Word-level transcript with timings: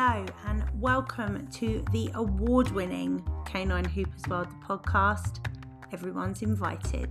Hello, 0.00 0.24
and 0.46 0.64
welcome 0.80 1.48
to 1.48 1.84
the 1.90 2.08
award 2.14 2.70
winning 2.70 3.20
Canine 3.44 3.84
Hoopers 3.84 4.28
World 4.28 4.46
podcast. 4.64 5.44
Everyone's 5.92 6.42
invited. 6.42 7.10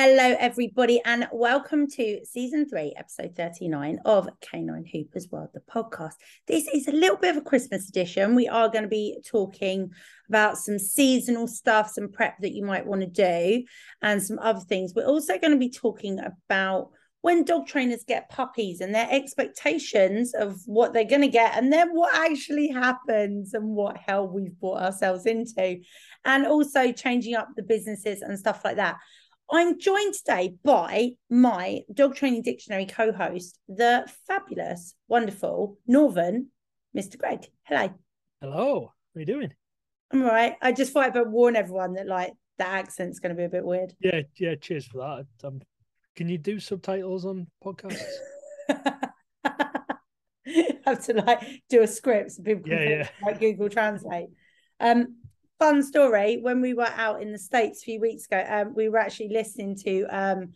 Hello, 0.00 0.36
everybody, 0.38 1.02
and 1.04 1.26
welcome 1.32 1.90
to 1.90 2.24
season 2.24 2.68
three, 2.68 2.94
episode 2.96 3.34
39 3.34 3.98
of 4.04 4.28
Canine 4.40 4.84
Hoopers 4.84 5.26
World, 5.32 5.48
the 5.52 5.60
podcast. 5.60 6.12
This 6.46 6.68
is 6.68 6.86
a 6.86 6.92
little 6.92 7.16
bit 7.16 7.30
of 7.36 7.42
a 7.42 7.44
Christmas 7.44 7.88
edition. 7.88 8.36
We 8.36 8.46
are 8.46 8.68
going 8.68 8.84
to 8.84 8.88
be 8.88 9.18
talking 9.26 9.90
about 10.28 10.56
some 10.56 10.78
seasonal 10.78 11.48
stuff, 11.48 11.90
some 11.90 12.12
prep 12.12 12.38
that 12.42 12.54
you 12.54 12.64
might 12.64 12.86
want 12.86 13.00
to 13.00 13.08
do, 13.08 13.64
and 14.00 14.22
some 14.22 14.38
other 14.38 14.60
things. 14.60 14.92
We're 14.94 15.04
also 15.04 15.36
going 15.36 15.50
to 15.50 15.58
be 15.58 15.68
talking 15.68 16.20
about 16.20 16.90
when 17.22 17.44
dog 17.44 17.66
trainers 17.66 18.04
get 18.06 18.30
puppies 18.30 18.80
and 18.80 18.94
their 18.94 19.08
expectations 19.10 20.32
of 20.32 20.60
what 20.66 20.92
they're 20.92 21.04
going 21.04 21.22
to 21.22 21.28
get, 21.28 21.56
and 21.56 21.72
then 21.72 21.88
what 21.90 22.14
actually 22.14 22.68
happens 22.68 23.52
and 23.52 23.70
what 23.70 23.96
hell 23.96 24.28
we've 24.28 24.58
brought 24.60 24.80
ourselves 24.80 25.26
into, 25.26 25.80
and 26.24 26.46
also 26.46 26.92
changing 26.92 27.34
up 27.34 27.48
the 27.56 27.64
businesses 27.64 28.22
and 28.22 28.38
stuff 28.38 28.64
like 28.64 28.76
that. 28.76 28.96
I'm 29.50 29.78
joined 29.78 30.14
today 30.14 30.54
by 30.62 31.12
my 31.30 31.80
dog 31.92 32.14
training 32.14 32.42
dictionary 32.42 32.86
co 32.86 33.12
host, 33.12 33.58
the 33.68 34.06
fabulous, 34.26 34.94
wonderful 35.08 35.78
Northern, 35.86 36.48
Mr. 36.96 37.16
Greg. 37.16 37.46
Hello. 37.64 37.90
Hello. 38.40 38.80
How 38.80 39.18
are 39.18 39.20
you 39.20 39.26
doing? 39.26 39.52
I'm 40.12 40.22
all 40.22 40.28
right. 40.28 40.54
I 40.60 40.72
just 40.72 40.92
thought 40.92 41.16
I'd 41.16 41.28
warn 41.28 41.56
everyone 41.56 41.94
that, 41.94 42.06
like, 42.06 42.32
the 42.58 42.66
accent's 42.66 43.20
going 43.20 43.34
to 43.34 43.38
be 43.38 43.44
a 43.44 43.48
bit 43.48 43.64
weird. 43.64 43.94
Yeah, 44.00 44.22
yeah. 44.38 44.54
Cheers 44.56 44.86
for 44.86 44.98
that. 44.98 45.46
Um, 45.46 45.60
can 46.14 46.28
you 46.28 46.38
do 46.38 46.60
subtitles 46.60 47.24
on 47.24 47.46
podcasts? 47.64 48.02
have 50.88 51.04
to 51.04 51.12
like 51.14 51.62
do 51.68 51.82
a 51.82 51.86
script 51.86 52.32
so 52.32 52.42
people 52.42 52.64
can 52.64 52.72
yeah, 52.72 52.88
yeah. 52.88 53.08
like 53.22 53.40
Google 53.40 53.68
Translate. 53.68 54.28
Um, 54.80 55.16
fun 55.58 55.82
story 55.82 56.38
when 56.40 56.60
we 56.60 56.74
were 56.74 56.90
out 56.96 57.20
in 57.20 57.32
the 57.32 57.38
states 57.38 57.82
a 57.82 57.84
few 57.84 58.00
weeks 58.00 58.26
ago 58.26 58.44
um, 58.48 58.74
we 58.74 58.88
were 58.88 58.98
actually 58.98 59.28
listening 59.28 59.76
to 59.76 60.04
um 60.04 60.52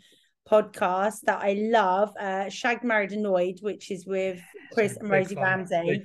podcast 0.48 1.20
that 1.22 1.40
i 1.42 1.54
love 1.58 2.12
uh 2.18 2.48
shag 2.48 2.82
married 2.82 3.12
annoyed 3.12 3.58
which 3.62 3.90
is 3.90 4.06
with 4.06 4.40
chris 4.72 4.96
and 4.96 5.10
rosie 5.10 5.36
ramsey. 5.36 6.04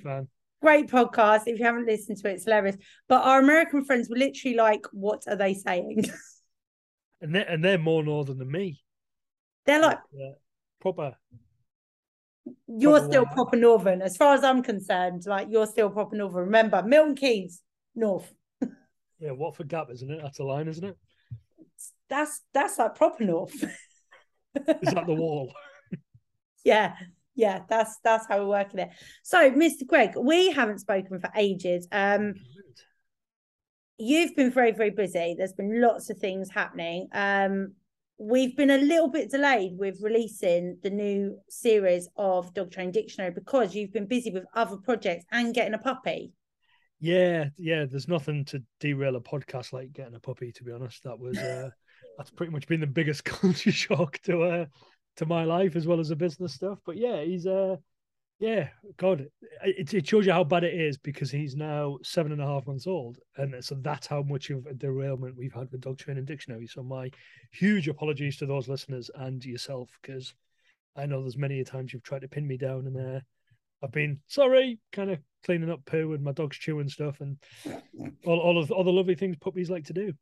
Great 0.59 0.87
podcast. 0.87 1.43
If 1.45 1.59
you 1.59 1.65
haven't 1.65 1.85
listened 1.85 2.17
to 2.17 2.29
it 2.29 2.33
it's 2.33 2.45
hilarious. 2.45 2.77
But 3.07 3.23
our 3.23 3.39
american 3.39 3.85
friends 3.85 4.09
were 4.09 4.17
literally 4.17 4.57
like 4.57 4.85
what 4.91 5.23
are 5.27 5.35
they 5.35 5.53
saying? 5.53 6.05
And 7.19 7.33
they're, 7.33 7.49
and 7.49 7.63
they're 7.63 7.79
more 7.79 8.03
northern 8.03 8.37
than 8.37 8.51
me. 8.51 8.79
They're 9.65 9.81
like 9.81 9.97
yeah. 10.13 10.33
proper. 10.79 11.15
You're 12.67 12.99
proper 12.99 13.11
still 13.11 13.25
proper 13.25 13.55
northern 13.57 14.03
as 14.03 14.15
far 14.17 14.35
as 14.35 14.43
i'm 14.43 14.61
concerned. 14.61 15.23
Like 15.25 15.47
you're 15.49 15.65
still 15.65 15.89
proper 15.89 16.15
northern. 16.15 16.45
Remember 16.45 16.83
milton 16.83 17.15
keynes 17.15 17.63
north 17.95 18.31
yeah, 19.19 19.31
Watford 19.31 19.67
Gap, 19.67 19.87
isn't 19.91 20.11
it? 20.11 20.19
That's 20.21 20.39
a 20.39 20.43
line, 20.43 20.67
isn't 20.67 20.83
it? 20.83 20.97
That's 22.09 22.41
that's 22.53 22.77
like 22.77 22.95
proper 22.95 23.23
north. 23.23 23.53
Is 23.63 24.93
that 24.93 25.05
the 25.05 25.13
wall? 25.13 25.53
yeah, 26.65 26.93
yeah, 27.35 27.61
that's 27.69 27.97
that's 28.03 28.27
how 28.27 28.39
we're 28.39 28.47
working 28.47 28.79
it. 28.79 28.89
So, 29.23 29.51
Mr. 29.51 29.85
Greg, 29.85 30.15
we 30.17 30.51
haven't 30.51 30.79
spoken 30.79 31.19
for 31.19 31.29
ages. 31.35 31.87
Um, 31.91 32.33
you've 33.97 34.35
been 34.35 34.51
very, 34.51 34.71
very 34.71 34.91
busy. 34.91 35.35
There's 35.37 35.53
been 35.53 35.81
lots 35.81 36.09
of 36.09 36.17
things 36.17 36.49
happening. 36.51 37.07
Um, 37.13 37.73
we've 38.17 38.55
been 38.55 38.71
a 38.71 38.77
little 38.77 39.09
bit 39.09 39.29
delayed 39.29 39.77
with 39.77 40.01
releasing 40.01 40.77
the 40.81 40.89
new 40.89 41.37
series 41.49 42.09
of 42.17 42.53
Dog 42.53 42.71
Train 42.71 42.91
Dictionary 42.91 43.31
because 43.31 43.75
you've 43.75 43.93
been 43.93 44.07
busy 44.07 44.31
with 44.31 44.45
other 44.55 44.77
projects 44.77 45.25
and 45.31 45.53
getting 45.53 45.73
a 45.73 45.79
puppy. 45.79 46.33
Yeah, 46.99 47.49
yeah. 47.57 47.85
There's 47.85 48.07
nothing 48.07 48.45
to 48.45 48.63
derail 48.79 49.15
a 49.15 49.21
podcast 49.21 49.73
like 49.73 49.93
getting 49.93 50.15
a 50.15 50.19
puppy. 50.19 50.51
To 50.51 50.63
be 50.63 50.71
honest, 50.71 51.03
that 51.03 51.19
was 51.19 51.37
uh, 51.37 51.69
that's 52.17 52.31
pretty 52.31 52.51
much 52.51 52.67
been 52.67 52.79
the 52.79 52.87
biggest 52.87 53.23
culture 53.25 53.71
shock 53.71 54.19
to 54.23 54.43
uh 54.43 54.65
to 55.17 55.25
my 55.25 55.43
life 55.43 55.75
as 55.75 55.87
well 55.87 55.99
as 55.99 56.09
the 56.09 56.15
business 56.15 56.53
stuff. 56.53 56.79
But 56.85 56.97
yeah, 56.97 57.21
he's 57.23 57.45
uh 57.45 57.77
yeah, 58.39 58.69
God, 58.97 59.27
it, 59.63 59.93
it 59.95 60.07
shows 60.07 60.27
you 60.27 60.31
how 60.31 60.43
bad 60.43 60.63
it 60.63 60.79
is 60.79 60.97
because 60.99 61.31
he's 61.31 61.55
now 61.55 61.97
seven 62.03 62.31
and 62.31 62.41
a 62.41 62.45
half 62.45 62.67
months 62.67 62.85
old, 62.85 63.17
and 63.37 63.63
so 63.63 63.75
that's 63.81 64.05
how 64.05 64.21
much 64.21 64.51
of 64.51 64.67
a 64.67 64.75
derailment 64.75 65.35
we've 65.35 65.53
had 65.53 65.71
with 65.71 65.81
Dog 65.81 65.97
Training 65.97 66.25
Dictionary. 66.25 66.67
So 66.67 66.83
my 66.83 67.09
huge 67.51 67.87
apologies 67.87 68.37
to 68.37 68.45
those 68.45 68.67
listeners 68.67 69.09
and 69.15 69.43
yourself 69.43 69.89
because 70.01 70.35
I 70.95 71.07
know 71.07 71.21
there's 71.21 71.35
many 71.35 71.63
times 71.63 71.93
you've 71.93 72.03
tried 72.03 72.21
to 72.21 72.27
pin 72.27 72.47
me 72.47 72.57
down, 72.57 72.85
and 72.85 73.17
uh, 73.17 73.19
I've 73.83 73.91
been 73.91 74.19
sorry, 74.27 74.79
kind 74.91 75.11
of 75.11 75.19
cleaning 75.45 75.69
up 75.69 75.85
poo 75.85 76.13
and 76.13 76.23
my 76.23 76.31
dog's 76.31 76.57
chewing 76.57 76.89
stuff 76.89 77.21
and 77.21 77.37
all, 78.25 78.39
all 78.39 78.59
of 78.59 78.71
all 78.71 78.83
the 78.83 78.91
lovely 78.91 79.15
things 79.15 79.37
puppies 79.37 79.69
like 79.69 79.85
to 79.85 79.93
do. 79.93 80.13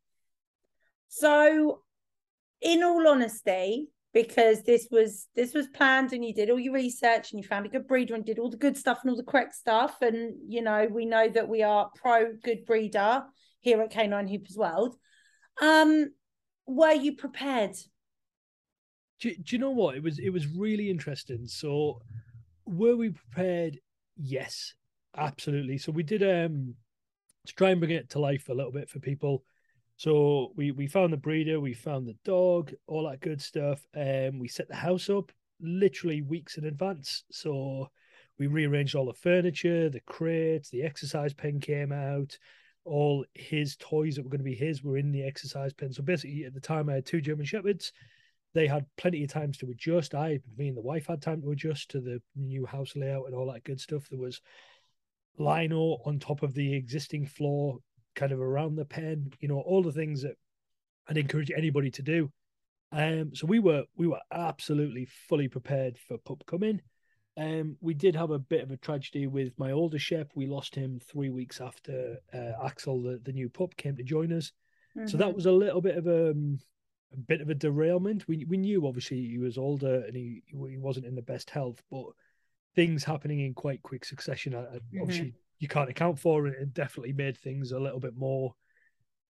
So, 1.08 1.82
in 2.60 2.82
all 2.82 3.06
honesty, 3.08 3.88
because 4.12 4.62
this 4.62 4.88
was 4.90 5.28
this 5.36 5.52
was 5.52 5.66
planned 5.68 6.12
and 6.12 6.24
you 6.24 6.32
did 6.32 6.50
all 6.50 6.58
your 6.58 6.72
research 6.72 7.32
and 7.32 7.42
you 7.42 7.46
found 7.46 7.66
a 7.66 7.68
good 7.68 7.86
breeder 7.86 8.14
and 8.14 8.24
did 8.24 8.38
all 8.38 8.50
the 8.50 8.56
good 8.56 8.76
stuff 8.76 9.00
and 9.02 9.10
all 9.10 9.16
the 9.16 9.22
correct 9.22 9.54
stuff 9.54 10.00
and 10.00 10.34
you 10.48 10.62
know 10.62 10.88
we 10.90 11.04
know 11.04 11.28
that 11.28 11.48
we 11.48 11.62
are 11.62 11.90
pro 11.94 12.32
good 12.42 12.64
breeder 12.64 13.24
here 13.60 13.82
at 13.82 13.90
Canine 13.90 14.28
Hoopers 14.28 14.56
World. 14.56 14.96
Um, 15.60 16.12
were 16.66 16.92
you 16.92 17.16
prepared? 17.16 17.76
Do, 19.20 19.34
do 19.34 19.56
you 19.56 19.58
know 19.58 19.70
what 19.70 19.96
it 19.96 20.02
was? 20.02 20.18
It 20.18 20.30
was 20.30 20.46
really 20.46 20.88
interesting. 20.88 21.46
So, 21.46 22.00
were 22.66 22.96
we 22.96 23.10
prepared? 23.10 23.78
Yes, 24.16 24.74
absolutely. 25.16 25.78
So 25.78 25.92
we 25.92 26.02
did 26.02 26.22
um 26.22 26.74
to 27.46 27.54
try 27.54 27.70
and 27.70 27.80
bring 27.80 27.92
it 27.92 28.10
to 28.10 28.18
life 28.18 28.48
a 28.48 28.54
little 28.54 28.72
bit 28.72 28.90
for 28.90 28.98
people. 28.98 29.44
So 29.96 30.52
we 30.56 30.72
we 30.72 30.86
found 30.86 31.12
the 31.12 31.16
breeder, 31.18 31.60
we 31.60 31.72
found 31.72 32.06
the 32.06 32.16
dog, 32.24 32.72
all 32.86 33.08
that 33.08 33.20
good 33.20 33.40
stuff. 33.40 33.86
Um, 33.96 34.38
we 34.38 34.48
set 34.48 34.68
the 34.68 34.74
house 34.74 35.08
up 35.08 35.32
literally 35.60 36.22
weeks 36.22 36.58
in 36.58 36.66
advance. 36.66 37.24
So 37.30 37.88
we 38.38 38.46
rearranged 38.46 38.94
all 38.94 39.06
the 39.06 39.14
furniture, 39.14 39.88
the 39.88 40.00
crates, 40.00 40.68
the 40.68 40.82
exercise 40.82 41.32
pen 41.32 41.60
came 41.60 41.92
out. 41.92 42.36
All 42.84 43.24
his 43.34 43.76
toys 43.76 44.14
that 44.16 44.22
were 44.22 44.30
going 44.30 44.38
to 44.38 44.44
be 44.44 44.54
his 44.54 44.84
were 44.84 44.98
in 44.98 45.10
the 45.10 45.24
exercise 45.24 45.72
pen. 45.72 45.92
So 45.92 46.02
basically, 46.02 46.44
at 46.44 46.54
the 46.54 46.60
time, 46.60 46.88
I 46.88 46.94
had 46.94 47.06
two 47.06 47.20
German 47.20 47.46
shepherds. 47.46 47.92
They 48.56 48.66
had 48.66 48.86
plenty 48.96 49.22
of 49.22 49.30
times 49.30 49.58
to 49.58 49.70
adjust. 49.70 50.14
I, 50.14 50.40
me 50.56 50.68
and 50.68 50.76
the 50.76 50.80
wife 50.80 51.06
had 51.06 51.20
time 51.20 51.42
to 51.42 51.50
adjust 51.50 51.90
to 51.90 52.00
the 52.00 52.22
new 52.34 52.64
house 52.64 52.96
layout 52.96 53.26
and 53.26 53.34
all 53.34 53.52
that 53.52 53.64
good 53.64 53.78
stuff. 53.78 54.08
There 54.08 54.18
was 54.18 54.40
lino 55.38 55.98
on 56.06 56.18
top 56.18 56.42
of 56.42 56.54
the 56.54 56.74
existing 56.74 57.26
floor, 57.26 57.76
kind 58.14 58.32
of 58.32 58.40
around 58.40 58.76
the 58.76 58.86
pen, 58.86 59.30
you 59.40 59.48
know, 59.48 59.60
all 59.60 59.82
the 59.82 59.92
things 59.92 60.22
that 60.22 60.36
I'd 61.06 61.18
encourage 61.18 61.50
anybody 61.54 61.90
to 61.90 62.02
do. 62.02 62.30
Um, 62.92 63.34
so 63.34 63.46
we 63.46 63.58
were 63.58 63.84
we 63.94 64.06
were 64.06 64.20
absolutely 64.32 65.06
fully 65.28 65.48
prepared 65.48 65.98
for 65.98 66.16
pup 66.16 66.42
coming. 66.46 66.80
Um, 67.36 67.76
we 67.82 67.92
did 67.92 68.16
have 68.16 68.30
a 68.30 68.38
bit 68.38 68.62
of 68.62 68.70
a 68.70 68.78
tragedy 68.78 69.26
with 69.26 69.52
my 69.58 69.72
older 69.72 69.98
Shep. 69.98 70.32
We 70.34 70.46
lost 70.46 70.74
him 70.74 70.98
three 71.12 71.28
weeks 71.28 71.60
after 71.60 72.16
uh, 72.32 72.64
Axel, 72.64 73.02
the, 73.02 73.20
the 73.22 73.32
new 73.32 73.50
pup, 73.50 73.76
came 73.76 73.96
to 73.96 74.02
join 74.02 74.32
us. 74.32 74.52
Mm-hmm. 74.96 75.08
So 75.08 75.18
that 75.18 75.26
mm-hmm. 75.26 75.36
was 75.36 75.44
a 75.44 75.52
little 75.52 75.82
bit 75.82 75.98
of 75.98 76.06
a, 76.06 76.30
um, 76.30 76.58
a 77.12 77.16
bit 77.16 77.40
of 77.40 77.50
a 77.50 77.54
derailment. 77.54 78.26
We 78.28 78.44
we 78.44 78.56
knew 78.56 78.86
obviously 78.86 79.26
he 79.26 79.38
was 79.38 79.58
older 79.58 80.04
and 80.06 80.16
he 80.16 80.42
he 80.46 80.76
wasn't 80.78 81.06
in 81.06 81.14
the 81.14 81.22
best 81.22 81.50
health, 81.50 81.82
but 81.90 82.06
things 82.74 83.04
happening 83.04 83.40
in 83.40 83.54
quite 83.54 83.82
quick 83.82 84.04
succession. 84.04 84.52
Mm-hmm. 84.52 85.00
Obviously, 85.00 85.34
you 85.58 85.68
can't 85.68 85.90
account 85.90 86.18
for, 86.18 86.46
it 86.46 86.74
definitely 86.74 87.12
made 87.12 87.38
things 87.38 87.72
a 87.72 87.78
little 87.78 88.00
bit 88.00 88.16
more 88.16 88.54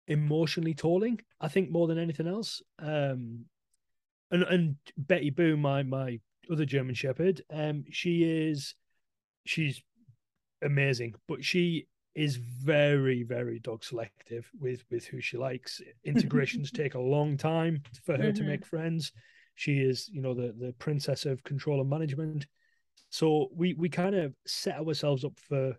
emotionally 0.08 0.74
tolling. 0.74 1.20
I 1.40 1.48
think 1.48 1.70
more 1.70 1.88
than 1.88 2.00
anything 2.00 2.28
else. 2.28 2.62
Um, 2.80 3.46
and 4.32 4.44
and 4.44 4.76
Betty 4.98 5.30
Boo, 5.30 5.58
my 5.58 5.84
my 5.84 6.20
other 6.52 6.66
German 6.66 6.96
Shepherd, 6.96 7.42
um, 7.52 7.86
she 7.92 8.24
is 8.24 8.76
she's 9.46 9.82
amazing, 10.62 11.16
but 11.28 11.44
she 11.44 11.88
is 12.16 12.38
very 12.38 13.24
very 13.24 13.60
dog 13.60 13.84
selective 13.84 14.50
with 14.60 14.84
with 14.90 15.06
who 15.06 15.22
she 15.22 15.38
likes. 15.38 15.82
Integrations 16.04 16.72
take 16.72 16.96
a 16.96 17.00
long 17.00 17.38
time 17.38 17.84
for 18.04 18.18
her 18.18 18.26
mm-hmm. 18.26 18.38
to 18.38 18.44
make 18.44 18.66
friends. 18.66 19.12
She 19.56 19.80
is, 19.80 20.10
you 20.12 20.22
know, 20.22 20.34
the 20.34 20.54
the 20.58 20.74
princess 20.80 21.26
of 21.26 21.44
control 21.44 21.82
and 21.82 21.90
management. 21.90 22.48
So 23.10 23.50
we 23.56 23.74
we 23.74 23.90
kind 23.90 24.16
of 24.16 24.34
set 24.46 24.80
ourselves 24.80 25.24
up 25.24 25.38
for 25.40 25.78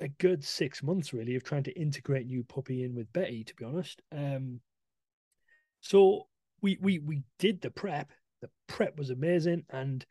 a 0.00 0.08
good 0.08 0.44
six 0.44 0.82
months 0.82 1.12
really 1.12 1.36
of 1.36 1.44
trying 1.44 1.62
to 1.62 1.80
integrate 1.80 2.26
new 2.26 2.42
puppy 2.42 2.82
in 2.82 2.94
with 2.94 3.12
Betty, 3.12 3.44
to 3.44 3.54
be 3.54 3.64
honest. 3.64 4.02
Um, 4.10 4.60
so 5.80 6.26
we 6.60 6.78
we 6.80 6.98
we 6.98 7.22
did 7.38 7.60
the 7.60 7.70
prep. 7.70 8.10
The 8.40 8.50
prep 8.66 8.98
was 8.98 9.10
amazing, 9.10 9.64
and 9.70 10.04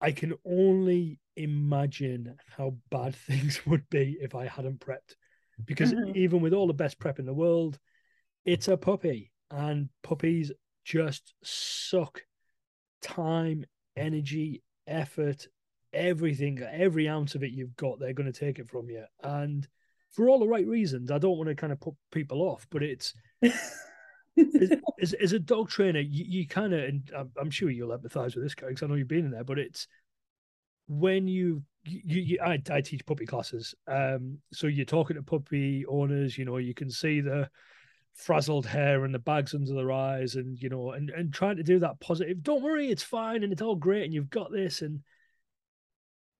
I 0.00 0.12
can 0.12 0.34
only 0.44 1.18
imagine 1.36 2.36
how 2.56 2.76
bad 2.90 3.14
things 3.26 3.64
would 3.66 3.88
be 3.90 4.16
if 4.20 4.34
I 4.34 4.46
hadn't 4.46 4.80
prepped. 4.80 5.16
Because 5.64 5.92
mm-hmm. 5.92 6.16
even 6.16 6.40
with 6.40 6.54
all 6.54 6.66
the 6.66 6.74
best 6.74 6.98
prep 6.98 7.18
in 7.18 7.26
the 7.26 7.34
world, 7.34 7.78
it's 8.44 8.68
a 8.68 8.76
puppy, 8.76 9.30
and 9.50 9.88
puppies 10.02 10.50
just 10.84 11.34
suck 11.44 12.22
time, 13.02 13.64
energy, 13.96 14.62
effort, 14.86 15.46
everything, 15.92 16.60
every 16.60 17.08
ounce 17.08 17.34
of 17.34 17.42
it 17.42 17.52
you've 17.52 17.76
got, 17.76 17.98
they're 17.98 18.14
going 18.14 18.32
to 18.32 18.38
take 18.38 18.58
it 18.58 18.68
from 18.68 18.88
you. 18.88 19.04
And 19.22 19.66
for 20.10 20.28
all 20.28 20.38
the 20.38 20.48
right 20.48 20.66
reasons, 20.66 21.10
I 21.10 21.18
don't 21.18 21.36
want 21.36 21.48
to 21.48 21.54
kind 21.54 21.72
of 21.72 21.80
put 21.80 21.94
people 22.10 22.42
off, 22.42 22.66
but 22.70 22.82
it's 22.82 23.14
as, 23.42 25.14
as, 25.20 25.32
a 25.32 25.38
dog 25.38 25.68
trainer, 25.68 26.00
you, 26.00 26.24
you 26.26 26.48
kind 26.48 26.72
of, 26.72 26.80
and 26.80 27.10
I'm, 27.16 27.30
I'm, 27.40 27.50
sure 27.50 27.70
you'll 27.70 27.96
empathize 27.96 28.34
with 28.34 28.44
this 28.44 28.54
guy 28.54 28.68
because 28.68 28.82
I 28.82 28.86
know 28.86 28.94
you've 28.94 29.08
been 29.08 29.26
in 29.26 29.30
there, 29.30 29.44
but 29.44 29.58
it's 29.58 29.86
when 30.88 31.28
you, 31.28 31.62
you, 31.84 32.20
you 32.20 32.38
I, 32.44 32.62
I 32.70 32.80
teach 32.80 33.06
puppy 33.06 33.26
classes. 33.26 33.74
Um, 33.86 34.38
so 34.52 34.66
you're 34.66 34.84
talking 34.84 35.16
to 35.16 35.22
puppy 35.22 35.84
owners, 35.86 36.36
you 36.36 36.44
know, 36.44 36.58
you 36.58 36.74
can 36.74 36.90
see 36.90 37.20
the 37.20 37.48
frazzled 38.14 38.66
hair 38.66 39.04
and 39.04 39.14
the 39.14 39.18
bags 39.18 39.54
under 39.54 39.72
their 39.74 39.90
eyes 39.90 40.34
and, 40.34 40.58
you 40.60 40.68
know, 40.68 40.92
and, 40.92 41.10
and 41.10 41.32
trying 41.32 41.56
to 41.56 41.62
do 41.62 41.78
that 41.78 41.98
positive, 42.00 42.42
don't 42.42 42.62
worry, 42.62 42.88
it's 42.88 43.02
fine 43.02 43.42
and 43.42 43.52
it's 43.52 43.62
all 43.62 43.76
great 43.76 44.04
and 44.04 44.12
you've 44.12 44.30
got 44.30 44.52
this. 44.52 44.82
And 44.82 45.00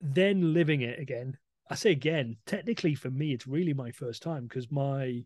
then 0.00 0.52
living 0.52 0.82
it 0.82 0.98
again. 0.98 1.38
I 1.70 1.74
say 1.74 1.92
again, 1.92 2.36
technically 2.46 2.94
for 2.94 3.10
me, 3.10 3.32
it's 3.32 3.46
really 3.46 3.72
my 3.72 3.90
first 3.90 4.22
time 4.22 4.46
because 4.46 4.70
my, 4.70 5.24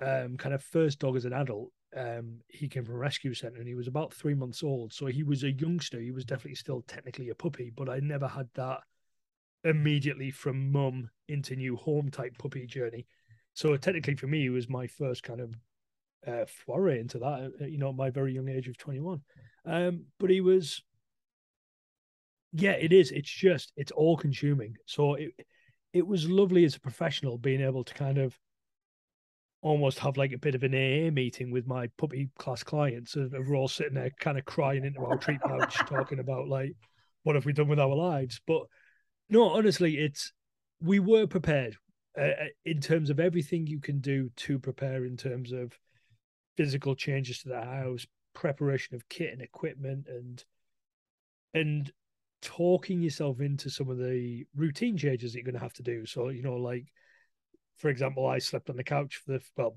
um, 0.00 0.36
kind 0.36 0.54
of 0.54 0.62
first 0.64 0.98
dog 0.98 1.16
as 1.16 1.24
an 1.24 1.32
adult, 1.32 1.70
um, 1.96 2.40
he 2.48 2.68
came 2.68 2.84
from 2.84 2.94
a 2.94 2.98
rescue 2.98 3.34
center 3.34 3.58
and 3.58 3.68
he 3.68 3.74
was 3.74 3.86
about 3.86 4.12
three 4.12 4.34
months 4.34 4.62
old. 4.62 4.92
So 4.92 5.06
he 5.06 5.22
was 5.22 5.42
a 5.42 5.52
youngster. 5.52 6.00
He 6.00 6.10
was 6.10 6.24
definitely 6.24 6.56
still 6.56 6.82
technically 6.82 7.28
a 7.28 7.34
puppy, 7.34 7.70
but 7.74 7.88
I 7.88 8.00
never 8.00 8.26
had 8.26 8.48
that 8.54 8.80
immediately 9.64 10.30
from 10.30 10.72
mum 10.72 11.10
into 11.28 11.54
new 11.54 11.76
home 11.76 12.10
type 12.10 12.36
puppy 12.38 12.66
journey. 12.66 13.06
So 13.54 13.76
technically 13.76 14.16
for 14.16 14.26
me, 14.26 14.46
it 14.46 14.50
was 14.50 14.68
my 14.68 14.86
first 14.86 15.22
kind 15.22 15.40
of 15.40 15.54
uh, 16.26 16.46
foray 16.46 17.00
into 17.00 17.18
that, 17.18 17.52
uh, 17.60 17.66
you 17.66 17.78
know, 17.78 17.90
at 17.90 17.96
my 17.96 18.10
very 18.10 18.32
young 18.32 18.48
age 18.48 18.68
of 18.68 18.78
21. 18.78 19.20
Um, 19.66 20.06
but 20.18 20.30
he 20.30 20.40
was, 20.40 20.82
yeah, 22.52 22.72
it 22.72 22.92
is. 22.92 23.10
It's 23.10 23.30
just, 23.30 23.72
it's 23.76 23.92
all 23.92 24.16
consuming. 24.16 24.76
So 24.86 25.14
it, 25.14 25.32
it 25.92 26.06
was 26.06 26.28
lovely 26.28 26.64
as 26.64 26.76
a 26.76 26.80
professional 26.80 27.38
being 27.38 27.60
able 27.60 27.84
to 27.84 27.94
kind 27.94 28.18
of 28.18 28.38
almost 29.62 30.00
have 30.00 30.16
like 30.16 30.32
a 30.32 30.38
bit 30.38 30.56
of 30.56 30.64
an 30.64 30.74
AA 30.74 31.10
meeting 31.10 31.50
with 31.50 31.66
my 31.66 31.86
puppy 31.96 32.28
class 32.36 32.62
clients. 32.64 33.14
And 33.14 33.32
we're 33.32 33.56
all 33.56 33.68
sitting 33.68 33.94
there 33.94 34.10
kind 34.20 34.36
of 34.36 34.44
crying 34.44 34.84
into 34.84 35.00
our 35.00 35.16
treat 35.16 35.40
pouch, 35.40 35.76
talking 35.86 36.18
about 36.18 36.48
like, 36.48 36.74
what 37.22 37.36
have 37.36 37.46
we 37.46 37.52
done 37.52 37.68
with 37.68 37.78
our 37.78 37.94
lives? 37.94 38.40
But 38.46 38.62
no, 39.30 39.50
honestly, 39.50 39.98
it's, 39.98 40.32
we 40.80 40.98
were 40.98 41.28
prepared 41.28 41.76
uh, 42.18 42.22
uh, 42.22 42.46
in 42.64 42.80
terms 42.80 43.08
of 43.08 43.20
everything 43.20 43.66
you 43.66 43.80
can 43.80 44.00
do 44.00 44.30
to 44.36 44.58
prepare 44.58 45.04
in 45.04 45.16
terms 45.16 45.52
of 45.52 45.78
physical 46.56 46.96
changes 46.96 47.38
to 47.38 47.48
the 47.48 47.62
house, 47.62 48.04
preparation 48.34 48.96
of 48.96 49.08
kit 49.08 49.32
and 49.32 49.40
equipment 49.40 50.08
and, 50.08 50.44
and 51.54 51.92
talking 52.42 53.00
yourself 53.00 53.40
into 53.40 53.70
some 53.70 53.88
of 53.88 53.96
the 53.96 54.44
routine 54.56 54.96
changes 54.96 55.32
that 55.32 55.38
you're 55.38 55.44
going 55.44 55.54
to 55.54 55.60
have 55.60 55.72
to 55.74 55.84
do. 55.84 56.04
So, 56.04 56.30
you 56.30 56.42
know, 56.42 56.56
like, 56.56 56.86
for 57.78 57.88
example, 57.88 58.26
I 58.26 58.38
slept 58.38 58.70
on 58.70 58.76
the 58.76 58.84
couch 58.84 59.20
for 59.24 59.32
the 59.32 59.40
well, 59.56 59.76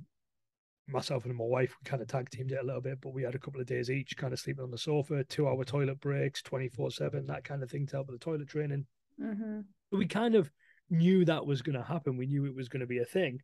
myself 0.87 1.25
and 1.25 1.35
my 1.35 1.45
wife, 1.45 1.75
we 1.79 1.89
kind 1.89 2.01
of 2.01 2.07
tag 2.07 2.29
teamed 2.29 2.51
it 2.51 2.59
a 2.61 2.65
little 2.65 2.81
bit, 2.81 3.01
but 3.01 3.13
we 3.13 3.23
had 3.23 3.35
a 3.35 3.39
couple 3.39 3.59
of 3.59 3.67
days 3.67 3.89
each 3.89 4.15
kind 4.17 4.33
of 4.33 4.39
sleeping 4.39 4.63
on 4.63 4.71
the 4.71 4.77
sofa, 4.77 5.23
two 5.23 5.47
hour 5.47 5.63
toilet 5.63 5.99
breaks, 5.99 6.41
24 6.41 6.91
7, 6.91 7.25
that 7.27 7.43
kind 7.43 7.63
of 7.63 7.71
thing 7.71 7.85
to 7.87 7.95
help 7.97 8.07
with 8.07 8.19
the 8.19 8.23
toilet 8.23 8.47
training. 8.47 8.85
Mm-hmm. 9.21 9.61
But 9.91 9.97
we 9.97 10.05
kind 10.05 10.35
of 10.35 10.51
knew 10.89 11.25
that 11.25 11.45
was 11.45 11.61
going 11.61 11.77
to 11.77 11.83
happen. 11.83 12.17
We 12.17 12.27
knew 12.27 12.45
it 12.45 12.55
was 12.55 12.69
going 12.69 12.81
to 12.81 12.87
be 12.87 12.99
a 12.99 13.05
thing, 13.05 13.41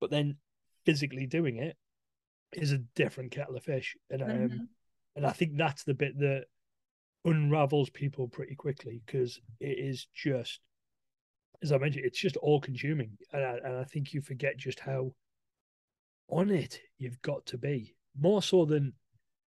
but 0.00 0.10
then 0.10 0.36
physically 0.84 1.26
doing 1.26 1.56
it 1.56 1.76
is 2.52 2.72
a 2.72 2.78
different 2.94 3.30
kettle 3.30 3.56
of 3.56 3.64
fish. 3.64 3.96
And, 4.10 4.22
um, 4.22 4.28
mm-hmm. 4.28 4.64
and 5.16 5.26
I 5.26 5.30
think 5.32 5.56
that's 5.56 5.84
the 5.84 5.94
bit 5.94 6.18
that 6.18 6.44
unravels 7.24 7.88
people 7.90 8.28
pretty 8.28 8.54
quickly 8.54 9.00
because 9.06 9.40
it 9.60 9.78
is 9.78 10.06
just 10.14 10.60
as 11.62 11.72
I 11.72 11.78
mentioned, 11.78 12.04
it's 12.04 12.18
just 12.18 12.36
all 12.38 12.60
consuming, 12.60 13.16
and 13.32 13.44
I, 13.44 13.56
and 13.64 13.76
I 13.76 13.84
think 13.84 14.12
you 14.12 14.20
forget 14.20 14.56
just 14.56 14.80
how 14.80 15.14
on 16.28 16.50
it 16.50 16.80
you've 16.98 17.20
got 17.22 17.44
to 17.46 17.58
be 17.58 17.94
more 18.18 18.42
so 18.42 18.64
than 18.64 18.92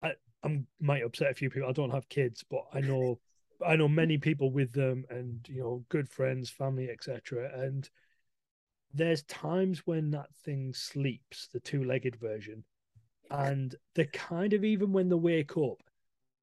I 0.01 0.11
I 0.43 0.63
might 0.79 1.03
upset 1.03 1.31
a 1.31 1.35
few 1.35 1.49
people. 1.49 1.69
I 1.69 1.73
don't 1.73 1.91
have 1.91 2.09
kids, 2.09 2.43
but 2.49 2.63
I 2.73 2.79
know 2.81 3.19
I 3.65 3.75
know 3.75 3.87
many 3.87 4.17
people 4.17 4.51
with 4.51 4.71
them, 4.71 5.05
and 5.09 5.45
you 5.49 5.61
know, 5.61 5.85
good 5.89 6.09
friends, 6.09 6.49
family, 6.49 6.89
etc. 6.89 7.49
And 7.53 7.89
there's 8.93 9.23
times 9.23 9.85
when 9.85 10.11
that 10.11 10.33
thing 10.43 10.73
sleeps, 10.73 11.49
the 11.51 11.59
two-legged 11.59 12.15
version, 12.15 12.63
and 13.29 13.75
they 13.93 14.05
kind 14.05 14.53
of 14.53 14.63
even 14.63 14.93
when 14.93 15.09
they 15.09 15.15
wake 15.15 15.57
up, 15.57 15.81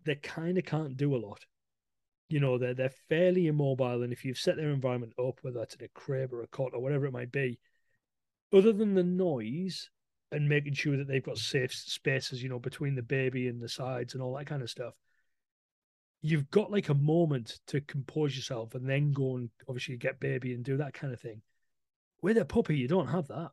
they 0.04 0.16
kind 0.16 0.58
of 0.58 0.64
can't 0.64 0.96
do 0.96 1.14
a 1.14 1.24
lot 1.24 1.46
you 2.32 2.40
know 2.40 2.58
they're 2.58 2.74
they're 2.74 2.92
fairly 3.08 3.46
immobile, 3.46 4.02
and 4.02 4.12
if 4.12 4.24
you've 4.24 4.38
set 4.38 4.56
their 4.56 4.70
environment 4.70 5.12
up, 5.18 5.38
whether 5.42 5.58
that's 5.58 5.74
in 5.74 5.84
a 5.84 5.88
crib 5.88 6.32
or 6.32 6.42
a 6.42 6.46
cot 6.46 6.72
or 6.72 6.80
whatever 6.80 7.06
it 7.06 7.12
might 7.12 7.30
be, 7.30 7.58
other 8.52 8.72
than 8.72 8.94
the 8.94 9.04
noise 9.04 9.90
and 10.30 10.48
making 10.48 10.72
sure 10.72 10.96
that 10.96 11.06
they've 11.06 11.22
got 11.22 11.36
safe 11.36 11.74
spaces, 11.74 12.42
you 12.42 12.48
know, 12.48 12.58
between 12.58 12.94
the 12.94 13.02
baby 13.02 13.48
and 13.48 13.60
the 13.60 13.68
sides 13.68 14.14
and 14.14 14.22
all 14.22 14.34
that 14.34 14.46
kind 14.46 14.62
of 14.62 14.70
stuff, 14.70 14.94
you've 16.22 16.50
got 16.50 16.72
like 16.72 16.88
a 16.88 16.94
moment 16.94 17.58
to 17.66 17.80
compose 17.82 18.34
yourself 18.34 18.74
and 18.74 18.88
then 18.88 19.12
go 19.12 19.36
and 19.36 19.50
obviously 19.68 19.96
get 19.96 20.18
baby 20.18 20.54
and 20.54 20.64
do 20.64 20.78
that 20.78 20.94
kind 20.94 21.12
of 21.12 21.20
thing. 21.20 21.42
With 22.22 22.38
a 22.38 22.44
puppy, 22.46 22.76
you 22.76 22.88
don't 22.88 23.08
have 23.08 23.28
that. 23.28 23.50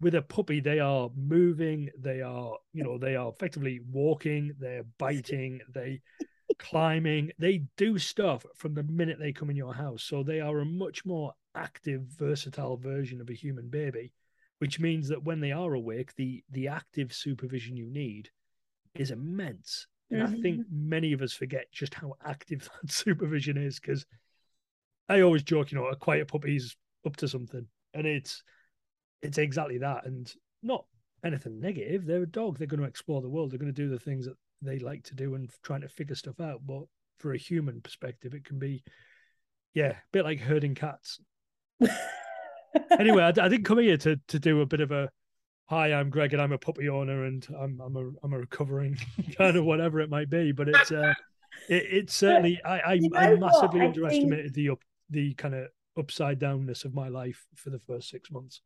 With 0.00 0.14
a 0.14 0.22
puppy, 0.22 0.60
they 0.60 0.78
are 0.78 1.10
moving, 1.14 1.90
they 1.98 2.22
are, 2.22 2.56
you 2.72 2.84
know, 2.84 2.96
they 2.96 3.16
are 3.16 3.28
effectively 3.28 3.80
walking, 3.90 4.54
they're 4.58 4.84
biting, 4.98 5.60
they 5.74 6.00
climbing. 6.54 7.32
They 7.38 7.62
do 7.76 7.98
stuff 7.98 8.44
from 8.54 8.74
the 8.74 8.82
minute 8.82 9.18
they 9.18 9.32
come 9.32 9.50
in 9.50 9.56
your 9.56 9.74
house. 9.74 10.02
So 10.02 10.22
they 10.22 10.40
are 10.40 10.60
a 10.60 10.64
much 10.64 11.04
more 11.04 11.32
active, 11.54 12.02
versatile 12.02 12.76
version 12.76 13.20
of 13.20 13.30
a 13.30 13.34
human 13.34 13.68
baby, 13.68 14.12
which 14.58 14.80
means 14.80 15.08
that 15.08 15.24
when 15.24 15.40
they 15.40 15.52
are 15.52 15.74
awake, 15.74 16.14
the 16.16 16.44
the 16.50 16.68
active 16.68 17.12
supervision 17.12 17.76
you 17.76 17.86
need 17.86 18.30
is 18.94 19.10
immense. 19.10 19.86
And 20.10 20.22
mm-hmm. 20.22 20.34
I 20.34 20.40
think 20.40 20.60
mm-hmm. 20.60 20.88
many 20.88 21.12
of 21.12 21.22
us 21.22 21.32
forget 21.32 21.72
just 21.72 21.94
how 21.94 22.14
active 22.24 22.68
that 22.82 22.90
supervision 22.90 23.56
is 23.56 23.80
because 23.80 24.06
I 25.08 25.20
always 25.20 25.42
joke, 25.42 25.72
you 25.72 25.78
know, 25.78 25.86
a 25.86 25.96
quiet 25.96 26.28
puppy's 26.28 26.76
up 27.04 27.16
to 27.16 27.28
something. 27.28 27.66
And 27.94 28.06
it's 28.06 28.42
it's 29.22 29.38
exactly 29.38 29.78
that. 29.78 30.06
And 30.06 30.32
not 30.62 30.84
anything 31.24 31.60
negative. 31.60 32.06
They're 32.06 32.22
a 32.22 32.26
dog. 32.26 32.58
They're 32.58 32.66
going 32.66 32.80
to 32.80 32.88
explore 32.88 33.20
the 33.20 33.28
world. 33.28 33.50
They're 33.50 33.58
going 33.58 33.72
to 33.72 33.82
do 33.82 33.88
the 33.88 33.98
things 33.98 34.26
that 34.26 34.36
they 34.62 34.78
like 34.78 35.04
to 35.04 35.14
do 35.14 35.34
and 35.34 35.50
trying 35.62 35.82
to 35.82 35.88
figure 35.88 36.14
stuff 36.14 36.40
out. 36.40 36.60
But 36.66 36.84
for 37.18 37.32
a 37.32 37.38
human 37.38 37.80
perspective, 37.80 38.34
it 38.34 38.44
can 38.44 38.58
be, 38.58 38.82
yeah, 39.74 39.90
a 39.90 39.96
bit 40.12 40.24
like 40.24 40.40
herding 40.40 40.74
cats. 40.74 41.20
anyway, 42.98 43.22
I, 43.22 43.28
I, 43.28 43.48
didn't 43.48 43.64
come 43.64 43.78
here 43.78 43.96
to 43.98 44.16
to 44.28 44.38
do 44.38 44.60
a 44.60 44.66
bit 44.66 44.80
of 44.80 44.92
a 44.92 45.10
hi, 45.66 45.92
I'm 45.92 46.10
Greg 46.10 46.32
and 46.32 46.40
I'm 46.40 46.52
a 46.52 46.58
puppy 46.58 46.88
owner 46.88 47.24
and 47.24 47.46
I'm 47.58 47.80
I'm 47.80 47.96
a 47.96 48.10
I'm 48.22 48.32
a 48.32 48.38
recovering 48.38 48.98
kind 49.38 49.56
of 49.56 49.64
whatever 49.64 50.00
it 50.00 50.10
might 50.10 50.30
be. 50.30 50.52
But 50.52 50.68
it's 50.68 50.90
uh, 50.90 51.14
it, 51.68 51.84
it's 51.90 52.14
certainly 52.14 52.60
I 52.64 52.78
I, 52.78 52.92
you 52.94 53.10
know 53.10 53.18
I 53.18 53.34
massively 53.36 53.82
I 53.82 53.86
underestimated 53.86 54.44
think... 54.46 54.54
the 54.54 54.70
up 54.70 54.80
the 55.10 55.34
kind 55.34 55.54
of 55.54 55.68
upside 55.98 56.40
downness 56.40 56.84
of 56.84 56.94
my 56.94 57.08
life 57.08 57.46
for 57.54 57.70
the 57.70 57.80
first 57.80 58.08
six 58.08 58.30
months. 58.30 58.60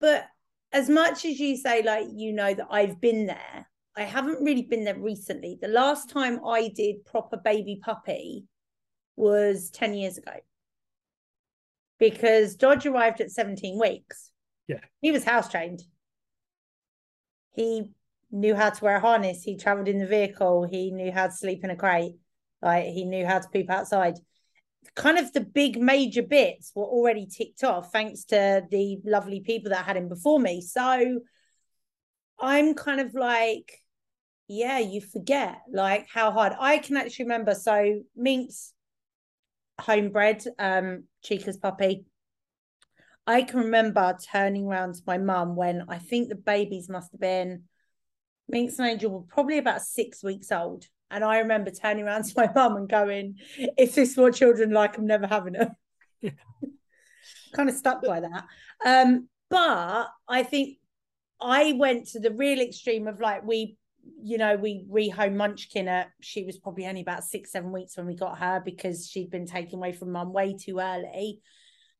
But 0.00 0.26
as 0.72 0.88
much 0.88 1.24
as 1.24 1.38
you 1.38 1.56
say, 1.56 1.82
like 1.82 2.06
you 2.10 2.32
know 2.32 2.54
that 2.54 2.68
I've 2.70 3.00
been 3.00 3.26
there, 3.26 3.66
I 3.98 4.04
haven't 4.04 4.44
really 4.44 4.62
been 4.62 4.84
there 4.84 4.98
recently. 4.98 5.58
The 5.60 5.66
last 5.66 6.08
time 6.08 6.40
I 6.46 6.68
did 6.68 7.04
proper 7.04 7.36
baby 7.36 7.80
puppy 7.82 8.44
was 9.16 9.70
10 9.70 9.94
years 9.94 10.18
ago 10.18 10.34
because 11.98 12.54
Dodge 12.54 12.86
arrived 12.86 13.20
at 13.20 13.32
17 13.32 13.76
weeks. 13.76 14.30
Yeah. 14.68 14.78
He 15.00 15.10
was 15.10 15.24
house 15.24 15.48
trained. 15.48 15.82
He 17.56 17.90
knew 18.30 18.54
how 18.54 18.70
to 18.70 18.84
wear 18.84 18.98
a 18.98 19.00
harness. 19.00 19.42
He 19.42 19.56
traveled 19.56 19.88
in 19.88 19.98
the 19.98 20.06
vehicle. 20.06 20.62
He 20.62 20.92
knew 20.92 21.10
how 21.10 21.26
to 21.26 21.32
sleep 21.32 21.64
in 21.64 21.70
a 21.70 21.76
crate. 21.76 22.14
Like 22.62 22.84
he 22.84 23.04
knew 23.04 23.26
how 23.26 23.40
to 23.40 23.48
poop 23.48 23.68
outside. 23.68 24.14
Kind 24.94 25.18
of 25.18 25.32
the 25.32 25.40
big 25.40 25.80
major 25.80 26.22
bits 26.22 26.70
were 26.72 26.84
already 26.84 27.26
ticked 27.26 27.64
off 27.64 27.90
thanks 27.90 28.22
to 28.26 28.62
the 28.70 28.98
lovely 29.04 29.40
people 29.40 29.70
that 29.70 29.86
had 29.86 29.96
him 29.96 30.08
before 30.08 30.38
me. 30.38 30.60
So 30.60 31.18
I'm 32.38 32.74
kind 32.74 33.00
of 33.00 33.14
like, 33.14 33.82
yeah, 34.48 34.78
you 34.78 35.00
forget 35.00 35.62
like 35.70 36.06
how 36.12 36.30
hard 36.30 36.54
I 36.58 36.78
can 36.78 36.96
actually 36.96 37.26
remember. 37.26 37.54
So 37.54 38.00
Minx 38.16 38.72
homebred, 39.80 40.46
um, 40.58 41.04
Chica's 41.22 41.58
puppy. 41.58 42.06
I 43.26 43.42
can 43.42 43.60
remember 43.60 44.16
turning 44.32 44.66
around 44.66 44.94
to 44.94 45.02
my 45.06 45.18
mum 45.18 45.54
when 45.54 45.84
I 45.88 45.98
think 45.98 46.28
the 46.28 46.34
babies 46.34 46.88
must 46.88 47.12
have 47.12 47.20
been 47.20 47.64
Minx 48.48 48.78
and 48.78 48.88
Angel 48.88 49.10
were 49.10 49.20
probably 49.20 49.58
about 49.58 49.82
six 49.82 50.24
weeks 50.24 50.50
old. 50.50 50.86
And 51.10 51.22
I 51.22 51.38
remember 51.38 51.70
turning 51.70 52.04
around 52.04 52.24
to 52.24 52.32
my 52.36 52.50
mum 52.54 52.76
and 52.76 52.88
going, 52.88 53.36
if 53.56 53.94
this 53.94 54.10
is 54.10 54.16
what 54.16 54.34
children 54.34 54.70
like, 54.70 54.96
I'm 54.96 55.06
never 55.06 55.26
having 55.26 55.56
it. 55.56 56.34
kind 57.54 57.68
of 57.68 57.74
stuck 57.74 58.02
by 58.02 58.20
that. 58.20 58.44
Um, 58.84 59.28
but 59.50 60.08
I 60.26 60.42
think 60.42 60.78
I 61.40 61.74
went 61.74 62.08
to 62.08 62.20
the 62.20 62.30
real 62.30 62.60
extreme 62.60 63.06
of 63.08 63.20
like 63.20 63.44
we 63.44 63.76
you 64.22 64.38
know, 64.38 64.56
we 64.56 64.84
rehome 64.90 65.36
Munchkin 65.36 65.88
at 65.88 66.10
she 66.20 66.44
was 66.44 66.58
probably 66.58 66.86
only 66.86 67.00
about 67.00 67.24
six, 67.24 67.52
seven 67.52 67.72
weeks 67.72 67.96
when 67.96 68.06
we 68.06 68.14
got 68.14 68.38
her 68.38 68.60
because 68.64 69.06
she'd 69.06 69.30
been 69.30 69.46
taken 69.46 69.76
away 69.76 69.92
from 69.92 70.12
mum 70.12 70.32
way 70.32 70.56
too 70.58 70.78
early. 70.78 71.40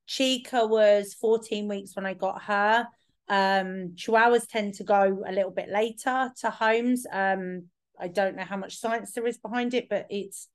Chica 0.07 0.67
was 0.67 1.14
14 1.14 1.69
weeks 1.69 1.95
when 1.95 2.07
I 2.07 2.14
got 2.14 2.43
her. 2.43 2.87
Um, 3.28 3.95
Chihuahuas 3.95 4.49
tend 4.49 4.75
to 4.75 4.85
go 4.85 5.23
a 5.26 5.33
little 5.33 5.50
bit 5.50 5.69
later 5.69 6.31
to 6.40 6.50
homes. 6.50 7.07
Um, 7.12 7.64
I 8.00 8.09
don't 8.09 8.37
know 8.37 8.45
how 8.45 8.57
much 8.57 8.78
science 8.78 9.12
there 9.12 9.26
is 9.26 9.38
behind 9.38 9.75
it, 9.75 9.88
but 9.88 10.07
it's 10.09 10.49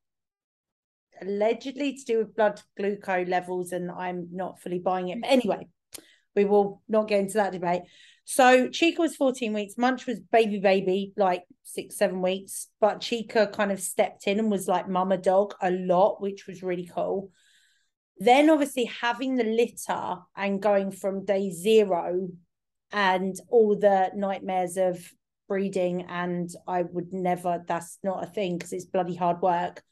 allegedly 1.21 1.95
to 1.95 2.05
do 2.05 2.17
with 2.19 2.35
blood 2.35 2.61
glucose 2.77 3.27
levels, 3.27 3.71
and 3.71 3.91
I'm 3.91 4.29
not 4.31 4.59
fully 4.59 4.79
buying 4.79 5.09
it. 5.09 5.21
But 5.21 5.29
anyway, 5.29 5.67
we 6.35 6.45
will 6.45 6.81
not 6.87 7.07
get 7.07 7.19
into 7.19 7.35
that 7.35 7.51
debate. 7.51 7.83
So 8.25 8.69
Chica 8.69 9.01
was 9.01 9.15
14 9.15 9.53
weeks, 9.53 9.77
Munch 9.77 10.05
was 10.05 10.19
baby 10.19 10.59
baby, 10.59 11.13
like 11.17 11.43
six, 11.63 11.97
seven 11.97 12.21
weeks, 12.21 12.69
but 12.79 13.01
Chica 13.01 13.47
kind 13.47 13.71
of 13.71 13.81
stepped 13.81 14.27
in 14.27 14.39
and 14.39 14.49
was 14.49 14.67
like 14.67 14.87
mama 14.87 15.17
dog 15.17 15.53
a 15.61 15.71
lot, 15.71 16.21
which 16.21 16.47
was 16.47 16.63
really 16.63 16.89
cool. 16.93 17.31
Then 18.17 18.49
obviously 18.49 18.85
having 18.85 19.35
the 19.35 19.43
litter 19.43 20.19
and 20.35 20.61
going 20.61 20.91
from 20.91 21.25
day 21.25 21.51
zero 21.51 22.29
and 22.91 23.35
all 23.49 23.77
the 23.77 24.11
nightmares 24.15 24.77
of 24.77 25.05
breeding 25.49 26.03
and 26.03 26.49
I 26.67 26.83
would 26.83 27.11
never 27.11 27.63
that's 27.67 27.97
not 28.03 28.23
a 28.23 28.27
thing 28.27 28.57
because 28.57 28.71
it's 28.71 28.85
bloody 28.85 29.15
hard 29.15 29.41
work. 29.41 29.83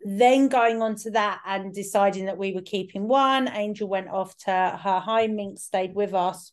Then 0.00 0.48
going 0.48 0.82
on 0.82 0.96
to 0.96 1.12
that 1.12 1.40
and 1.46 1.72
deciding 1.72 2.26
that 2.26 2.38
we 2.38 2.52
were 2.52 2.62
keeping 2.62 3.06
one 3.06 3.48
angel 3.48 3.88
went 3.88 4.08
off 4.08 4.36
to 4.38 4.50
her 4.50 5.00
home 5.00 5.36
Minx 5.36 5.62
stayed 5.62 5.94
with 5.94 6.14
us 6.14 6.52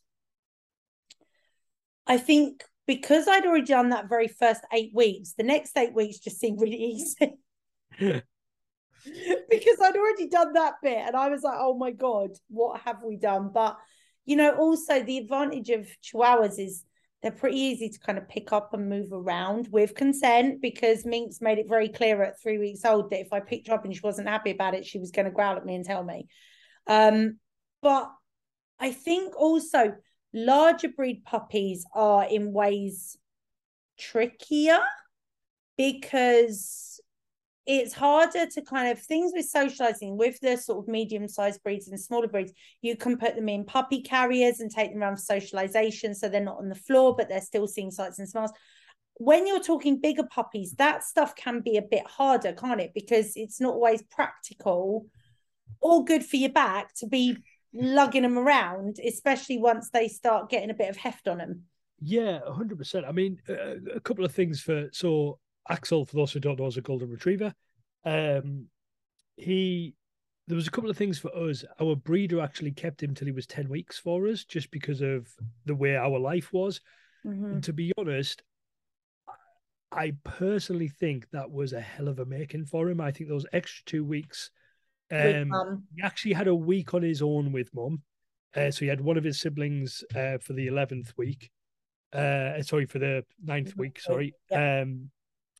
i 2.06 2.16
think 2.18 2.62
because 2.86 3.28
i'd 3.28 3.46
already 3.46 3.64
done 3.64 3.90
that 3.90 4.08
very 4.08 4.28
first 4.28 4.62
eight 4.72 4.90
weeks 4.94 5.34
the 5.36 5.42
next 5.42 5.76
eight 5.76 5.94
weeks 5.94 6.18
just 6.18 6.38
seemed 6.38 6.60
really 6.60 6.76
easy 6.76 7.32
because 7.98 9.80
i'd 9.82 9.96
already 9.96 10.28
done 10.28 10.52
that 10.52 10.74
bit 10.82 10.98
and 10.98 11.16
i 11.16 11.28
was 11.28 11.42
like 11.42 11.58
oh 11.58 11.76
my 11.76 11.90
god 11.90 12.30
what 12.48 12.80
have 12.80 13.02
we 13.04 13.16
done 13.16 13.50
but 13.52 13.76
you 14.24 14.36
know 14.36 14.52
also 14.56 15.02
the 15.02 15.18
advantage 15.18 15.70
of 15.70 15.88
chihuahuas 16.02 16.58
is 16.58 16.84
they're 17.22 17.32
pretty 17.32 17.58
easy 17.58 17.88
to 17.88 17.98
kind 17.98 18.18
of 18.18 18.28
pick 18.28 18.52
up 18.52 18.72
and 18.74 18.88
move 18.88 19.08
around 19.12 19.68
with 19.72 19.94
consent 19.94 20.60
because 20.60 21.04
Minx 21.04 21.40
made 21.40 21.58
it 21.58 21.68
very 21.68 21.88
clear 21.88 22.22
at 22.22 22.40
three 22.40 22.58
weeks 22.58 22.84
old 22.84 23.10
that 23.10 23.20
if 23.20 23.32
I 23.32 23.40
picked 23.40 23.68
her 23.68 23.74
up 23.74 23.84
and 23.84 23.92
she 23.92 24.00
wasn't 24.04 24.28
happy 24.28 24.50
about 24.50 24.74
it, 24.74 24.86
she 24.86 24.98
was 24.98 25.10
going 25.10 25.24
to 25.24 25.32
growl 25.32 25.56
at 25.56 25.64
me 25.64 25.74
and 25.74 25.84
tell 25.84 26.04
me. 26.04 26.28
Um, 26.86 27.38
but 27.82 28.12
I 28.78 28.92
think 28.92 29.34
also 29.34 29.94
larger 30.36 30.88
breed 30.88 31.24
puppies 31.24 31.86
are 31.94 32.28
in 32.28 32.52
ways 32.52 33.16
trickier 33.98 34.80
because 35.78 37.00
it's 37.66 37.94
harder 37.94 38.46
to 38.46 38.62
kind 38.62 38.92
of 38.92 39.02
things 39.02 39.32
with 39.34 39.46
socializing 39.46 40.16
with 40.16 40.38
the 40.40 40.56
sort 40.56 40.78
of 40.78 40.88
medium 40.88 41.26
sized 41.26 41.62
breeds 41.64 41.88
and 41.88 41.98
smaller 41.98 42.28
breeds. 42.28 42.52
You 42.82 42.96
can 42.96 43.16
put 43.16 43.34
them 43.34 43.48
in 43.48 43.64
puppy 43.64 44.02
carriers 44.02 44.60
and 44.60 44.70
take 44.70 44.92
them 44.92 45.02
around 45.02 45.16
for 45.16 45.22
socialization 45.22 46.14
so 46.14 46.28
they're 46.28 46.40
not 46.40 46.58
on 46.58 46.68
the 46.68 46.74
floor, 46.76 47.16
but 47.16 47.28
they're 47.28 47.40
still 47.40 47.66
seeing 47.66 47.90
sights 47.90 48.18
and 48.18 48.28
smells. 48.28 48.52
When 49.14 49.46
you're 49.46 49.62
talking 49.62 50.00
bigger 50.00 50.24
puppies, 50.30 50.74
that 50.74 51.02
stuff 51.02 51.34
can 51.34 51.60
be 51.60 51.78
a 51.78 51.82
bit 51.82 52.06
harder, 52.06 52.52
can't 52.52 52.80
it? 52.80 52.92
Because 52.94 53.32
it's 53.34 53.60
not 53.60 53.74
always 53.74 54.02
practical 54.02 55.06
or 55.80 56.04
good 56.04 56.24
for 56.24 56.36
your 56.36 56.52
back 56.52 56.94
to 56.96 57.06
be 57.06 57.38
lugging 57.72 58.22
them 58.22 58.38
around, 58.38 58.98
especially 59.04 59.58
once 59.58 59.90
they 59.90 60.08
start 60.08 60.50
getting 60.50 60.70
a 60.70 60.74
bit 60.74 60.90
of 60.90 60.96
heft 60.96 61.28
on 61.28 61.38
them. 61.38 61.62
Yeah, 62.00 62.40
100%. 62.46 63.08
I 63.08 63.12
mean, 63.12 63.38
a 63.48 64.00
couple 64.00 64.24
of 64.24 64.32
things 64.32 64.60
for 64.60 64.88
so 64.92 65.38
Axel, 65.68 66.04
for 66.04 66.16
those 66.16 66.32
who 66.32 66.40
don't 66.40 66.58
know, 66.58 66.66
is 66.66 66.76
a 66.76 66.82
golden 66.82 67.10
retriever. 67.10 67.54
Um, 68.04 68.66
he 69.36 69.94
there 70.48 70.56
was 70.56 70.68
a 70.68 70.70
couple 70.70 70.90
of 70.90 70.96
things 70.96 71.18
for 71.18 71.34
us. 71.36 71.64
Our 71.80 71.96
breeder 71.96 72.40
actually 72.40 72.70
kept 72.70 73.02
him 73.02 73.14
till 73.14 73.26
he 73.26 73.32
was 73.32 73.46
ten 73.46 73.68
weeks 73.68 73.98
for 73.98 74.28
us, 74.28 74.44
just 74.44 74.70
because 74.70 75.00
of 75.00 75.28
the 75.64 75.74
way 75.74 75.96
our 75.96 76.18
life 76.18 76.52
was. 76.52 76.80
Mm-hmm. 77.26 77.44
And 77.46 77.64
to 77.64 77.72
be 77.72 77.92
honest, 77.98 78.42
I 79.90 80.12
personally 80.24 80.88
think 80.88 81.28
that 81.30 81.50
was 81.50 81.72
a 81.72 81.80
hell 81.80 82.08
of 82.08 82.18
a 82.18 82.26
making 82.26 82.66
for 82.66 82.88
him. 82.88 83.00
I 83.00 83.10
think 83.10 83.28
those 83.28 83.46
extra 83.52 83.84
two 83.86 84.04
weeks. 84.04 84.50
Um, 85.10 85.84
he 85.94 86.02
actually 86.02 86.32
had 86.32 86.48
a 86.48 86.54
week 86.54 86.94
on 86.94 87.02
his 87.02 87.22
own 87.22 87.52
with 87.52 87.74
mum. 87.74 88.02
Uh, 88.54 88.70
so 88.70 88.80
he 88.80 88.86
had 88.88 89.00
one 89.00 89.16
of 89.16 89.24
his 89.24 89.40
siblings 89.40 90.02
uh, 90.14 90.38
for 90.38 90.54
the 90.54 90.66
eleventh 90.66 91.12
week. 91.16 91.50
Uh, 92.12 92.62
sorry, 92.62 92.86
for 92.86 92.98
the 92.98 93.24
ninth 93.42 93.76
week. 93.76 94.00
Sorry. 94.00 94.34
Yeah. 94.50 94.82
Um, 94.82 95.10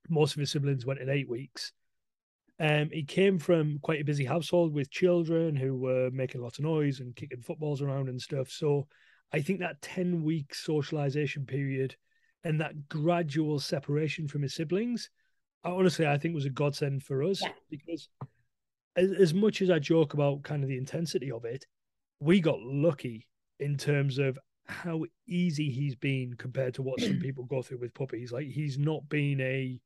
most 0.08 0.34
of 0.34 0.40
his 0.40 0.50
siblings 0.50 0.86
went 0.86 1.00
in 1.00 1.10
eight 1.10 1.28
weeks. 1.28 1.72
Um, 2.58 2.88
he 2.90 3.04
came 3.04 3.38
from 3.38 3.78
quite 3.82 4.00
a 4.00 4.04
busy 4.04 4.24
household 4.24 4.72
with 4.72 4.90
children 4.90 5.56
who 5.56 5.76
were 5.76 6.10
making 6.10 6.40
lots 6.40 6.58
of 6.58 6.64
noise 6.64 7.00
and 7.00 7.14
kicking 7.14 7.42
footballs 7.42 7.82
around 7.82 8.08
and 8.08 8.20
stuff. 8.20 8.48
So 8.48 8.86
I 9.32 9.42
think 9.42 9.60
that 9.60 9.82
10 9.82 10.22
week 10.22 10.54
socialization 10.54 11.44
period 11.44 11.96
and 12.44 12.60
that 12.60 12.88
gradual 12.88 13.58
separation 13.58 14.26
from 14.26 14.42
his 14.42 14.54
siblings, 14.54 15.10
honestly, 15.64 16.06
I 16.06 16.16
think 16.16 16.34
was 16.34 16.46
a 16.46 16.50
godsend 16.50 17.02
for 17.02 17.22
us 17.22 17.42
yeah. 17.42 17.50
because 17.68 18.08
as, 18.96 19.12
as 19.12 19.34
much 19.34 19.62
as 19.62 19.70
I 19.70 19.78
joke 19.78 20.14
about 20.14 20.42
kind 20.42 20.62
of 20.62 20.68
the 20.68 20.78
intensity 20.78 21.30
of 21.30 21.44
it, 21.44 21.64
we 22.20 22.40
got 22.40 22.60
lucky 22.60 23.26
in 23.60 23.76
terms 23.76 24.18
of 24.18 24.38
how 24.66 25.04
easy 25.28 25.70
he's 25.70 25.94
been 25.94 26.34
compared 26.36 26.74
to 26.74 26.82
what 26.82 27.00
some 27.00 27.18
people 27.20 27.44
go 27.44 27.62
through 27.62 27.78
with 27.78 27.94
puppies. 27.94 28.32
Like 28.32 28.48
he's 28.48 28.78
not 28.78 29.08
been 29.08 29.40
a 29.40 29.78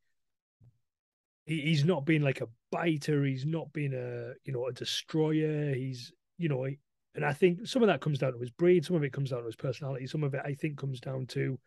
he, 1.47 1.61
he's 1.63 1.85
not 1.85 2.05
been 2.07 2.23
like 2.23 2.41
a 2.41 2.49
biter. 2.71 3.25
He's 3.25 3.47
not 3.47 3.73
been 3.73 3.95
a 3.95 4.35
you 4.45 4.53
know 4.53 4.67
a 4.67 4.73
destroyer. 4.73 5.75
He's 5.75 6.13
you 6.39 6.49
know, 6.49 6.67
and 7.15 7.25
I 7.25 7.33
think 7.33 7.67
some 7.67 7.83
of 7.83 7.89
that 7.89 8.01
comes 8.01 8.19
down 8.19 8.33
to 8.33 8.39
his 8.39 8.51
breed. 8.51 8.85
Some 8.85 8.97
of 8.97 9.05
it 9.05 9.13
comes 9.13 9.31
down 9.31 9.41
to 9.41 9.47
his 9.47 9.57
personality. 9.57 10.07
Some 10.07 10.25
of 10.25 10.35
it 10.35 10.43
I 10.45 10.55
think 10.55 10.79
comes 10.79 11.01
down 11.01 11.27
to 11.29 11.59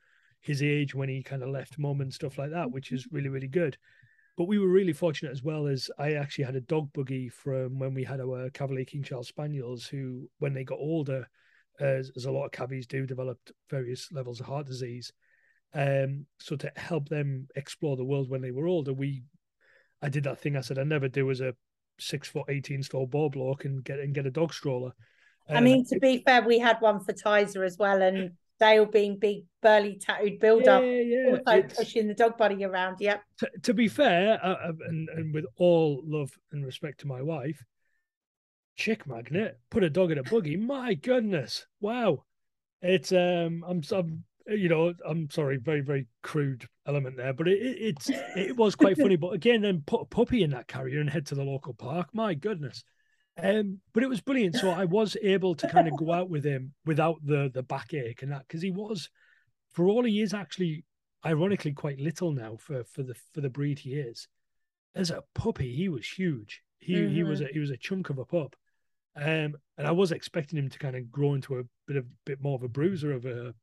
his 0.41 0.63
age 0.63 0.95
when 0.95 1.09
he 1.09 1.23
kind 1.23 1.43
of 1.43 1.49
left 1.49 1.77
mom 1.77 2.01
and 2.01 2.13
stuff 2.13 2.37
like 2.37 2.51
that, 2.51 2.71
which 2.71 2.91
is 2.91 3.07
really 3.11 3.29
really 3.29 3.47
good. 3.47 3.77
But 4.35 4.45
we 4.45 4.57
were 4.57 4.67
really 4.67 4.93
fortunate 4.93 5.31
as 5.31 5.43
well 5.43 5.67
as 5.67 5.91
I 5.99 6.13
actually 6.13 6.45
had 6.45 6.55
a 6.55 6.61
dog 6.61 6.91
buggy 6.93 7.29
from 7.29 7.77
when 7.77 7.93
we 7.93 8.03
had 8.03 8.19
our 8.19 8.49
Cavalier 8.49 8.85
King 8.85 9.03
Charles 9.03 9.27
Spaniels, 9.27 9.85
who 9.85 10.27
when 10.39 10.53
they 10.53 10.63
got 10.63 10.79
older, 10.79 11.27
as, 11.79 12.11
as 12.15 12.25
a 12.25 12.31
lot 12.31 12.45
of 12.45 12.51
cavies 12.51 12.87
do, 12.87 13.05
developed 13.05 13.51
various 13.69 14.11
levels 14.11 14.39
of 14.39 14.47
heart 14.47 14.65
disease. 14.65 15.11
Um, 15.75 16.25
so 16.39 16.55
to 16.55 16.71
help 16.75 17.09
them 17.09 17.47
explore 17.55 17.95
the 17.95 18.05
world 18.05 18.29
when 18.29 18.41
they 18.41 18.51
were 18.51 18.67
older, 18.67 18.93
we 18.93 19.23
I 20.01 20.09
did 20.09 20.23
that 20.25 20.39
thing 20.39 20.57
I 20.57 20.61
said 20.61 20.77
I 20.77 20.83
never 20.83 21.07
do 21.07 21.29
as 21.31 21.41
a 21.41 21.55
six 21.99 22.27
foot 22.27 22.45
eighteen 22.49 22.83
stone 22.83 23.07
ball 23.07 23.29
block 23.29 23.65
and 23.65 23.83
get 23.83 23.99
and 23.99 24.13
get 24.13 24.25
a 24.25 24.31
dog 24.31 24.53
stroller. 24.53 24.93
I 25.49 25.61
mean, 25.61 25.85
to 25.87 25.99
be 25.99 26.23
fair, 26.25 26.41
we 26.41 26.57
had 26.57 26.77
one 26.79 26.99
for 27.03 27.13
Tizer 27.13 27.65
as 27.65 27.77
well, 27.77 28.01
and 28.01 28.31
Dale 28.59 28.85
being 28.85 29.17
big, 29.17 29.45
burly, 29.61 29.97
tattooed 29.99 30.39
builder, 30.39 30.83
yeah, 30.83 31.01
yeah. 31.01 31.37
also 31.37 31.61
pushing 31.75 32.07
the 32.07 32.13
dog 32.13 32.37
body 32.37 32.63
around. 32.63 32.97
Yep. 32.99 33.23
To, 33.39 33.49
to 33.63 33.73
be 33.73 33.87
fair, 33.87 34.39
uh, 34.43 34.69
uh, 34.69 34.71
and 34.87 35.09
and 35.09 35.33
with 35.33 35.45
all 35.57 36.01
love 36.05 36.31
and 36.51 36.65
respect 36.65 36.99
to 37.01 37.07
my 37.07 37.21
wife, 37.21 37.63
chick 38.75 39.07
magnet 39.07 39.59
put 39.69 39.83
a 39.83 39.89
dog 39.89 40.11
in 40.11 40.17
a 40.17 40.23
buggy. 40.23 40.55
My 40.55 40.93
goodness, 40.93 41.65
wow! 41.81 42.23
It's 42.81 43.11
um, 43.11 43.63
I'm 43.67 43.81
I'm 43.91 44.23
you 44.47 44.69
know, 44.69 44.93
I'm 45.05 45.29
sorry, 45.29 45.57
very 45.57 45.81
very 45.81 46.07
crude 46.21 46.67
element 46.85 47.17
there, 47.17 47.33
but 47.33 47.47
it, 47.47 47.61
it 47.61 47.77
it's 47.79 48.09
it 48.35 48.57
was 48.57 48.75
quite 48.75 48.97
funny. 49.01 49.15
But 49.15 49.33
again, 49.33 49.61
then 49.61 49.83
put 49.85 50.01
a 50.01 50.05
puppy 50.05 50.43
in 50.43 50.51
that 50.51 50.67
carrier 50.67 50.99
and 50.99 51.09
head 51.09 51.25
to 51.27 51.35
the 51.35 51.43
local 51.43 51.73
park. 51.73 52.09
My 52.13 52.33
goodness. 52.33 52.83
Um, 53.41 53.79
but 53.93 54.03
it 54.03 54.09
was 54.09 54.21
brilliant. 54.21 54.55
So 54.55 54.69
I 54.69 54.85
was 54.85 55.17
able 55.21 55.55
to 55.55 55.67
kind 55.67 55.87
of 55.87 55.97
go 55.97 56.11
out 56.11 56.29
with 56.29 56.45
him 56.45 56.73
without 56.85 57.17
the 57.23 57.49
the 57.53 57.63
backache 57.63 58.21
and 58.21 58.31
that 58.31 58.47
because 58.47 58.61
he 58.61 58.71
was, 58.71 59.09
for 59.71 59.87
all 59.87 60.03
he 60.03 60.21
is 60.21 60.33
actually, 60.33 60.85
ironically 61.25 61.73
quite 61.73 61.99
little 61.99 62.31
now 62.31 62.57
for 62.57 62.83
for 62.83 63.03
the 63.03 63.15
for 63.33 63.41
the 63.41 63.49
breed 63.49 63.79
he 63.79 63.95
is. 63.95 64.27
As 64.95 65.09
a 65.09 65.23
puppy, 65.33 65.73
he 65.75 65.89
was 65.89 66.07
huge. 66.07 66.61
He 66.79 66.93
mm-hmm. 66.93 67.13
he 67.13 67.23
was 67.23 67.39
mm-hmm. 67.39 67.49
a 67.49 67.53
he 67.53 67.59
was 67.59 67.71
a 67.71 67.77
chunk 67.77 68.09
of 68.09 68.19
a 68.19 68.25
pup. 68.25 68.55
Um, 69.15 69.55
and 69.77 69.85
I 69.85 69.91
was 69.91 70.11
expecting 70.11 70.57
him 70.57 70.69
to 70.69 70.79
kind 70.79 70.95
of 70.95 71.11
grow 71.11 71.33
into 71.33 71.57
a 71.59 71.63
bit 71.87 71.97
of 71.97 72.05
bit 72.25 72.41
more 72.41 72.55
of 72.55 72.63
a 72.63 72.67
bruiser 72.67 73.13
of 73.13 73.25
a 73.25 73.53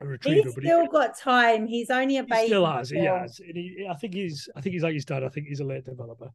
a 0.00 0.06
retriever. 0.06 0.44
He's 0.44 0.52
still 0.52 0.82
he, 0.82 0.88
got 0.88 1.18
time. 1.18 1.66
He's 1.66 1.90
only 1.90 2.18
a 2.18 2.22
baby. 2.22 2.46
Still 2.46 2.66
has. 2.66 2.90
He 2.90 3.04
has. 3.04 3.38
He, 3.38 3.86
I 3.88 3.94
think 3.94 4.14
he's. 4.14 4.48
I 4.54 4.60
think 4.60 4.74
he's 4.74 4.82
like 4.82 4.94
his 4.94 5.04
dad. 5.04 5.24
I 5.24 5.28
think 5.28 5.48
he's 5.48 5.60
a 5.60 5.64
late 5.64 5.84
developer. 5.84 6.30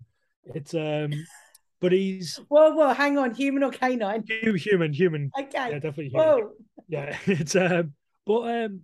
It's 0.54 0.74
um, 0.74 1.14
but 1.84 1.92
he's. 1.92 2.40
Whoa, 2.48 2.72
whoa! 2.72 2.94
Hang 2.94 3.18
on, 3.18 3.36
human 3.36 3.62
or 3.62 3.70
canine? 3.70 4.24
Human, 4.26 4.94
human. 4.94 5.30
Okay. 5.38 5.70
Yeah, 5.70 5.80
definitely. 5.80 6.10
Human. 6.10 6.28
Whoa. 6.28 6.52
Yeah, 6.88 7.18
it's 7.26 7.58
um, 7.58 7.94
but 8.26 8.42
um, 8.44 8.82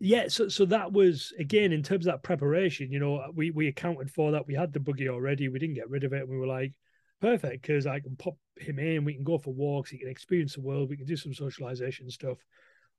yeah. 0.00 0.26
So 0.26 0.48
so 0.48 0.64
that 0.64 0.92
was 0.92 1.32
again 1.38 1.72
in 1.72 1.84
terms 1.84 2.06
of 2.06 2.12
that 2.12 2.24
preparation. 2.24 2.90
You 2.90 2.98
know, 2.98 3.24
we 3.32 3.52
we 3.52 3.68
accounted 3.68 4.10
for 4.10 4.32
that. 4.32 4.48
We 4.48 4.54
had 4.54 4.72
the 4.72 4.80
buggy 4.80 5.08
already. 5.08 5.48
We 5.48 5.60
didn't 5.60 5.76
get 5.76 5.88
rid 5.88 6.02
of 6.02 6.12
it. 6.12 6.22
And 6.22 6.28
we 6.28 6.36
were 6.36 6.48
like, 6.48 6.72
perfect 7.20 7.62
because 7.62 7.86
I 7.86 8.00
can 8.00 8.16
pop 8.16 8.36
him 8.58 8.80
in. 8.80 9.04
We 9.04 9.14
can 9.14 9.22
go 9.22 9.38
for 9.38 9.54
walks. 9.54 9.90
He 9.90 9.98
can 9.98 10.08
experience 10.08 10.54
the 10.54 10.60
world. 10.62 10.90
We 10.90 10.96
can 10.96 11.06
do 11.06 11.16
some 11.16 11.32
socialization 11.32 12.10
stuff 12.10 12.38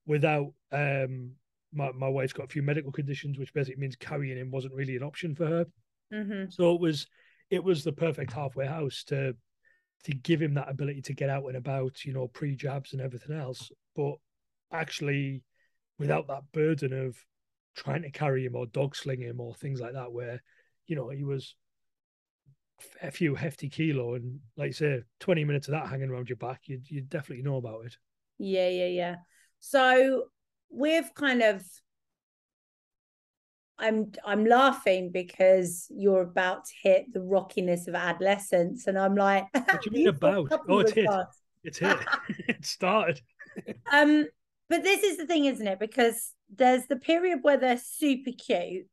without 0.05 0.53
um 0.71 1.31
my, 1.73 1.91
my 1.91 2.07
wife's 2.07 2.31
got 2.31 2.45
a 2.45 2.47
few 2.47 2.61
medical 2.61 2.93
conditions, 2.93 3.37
which 3.37 3.53
basically 3.53 3.81
means 3.81 3.97
carrying 3.97 4.37
him 4.37 4.49
wasn't 4.49 4.75
really 4.75 4.95
an 4.95 5.03
option 5.03 5.35
for 5.35 5.45
her. 5.45 5.65
Mm-hmm. 6.13 6.51
So 6.51 6.73
it 6.73 6.79
was 6.79 7.07
it 7.49 7.63
was 7.63 7.83
the 7.83 7.91
perfect 7.91 8.33
halfway 8.33 8.65
house 8.65 9.03
to 9.05 9.35
to 10.03 10.13
give 10.13 10.41
him 10.41 10.53
that 10.53 10.69
ability 10.69 11.01
to 11.01 11.13
get 11.13 11.29
out 11.29 11.45
and 11.45 11.57
about, 11.57 12.05
you 12.05 12.13
know, 12.13 12.27
pre 12.27 12.55
jabs 12.55 12.93
and 12.93 13.01
everything 13.01 13.35
else, 13.35 13.71
but 13.95 14.15
actually 14.71 15.41
without 15.97 16.27
that 16.27 16.43
burden 16.51 16.93
of 16.93 17.17
trying 17.75 18.03
to 18.03 18.11
carry 18.11 18.45
him 18.45 18.55
or 18.55 18.67
dog 18.67 18.95
sling 18.95 19.21
him 19.21 19.39
or 19.39 19.53
things 19.55 19.79
like 19.79 19.93
that, 19.93 20.11
where 20.11 20.41
you 20.87 20.95
know 20.95 21.09
he 21.09 21.23
was 21.23 21.55
a 23.01 23.09
few 23.09 23.35
hefty 23.35 23.69
kilo 23.69 24.15
and 24.15 24.39
like 24.57 24.73
say 24.73 25.01
20 25.21 25.45
minutes 25.45 25.67
of 25.67 25.71
that 25.71 25.87
hanging 25.87 26.09
around 26.09 26.27
your 26.27 26.35
back 26.35 26.61
you'd, 26.65 26.89
you'd 26.89 27.09
definitely 27.09 27.43
know 27.43 27.55
about 27.57 27.85
it. 27.85 27.97
Yeah 28.37 28.69
yeah 28.69 28.87
yeah. 28.87 29.15
So 29.59 30.25
we've 30.69 31.13
kind 31.13 31.41
of 31.41 31.63
i'm 33.79 34.11
i'm 34.25 34.45
laughing 34.45 35.11
because 35.11 35.87
you're 35.89 36.21
about 36.21 36.65
to 36.65 36.73
hit 36.81 37.11
the 37.13 37.21
rockiness 37.21 37.87
of 37.87 37.95
adolescence 37.95 38.87
and 38.87 38.97
i'm 38.97 39.15
like 39.15 39.45
what 39.53 39.81
do 39.81 39.89
you 39.89 39.91
mean 39.91 40.07
about? 40.07 40.51
oh 40.69 40.79
it's 40.79 40.91
hit. 40.91 41.09
it's 41.63 41.79
hit. 41.79 41.97
It 42.47 42.65
started. 42.65 43.21
Um 43.91 44.27
but 44.69 44.83
this 44.83 45.03
is 45.03 45.17
the 45.17 45.27
thing 45.27 45.45
isn't 45.45 45.67
it? 45.67 45.79
Because 45.79 46.31
there's 46.53 46.85
the 46.87 46.95
period 46.95 47.39
where 47.41 47.57
they're 47.57 47.77
super 47.77 48.31
cute 48.31 48.87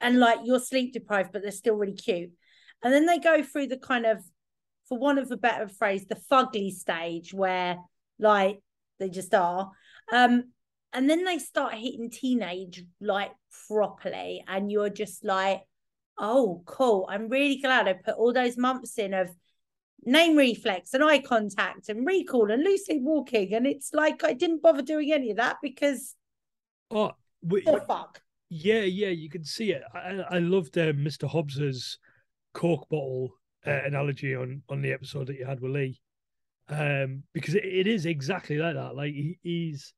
and 0.00 0.18
like 0.18 0.40
you're 0.44 0.60
sleep 0.60 0.92
deprived 0.92 1.32
but 1.32 1.42
they're 1.42 1.50
still 1.50 1.74
really 1.74 1.94
cute. 1.94 2.30
And 2.82 2.92
then 2.92 3.06
they 3.06 3.18
go 3.18 3.42
through 3.42 3.68
the 3.68 3.76
kind 3.76 4.06
of, 4.06 4.22
for 4.88 4.98
one 4.98 5.18
of 5.18 5.30
a 5.30 5.36
better 5.36 5.68
phrase, 5.68 6.06
the 6.06 6.20
fugly 6.30 6.72
stage 6.72 7.32
where 7.32 7.78
like 8.18 8.60
they 8.98 9.08
just 9.08 9.34
are. 9.34 9.70
Um, 10.12 10.52
and 10.92 11.08
then 11.08 11.24
they 11.24 11.38
start 11.38 11.74
hitting 11.74 12.10
teenage 12.10 12.84
like 13.00 13.32
properly, 13.66 14.44
and 14.46 14.70
you're 14.70 14.90
just 14.90 15.24
like, 15.24 15.62
oh, 16.18 16.62
cool. 16.66 17.06
I'm 17.10 17.28
really 17.28 17.56
glad 17.56 17.88
I 17.88 17.94
put 17.94 18.16
all 18.16 18.32
those 18.32 18.56
months 18.56 18.98
in 18.98 19.14
of 19.14 19.30
name 20.04 20.36
reflex 20.36 20.94
and 20.94 21.04
eye 21.04 21.20
contact 21.20 21.88
and 21.88 22.06
recall 22.06 22.50
and 22.50 22.62
loosely 22.62 23.00
walking. 23.00 23.54
And 23.54 23.66
it's 23.66 23.92
like 23.92 24.24
I 24.24 24.32
didn't 24.32 24.62
bother 24.62 24.82
doing 24.82 25.12
any 25.12 25.30
of 25.30 25.36
that 25.36 25.56
because 25.62 26.14
oh, 26.90 27.12
we, 27.42 27.62
the 27.62 27.80
fuck. 27.86 28.20
Yeah, 28.48 28.80
yeah, 28.80 29.08
you 29.08 29.30
can 29.30 29.44
see 29.44 29.72
it. 29.72 29.82
I, 29.94 30.36
I 30.36 30.38
loved 30.38 30.76
uh, 30.76 30.92
Mr. 30.92 31.28
Hobbs's 31.28 31.98
cork 32.54 32.88
bottle 32.90 33.32
uh, 33.66 33.80
analogy 33.84 34.34
on 34.34 34.62
on 34.68 34.82
the 34.82 34.92
episode 34.92 35.28
that 35.28 35.38
you 35.38 35.46
had 35.46 35.60
with 35.60 35.72
Lee, 35.72 36.00
um, 36.68 37.22
because 37.32 37.54
it, 37.54 37.64
it 37.64 37.86
is 37.86 38.04
exactly 38.06 38.58
like 38.58 38.74
that. 38.74 38.94
Like 38.94 39.14
he, 39.14 39.38
he's 39.42 39.94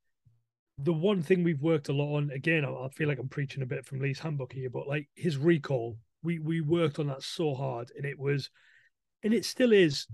the 0.79 0.93
one 0.93 1.23
thing 1.23 1.45
we've 1.45 1.63
worked 1.63 1.89
a 1.89 1.93
lot 1.93 2.17
on. 2.17 2.31
Again, 2.31 2.65
I, 2.65 2.89
feel 2.89 3.09
like 3.09 3.19
I'm 3.19 3.29
preaching 3.29 3.63
a 3.63 3.67
bit 3.67 3.87
from 3.87 4.01
Lee's 4.01 4.19
handbook 4.19 4.53
here, 4.53 4.71
but 4.71 4.89
like 4.89 5.09
his 5.15 5.37
recall, 5.37 5.97
we 6.23 6.39
we 6.39 6.61
worked 6.61 6.99
on 6.99 7.07
that 7.09 7.23
so 7.23 7.55
hard, 7.55 7.91
and 7.97 8.05
it 8.05 8.19
was, 8.19 8.51
and 9.23 9.33
it 9.33 9.45
still 9.45 9.73
is 9.73 10.07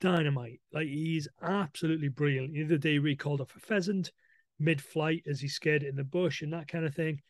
dynamite. 0.00 0.60
Like 0.72 0.86
he's 0.86 1.28
absolutely 1.42 2.08
brilliant. 2.08 2.54
The 2.54 2.64
other 2.64 2.78
day 2.78 2.92
he 2.92 2.98
recalled 2.98 3.40
off 3.40 3.56
a 3.56 3.60
pheasant 3.60 4.12
mid-flight 4.58 5.24
as 5.26 5.40
he 5.40 5.48
scared 5.48 5.82
it 5.82 5.88
in 5.88 5.96
the 5.96 6.04
bush 6.04 6.42
and 6.42 6.52
that 6.52 6.68
kind 6.68 6.86
of 6.86 6.94
thing. 6.94 7.20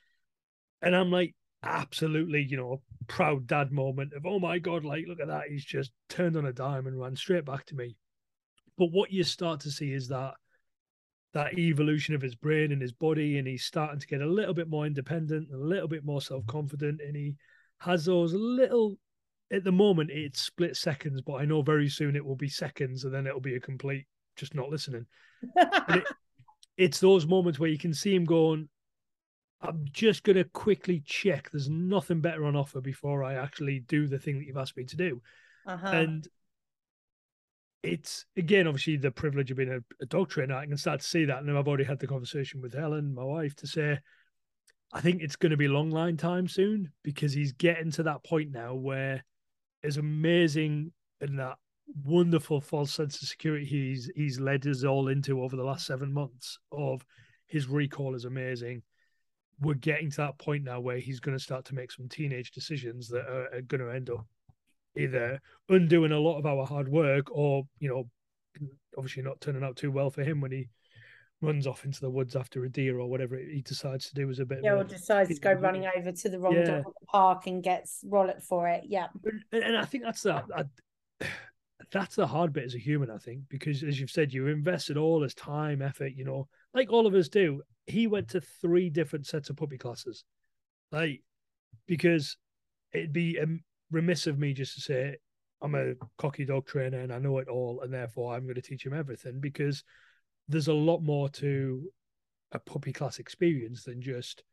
And 0.82 0.94
I'm 0.94 1.10
like, 1.10 1.34
absolutely, 1.62 2.42
you 2.48 2.56
know, 2.56 2.82
proud 3.08 3.46
dad 3.46 3.72
moment 3.72 4.12
of, 4.12 4.26
oh 4.26 4.38
my 4.38 4.58
God, 4.58 4.84
like, 4.84 5.06
look 5.08 5.20
at 5.20 5.28
that. 5.28 5.48
He's 5.48 5.64
just 5.64 5.90
turned 6.08 6.36
on 6.36 6.46
a 6.46 6.52
dime 6.52 6.86
and 6.86 6.98
ran 6.98 7.16
straight 7.16 7.44
back 7.44 7.66
to 7.66 7.74
me. 7.74 7.96
But 8.78 8.92
what 8.92 9.10
you 9.10 9.24
start 9.24 9.60
to 9.60 9.70
see 9.70 9.92
is 9.92 10.08
that 10.08 10.34
that 11.36 11.58
evolution 11.58 12.14
of 12.14 12.22
his 12.22 12.34
brain 12.34 12.72
and 12.72 12.80
his 12.80 12.92
body, 12.92 13.36
and 13.36 13.46
he's 13.46 13.64
starting 13.64 14.00
to 14.00 14.06
get 14.06 14.22
a 14.22 14.26
little 14.26 14.54
bit 14.54 14.70
more 14.70 14.86
independent, 14.86 15.48
a 15.52 15.56
little 15.56 15.86
bit 15.86 16.02
more 16.02 16.22
self-confident, 16.22 16.98
and 17.06 17.14
he 17.14 17.34
has 17.78 18.06
those 18.06 18.32
little 18.32 18.96
at 19.52 19.62
the 19.62 19.70
moment 19.70 20.10
it's 20.10 20.40
split 20.40 20.76
seconds, 20.76 21.20
but 21.20 21.34
I 21.34 21.44
know 21.44 21.60
very 21.60 21.90
soon 21.90 22.16
it 22.16 22.24
will 22.24 22.36
be 22.36 22.48
seconds, 22.48 23.04
and 23.04 23.12
then 23.12 23.26
it'll 23.26 23.40
be 23.40 23.56
a 23.56 23.60
complete 23.60 24.06
just 24.34 24.54
not 24.54 24.70
listening. 24.70 25.04
it, 25.56 26.04
it's 26.78 27.00
those 27.00 27.26
moments 27.26 27.58
where 27.58 27.70
you 27.70 27.78
can 27.78 27.92
see 27.92 28.14
him 28.14 28.24
going, 28.24 28.70
I'm 29.60 29.84
just 29.92 30.22
going 30.22 30.36
to 30.36 30.44
quickly 30.44 31.02
check 31.04 31.50
there's 31.50 31.68
nothing 31.68 32.22
better 32.22 32.46
on 32.46 32.56
offer 32.56 32.80
before 32.80 33.22
I 33.22 33.34
actually 33.34 33.80
do 33.80 34.06
the 34.06 34.18
thing 34.18 34.38
that 34.38 34.46
you've 34.46 34.56
asked 34.56 34.76
me 34.76 34.84
to 34.84 34.96
do. 34.96 35.20
Uh-huh. 35.66 35.86
And 35.86 36.28
it's 37.86 38.26
again, 38.36 38.66
obviously, 38.66 38.96
the 38.96 39.10
privilege 39.10 39.50
of 39.50 39.56
being 39.56 39.72
a, 39.72 39.80
a, 40.02 40.06
dog 40.06 40.28
trainer. 40.28 40.54
I 40.54 40.66
can 40.66 40.76
start 40.76 41.00
to 41.00 41.06
see 41.06 41.24
that. 41.24 41.42
And 41.42 41.56
I've 41.56 41.68
already 41.68 41.84
had 41.84 41.98
the 41.98 42.06
conversation 42.06 42.60
with 42.60 42.74
Helen, 42.74 43.14
my 43.14 43.24
wife, 43.24 43.54
to 43.56 43.66
say, 43.66 43.98
I 44.92 45.00
think 45.00 45.22
it's 45.22 45.36
going 45.36 45.50
to 45.50 45.56
be 45.56 45.68
long 45.68 45.90
line 45.90 46.16
time 46.16 46.48
soon 46.48 46.92
because 47.02 47.32
he's 47.32 47.52
getting 47.52 47.90
to 47.92 48.02
that 48.04 48.24
point 48.24 48.50
now 48.52 48.74
where 48.74 49.24
as 49.82 49.96
amazing 49.96 50.92
and 51.20 51.38
that 51.38 51.56
wonderful 52.04 52.60
false 52.60 52.92
sense 52.92 53.22
of 53.22 53.28
security 53.28 53.64
he's 53.64 54.10
he's 54.16 54.40
led 54.40 54.66
us 54.66 54.82
all 54.82 55.08
into 55.08 55.42
over 55.42 55.54
the 55.54 55.62
last 55.62 55.86
seven 55.86 56.12
months 56.12 56.58
of 56.72 57.04
his 57.46 57.68
recall 57.68 58.14
is 58.16 58.24
amazing 58.24 58.82
we're 59.60 59.74
getting 59.74 60.10
to 60.10 60.16
that 60.16 60.38
point 60.38 60.64
now 60.64 60.80
where 60.80 60.98
he's 60.98 61.20
going 61.20 61.36
to 61.36 61.42
start 61.42 61.64
to 61.64 61.74
make 61.74 61.92
some 61.92 62.08
teenage 62.08 62.50
decisions 62.50 63.08
that 63.08 63.24
are, 63.26 63.54
are 63.54 63.62
going 63.62 63.80
to 63.80 63.90
end 63.90 64.10
up 64.10 64.26
either 64.96 65.40
undoing 65.68 66.12
a 66.12 66.18
lot 66.18 66.38
of 66.38 66.46
our 66.46 66.64
hard 66.66 66.88
work 66.88 67.30
or 67.30 67.64
you 67.78 67.88
know 67.88 68.08
obviously 68.96 69.22
not 69.22 69.40
turning 69.40 69.62
out 69.62 69.76
too 69.76 69.90
well 69.90 70.10
for 70.10 70.22
him 70.22 70.40
when 70.40 70.52
he 70.52 70.68
runs 71.42 71.66
off 71.66 71.84
into 71.84 72.00
the 72.00 72.10
woods 72.10 72.34
after 72.34 72.64
a 72.64 72.68
deer 72.68 72.98
or 72.98 73.08
whatever 73.08 73.36
he 73.36 73.60
decides 73.60 74.08
to 74.08 74.14
do 74.14 74.30
as 74.30 74.38
a 74.38 74.44
bit 74.44 74.60
yeah 74.62 74.72
or 74.72 74.84
decides 74.84 75.28
to 75.28 75.40
go 75.40 75.52
running 75.52 75.86
over 75.96 76.10
to 76.10 76.28
the 76.30 76.38
wrong 76.38 76.54
yeah. 76.54 76.82
park 77.08 77.46
and 77.46 77.62
gets 77.62 78.02
rollick 78.08 78.42
for 78.42 78.68
it 78.68 78.84
yeah 78.86 79.08
and, 79.52 79.62
and 79.62 79.76
i 79.76 79.84
think 79.84 80.02
that's 80.02 80.22
that 80.22 80.44
that's 81.92 82.16
the 82.16 82.26
hard 82.26 82.54
bit 82.54 82.64
as 82.64 82.74
a 82.74 82.78
human 82.78 83.10
i 83.10 83.18
think 83.18 83.42
because 83.50 83.82
as 83.82 84.00
you've 84.00 84.10
said 84.10 84.32
you 84.32 84.46
invested 84.46 84.96
all 84.96 85.20
this 85.20 85.34
time 85.34 85.82
effort 85.82 86.12
you 86.16 86.24
know 86.24 86.48
like 86.72 86.90
all 86.90 87.06
of 87.06 87.14
us 87.14 87.28
do 87.28 87.60
he 87.86 88.06
went 88.06 88.28
to 88.28 88.40
three 88.40 88.90
different 88.90 89.26
sets 89.26 89.48
of 89.48 89.56
puppy 89.56 89.78
classes, 89.78 90.24
like 90.90 91.22
because 91.86 92.36
it'd 92.92 93.12
be 93.12 93.38
um, 93.40 93.60
remiss 93.90 94.26
of 94.26 94.38
me 94.38 94.52
just 94.52 94.74
to 94.74 94.80
say 94.80 95.16
I'm 95.62 95.74
a 95.74 95.94
cocky 96.18 96.44
dog 96.44 96.66
trainer 96.66 97.00
and 97.00 97.12
I 97.12 97.18
know 97.18 97.38
it 97.38 97.48
all, 97.48 97.80
and 97.80 97.92
therefore 97.92 98.34
I'm 98.34 98.44
going 98.44 98.56
to 98.56 98.62
teach 98.62 98.84
him 98.84 98.94
everything 98.94 99.40
because 99.40 99.84
there's 100.48 100.68
a 100.68 100.74
lot 100.74 101.00
more 101.00 101.28
to 101.30 101.90
a 102.52 102.58
puppy 102.58 102.92
class 102.92 103.18
experience 103.18 103.84
than 103.84 104.00
just 104.00 104.44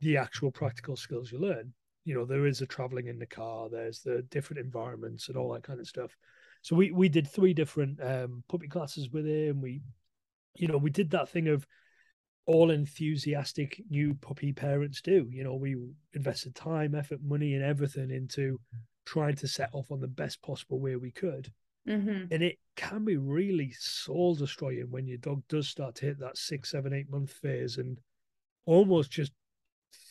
the 0.00 0.16
actual 0.16 0.50
practical 0.50 0.96
skills 0.96 1.32
you 1.32 1.38
learn. 1.38 1.72
You 2.04 2.14
know, 2.14 2.24
there 2.24 2.46
is 2.46 2.60
the 2.60 2.66
traveling 2.66 3.08
in 3.08 3.18
the 3.18 3.26
car, 3.26 3.68
there's 3.68 4.00
the 4.00 4.22
different 4.30 4.60
environments 4.60 5.28
and 5.28 5.36
all 5.36 5.52
that 5.52 5.64
kind 5.64 5.80
of 5.80 5.88
stuff. 5.88 6.16
So 6.62 6.76
we 6.76 6.90
we 6.90 7.08
did 7.08 7.28
three 7.28 7.54
different 7.54 8.02
um, 8.02 8.44
puppy 8.48 8.68
classes 8.68 9.10
with 9.10 9.26
him. 9.26 9.60
We, 9.60 9.82
you 10.54 10.68
know, 10.68 10.78
we 10.78 10.90
did 10.90 11.10
that 11.10 11.28
thing 11.28 11.48
of 11.48 11.66
all 12.46 12.70
enthusiastic 12.70 13.82
new 13.90 14.14
puppy 14.14 14.52
parents 14.52 15.02
do. 15.02 15.28
You 15.30 15.44
know, 15.44 15.54
we 15.54 15.76
invested 16.14 16.54
time, 16.54 16.94
effort, 16.94 17.20
money, 17.22 17.54
and 17.54 17.64
everything 17.64 18.10
into 18.10 18.60
trying 19.04 19.34
to 19.36 19.48
set 19.48 19.70
off 19.72 19.90
on 19.90 20.00
the 20.00 20.08
best 20.08 20.40
possible 20.42 20.80
way 20.80 20.96
we 20.96 21.10
could. 21.10 21.52
Mm-hmm. 21.88 22.32
And 22.32 22.42
it 22.42 22.58
can 22.76 23.04
be 23.04 23.16
really 23.16 23.72
soul 23.78 24.34
destroying 24.34 24.90
when 24.90 25.06
your 25.06 25.18
dog 25.18 25.42
does 25.48 25.68
start 25.68 25.96
to 25.96 26.06
hit 26.06 26.20
that 26.20 26.36
six, 26.36 26.70
seven, 26.70 26.92
eight 26.92 27.10
month 27.10 27.30
phase 27.30 27.78
and 27.78 27.98
almost 28.64 29.10
just 29.10 29.32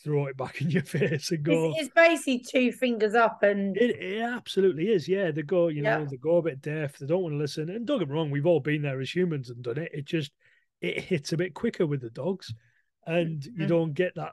throw 0.02 0.26
it 0.26 0.36
back 0.36 0.60
in 0.60 0.70
your 0.70 0.82
face 0.82 1.30
and 1.30 1.42
go. 1.42 1.70
It's, 1.70 1.86
it's 1.86 1.94
basically 1.94 2.38
two 2.38 2.72
fingers 2.72 3.14
up 3.14 3.42
and. 3.42 3.76
It, 3.76 3.96
it 3.96 4.22
absolutely 4.22 4.90
is. 4.90 5.08
Yeah. 5.08 5.30
They 5.30 5.42
go, 5.42 5.68
you 5.68 5.82
know, 5.82 6.04
they 6.04 6.16
go 6.16 6.36
a 6.36 6.42
bit 6.42 6.62
deaf. 6.62 6.98
They 6.98 7.06
don't 7.06 7.22
want 7.22 7.34
to 7.34 7.38
listen. 7.38 7.70
And 7.70 7.86
don't 7.86 7.98
get 7.98 8.08
me 8.08 8.14
wrong, 8.14 8.30
we've 8.30 8.46
all 8.46 8.60
been 8.60 8.82
there 8.82 9.00
as 9.00 9.14
humans 9.14 9.50
and 9.50 9.62
done 9.62 9.78
it. 9.78 9.90
It 9.92 10.04
just, 10.04 10.32
it 10.80 11.00
hits 11.00 11.32
a 11.32 11.36
bit 11.36 11.54
quicker 11.54 11.86
with 11.86 12.00
the 12.00 12.10
dogs. 12.10 12.52
And 13.06 13.40
mm-hmm. 13.40 13.60
you 13.60 13.66
don't 13.66 13.94
get 13.94 14.14
that 14.16 14.32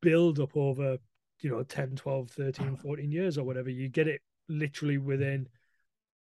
build 0.00 0.38
up 0.38 0.56
over 0.56 0.98
you 1.40 1.50
know 1.50 1.62
10 1.62 1.96
12 1.96 2.30
13 2.30 2.76
14 2.76 3.10
years 3.10 3.38
or 3.38 3.44
whatever. 3.44 3.70
You 3.70 3.88
get 3.88 4.08
it 4.08 4.20
literally 4.48 4.98
within 4.98 5.48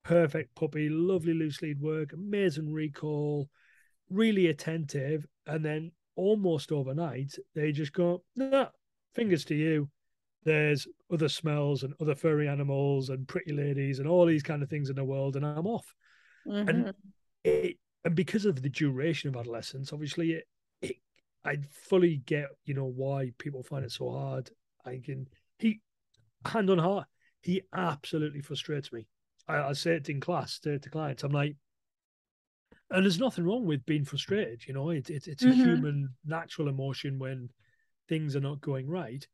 perfect 0.04 0.54
puppy 0.56 0.90
lovely 0.90 1.34
loose 1.34 1.62
lead 1.62 1.80
work 1.80 2.12
amazing 2.14 2.72
recall 2.72 3.50
really 4.10 4.48
attentive. 4.48 5.26
And 5.48 5.64
then 5.64 5.92
almost 6.16 6.72
overnight 6.72 7.36
they 7.56 7.72
just 7.72 7.94
go 7.94 8.24
nah, 8.36 8.68
fingers 9.16 9.46
to 9.46 9.56
you. 9.56 9.90
There's 10.46 10.88
other 11.12 11.30
smells 11.30 11.84
and 11.84 11.94
other 12.02 12.16
furry 12.16 12.50
animals 12.50 13.10
and 13.10 13.28
pretty 13.28 13.54
ladies 13.54 14.00
and 14.00 14.08
all 14.08 14.26
these 14.26 14.44
kind 14.44 14.62
of 14.62 14.70
things 14.70 14.90
in 14.90 14.96
the 14.96 15.04
world 15.04 15.36
and 15.36 15.46
i'm 15.46 15.68
off. 15.68 15.94
Mm-hmm. 16.46 16.70
and 16.70 16.94
it 17.46 17.78
and 18.06 18.16
because 18.16 18.46
of 18.46 18.62
the 18.62 18.70
duration 18.70 19.30
of 19.30 19.36
adolescence, 19.38 19.94
obviously, 19.94 20.34
it, 20.34 20.48
it, 20.82 20.96
I 21.46 21.58
fully 21.72 22.18
get 22.26 22.48
you 22.66 22.74
know 22.74 22.86
why 22.86 23.32
people 23.38 23.64
find 23.64 23.86
it 23.86 23.92
so 23.92 24.12
hard. 24.12 24.50
I 24.86 25.02
can 25.04 25.28
he 25.60 25.80
hand 26.46 26.70
on 26.70 26.78
heart, 26.78 27.08
he 27.42 27.62
absolutely 27.74 28.42
frustrates 28.42 28.92
me. 28.92 29.08
I, 29.48 29.60
I 29.60 29.74
say 29.74 29.96
it 29.96 30.10
in 30.10 30.20
class 30.20 30.60
to, 30.60 30.80
to 30.80 30.90
clients. 30.90 31.24
I'm 31.24 31.32
like, 31.32 31.56
and 32.92 33.04
there's 33.04 33.20
nothing 33.20 33.46
wrong 33.46 33.66
with 33.66 33.86
being 33.86 34.06
frustrated. 34.06 34.66
You 34.68 34.74
know, 34.74 34.90
it, 34.90 35.10
it 35.10 35.28
it's 35.28 35.44
a 35.44 35.50
Mhm. 35.50 35.64
human 35.64 36.10
natural 36.26 36.68
emotion 36.68 37.20
when 37.20 37.50
things 38.08 38.36
are 38.36 38.42
not 38.42 38.62
going 38.62 38.88
right. 38.90 39.28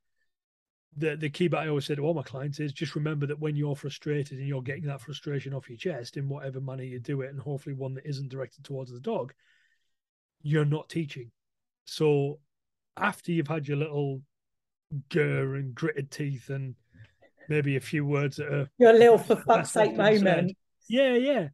The 0.99 1.15
the 1.15 1.29
key 1.29 1.47
bit 1.47 1.57
I 1.59 1.67
always 1.67 1.85
say 1.85 1.95
to 1.95 2.01
all 2.01 2.13
my 2.13 2.23
clients 2.23 2.59
is 2.59 2.73
just 2.73 2.95
remember 2.95 3.25
that 3.27 3.39
when 3.39 3.55
you're 3.55 3.75
frustrated 3.75 4.37
and 4.37 4.47
you're 4.47 4.61
getting 4.61 4.85
that 4.87 5.01
frustration 5.01 5.53
off 5.53 5.69
your 5.69 5.77
chest 5.77 6.17
in 6.17 6.27
whatever 6.29 6.59
manner 6.59 6.83
you 6.83 6.99
do 6.99 7.21
it, 7.21 7.29
and 7.29 7.39
hopefully 7.39 7.73
one 7.75 7.93
that 7.95 8.05
isn't 8.05 8.29
directed 8.29 8.63
towards 8.63 8.91
the 8.91 8.99
dog, 8.99 9.33
you're 10.41 10.65
not 10.65 10.89
teaching. 10.89 11.31
So 11.85 12.39
after 12.97 13.31
you've 13.31 13.47
had 13.47 13.67
your 13.67 13.77
little 13.77 14.21
gur 15.09 15.55
and 15.55 15.73
gritted 15.73 16.11
teeth 16.11 16.49
and 16.49 16.75
maybe 17.47 17.75
a 17.75 17.81
few 17.81 18.05
words 18.05 18.37
that 18.37 18.51
are 18.53 18.69
Your 18.77 18.93
little 18.93 19.17
for 19.17 19.35
fuck's 19.47 19.71
sake 19.71 19.91
often 19.91 20.17
said. 20.17 20.23
moment. 20.23 20.57
yeah, 20.87 21.15
yeah. 21.15 21.47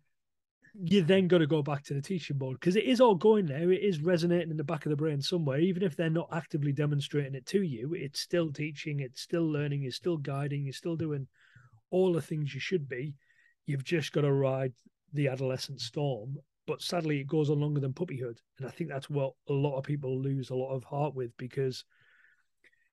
You 0.83 1.03
then 1.03 1.27
got 1.27 1.37
to 1.37 1.47
go 1.47 1.61
back 1.61 1.83
to 1.85 1.93
the 1.93 2.01
teaching 2.01 2.37
board 2.37 2.59
because 2.59 2.75
it 2.75 2.83
is 2.83 2.99
all 2.99 3.15
going 3.15 3.45
there. 3.45 3.71
It 3.71 3.81
is 3.81 4.01
resonating 4.01 4.51
in 4.51 4.57
the 4.57 4.63
back 4.63 4.85
of 4.85 4.89
the 4.89 4.95
brain 4.95 5.21
somewhere, 5.21 5.59
even 5.59 5.83
if 5.83 5.95
they're 5.95 6.09
not 6.09 6.29
actively 6.31 6.73
demonstrating 6.73 7.35
it 7.35 7.45
to 7.47 7.61
you. 7.61 7.93
It's 7.93 8.19
still 8.19 8.51
teaching, 8.51 8.99
it's 8.99 9.21
still 9.21 9.49
learning, 9.49 9.83
you're 9.83 9.91
still 9.91 10.17
guiding, 10.17 10.65
you're 10.65 10.73
still 10.73 10.95
doing 10.97 11.27
all 11.91 12.11
the 12.11 12.21
things 12.21 12.53
you 12.53 12.59
should 12.59 12.89
be. 12.89 13.15
You've 13.65 13.83
just 13.83 14.11
got 14.11 14.21
to 14.21 14.33
ride 14.33 14.73
the 15.13 15.29
adolescent 15.29 15.79
storm. 15.79 16.35
But 16.67 16.81
sadly, 16.81 17.19
it 17.19 17.27
goes 17.27 17.49
on 17.49 17.59
longer 17.59 17.79
than 17.79 17.93
puppyhood. 17.93 18.37
And 18.57 18.67
I 18.67 18.71
think 18.71 18.89
that's 18.89 19.09
what 19.09 19.33
a 19.47 19.53
lot 19.53 19.77
of 19.77 19.83
people 19.83 20.19
lose 20.19 20.49
a 20.49 20.55
lot 20.55 20.73
of 20.73 20.83
heart 20.83 21.15
with 21.15 21.35
because, 21.37 21.85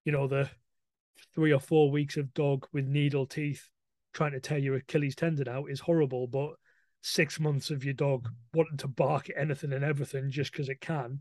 you 0.05 0.13
know, 0.13 0.27
the 0.27 0.49
three 1.35 1.53
or 1.53 1.61
four 1.61 1.91
weeks 1.91 2.17
of 2.17 2.33
dog 2.35 2.67
with 2.73 2.87
needle 2.87 3.27
teeth 3.27 3.69
trying 4.13 4.33
to 4.33 4.41
tear 4.41 4.59
your 4.59 4.77
Achilles 4.77 5.15
tendon 5.15 5.49
out 5.49 5.71
is 5.71 5.81
horrible. 5.81 6.27
But 6.27 6.53
six 7.03 7.39
months 7.39 7.71
of 7.71 7.85
your 7.85 7.95
dog 7.95 8.29
wanting 8.55 8.79
to 8.79 8.89
bark 8.89 9.29
at 9.29 9.37
anything 9.37 9.73
and 9.73 9.85
everything 9.85 10.31
just 10.31 10.53
because 10.53 10.69
it 10.69 10.81
can, 10.81 11.21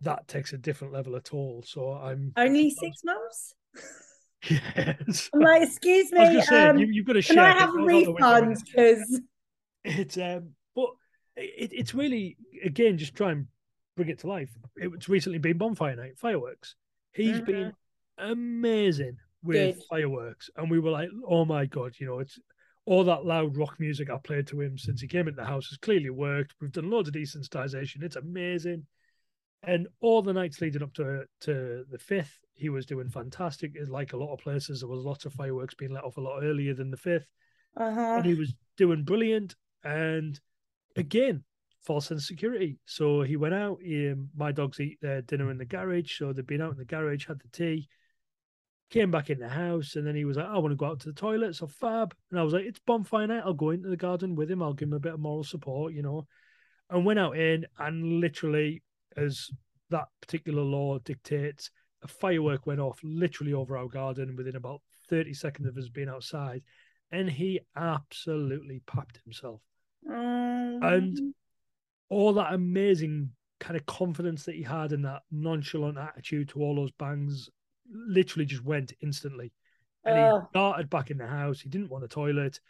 that 0.00 0.26
takes 0.26 0.52
a 0.52 0.58
different 0.58 0.92
level 0.92 1.14
at 1.16 1.32
all. 1.32 1.62
So 1.66 1.92
I'm 1.92 2.32
Only 2.36 2.70
six 2.80 3.02
months? 3.04 3.54
yes. 4.48 5.30
I'm 5.34 5.40
like, 5.40 5.62
excuse 5.62 6.10
me, 6.12 6.40
say 6.40 6.68
um, 6.68 6.78
you, 6.78 6.86
you've 6.90 7.06
got 7.06 7.12
to 7.14 7.22
share. 7.22 7.36
can. 7.36 7.44
I 7.44 7.60
have 7.60 7.74
a 7.76 7.84
refund? 7.84 8.56
Because 8.64 9.20
It's 9.84 10.16
um, 10.16 10.50
but 10.74 10.88
it, 11.36 11.70
it's 11.72 11.94
really 11.94 12.36
again 12.64 12.98
just 12.98 13.14
try 13.14 13.32
and 13.32 13.46
bring 13.96 14.08
it 14.08 14.18
to 14.20 14.26
life. 14.26 14.50
It's 14.76 15.08
recently 15.08 15.38
been 15.38 15.58
bonfire 15.58 15.96
night, 15.96 16.18
fireworks. 16.18 16.74
He's 17.12 17.40
Mhm. 17.40 17.46
been 17.46 17.72
amazing 18.18 19.18
with 19.42 19.76
Good. 19.76 19.82
fireworks, 19.90 20.50
and 20.56 20.70
we 20.70 20.78
were 20.78 20.90
like, 20.90 21.10
oh 21.28 21.44
my 21.44 21.66
god, 21.66 21.94
you 21.98 22.06
know, 22.06 22.18
it's 22.20 22.38
all 22.84 23.04
that 23.04 23.24
loud 23.24 23.56
rock 23.56 23.78
music 23.78 24.10
I 24.10 24.16
played 24.18 24.46
to 24.48 24.60
him 24.60 24.76
since 24.76 25.00
he 25.00 25.08
came 25.08 25.28
into 25.28 25.40
the 25.40 25.46
house 25.46 25.68
has 25.68 25.78
clearly 25.78 26.10
worked. 26.10 26.54
We've 26.60 26.72
done 26.72 26.90
loads 26.90 27.08
of 27.08 27.14
desensitization. 27.14 28.02
It's 28.02 28.16
amazing. 28.16 28.86
And 29.62 29.86
all 30.00 30.22
the 30.22 30.32
nights 30.32 30.60
leading 30.60 30.82
up 30.82 30.92
to 30.94 31.24
to 31.42 31.84
the 31.88 31.98
fifth, 31.98 32.40
he 32.54 32.68
was 32.68 32.86
doing 32.86 33.08
fantastic. 33.08 33.76
Like 33.88 34.12
a 34.12 34.16
lot 34.16 34.32
of 34.32 34.40
places, 34.40 34.80
there 34.80 34.88
was 34.88 35.04
lots 35.04 35.24
of 35.24 35.32
fireworks 35.32 35.74
being 35.74 35.92
let 35.92 36.04
off 36.04 36.16
a 36.16 36.20
lot 36.20 36.42
earlier 36.42 36.74
than 36.74 36.90
the 36.90 36.96
fifth 36.96 37.28
uh-huh. 37.76 38.14
and 38.16 38.24
he 38.24 38.34
was 38.34 38.54
doing 38.76 39.04
brilliant. 39.04 39.54
And 39.84 40.38
again, 40.96 41.44
false 41.82 42.06
sense 42.06 42.22
of 42.22 42.26
security. 42.26 42.78
So 42.84 43.22
he 43.22 43.36
went 43.36 43.54
out. 43.54 43.78
He, 43.82 44.10
um, 44.10 44.28
my 44.36 44.52
dogs 44.52 44.80
eat 44.80 44.98
their 45.00 45.22
dinner 45.22 45.50
in 45.50 45.58
the 45.58 45.64
garage, 45.64 46.18
so 46.18 46.32
they'd 46.32 46.46
been 46.46 46.62
out 46.62 46.72
in 46.72 46.78
the 46.78 46.84
garage, 46.84 47.26
had 47.26 47.40
the 47.40 47.48
tea, 47.48 47.88
came 48.92 49.10
back 49.10 49.30
in 49.30 49.40
the 49.40 49.48
house, 49.48 49.96
and 49.96 50.06
then 50.06 50.14
he 50.14 50.24
was 50.24 50.36
like, 50.36 50.46
"I 50.46 50.58
want 50.58 50.72
to 50.72 50.76
go 50.76 50.86
out 50.86 51.00
to 51.00 51.08
the 51.08 51.20
toilet." 51.20 51.56
So 51.56 51.66
fab, 51.66 52.14
and 52.30 52.38
I 52.38 52.44
was 52.44 52.52
like, 52.52 52.66
"It's 52.66 52.78
bonfire 52.78 53.26
night. 53.26 53.42
I'll 53.44 53.54
go 53.54 53.70
into 53.70 53.88
the 53.88 53.96
garden 53.96 54.36
with 54.36 54.50
him. 54.50 54.62
I'll 54.62 54.74
give 54.74 54.88
him 54.88 54.94
a 54.94 55.00
bit 55.00 55.14
of 55.14 55.20
moral 55.20 55.44
support, 55.44 55.92
you 55.92 56.02
know." 56.02 56.26
And 56.90 57.04
went 57.04 57.18
out 57.18 57.36
in, 57.36 57.66
and 57.78 58.20
literally, 58.20 58.82
as 59.16 59.50
that 59.90 60.08
particular 60.20 60.62
law 60.62 60.98
dictates, 60.98 61.70
a 62.02 62.08
firework 62.08 62.66
went 62.66 62.80
off 62.80 63.00
literally 63.02 63.54
over 63.54 63.76
our 63.76 63.88
garden 63.88 64.36
within 64.36 64.56
about 64.56 64.82
thirty 65.08 65.34
seconds 65.34 65.68
of 65.68 65.76
us 65.76 65.88
being 65.88 66.08
outside 66.08 66.62
and 67.12 67.30
he 67.30 67.60
absolutely 67.76 68.80
papped 68.86 69.20
himself. 69.22 69.60
Um, 70.08 70.80
And 70.82 71.34
all 72.08 72.32
that 72.32 72.54
amazing 72.54 73.30
kind 73.60 73.76
of 73.76 73.86
confidence 73.86 74.44
that 74.44 74.56
he 74.56 74.62
had 74.62 74.92
and 74.92 75.04
that 75.04 75.22
nonchalant 75.30 75.98
attitude 75.98 76.48
to 76.48 76.60
all 76.60 76.74
those 76.74 76.90
bangs 76.92 77.48
literally 77.92 78.46
just 78.46 78.64
went 78.64 78.92
instantly. 79.00 79.52
And 80.04 80.16
he 80.16 80.24
Ugh. 80.24 80.46
started 80.50 80.90
back 80.90 81.10
in 81.10 81.18
the 81.18 81.26
house. 81.26 81.60
He 81.60 81.68
didn't 81.68 81.90
want 81.90 82.04
a 82.04 82.08
toilet. 82.08 82.60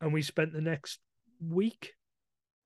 And 0.00 0.12
we 0.12 0.22
spent 0.22 0.52
the 0.52 0.60
next 0.60 1.00
week 1.40 1.94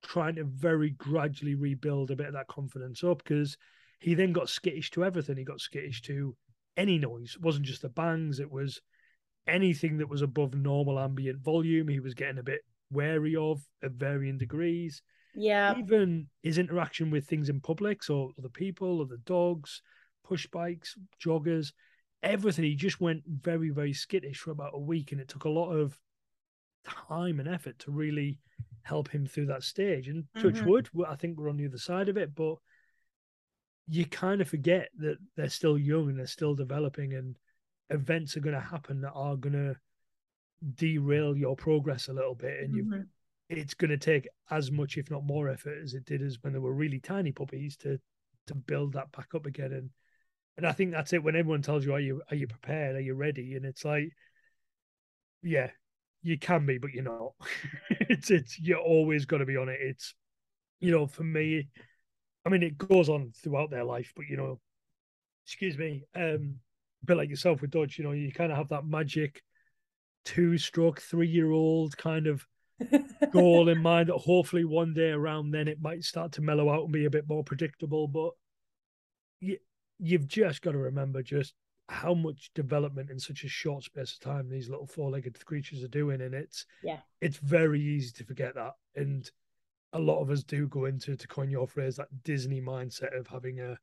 trying 0.03 0.35
to 0.35 0.43
very 0.43 0.91
gradually 0.91 1.55
rebuild 1.55 2.11
a 2.11 2.15
bit 2.15 2.27
of 2.27 2.33
that 2.33 2.47
confidence 2.47 3.03
up 3.03 3.23
because 3.23 3.57
he 3.99 4.13
then 4.13 4.33
got 4.33 4.49
skittish 4.49 4.91
to 4.91 5.03
everything. 5.03 5.37
He 5.37 5.43
got 5.43 5.61
skittish 5.61 6.01
to 6.03 6.35
any 6.77 6.99
noise. 6.99 7.35
It 7.35 7.41
wasn't 7.41 7.65
just 7.65 7.81
the 7.81 7.89
bangs, 7.89 8.39
it 8.39 8.51
was 8.51 8.81
anything 9.47 9.97
that 9.97 10.09
was 10.09 10.21
above 10.21 10.53
normal 10.53 10.99
ambient 10.99 11.39
volume. 11.41 11.87
He 11.87 11.99
was 11.99 12.13
getting 12.13 12.37
a 12.37 12.43
bit 12.43 12.61
wary 12.91 13.35
of 13.35 13.61
at 13.81 13.91
varying 13.91 14.37
degrees 14.37 15.01
yeah. 15.35 15.77
even 15.77 16.27
his 16.41 16.57
interaction 16.57 17.09
with 17.09 17.27
things 17.27 17.49
in 17.49 17.59
public, 17.59 18.03
so 18.03 18.31
other 18.37 18.49
people, 18.49 19.01
other 19.01 19.17
dogs, 19.25 19.81
push 20.23 20.47
bikes, 20.47 20.95
joggers, 21.23 21.73
everything. 22.23 22.63
He 22.63 22.75
just 22.75 22.99
went 22.99 23.23
very, 23.27 23.69
very 23.69 23.93
skittish 23.93 24.39
for 24.39 24.51
about 24.51 24.73
a 24.73 24.79
week, 24.79 25.11
and 25.11 25.21
it 25.21 25.27
took 25.27 25.43
a 25.43 25.49
lot 25.49 25.71
of 25.71 25.99
time 26.83 27.39
and 27.39 27.47
effort 27.47 27.77
to 27.79 27.91
really 27.91 28.39
help 28.81 29.09
him 29.09 29.25
through 29.25 29.45
that 29.47 29.63
stage. 29.63 30.07
And 30.07 30.25
touch 30.39 30.55
Mhm. 30.55 30.65
wood, 30.65 30.89
I 31.07 31.15
think 31.15 31.37
we're 31.37 31.49
on 31.49 31.57
the 31.57 31.67
other 31.67 31.77
side 31.77 32.09
of 32.09 32.17
it, 32.17 32.33
but 32.33 32.55
you 33.87 34.05
kind 34.05 34.41
of 34.41 34.47
forget 34.49 34.89
that 34.97 35.17
they're 35.35 35.49
still 35.49 35.77
young 35.77 36.09
and 36.09 36.17
they're 36.17 36.27
still 36.27 36.55
developing, 36.55 37.13
and 37.13 37.37
events 37.89 38.35
are 38.35 38.41
going 38.41 38.55
to 38.55 38.61
happen 38.61 39.01
that 39.01 39.11
are 39.11 39.35
going 39.35 39.53
to 39.53 39.75
derail 40.75 41.35
your 41.35 41.55
progress 41.55 42.07
a 42.07 42.13
little 42.13 42.35
bit, 42.35 42.61
and 42.63 42.73
you 42.73 42.85
Mhm. 42.85 43.07
it's 43.49 43.73
going 43.73 43.91
to 43.91 43.97
take 43.97 44.27
as 44.49 44.71
much, 44.71 44.97
if 44.97 45.11
not 45.11 45.25
more, 45.25 45.49
effort 45.49 45.77
as 45.83 45.93
it 45.93 46.05
did 46.05 46.21
as 46.21 46.41
when 46.41 46.53
they 46.53 46.59
were 46.59 46.73
really 46.73 46.99
tiny 46.99 47.31
puppies 47.31 47.75
to 47.77 47.99
to 48.47 48.55
build 48.55 48.93
that 48.93 49.11
back 49.11 49.35
up 49.35 49.45
again. 49.45 49.71
And 49.71 49.89
and 50.57 50.67
I 50.67 50.71
think 50.71 50.91
that's 50.91 51.13
it. 51.13 51.23
When 51.23 51.35
everyone 51.35 51.61
tells 51.61 51.85
you, 51.85 51.93
"Are 51.93 51.99
you 51.99 52.21
are 52.29 52.35
you 52.35 52.47
prepared? 52.47 52.95
Are 52.95 53.01
you 53.01 53.15
ready?" 53.15 53.55
and 53.55 53.65
it's 53.65 53.85
like, 53.85 54.09
yeah, 55.41 55.71
you 56.21 56.37
can 56.37 56.65
be, 56.65 56.77
but 56.77 56.91
you're 56.91 57.03
not. 57.03 57.33
it's 57.89 58.31
it's 58.31 58.59
you're 58.59 58.79
always 58.79 59.25
got 59.25 59.39
to 59.39 59.45
be 59.45 59.57
on 59.57 59.69
it. 59.69 59.79
It's 59.81 60.13
you 60.79 60.91
know, 60.91 61.07
for 61.07 61.23
me, 61.23 61.69
I 62.45 62.49
mean, 62.49 62.63
it 62.63 62.77
goes 62.77 63.09
on 63.09 63.31
throughout 63.35 63.69
their 63.71 63.83
life, 63.83 64.11
but 64.15 64.25
you 64.27 64.37
know, 64.37 64.59
excuse 65.45 65.77
me, 65.77 66.03
um, 66.15 66.59
a 67.03 67.05
bit 67.05 67.17
like 67.17 67.29
yourself 67.29 67.61
with 67.61 67.71
Dodge, 67.71 67.97
you 67.97 68.03
know, 68.03 68.11
you 68.11 68.31
kind 68.31 68.51
of 68.51 68.57
have 68.57 68.69
that 68.69 68.85
magic 68.85 69.41
two-stroke, 70.25 71.01
three-year-old 71.01 71.97
kind 71.97 72.27
of 72.27 72.45
goal 73.31 73.69
in 73.69 73.81
mind 73.81 74.09
that 74.09 74.17
hopefully 74.17 74.65
one 74.65 74.93
day 74.93 75.09
around 75.09 75.51
then 75.51 75.67
it 75.67 75.81
might 75.81 76.03
start 76.03 76.33
to 76.33 76.41
mellow 76.41 76.69
out 76.69 76.83
and 76.83 76.93
be 76.93 77.05
a 77.05 77.09
bit 77.09 77.27
more 77.27 77.43
predictable. 77.43 78.07
But 78.07 78.31
you, 79.39 79.57
you've 80.03 80.27
just 80.27 80.61
got 80.61 80.71
to 80.71 80.77
remember 80.77 81.23
just 81.23 81.53
how 81.89 82.13
much 82.13 82.51
development 82.53 83.09
in 83.09 83.19
such 83.19 83.43
a 83.43 83.47
short 83.47 83.83
space 83.83 84.13
of 84.13 84.19
time 84.19 84.49
these 84.49 84.69
little 84.69 84.87
four-legged 84.87 85.43
creatures 85.45 85.83
are 85.83 85.87
doing, 85.87 86.21
and 86.21 86.33
it's 86.35 86.65
Yeah. 86.81 86.99
it's 87.21 87.37
very 87.37 87.81
easy 87.81 88.11
to 88.13 88.23
forget 88.25 88.55
that. 88.55 88.73
And 88.95 89.29
a 89.93 89.99
lot 89.99 90.21
of 90.21 90.29
us 90.29 90.43
do 90.43 90.67
go 90.67 90.85
into, 90.85 91.15
to 91.15 91.27
coin 91.27 91.49
your 91.49 91.67
phrase, 91.67 91.95
that 91.97 92.23
Disney 92.23 92.61
mindset 92.61 93.17
of 93.17 93.27
having 93.27 93.59
a 93.59 93.77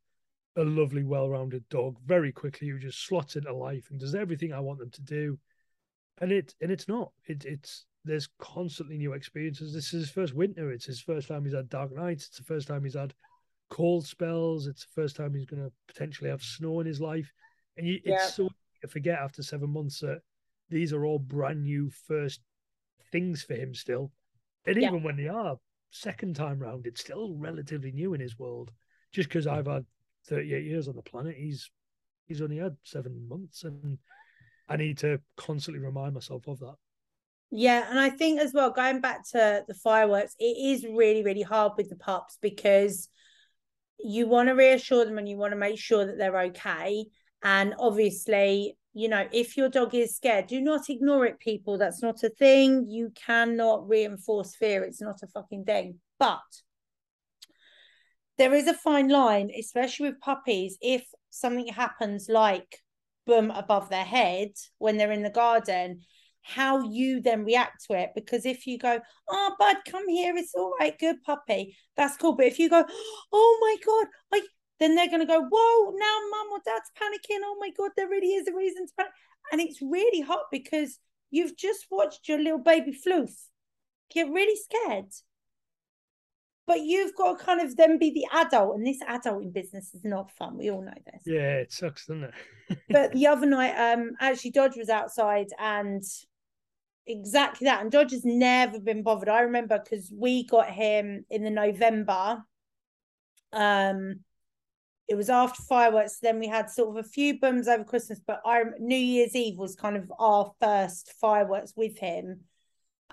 a 0.56 0.64
lovely, 0.64 1.04
well-rounded 1.04 1.68
dog 1.68 1.96
very 2.04 2.32
quickly 2.32 2.68
who 2.68 2.78
just 2.78 3.06
slots 3.06 3.36
into 3.36 3.54
life 3.54 3.88
and 3.90 4.00
does 4.00 4.16
everything 4.16 4.52
I 4.52 4.58
want 4.58 4.80
them 4.80 4.90
to 4.90 5.02
do. 5.02 5.38
And 6.18 6.32
it 6.32 6.54
and 6.60 6.70
it's 6.70 6.88
not. 6.88 7.12
It 7.26 7.44
it's 7.44 7.86
there's 8.04 8.28
constantly 8.38 8.98
new 8.98 9.12
experiences. 9.12 9.72
This 9.72 9.94
is 9.94 10.06
his 10.06 10.10
first 10.10 10.34
winter. 10.34 10.70
It's 10.72 10.86
his 10.86 11.00
first 11.00 11.28
time 11.28 11.44
he's 11.44 11.54
had 11.54 11.68
dark 11.68 11.92
nights. 11.94 12.26
It's 12.26 12.38
the 12.38 12.44
first 12.44 12.66
time 12.66 12.82
he's 12.84 12.94
had 12.94 13.14
cold 13.70 14.06
spells. 14.06 14.66
It's 14.66 14.84
the 14.84 15.00
first 15.00 15.16
time 15.16 15.34
he's 15.34 15.46
going 15.46 15.62
to 15.62 15.72
potentially 15.88 16.30
have 16.30 16.42
snow 16.42 16.80
in 16.80 16.86
his 16.86 17.00
life. 17.00 17.32
And 17.76 17.86
you, 17.86 18.00
Yeah. 18.04 18.14
it's 18.16 18.34
so 18.34 18.44
easy 18.44 18.80
to 18.82 18.88
forget 18.88 19.18
after 19.18 19.42
seven 19.42 19.70
months 19.70 20.00
that 20.00 20.20
these 20.68 20.92
are 20.92 21.04
all 21.06 21.18
brand 21.18 21.62
new 21.62 21.90
first 22.06 22.40
things 23.12 23.42
for 23.42 23.54
him 23.54 23.74
still. 23.74 24.12
And 24.66 24.76
Yeah. 24.76 24.88
even 24.88 25.02
when 25.02 25.16
they 25.16 25.28
are 25.28 25.56
second 25.90 26.36
time 26.36 26.58
round, 26.58 26.86
it's 26.86 27.00
still 27.00 27.34
relatively 27.34 27.92
new 27.92 28.14
in 28.14 28.20
his 28.20 28.38
world. 28.38 28.72
Just 29.12 29.28
because 29.28 29.46
I've 29.46 29.66
had 29.66 29.86
38 30.26 30.64
years 30.64 30.86
on 30.88 30.96
the 30.96 31.02
planet, 31.02 31.36
he's 31.36 31.70
he's 32.26 32.42
only 32.42 32.58
had 32.58 32.76
seven 32.84 33.26
months, 33.26 33.64
and 33.64 33.98
I 34.68 34.76
need 34.76 34.98
to 34.98 35.20
constantly 35.36 35.82
remind 35.84 36.14
myself 36.14 36.46
of 36.46 36.60
that. 36.60 36.76
Yeah, 37.50 37.90
and 37.90 37.98
I 37.98 38.10
think 38.10 38.40
as 38.40 38.52
well, 38.52 38.70
going 38.70 39.00
back 39.00 39.26
to 39.30 39.64
the 39.66 39.74
fireworks, 39.74 40.36
it 40.38 40.44
is 40.56 40.84
really, 40.84 41.24
really 41.24 41.42
hard 41.42 41.72
with 41.76 41.88
the 41.88 41.96
pups 41.96 42.38
because 42.40 43.08
you 44.02 44.26
want 44.26 44.48
to 44.48 44.54
reassure 44.54 45.04
them 45.04 45.18
and 45.18 45.28
you 45.28 45.36
want 45.36 45.52
to 45.52 45.58
make 45.58 45.78
sure 45.78 46.06
that 46.06 46.18
they're 46.18 46.40
okay. 46.42 47.06
And 47.42 47.74
obviously, 47.78 48.76
you 48.92 49.08
know, 49.08 49.26
if 49.32 49.56
your 49.56 49.68
dog 49.68 49.94
is 49.94 50.16
scared, 50.16 50.46
do 50.46 50.60
not 50.60 50.90
ignore 50.90 51.24
it, 51.26 51.38
people. 51.38 51.78
That's 51.78 52.02
not 52.02 52.22
a 52.22 52.28
thing. 52.28 52.86
You 52.88 53.12
cannot 53.14 53.88
reinforce 53.88 54.54
fear. 54.56 54.82
It's 54.82 55.00
not 55.00 55.22
a 55.22 55.28
fucking 55.28 55.64
thing. 55.64 56.00
But 56.18 56.40
there 58.36 58.54
is 58.54 58.66
a 58.66 58.74
fine 58.74 59.08
line, 59.08 59.50
especially 59.58 60.10
with 60.10 60.20
puppies. 60.20 60.76
If 60.80 61.04
something 61.30 61.68
happens 61.68 62.26
like 62.28 62.78
boom 63.26 63.50
above 63.50 63.90
their 63.90 64.04
head 64.04 64.48
when 64.78 64.96
they're 64.96 65.12
in 65.12 65.22
the 65.22 65.30
garden, 65.30 66.00
how 66.42 66.82
you 66.82 67.20
then 67.20 67.44
react 67.44 67.86
to 67.86 67.98
it. 67.98 68.10
Because 68.14 68.46
if 68.46 68.66
you 68.66 68.78
go, 68.78 69.00
oh, 69.28 69.54
bud, 69.58 69.76
come 69.86 70.08
here, 70.08 70.36
it's 70.36 70.54
all 70.54 70.74
right, 70.80 70.98
good 70.98 71.22
puppy, 71.22 71.76
that's 71.96 72.16
cool. 72.16 72.34
But 72.34 72.46
if 72.46 72.58
you 72.58 72.68
go, 72.70 72.84
oh 73.32 73.58
my 73.60 73.76
God, 73.84 74.06
I 74.32 74.46
then 74.80 74.94
they're 74.94 75.08
going 75.08 75.20
to 75.20 75.26
go, 75.26 75.42
whoa, 75.42 75.94
now 75.94 76.18
mum 76.30 76.48
or 76.52 76.60
dad's 76.64 76.90
panicking. 76.98 77.40
Oh 77.44 77.56
my 77.60 77.70
God, 77.76 77.90
there 77.96 78.08
really 78.08 78.32
is 78.32 78.48
a 78.48 78.56
reason 78.56 78.86
to 78.86 78.92
panic. 78.96 79.12
And 79.52 79.60
it's 79.60 79.82
really 79.82 80.22
hot 80.22 80.44
because 80.50 80.98
you've 81.30 81.56
just 81.56 81.86
watched 81.90 82.28
your 82.28 82.38
little 82.38 82.58
baby 82.58 82.92
floof 83.06 83.30
get 84.12 84.30
really 84.30 84.56
scared. 84.56 85.12
But 86.66 86.80
you've 86.80 87.16
got 87.16 87.38
to 87.38 87.44
kind 87.44 87.60
of 87.60 87.76
then 87.76 87.98
be 87.98 88.10
the 88.10 88.26
adult, 88.32 88.76
and 88.76 88.86
this 88.86 89.00
adult 89.06 89.42
in 89.42 89.50
business 89.50 89.92
is 89.92 90.04
not 90.04 90.30
fun. 90.30 90.56
We 90.56 90.70
all 90.70 90.82
know 90.82 90.94
this. 91.04 91.22
Yeah, 91.26 91.56
it 91.56 91.72
sucks, 91.72 92.06
doesn't 92.06 92.24
it? 92.68 92.78
but 92.88 93.12
the 93.12 93.26
other 93.26 93.46
night, 93.46 93.74
um, 93.74 94.12
actually, 94.20 94.52
Dodge 94.52 94.76
was 94.76 94.88
outside 94.88 95.48
and 95.58 96.04
exactly 97.06 97.66
that. 97.66 97.82
And 97.82 97.90
Dodge 97.90 98.12
has 98.12 98.24
never 98.24 98.78
been 98.80 99.02
bothered. 99.02 99.28
I 99.28 99.40
remember 99.40 99.78
because 99.78 100.12
we 100.14 100.46
got 100.46 100.70
him 100.70 101.24
in 101.30 101.44
the 101.44 101.50
November. 101.50 102.42
Um, 103.52 104.20
it 105.08 105.16
was 105.16 105.28
after 105.28 105.62
fireworks. 105.64 106.20
Then 106.20 106.38
we 106.38 106.46
had 106.46 106.70
sort 106.70 106.96
of 106.96 107.04
a 107.04 107.08
few 107.08 107.40
bums 107.40 107.66
over 107.66 107.82
Christmas, 107.82 108.20
but 108.24 108.40
our 108.44 108.74
New 108.78 108.96
Year's 108.96 109.34
Eve 109.34 109.58
was 109.58 109.74
kind 109.74 109.96
of 109.96 110.10
our 110.18 110.52
first 110.60 111.12
fireworks 111.20 111.72
with 111.76 111.98
him. 111.98 112.42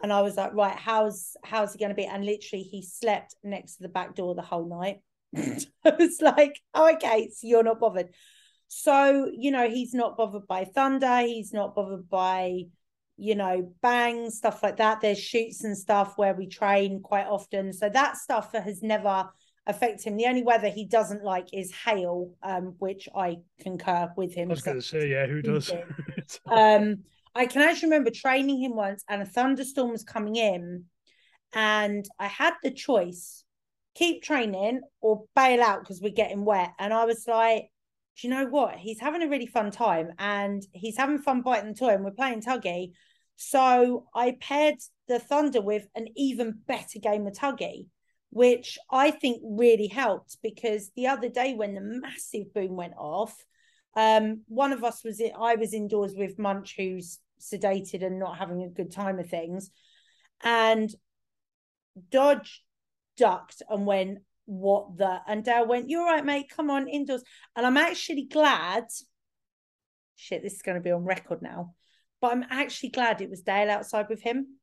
And 0.04 0.14
I 0.14 0.22
was 0.22 0.38
like, 0.38 0.54
right, 0.54 0.78
how's 0.78 1.36
how's 1.44 1.74
he 1.74 1.80
going 1.80 1.90
to 1.90 1.96
be? 1.96 2.06
And 2.06 2.24
literally, 2.24 2.64
he 2.64 2.84
slept 2.84 3.36
next 3.44 3.78
to 3.78 3.84
the 3.84 3.90
back 3.90 4.16
door 4.16 4.36
the 4.36 4.44
whole 4.44 4.70
night. 4.70 5.00
I 5.36 5.96
was 5.98 6.22
like, 6.22 6.60
oh, 6.76 6.94
okay, 6.94 7.30
so 7.30 7.48
you're 7.48 7.64
not 7.64 7.80
bothered. 7.80 8.10
So 8.68 9.32
you 9.34 9.50
know, 9.50 9.68
he's 9.68 9.96
not 9.96 10.18
bothered 10.18 10.46
by 10.46 10.66
thunder. 10.66 11.22
He's 11.22 11.52
not 11.52 11.74
bothered 11.74 12.08
by 12.08 12.66
you 13.18 13.36
know 13.36 13.74
bangs 13.82 14.38
stuff 14.38 14.64
like 14.64 14.78
that. 14.78 15.02
There's 15.02 15.20
shoots 15.20 15.64
and 15.64 15.78
stuff 15.78 16.18
where 16.18 16.34
we 16.34 16.48
train 16.48 17.02
quite 17.02 17.26
often. 17.26 17.74
So 17.74 17.90
that 17.90 18.18
stuff 18.18 18.54
has 18.54 18.82
never 18.82 19.30
affect 19.66 20.04
him. 20.04 20.18
The 20.18 20.26
only 20.26 20.44
weather 20.44 20.70
he 20.70 20.86
doesn't 20.86 21.24
like 21.24 21.48
is 21.54 21.74
hail, 21.74 22.32
um, 22.44 22.76
which 22.80 23.10
I 23.16 23.38
concur 23.60 24.12
with 24.16 24.34
him. 24.34 24.50
I 24.50 24.54
was 24.54 24.62
going 24.62 24.78
to 24.80 24.86
say, 24.86 25.10
yeah, 25.10 25.28
who 25.28 25.42
does? 25.42 25.72
um, 26.46 27.00
I 27.36 27.46
can 27.46 27.62
actually 27.62 27.90
remember 27.90 28.12
training 28.12 28.62
him 28.62 28.76
once, 28.76 29.04
and 29.10 29.22
a 29.22 29.26
thunderstorm 29.26 29.92
was 29.92 30.04
coming 30.04 30.36
in, 30.36 30.86
and 31.54 32.06
I 32.20 32.28
had 32.28 32.54
the 32.64 32.72
choice: 32.72 33.44
keep 33.96 34.24
training 34.24 34.82
or 35.02 35.26
bail 35.36 35.62
out 35.62 35.82
because 35.82 36.02
we're 36.02 36.14
getting 36.14 36.46
wet. 36.46 36.72
And 36.80 36.94
I 36.94 37.06
was 37.06 37.26
like, 37.28 37.70
do 38.18 38.28
you 38.28 38.34
know 38.34 38.46
what? 38.46 38.76
He's 38.76 39.00
having 39.00 39.22
a 39.22 39.30
really 39.30 39.46
fun 39.48 39.72
time, 39.72 40.12
and 40.18 40.64
he's 40.74 40.98
having 40.98 41.20
fun 41.20 41.42
biting 41.42 41.74
the 41.74 41.80
toy, 41.80 41.90
and 41.90 42.04
we're 42.04 42.12
playing 42.12 42.42
tuggy. 42.42 42.92
So 43.36 44.08
I 44.16 44.36
paired 44.40 44.78
the 45.08 45.20
thunder 45.20 45.62
with 45.62 45.88
an 45.96 46.08
even 46.16 46.60
better 46.68 47.00
game 47.00 47.28
of 47.28 47.34
tuggy 47.34 47.88
which 48.30 48.78
I 48.92 49.12
think 49.12 49.42
really 49.44 49.88
helped 49.88 50.38
because 50.44 50.92
the 50.96 51.08
other 51.08 51.30
day 51.30 51.54
when 51.54 51.74
the 51.74 51.82
massive 51.82 52.54
boom 52.54 52.76
went 52.76 52.94
off, 52.98 53.36
um, 53.96 54.42
one 54.48 54.74
of 54.74 54.84
us 54.84 55.04
was 55.04 55.22
I 55.40 55.56
was 55.56 55.74
indoors 55.74 56.14
with 56.16 56.38
Munch, 56.38 56.76
who's 56.78 57.20
sedated 57.40 58.06
and 58.06 58.20
not 58.20 58.38
having 58.38 58.64
a 58.64 58.70
good 58.70 58.92
time 58.92 59.20
of 59.20 59.30
things, 59.30 59.72
and 60.44 60.94
Dodge 62.12 62.64
ducked 63.18 63.64
and 63.70 63.88
went, 63.88 64.20
"What 64.48 64.98
the?" 64.98 65.22
And 65.28 65.44
Dale 65.44 65.68
went, 65.68 65.90
"You're 65.90 66.06
right, 66.06 66.26
mate. 66.26 66.50
Come 66.50 66.72
on 66.72 66.88
indoors." 66.88 67.24
And 67.56 67.66
I'm 67.66 67.78
actually 67.78 68.24
glad. 68.24 68.86
Shit, 70.16 70.42
this 70.42 70.54
is 70.54 70.62
going 70.64 70.76
to 70.76 70.82
be 70.82 70.92
on 70.92 71.06
record 71.06 71.44
now, 71.44 71.76
but 72.20 72.32
I'm 72.32 72.46
actually 72.50 72.90
glad 72.90 73.22
it 73.22 73.30
was 73.30 73.44
Dale 73.44 73.70
outside 73.70 74.08
with 74.10 74.22
him 74.22 74.58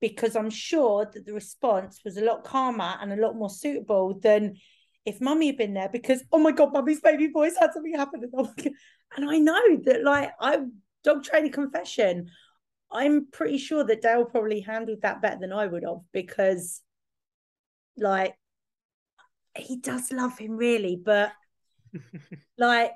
because 0.00 0.36
I'm 0.36 0.50
sure 0.50 1.08
that 1.12 1.26
the 1.26 1.32
response 1.32 2.00
was 2.04 2.16
a 2.16 2.24
lot 2.24 2.44
calmer 2.44 2.96
and 3.00 3.12
a 3.12 3.16
lot 3.16 3.36
more 3.36 3.50
suitable 3.50 4.18
than 4.20 4.56
if 5.04 5.20
mummy 5.20 5.46
had 5.46 5.56
been 5.56 5.74
there 5.74 5.88
because 5.88 6.22
oh 6.32 6.38
my 6.38 6.52
god 6.52 6.72
mummy's 6.72 7.00
baby 7.00 7.28
boy's 7.28 7.56
had 7.56 7.72
something 7.72 7.94
happen 7.94 8.30
and 9.16 9.30
I 9.30 9.38
know 9.38 9.76
that 9.84 10.02
like 10.04 10.30
I 10.40 10.58
dog 11.02 11.24
training 11.24 11.52
confession 11.52 12.28
I'm 12.90 13.28
pretty 13.30 13.58
sure 13.58 13.84
that 13.84 14.02
Dale 14.02 14.24
probably 14.24 14.60
handled 14.60 15.02
that 15.02 15.20
better 15.20 15.38
than 15.40 15.52
I 15.52 15.66
would 15.66 15.82
have 15.84 16.00
because 16.12 16.80
like 17.96 18.34
he 19.56 19.76
does 19.76 20.12
love 20.12 20.38
him 20.38 20.56
really 20.56 20.96
but 20.96 21.32
like 22.58 22.92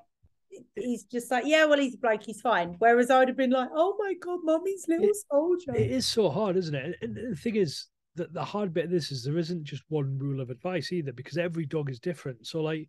he's 0.75 1.05
just 1.05 1.31
like, 1.31 1.45
yeah, 1.47 1.65
well, 1.65 1.79
he's 1.79 1.95
a 1.95 2.07
like, 2.07 2.23
he's 2.23 2.41
fine. 2.41 2.77
Whereas 2.79 3.11
I 3.11 3.19
would 3.19 3.29
have 3.29 3.37
been 3.37 3.51
like, 3.51 3.69
oh 3.73 3.97
my 3.99 4.15
god, 4.15 4.41
mummy's 4.43 4.87
little 4.89 5.09
it, 5.09 5.17
soldier. 5.31 5.75
It 5.75 5.91
is 5.91 6.07
so 6.07 6.31
hard, 6.31 6.57
isn't 6.57 6.75
it? 6.75 6.97
And 7.03 7.17
the 7.17 7.37
thing 7.37 7.57
is 7.57 7.87
that 8.17 8.33
the 8.33 8.45
hard 8.45 8.75
bit 8.75 8.87
of 8.87 8.91
this 8.91 9.11
is 9.11 9.25
there 9.25 9.39
isn't 9.39 9.65
just 9.65 9.83
one 9.89 10.19
rule 10.19 10.41
of 10.41 10.51
advice 10.51 10.93
either, 10.93 11.13
because 11.13 11.39
every 11.39 11.67
dog 11.67 11.91
is 11.91 11.99
different. 11.99 12.47
So, 12.47 12.61
like 12.61 12.89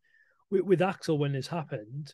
with, 0.50 0.62
with 0.62 0.82
Axel, 0.82 1.18
when 1.18 1.34
this 1.34 1.48
happened, 1.48 2.14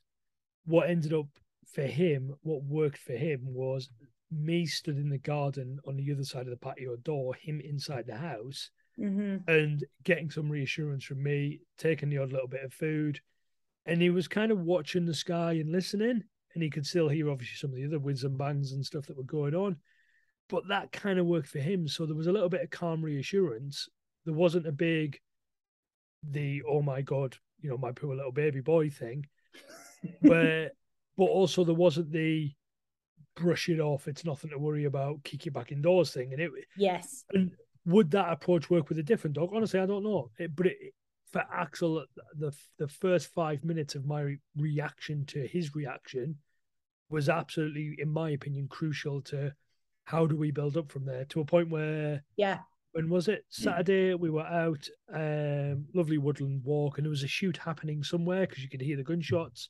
what 0.66 0.90
ended 0.90 1.14
up 1.14 1.28
for 1.74 1.84
him, 1.84 2.36
what 2.42 2.64
worked 2.64 3.00
for 3.00 3.14
him 3.14 3.42
was 3.44 3.90
me 4.32 4.66
stood 4.66 4.98
in 4.98 5.10
the 5.10 5.18
garden 5.18 5.80
on 5.88 5.96
the 5.96 6.12
other 6.12 6.24
side 6.24 6.44
of 6.44 6.52
the 6.52 6.58
patio 6.58 6.96
door, 6.98 7.34
him 7.34 7.60
inside 7.60 8.06
the 8.06 8.16
house, 8.16 8.70
mm-hmm. 9.00 9.50
and 9.50 9.84
getting 10.04 10.30
some 10.30 10.50
reassurance 10.50 11.04
from 11.04 11.24
me, 11.24 11.62
taking 11.78 12.10
the 12.10 12.18
odd 12.18 12.32
little 12.32 12.48
bit 12.48 12.64
of 12.64 12.74
food 12.74 13.20
and 13.90 14.02
he 14.02 14.12
was 14.12 14.28
kind 14.28 14.52
of 14.52 14.60
watching 14.60 15.06
the 15.06 15.14
sky 15.14 15.54
and 15.54 15.72
listening, 15.72 16.24
and 16.54 16.64
he 16.64 16.70
could 16.70 16.86
still 16.86 17.10
hear 17.10 17.30
obviously 17.30 17.56
some 17.56 17.72
of 17.72 17.76
the 17.76 17.86
other 17.86 18.00
whiz 18.00 18.24
and 18.24 18.38
bangs 18.38 18.72
and 18.72 18.86
stuff 18.86 19.08
that 19.08 19.18
were 19.18 19.24
going 19.24 19.56
on. 19.56 19.78
But 20.48 20.68
that 20.68 20.92
kind 20.92 21.18
of 21.20 21.26
worked 21.26 21.48
for 21.48 21.60
him. 21.60 21.88
So 21.88 22.06
there 22.06 22.16
was 22.16 22.28
a 22.28 22.32
little 22.32 22.50
bit 22.50 22.62
of 22.62 22.70
calm 22.70 23.04
reassurance. 23.04 23.90
There 24.26 24.34
wasn't 24.34 24.68
a 24.68 24.72
big, 24.72 25.20
the 26.24 26.62
oh 26.68 26.82
my 26.82 27.02
god, 27.02 27.36
you 27.62 27.70
know, 27.70 27.78
my 27.78 27.92
poor 27.92 28.16
little 28.16 28.32
baby 28.32 28.62
boy 28.62 28.90
thing. 28.90 29.26
but 30.22 30.74
but 31.18 31.26
also 31.26 31.64
there 31.64 31.76
wasn't 31.76 32.12
the 32.12 32.52
brush 33.36 33.70
it 33.70 33.80
off, 33.80 34.08
it's 34.08 34.26
nothing 34.26 34.52
to 34.52 34.60
worry 34.60 34.86
about, 34.86 35.24
kick 35.24 35.46
you 35.46 35.52
back 35.52 35.72
indoors 35.72 36.12
thing. 36.12 36.32
And 36.32 36.42
it 36.42 36.52
yes. 36.78 37.26
And 37.32 37.52
would 37.89 38.12
that 38.12 38.32
approach 38.32 38.69
work 38.69 38.89
with 38.89 38.99
a 38.99 39.04
different 39.04 39.36
dog? 39.36 39.49
Honestly, 39.54 39.80
I 39.80 39.86
don't 39.86 40.04
know. 40.04 40.30
It, 40.38 40.56
but 40.56 40.67
it, 40.67 40.78
for 41.32 41.43
Axel, 41.54 42.06
the 42.38 42.52
the 42.78 42.88
first 42.88 43.28
five 43.34 43.63
minutes 43.63 43.95
of 43.95 44.06
my 44.06 44.36
reaction 44.56 45.25
to 45.28 45.47
his 45.47 45.75
reaction 45.75 46.38
was 47.10 47.30
absolutely, 47.30 47.95
in 47.97 48.10
my 48.10 48.30
opinion, 48.32 48.67
crucial 48.67 49.21
to 49.23 49.52
how 50.04 50.25
do 50.25 50.36
we 50.36 50.52
build 50.52 50.78
up 50.78 50.91
from 50.91 51.06
there 51.06 51.25
to 51.25 51.41
a 51.41 51.45
point 51.45 51.69
where 51.69 52.23
yeah. 52.38 52.60
When 52.93 53.10
was 53.10 53.28
it? 53.28 53.45
Saturday, 53.49 54.15
we 54.15 54.32
were 54.32 54.47
out, 54.47 54.89
um, 55.13 55.86
lovely 55.93 56.17
woodland 56.17 56.63
walk, 56.63 56.97
and 56.97 57.06
there 57.06 57.12
was 57.12 57.21
a 57.21 57.28
shoot 57.28 57.56
happening 57.56 58.04
somewhere 58.04 58.47
because 58.47 58.63
you 58.63 58.69
could 58.69 58.82
hear 58.82 58.97
the 58.97 59.04
gunshots. 59.04 59.69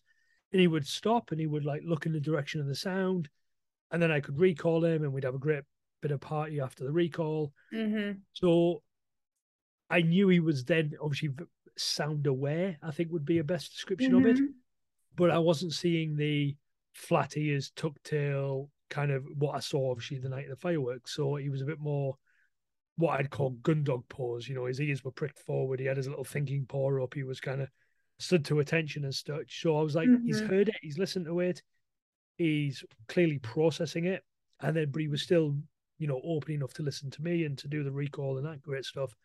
And 0.54 0.62
he 0.62 0.68
would 0.68 0.88
stop 0.88 1.32
and 1.32 1.40
he 1.40 1.46
would 1.46 1.66
like 1.66 1.82
look 1.84 2.06
in 2.06 2.14
the 2.14 2.22
direction 2.22 2.62
of 2.62 2.68
the 2.68 2.76
sound, 2.76 3.28
and 3.92 4.02
then 4.02 4.10
I 4.10 4.22
could 4.22 4.40
recall 4.40 4.86
him, 4.86 5.04
and 5.04 5.12
we'd 5.12 5.26
have 5.26 5.36
a 5.36 5.40
great 5.40 5.64
bit 6.02 6.12
of 6.12 6.22
party 6.22 6.60
after 6.60 6.84
the 6.84 6.92
recall. 6.92 7.54
Mm-hmm. 7.74 8.20
So 8.34 8.82
I 9.90 10.02
knew 10.02 10.30
he 10.30 10.40
was 10.40 10.64
then 10.66 10.94
obviously 11.02 11.30
sound 11.78 12.28
aware, 12.28 12.78
I 12.84 12.92
think 12.92 13.12
would 13.12 13.26
be 13.26 13.40
a 13.40 13.44
best 13.44 13.74
description 13.74 14.12
mm-hmm. 14.12 14.26
of 14.26 14.32
it. 14.32 14.36
Mm-hmm. 14.38 14.52
But 15.16 15.32
I 15.32 15.40
wasn't 15.40 15.74
seeing 15.74 16.16
the 16.16 16.56
flat 16.94 17.38
ears, 17.38 17.72
tuck 17.76 18.02
tail, 18.04 18.70
kind 18.90 19.12
of 19.12 19.26
what 19.38 19.56
I 19.56 19.60
saw 19.60 19.92
obviously 19.92 20.20
the 20.20 20.30
night 20.30 20.46
of 20.46 20.52
the 20.52 20.56
fireworks. 20.56 21.16
So 21.16 21.36
he 21.36 21.50
was 21.50 21.62
a 21.62 21.66
bit 21.66 21.80
more 21.80 22.16
what 22.98 23.20
I'd 23.20 23.30
call 23.30 23.52
gun 23.52 23.84
dog 23.84 24.04
pose. 24.10 24.48
You 24.48 24.56
know, 24.56 24.66
his 24.66 24.82
ears 24.82 25.04
were 25.04 25.12
pricked 25.12 25.40
forward. 25.40 25.80
He 25.80 25.86
had 25.86 25.98
his 25.98 26.08
little 26.08 26.24
thinking 26.24 26.66
paw 26.68 27.02
up. 27.04 27.14
He 27.14 27.24
was 27.24 27.40
kind 27.40 27.62
of 27.62 27.70
stood 28.18 28.44
to 28.46 28.60
attention 28.60 29.06
and 29.06 29.16
such. 29.16 29.62
So 29.62 29.78
I 29.78 29.82
was 29.82 29.96
like, 29.96 30.10
mm-hmm. 30.10 30.26
he's 30.26 30.42
heard 30.42 30.70
it. 30.70 30.76
He's 30.82 30.98
listened 30.98 31.26
to 31.26 31.40
it. 31.40 31.62
He's 32.38 32.84
clearly 33.08 33.40
processing 33.40 34.06
it. 34.06 34.24
And 34.62 34.76
then, 34.76 34.92
but 34.92 35.02
he 35.02 35.08
was 35.08 35.22
still, 35.22 35.56
you 36.00 36.08
know, 36.08 36.22
open 36.24 36.56
enough 36.56 36.74
to 36.74 36.84
listen 36.84 37.12
to 37.12 37.22
me 37.22 37.44
and 37.44 37.58
to 37.60 37.68
do 37.68 37.84
the 37.84 37.92
recall 37.92 38.38
and 38.38 38.46
that 38.46 38.62
great 38.62 38.86
stuff. 38.86 39.16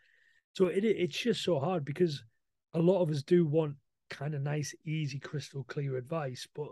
So 0.52 0.66
it 0.66 0.84
it's 0.84 1.16
just 1.18 1.42
so 1.42 1.58
hard 1.58 1.84
because 1.84 2.22
a 2.74 2.78
lot 2.78 3.00
of 3.00 3.10
us 3.10 3.22
do 3.22 3.46
want 3.46 3.76
kind 4.10 4.34
of 4.34 4.42
nice, 4.42 4.74
easy, 4.84 5.18
crystal 5.18 5.64
clear 5.64 5.96
advice, 5.96 6.46
but 6.54 6.68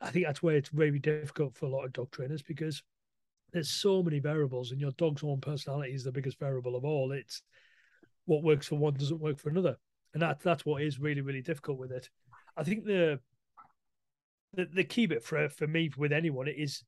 I 0.00 0.10
think 0.10 0.26
that's 0.26 0.42
where 0.42 0.56
it's 0.56 0.70
very 0.70 0.98
difficult 0.98 1.54
for 1.54 1.66
a 1.66 1.70
lot 1.70 1.84
of 1.84 1.92
dog 1.92 2.10
trainers 2.10 2.42
because 2.42 2.82
there's 3.52 3.70
so 3.70 4.02
many 4.02 4.18
variables, 4.18 4.70
and 4.70 4.80
your 4.80 4.92
dog's 4.92 5.22
own 5.22 5.40
personality 5.40 5.92
is 5.92 6.04
the 6.04 6.12
biggest 6.12 6.38
variable 6.38 6.76
of 6.76 6.84
all. 6.84 7.12
It's 7.12 7.42
what 8.24 8.42
works 8.42 8.66
for 8.66 8.76
one 8.76 8.94
doesn't 8.94 9.20
work 9.20 9.38
for 9.38 9.50
another, 9.50 9.76
and 10.14 10.22
that 10.22 10.40
that's 10.40 10.64
what 10.64 10.82
is 10.82 10.98
really 10.98 11.20
really 11.20 11.42
difficult 11.42 11.78
with 11.78 11.92
it. 11.92 12.08
I 12.56 12.64
think 12.64 12.84
the 12.84 13.20
the, 14.54 14.66
the 14.66 14.84
key 14.84 15.06
bit 15.06 15.22
for 15.22 15.48
for 15.48 15.66
me 15.66 15.90
with 15.96 16.12
anyone 16.12 16.48
is 16.48 16.82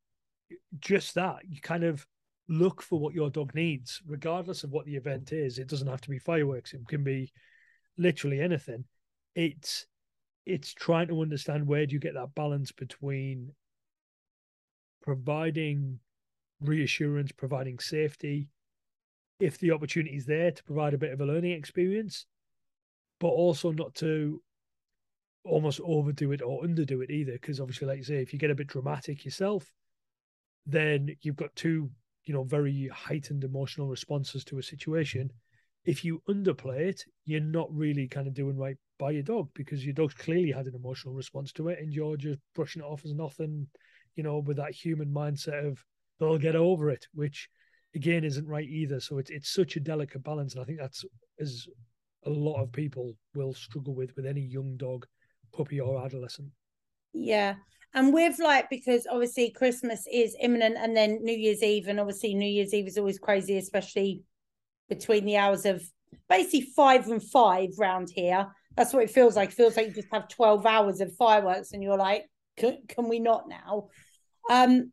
just 0.79 1.15
that 1.15 1.39
you 1.49 1.61
kind 1.61 1.85
of 1.85 2.07
look 2.49 2.83
for 2.83 2.99
what 2.99 3.15
your 3.15 3.31
dog 3.31 3.55
needs, 3.55 4.01
regardless 4.07 4.65
of 4.65 4.71
what 4.71 4.87
the 4.87 4.97
event 4.97 5.33
is. 5.33 5.59
It 5.59 5.69
doesn't 5.69 5.89
have 5.89 6.01
to 6.03 6.11
be 6.11 6.19
fireworks. 6.19 6.73
It 6.73 6.87
can 6.89 7.05
be 7.05 7.33
literally 7.97 8.41
anything. 8.41 8.85
It's 9.35 9.87
it's 10.47 10.73
trying 10.73 11.09
to 11.09 11.21
understand 11.21 11.67
where 11.67 11.85
do 11.85 11.93
you 11.93 12.01
get 12.01 12.15
that 12.15 12.35
balance 12.35 12.73
between 12.73 13.53
providing 15.03 15.99
reassurance, 16.61 17.33
providing 17.33 17.79
safety, 17.79 18.49
if 19.41 19.59
the 19.59 19.71
opportunity 19.71 20.17
is 20.17 20.25
there 20.25 20.51
to 20.51 20.65
provide 20.65 20.95
a 20.95 20.99
bit 20.99 21.13
of 21.13 21.21
a 21.21 21.27
learning 21.27 21.53
experience, 21.53 22.25
but 23.21 23.29
also 23.29 23.71
not 23.73 23.95
to 23.95 24.43
almost 25.45 25.81
overdo 25.85 26.33
it 26.33 26.43
or 26.43 26.63
underdo 26.63 27.03
it 27.03 27.11
either. 27.11 27.33
Because 27.33 27.61
obviously, 27.61 27.87
like 27.87 27.99
you 27.99 28.05
say, 28.05 28.23
if 28.23 28.33
you 28.33 28.39
get 28.39 28.51
a 28.51 28.55
bit 28.55 28.67
dramatic 28.67 29.25
yourself, 29.25 29.71
then 30.69 31.17
you've 31.23 31.37
got 31.37 31.55
two, 31.57 31.91
you 32.25 32.35
know, 32.35 32.45
very 32.45 32.89
heightened 32.89 33.43
emotional 33.43 33.89
responses 33.89 34.45
to 34.45 34.59
a 34.59 34.63
situation. 34.63 35.33
If 35.85 36.05
you 36.05 36.23
underplay 36.29 36.81
it, 36.81 37.05
you're 37.25 37.41
not 37.41 37.75
really 37.75 38.07
kind 38.07 38.29
of 38.29 38.35
doing 38.35 38.59
right 38.59 38.77
by 38.99 39.13
your 39.13 39.23
dog 39.23 39.49
because 39.55 39.85
your 39.85 39.95
dog's 39.95 40.13
clearly 40.15 40.53
had 40.53 40.67
an 40.67 40.75
emotional 40.75 41.15
response 41.15 41.53
to 41.53 41.69
it, 41.69 41.79
and 41.81 41.93
you're 41.93 42.19
just 42.19 42.39
brushing 42.55 42.83
it 42.83 42.85
off 42.85 43.05
as 43.07 43.15
nothing, 43.15 43.67
you 44.15 44.23
know, 44.23 44.39
with 44.39 44.59
that 44.59 44.75
human 44.75 45.09
mindset 45.09 45.67
of 45.67 45.83
they'll 46.21 46.37
get 46.37 46.57
over 46.57 46.91
it, 46.91 47.07
which 47.15 47.49
again 47.95 48.25
isn't 48.25 48.47
right 48.47 48.69
either. 48.69 49.01
So 49.01 49.17
it's 49.19 49.31
it's 49.31 49.49
such 49.49 49.77
a 49.77 49.81
delicate 49.81 50.23
balance, 50.23 50.53
and 50.53 50.63
I 50.63 50.67
think 50.67 50.79
that's 50.79 51.05
as 51.41 51.67
a 52.27 52.31
lot 52.31 52.61
of 52.61 52.73
people 52.73 53.15
will 53.35 53.55
struggle 53.55 53.95
with 53.95 54.15
with 54.17 54.27
any 54.27 54.43
young 54.43 54.77
dog, 54.77 55.07
puppy 55.55 55.81
or 55.81 56.05
adolescent. 56.05 56.51
Yeah. 57.15 57.55
And 57.95 58.13
with 58.13 58.39
like 58.39 58.69
because 58.69 59.07
obviously 59.11 59.51
Christmas 59.51 60.07
is 60.13 60.37
imminent 60.41 60.77
and 60.79 60.97
then 60.97 61.19
New 61.23 61.37
Year's 61.37 61.63
Eve, 61.63 61.89
and 61.89 61.99
obviously 61.99 62.35
New 62.35 62.49
Year's 62.49 62.75
Eve 62.75 62.87
is 62.87 62.99
always 62.99 63.19
crazy, 63.19 63.57
especially 63.57 64.23
between 64.89 65.25
the 65.25 65.37
hours 65.37 65.65
of 65.65 65.83
basically 66.29 66.63
five 66.77 67.09
and 67.09 67.23
five 67.23 67.71
round 67.79 68.11
here. 68.15 68.47
That's 68.77 68.93
what 68.93 69.03
it 69.03 69.11
feels 69.11 69.37
like. 69.37 69.51
It 69.51 69.55
feels 69.55 69.77
like 69.77 69.89
you 69.89 69.95
just 69.95 70.13
have 70.13 70.29
12 70.29 70.65
hours 70.65 71.01
of 71.01 71.15
fireworks 71.17 71.73
and 71.73 71.83
you're 71.83 71.97
like, 71.97 72.27
can, 72.57 73.09
we 73.09 73.19
not 73.19 73.49
now? 73.49 73.89
Um, 74.51 74.93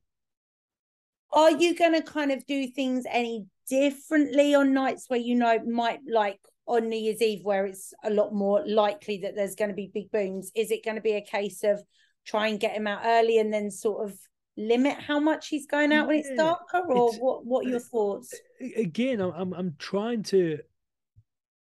are 1.31 1.51
you 1.51 1.75
going 1.75 1.93
to 1.93 2.01
kind 2.01 2.31
of 2.31 2.45
do 2.45 2.67
things 2.67 3.05
any 3.09 3.45
differently 3.69 4.55
on 4.55 4.73
nights 4.73 5.05
where 5.07 5.19
you 5.19 5.35
know 5.35 5.59
might 5.65 5.99
like 6.11 6.39
on 6.67 6.89
New 6.89 6.97
Year's 6.97 7.21
Eve 7.21 7.41
where 7.43 7.65
it's 7.65 7.93
a 8.03 8.09
lot 8.09 8.33
more 8.33 8.63
likely 8.65 9.19
that 9.19 9.35
there's 9.35 9.55
going 9.55 9.69
to 9.69 9.75
be 9.75 9.91
big 9.93 10.11
booms? 10.11 10.51
Is 10.55 10.71
it 10.71 10.83
going 10.83 10.95
to 10.95 11.01
be 11.01 11.13
a 11.13 11.21
case 11.21 11.63
of 11.63 11.81
try 12.25 12.47
and 12.47 12.59
get 12.59 12.73
him 12.73 12.87
out 12.87 13.01
early 13.05 13.37
and 13.39 13.53
then 13.53 13.69
sort 13.71 14.09
of 14.09 14.17
limit 14.57 14.93
how 14.93 15.19
much 15.19 15.49
he's 15.49 15.67
going 15.67 15.91
out 15.91 16.07
when 16.07 16.17
it's 16.17 16.33
darker, 16.35 16.81
or 16.87 17.09
it's, 17.09 17.17
what? 17.17 17.45
What 17.45 17.65
are 17.65 17.69
your 17.69 17.79
thoughts? 17.79 18.33
Again, 18.75 19.19
I'm 19.19 19.53
I'm 19.53 19.75
trying 19.77 20.23
to, 20.23 20.59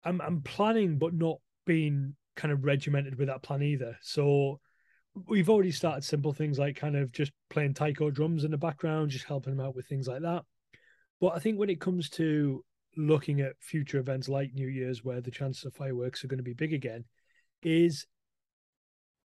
I'm 0.05 0.21
I'm 0.21 0.43
planning, 0.43 0.99
but 0.99 1.15
not 1.15 1.39
being 1.67 2.15
kind 2.37 2.53
of 2.53 2.65
regimented 2.65 3.19
with 3.19 3.29
that 3.29 3.43
plan 3.43 3.63
either. 3.63 3.97
So 4.03 4.61
we've 5.29 5.51
already 5.51 5.73
started 5.73 6.05
simple 6.05 6.33
things 6.33 6.59
like 6.59 6.77
kind 6.77 6.97
of 6.97 7.13
just 7.13 7.33
playing 7.51 7.75
taiko 7.75 8.11
drums 8.11 8.45
in 8.45 8.51
the 8.51 8.59
background, 8.59 9.11
just 9.11 9.27
helping 9.27 9.53
him 9.53 9.61
out 9.61 9.75
with 9.75 9.87
things 9.87 10.09
like 10.09 10.23
that. 10.23 10.45
But 11.21 11.35
I 11.35 11.39
think 11.39 11.59
when 11.59 11.71
it 11.71 11.81
comes 11.81 12.09
to 12.11 12.65
looking 12.97 13.41
at 13.41 13.53
future 13.61 13.99
events 13.99 14.29
like 14.29 14.53
New 14.55 14.69
Year's, 14.69 15.05
where 15.05 15.21
the 15.21 15.31
chances 15.31 15.65
of 15.65 15.75
fireworks 15.75 16.25
are 16.25 16.29
going 16.29 16.39
to 16.39 16.45
be 16.45 16.55
big 16.55 16.73
again, 16.73 17.05
is 17.63 18.07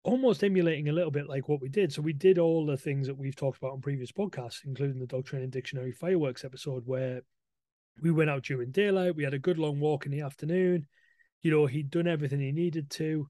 almost 0.08 0.42
emulating 0.42 0.88
a 0.88 0.94
little 0.94 1.12
bit 1.12 1.28
like 1.28 1.50
what 1.50 1.62
we 1.62 1.68
did. 1.68 1.92
So 1.92 2.02
we 2.02 2.14
did 2.14 2.40
all 2.40 2.66
the 2.66 2.78
things 2.78 3.08
that 3.08 3.18
we've 3.18 3.36
talked 3.36 3.58
about 3.58 3.74
on 3.74 3.82
previous 3.82 4.10
podcasts, 4.10 4.64
including 4.66 5.00
the 5.00 5.06
Dog 5.06 5.26
Training 5.26 5.50
Dictionary 5.50 5.92
fireworks 5.92 6.46
episode, 6.46 6.84
where 6.86 7.22
we 8.02 8.12
went 8.12 8.30
out 8.30 8.44
during 8.44 8.72
daylight. 8.72 9.18
We 9.18 9.26
had 9.26 9.34
a 9.34 9.40
good 9.40 9.60
long 9.60 9.82
walk 9.82 10.06
in 10.06 10.14
the 10.14 10.22
afternoon. 10.22 10.88
You 11.42 11.52
know, 11.52 11.66
he'd 11.66 11.90
done 11.90 12.08
everything 12.08 12.40
he 12.40 12.54
needed 12.54 12.90
to. 12.92 13.28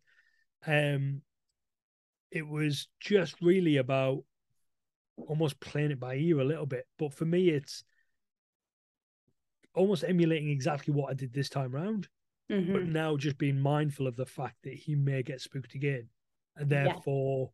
Um, 0.67 1.23
it 2.29 2.47
was 2.47 2.87
just 2.99 3.41
really 3.41 3.77
about 3.77 4.23
almost 5.17 5.59
playing 5.59 5.91
it 5.91 5.99
by 5.99 6.13
ear 6.13 6.39
a 6.39 6.45
little 6.45 6.67
bit. 6.67 6.85
But 6.99 7.11
for 7.11 7.25
me, 7.25 7.49
it's 7.49 7.83
almost 9.73 10.03
emulating 10.07 10.51
exactly 10.51 10.93
what 10.93 11.09
I 11.09 11.15
did 11.15 11.33
this 11.33 11.49
time 11.49 11.71
round, 11.71 12.07
mm-hmm. 12.51 12.71
but 12.71 12.83
now 12.83 13.17
just 13.17 13.39
being 13.39 13.59
mindful 13.59 14.05
of 14.05 14.15
the 14.15 14.27
fact 14.27 14.57
that 14.63 14.75
he 14.75 14.93
may 14.93 15.23
get 15.23 15.41
spooked 15.41 15.73
again. 15.73 16.09
And 16.57 16.69
therefore, 16.69 17.51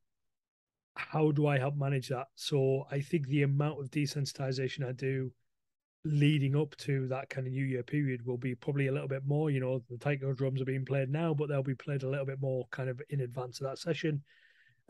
yeah. 0.98 1.04
how 1.12 1.32
do 1.32 1.48
I 1.48 1.58
help 1.58 1.76
manage 1.76 2.10
that? 2.10 2.28
So 2.36 2.86
I 2.92 3.02
think 3.02 3.28
the 3.28 3.44
amount 3.44 3.82
of 3.82 3.92
desensitization 3.92 4.88
I 4.88 4.94
do 4.94 5.32
leading 6.06 6.56
up 6.56 6.76
to 6.76 7.08
that 7.08 7.30
kind 7.30 7.48
of 7.48 7.54
New 7.54 7.66
Year 7.66 7.84
period 7.84 8.26
will 8.26 8.38
be 8.38 8.56
probably 8.56 8.88
a 8.88 8.92
little 8.92 9.08
bit 9.08 9.26
more. 9.26 9.50
You 9.50 9.62
know, 9.62 9.84
the 9.90 9.98
taiko 9.98 10.34
drums 10.34 10.62
are 10.62 10.66
being 10.66 10.86
played 10.86 11.10
now, 11.10 11.34
but 11.34 11.48
they'll 11.50 11.64
be 11.64 11.76
played 11.76 12.04
a 12.04 12.10
little 12.10 12.26
bit 12.26 12.42
more 12.42 12.68
kind 12.72 12.90
of 12.90 13.02
in 13.10 13.22
advance 13.22 13.62
of 13.62 13.68
that 13.68 13.80
session. 13.80 14.24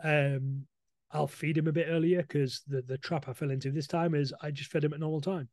Um, 0.03 0.65
I'll 1.11 1.27
feed 1.27 1.57
him 1.57 1.67
a 1.67 1.71
bit 1.71 1.87
earlier 1.89 2.23
because 2.23 2.63
the, 2.67 2.81
the 2.81 2.97
trap 2.97 3.29
I 3.29 3.33
fell 3.33 3.51
into 3.51 3.71
this 3.71 3.85
time 3.85 4.15
is 4.15 4.33
I 4.41 4.49
just 4.49 4.71
fed 4.71 4.83
him 4.83 4.93
at 4.93 4.99
normal 4.99 5.21
time. 5.21 5.47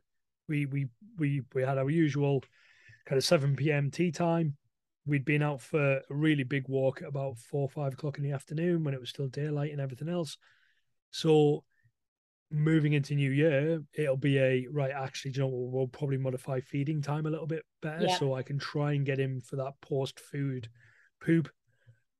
We 0.48 0.64
we 0.64 0.88
we 1.18 1.42
we 1.54 1.62
had 1.62 1.76
our 1.76 1.90
usual 1.90 2.42
kind 3.04 3.18
of 3.18 3.24
seven 3.24 3.54
p.m. 3.54 3.90
tea 3.90 4.10
time. 4.10 4.56
We'd 5.06 5.24
been 5.24 5.42
out 5.42 5.60
for 5.60 5.98
a 5.98 6.02
really 6.10 6.44
big 6.44 6.68
walk 6.68 7.02
at 7.02 7.08
about 7.08 7.38
four 7.38 7.68
five 7.68 7.94
o'clock 7.94 8.18
in 8.18 8.24
the 8.24 8.32
afternoon 8.32 8.84
when 8.84 8.94
it 8.94 9.00
was 9.00 9.10
still 9.10 9.28
daylight 9.28 9.72
and 9.72 9.80
everything 9.80 10.08
else. 10.08 10.36
So 11.10 11.64
moving 12.50 12.92
into 12.92 13.14
new 13.14 13.30
year, 13.30 13.82
it'll 13.94 14.16
be 14.16 14.38
a 14.38 14.66
right. 14.70 14.92
Actually, 14.92 15.32
you 15.32 15.40
know, 15.40 15.48
we'll, 15.48 15.70
we'll 15.70 15.88
probably 15.88 16.18
modify 16.18 16.60
feeding 16.60 17.02
time 17.02 17.26
a 17.26 17.30
little 17.30 17.46
bit 17.46 17.64
better, 17.80 18.06
yeah. 18.06 18.18
so 18.18 18.34
I 18.34 18.42
can 18.42 18.58
try 18.58 18.92
and 18.92 19.06
get 19.06 19.18
him 19.18 19.40
for 19.40 19.56
that 19.56 19.74
post 19.80 20.20
food 20.20 20.68
poop 21.20 21.48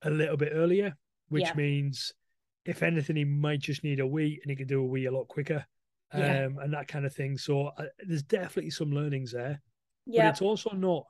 a 0.03 0.11
little 0.11 0.37
bit 0.37 0.53
earlier 0.55 0.97
which 1.31 1.45
yeah. 1.45 1.55
means 1.55 2.13
if 2.67 2.83
anything, 2.83 3.17
he 3.17 3.25
might 3.25 3.61
just 3.61 3.83
need 3.83 4.01
a 4.01 4.07
wee 4.07 4.39
and 4.43 4.51
he 4.51 4.57
can 4.57 4.67
do 4.67 4.83
a 4.83 4.87
wee 4.87 5.07
a 5.07 5.11
lot 5.11 5.29
quicker 5.29 5.65
yeah. 6.13 6.45
um, 6.45 6.59
and 6.59 6.75
that 6.75 6.89
kind 6.89 7.07
of 7.07 7.15
thing. 7.15 7.39
So 7.39 7.69
uh, 7.79 7.85
there's 8.07 8.25
definitely 8.25 8.71
some 8.71 8.93
learnings 8.93 9.33
there. 9.33 9.63
Yeah. 10.07 10.25
But 10.25 10.31
it's 10.31 10.43
also 10.43 10.73
not 10.73 11.05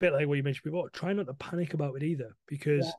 bit 0.00 0.12
like 0.12 0.26
what 0.26 0.34
you 0.34 0.42
mentioned 0.42 0.64
before. 0.64 0.88
Try 0.90 1.12
not 1.12 1.26
to 1.26 1.34
panic 1.34 1.74
about 1.74 1.96
it 1.96 2.02
either 2.02 2.36
because 2.46 2.86
yeah. 2.86 2.92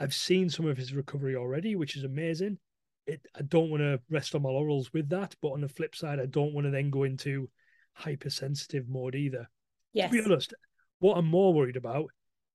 I've 0.00 0.14
seen 0.14 0.48
some 0.48 0.66
of 0.66 0.76
his 0.76 0.94
recovery 0.94 1.36
already, 1.36 1.76
which 1.76 1.96
is 1.96 2.04
amazing. 2.04 2.58
It, 3.06 3.20
I 3.36 3.42
don't 3.42 3.70
want 3.70 3.82
to 3.82 4.00
rest 4.10 4.34
on 4.34 4.42
my 4.42 4.50
laurels 4.50 4.92
with 4.92 5.08
that, 5.10 5.34
but 5.40 5.50
on 5.50 5.60
the 5.60 5.68
flip 5.68 5.96
side, 5.96 6.20
I 6.20 6.26
don't 6.26 6.52
want 6.52 6.66
to 6.66 6.70
then 6.70 6.90
go 6.90 7.04
into 7.04 7.48
hypersensitive 7.94 8.88
mode 8.88 9.14
either. 9.14 9.48
Yes. 9.92 10.10
To 10.10 10.18
be 10.18 10.24
honest, 10.24 10.54
what 11.00 11.16
I'm 11.16 11.26
more 11.26 11.54
worried 11.54 11.76
about 11.76 12.10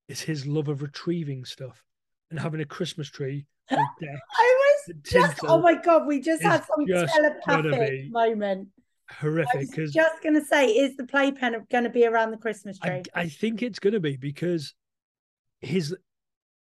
is 0.07 0.21
his 0.21 0.45
love 0.45 0.67
of 0.67 0.81
retrieving 0.81 1.45
stuff 1.45 1.83
and 2.29 2.39
having 2.39 2.61
a 2.61 2.65
Christmas 2.65 3.09
tree. 3.09 3.45
I 3.71 3.77
was 3.77 4.95
just, 5.03 5.39
oh 5.43 5.61
my 5.61 5.75
god, 5.75 6.05
we 6.05 6.19
just 6.19 6.43
had 6.43 6.63
some 6.65 6.85
telepathic 6.85 8.11
moment. 8.11 8.67
Horrific. 9.09 9.69
Because 9.69 9.93
just 9.93 10.21
going 10.21 10.35
to 10.35 10.45
say, 10.45 10.67
is 10.67 10.95
the 10.95 11.05
playpen 11.05 11.55
going 11.71 11.83
to 11.83 11.89
be 11.89 12.05
around 12.05 12.31
the 12.31 12.37
Christmas 12.37 12.79
tree? 12.79 13.03
I, 13.13 13.21
I 13.21 13.29
think 13.29 13.61
it's 13.61 13.79
going 13.79 13.93
to 13.93 13.99
be 13.99 14.17
because 14.17 14.73
his 15.61 15.95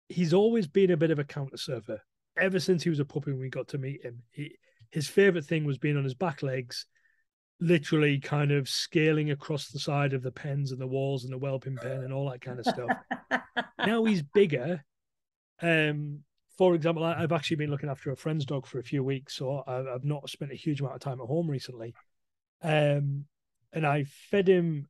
he's 0.09 0.33
always 0.33 0.67
been 0.67 0.91
a 0.91 0.97
bit 0.97 1.11
of 1.11 1.19
a 1.19 1.25
counter 1.25 1.57
surfer 1.57 2.01
ever 2.39 2.59
since 2.59 2.83
he 2.83 2.91
was 2.91 3.01
a 3.01 3.05
puppy. 3.05 3.33
When 3.33 3.41
we 3.41 3.51
got 3.51 3.69
to 3.69 3.79
meet 3.79 4.05
him, 4.05 4.23
he, 4.31 4.57
his 4.91 5.09
favorite 5.09 5.45
thing 5.45 5.65
was 5.65 5.79
being 5.79 5.97
on 5.97 6.05
his 6.05 6.15
back 6.15 6.43
legs, 6.43 6.87
literally 7.61 8.19
kind 8.19 8.53
of 8.53 8.69
scaling 8.69 9.31
across 9.31 9.69
the 9.69 9.79
side 9.79 10.13
of 10.13 10.23
the 10.23 10.33
pens 10.33 10.73
and 10.73 10.81
the 10.81 10.87
walls 10.87 11.25
and 11.25 11.33
the 11.33 11.39
whelping 11.39 11.77
pen 11.77 12.03
and 12.03 12.13
all 12.13 12.31
that 12.31 12.41
kind 12.41 12.59
of 12.59 12.67
stuff. 12.67 12.91
now 13.87 14.05
he's 14.05 14.23
bigger 14.23 14.85
um, 15.61 16.21
for 16.57 16.75
example, 16.75 17.05
I, 17.05 17.21
have 17.21 17.33
actually 17.33 17.57
been 17.57 17.71
looking 17.71 17.89
after 17.89 18.11
a 18.11 18.17
friend's 18.17 18.45
dog 18.45 18.67
for 18.67 18.79
a 18.79 18.85
few 18.85 19.05
weeks, 19.05 19.37
so 19.37 19.63
I've, 19.67 19.87
I've 19.87 20.05
not 20.05 20.29
spent 20.29 20.53
a 20.53 20.57
huge 20.57 20.81
amount 20.81 20.97
of 20.97 21.01
time 21.01 21.21
at 21.21 21.27
home 21.27 21.49
recently. 21.49 21.95
Um, 22.63 23.27
and 23.73 23.87
I 23.87 24.05
fed 24.05 24.49
him 24.49 24.89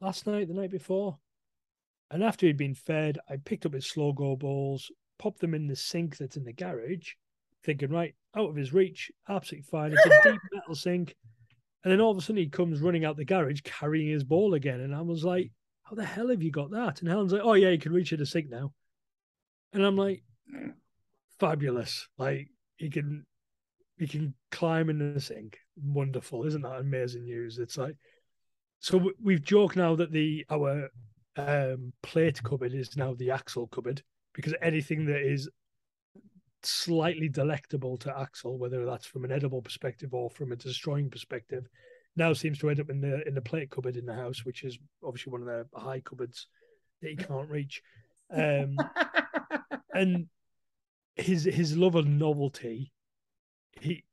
last 0.00 0.26
night, 0.26 0.48
the 0.48 0.54
night 0.54 0.70
before. 0.70 1.18
And 2.10 2.22
after 2.22 2.46
he'd 2.46 2.56
been 2.56 2.74
fed, 2.74 3.18
I 3.28 3.36
picked 3.36 3.66
up 3.66 3.74
his 3.74 3.86
slow 3.86 4.12
go 4.12 4.36
bowls, 4.36 4.90
popped 5.18 5.40
them 5.40 5.54
in 5.54 5.66
the 5.66 5.76
sink 5.76 6.16
that's 6.16 6.36
in 6.36 6.44
the 6.44 6.52
garage, 6.52 7.12
thinking, 7.64 7.90
right, 7.90 8.14
out 8.34 8.48
of 8.48 8.56
his 8.56 8.72
reach, 8.72 9.10
absolutely 9.28 9.66
fine. 9.70 9.92
It's 9.92 10.06
a 10.06 10.30
deep 10.30 10.40
metal 10.52 10.74
sink. 10.74 11.14
And 11.84 11.92
then 11.92 12.00
all 12.00 12.10
of 12.10 12.18
a 12.18 12.20
sudden 12.20 12.36
he 12.36 12.48
comes 12.48 12.80
running 12.80 13.04
out 13.04 13.16
the 13.16 13.24
garage 13.24 13.60
carrying 13.62 14.08
his 14.08 14.24
ball 14.24 14.54
again. 14.54 14.80
And 14.80 14.94
I 14.94 15.02
was 15.02 15.24
like, 15.24 15.50
how 15.84 15.94
the 15.94 16.04
hell 16.04 16.28
have 16.28 16.42
you 16.42 16.50
got 16.50 16.70
that? 16.70 17.00
And 17.00 17.08
Helen's 17.08 17.32
like, 17.32 17.42
oh, 17.44 17.54
yeah, 17.54 17.70
you 17.70 17.78
can 17.78 17.92
reach 17.92 18.12
at 18.12 18.18
the 18.18 18.26
sink 18.26 18.50
now. 18.50 18.72
And 19.72 19.84
I'm 19.84 19.96
like, 19.96 20.22
fabulous. 21.38 22.08
Like 22.18 22.48
he 22.76 22.90
can 22.90 23.26
he 23.98 24.06
can 24.06 24.34
climb 24.50 24.90
in 24.90 25.14
the 25.14 25.20
sink. 25.20 25.58
Wonderful. 25.82 26.44
Isn't 26.44 26.62
that 26.62 26.80
amazing 26.80 27.24
news? 27.24 27.58
It's 27.58 27.76
like 27.76 27.96
so 28.80 29.10
we've 29.22 29.42
joked 29.42 29.76
now 29.76 29.96
that 29.96 30.12
the 30.12 30.44
our 30.50 30.90
um, 31.36 31.92
plate 32.02 32.42
cupboard 32.42 32.74
is 32.74 32.96
now 32.96 33.14
the 33.14 33.30
Axel 33.30 33.66
cupboard 33.68 34.02
because 34.34 34.54
anything 34.62 35.06
that 35.06 35.20
is 35.20 35.48
slightly 36.62 37.28
delectable 37.28 37.96
to 37.98 38.18
Axel, 38.18 38.58
whether 38.58 38.84
that's 38.84 39.06
from 39.06 39.24
an 39.24 39.32
edible 39.32 39.62
perspective 39.62 40.14
or 40.14 40.30
from 40.30 40.52
a 40.52 40.56
destroying 40.56 41.10
perspective, 41.10 41.68
now 42.16 42.32
seems 42.32 42.58
to 42.58 42.70
end 42.70 42.80
up 42.80 42.90
in 42.90 43.00
the 43.00 43.26
in 43.26 43.34
the 43.34 43.40
plate 43.40 43.70
cupboard 43.70 43.96
in 43.96 44.06
the 44.06 44.14
house, 44.14 44.44
which 44.44 44.64
is 44.64 44.78
obviously 45.04 45.32
one 45.32 45.42
of 45.42 45.46
the 45.46 45.66
high 45.78 46.00
cupboards 46.00 46.46
that 47.00 47.10
he 47.10 47.16
can't 47.16 47.50
reach. 47.50 47.82
Um, 48.32 48.76
and 49.94 50.26
his 51.16 51.44
his 51.44 51.76
love 51.76 51.94
of 51.94 52.06
novelty, 52.06 52.92
he 53.80 54.04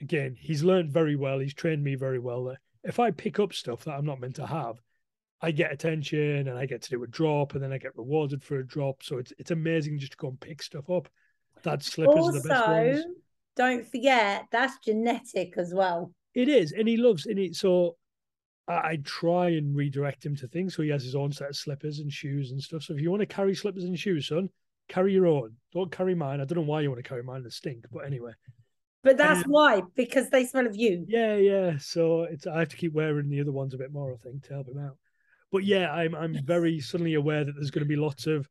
again, 0.00 0.36
he's 0.38 0.62
learned 0.62 0.92
very 0.92 1.16
well. 1.16 1.38
He's 1.38 1.54
trained 1.54 1.82
me 1.82 1.94
very 1.94 2.18
well. 2.18 2.44
That 2.44 2.58
If 2.84 2.98
I 2.98 3.10
pick 3.10 3.38
up 3.38 3.52
stuff 3.52 3.84
that 3.84 3.92
I'm 3.92 4.06
not 4.06 4.20
meant 4.20 4.36
to 4.36 4.46
have, 4.46 4.80
I 5.40 5.50
get 5.50 5.72
attention 5.72 6.48
and 6.48 6.58
I 6.58 6.66
get 6.66 6.82
to 6.82 6.90
do 6.90 7.02
a 7.02 7.06
drop, 7.06 7.54
and 7.54 7.62
then 7.62 7.72
I 7.72 7.78
get 7.78 7.96
rewarded 7.96 8.42
for 8.42 8.58
a 8.58 8.66
drop. 8.66 9.02
So 9.02 9.18
it's 9.18 9.32
it's 9.38 9.50
amazing 9.50 9.98
just 9.98 10.12
to 10.12 10.18
go 10.18 10.28
and 10.28 10.40
pick 10.40 10.62
stuff 10.62 10.88
up. 10.90 11.08
That 11.62 11.82
slippers 11.82 12.16
also, 12.16 12.38
are 12.38 12.42
the 12.42 12.48
best 12.48 12.68
ones. 12.68 13.04
Don't 13.56 13.86
forget 13.86 14.44
that's 14.50 14.78
genetic 14.84 15.54
as 15.56 15.72
well. 15.74 16.12
It 16.34 16.48
is, 16.48 16.72
and 16.72 16.86
he 16.86 16.96
loves 16.96 17.26
and 17.26 17.38
it. 17.38 17.54
So 17.54 17.96
I, 18.68 18.72
I 18.72 18.98
try 19.04 19.50
and 19.50 19.74
redirect 19.74 20.24
him 20.24 20.36
to 20.36 20.48
things. 20.48 20.74
So 20.74 20.82
he 20.82 20.90
has 20.90 21.02
his 21.02 21.14
own 21.14 21.32
set 21.32 21.50
of 21.50 21.56
slippers 21.56 21.98
and 21.98 22.12
shoes 22.12 22.50
and 22.50 22.60
stuff. 22.60 22.82
So 22.82 22.94
if 22.94 23.00
you 23.00 23.10
want 23.10 23.20
to 23.20 23.26
carry 23.26 23.54
slippers 23.54 23.84
and 23.84 23.98
shoes, 23.98 24.28
son, 24.28 24.48
carry 24.88 25.12
your 25.12 25.26
own. 25.26 25.54
Don't 25.72 25.90
carry 25.90 26.14
mine. 26.14 26.40
I 26.40 26.44
don't 26.44 26.58
know 26.58 26.64
why 26.64 26.80
you 26.82 26.90
want 26.90 27.02
to 27.02 27.08
carry 27.08 27.22
mine. 27.22 27.42
They 27.42 27.50
stink, 27.50 27.86
but 27.90 28.06
anyway. 28.06 28.32
But 29.06 29.18
that's 29.18 29.44
um, 29.44 29.52
why, 29.52 29.82
because 29.94 30.30
they 30.30 30.44
smell 30.44 30.66
of 30.66 30.74
you. 30.74 31.04
Yeah, 31.06 31.36
yeah. 31.36 31.78
So 31.78 32.24
it's 32.24 32.44
I 32.44 32.58
have 32.58 32.70
to 32.70 32.76
keep 32.76 32.92
wearing 32.92 33.28
the 33.28 33.40
other 33.40 33.52
ones 33.52 33.72
a 33.72 33.78
bit 33.78 33.92
more, 33.92 34.12
I 34.12 34.16
think, 34.16 34.42
to 34.42 34.54
help 34.54 34.66
him 34.66 34.80
out. 34.84 34.96
But 35.52 35.62
yeah, 35.62 35.92
I'm 35.92 36.16
I'm 36.16 36.36
very 36.44 36.80
suddenly 36.80 37.14
aware 37.14 37.44
that 37.44 37.52
there's 37.52 37.70
going 37.70 37.84
to 37.84 37.88
be 37.88 37.94
lots 37.94 38.26
of 38.26 38.48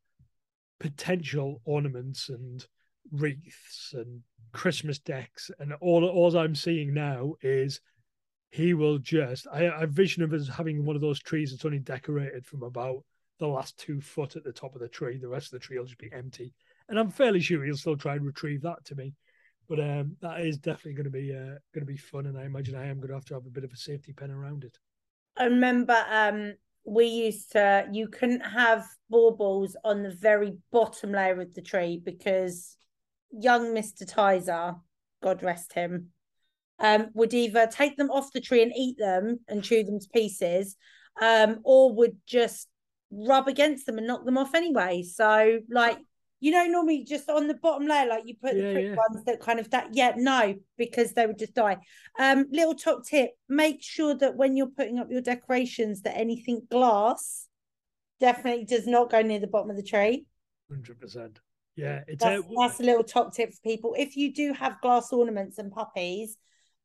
potential 0.80 1.60
ornaments 1.66 2.30
and 2.30 2.66
wreaths 3.12 3.92
and 3.92 4.22
Christmas 4.52 4.98
decks, 4.98 5.50
and 5.58 5.74
all 5.82 6.06
all 6.06 6.34
I'm 6.38 6.54
seeing 6.54 6.94
now 6.94 7.34
is 7.42 7.82
he 8.48 8.72
will 8.72 8.96
just 8.96 9.46
I, 9.52 9.68
I 9.68 9.84
vision 9.84 10.22
him 10.22 10.32
as 10.32 10.48
having 10.48 10.86
one 10.86 10.96
of 10.96 11.02
those 11.02 11.20
trees 11.20 11.50
that's 11.50 11.66
only 11.66 11.80
decorated 11.80 12.46
from 12.46 12.62
about 12.62 13.04
the 13.38 13.46
last 13.46 13.76
two 13.76 14.00
foot 14.00 14.36
at 14.36 14.44
the 14.44 14.52
top 14.52 14.74
of 14.74 14.80
the 14.80 14.88
tree. 14.88 15.18
The 15.18 15.28
rest 15.28 15.52
of 15.52 15.60
the 15.60 15.66
tree 15.66 15.78
will 15.78 15.84
just 15.84 15.98
be 15.98 16.10
empty. 16.14 16.54
And 16.88 16.98
I'm 16.98 17.10
fairly 17.10 17.40
sure 17.40 17.62
he'll 17.62 17.76
still 17.76 17.98
try 17.98 18.14
and 18.14 18.24
retrieve 18.24 18.62
that 18.62 18.82
to 18.86 18.94
me. 18.94 19.12
But 19.68 19.80
um, 19.80 20.16
that 20.20 20.40
is 20.40 20.58
definitely 20.58 20.94
going 20.94 21.04
to 21.04 21.10
be 21.10 21.34
uh, 21.34 21.58
going 21.74 21.80
to 21.80 21.84
be 21.84 21.96
fun, 21.96 22.26
and 22.26 22.38
I 22.38 22.44
imagine 22.44 22.76
I 22.76 22.86
am 22.86 22.98
going 22.98 23.08
to 23.08 23.14
have 23.14 23.24
to 23.26 23.34
have 23.34 23.46
a 23.46 23.50
bit 23.50 23.64
of 23.64 23.72
a 23.72 23.76
safety 23.76 24.12
pen 24.12 24.30
around 24.30 24.64
it. 24.64 24.78
I 25.36 25.44
remember 25.44 25.96
um, 26.08 26.54
we 26.84 27.06
used 27.06 27.52
to 27.52 27.88
you 27.92 28.08
couldn't 28.08 28.40
have 28.40 28.86
baubles 29.10 29.76
on 29.82 30.02
the 30.02 30.10
very 30.10 30.58
bottom 30.70 31.12
layer 31.12 31.40
of 31.40 31.52
the 31.54 31.62
tree 31.62 32.00
because 32.02 32.76
young 33.32 33.74
Mister 33.74 34.04
Tizer, 34.04 34.78
God 35.22 35.42
rest 35.42 35.72
him, 35.72 36.10
um, 36.78 37.08
would 37.14 37.34
either 37.34 37.66
take 37.66 37.96
them 37.96 38.10
off 38.10 38.32
the 38.32 38.40
tree 38.40 38.62
and 38.62 38.72
eat 38.76 38.98
them 38.98 39.40
and 39.48 39.64
chew 39.64 39.82
them 39.82 39.98
to 39.98 40.08
pieces, 40.14 40.76
um, 41.20 41.58
or 41.64 41.92
would 41.92 42.16
just 42.24 42.68
rub 43.10 43.48
against 43.48 43.86
them 43.86 43.98
and 43.98 44.06
knock 44.06 44.24
them 44.24 44.38
off 44.38 44.54
anyway. 44.54 45.02
So, 45.02 45.58
like, 45.68 45.98
you 46.40 46.50
know, 46.50 46.66
normally 46.66 47.04
just 47.04 47.30
on 47.30 47.48
the 47.48 47.54
bottom 47.54 47.86
layer, 47.86 48.06
like 48.06 48.24
you 48.26 48.34
put 48.40 48.54
yeah, 48.54 48.62
the 48.62 48.72
pretty 48.72 48.88
yeah. 48.88 48.94
ones 48.94 49.24
that 49.24 49.40
kind 49.40 49.58
of 49.58 49.70
that. 49.70 49.88
Yeah, 49.92 50.12
no, 50.16 50.54
because 50.76 51.12
they 51.12 51.26
would 51.26 51.38
just 51.38 51.54
die. 51.54 51.78
Um, 52.18 52.46
little 52.50 52.74
top 52.74 53.06
tip: 53.06 53.30
make 53.48 53.82
sure 53.82 54.14
that 54.16 54.36
when 54.36 54.56
you're 54.56 54.66
putting 54.68 54.98
up 54.98 55.10
your 55.10 55.22
decorations, 55.22 56.02
that 56.02 56.16
anything 56.16 56.62
glass 56.70 57.48
definitely 58.20 58.64
does 58.64 58.86
not 58.86 59.10
go 59.10 59.22
near 59.22 59.40
the 59.40 59.46
bottom 59.46 59.70
of 59.70 59.76
the 59.76 59.82
tree. 59.82 60.26
Hundred 60.70 61.00
percent. 61.00 61.40
Yeah, 61.76 62.00
it's 62.06 62.22
that's, 62.22 62.42
a, 62.42 62.48
that's 62.58 62.80
a 62.80 62.84
little 62.84 63.04
top 63.04 63.34
tip 63.34 63.52
for 63.52 63.60
people. 63.62 63.94
If 63.96 64.16
you 64.16 64.32
do 64.32 64.52
have 64.54 64.80
glass 64.80 65.12
ornaments 65.12 65.58
and 65.58 65.70
puppies, 65.70 66.36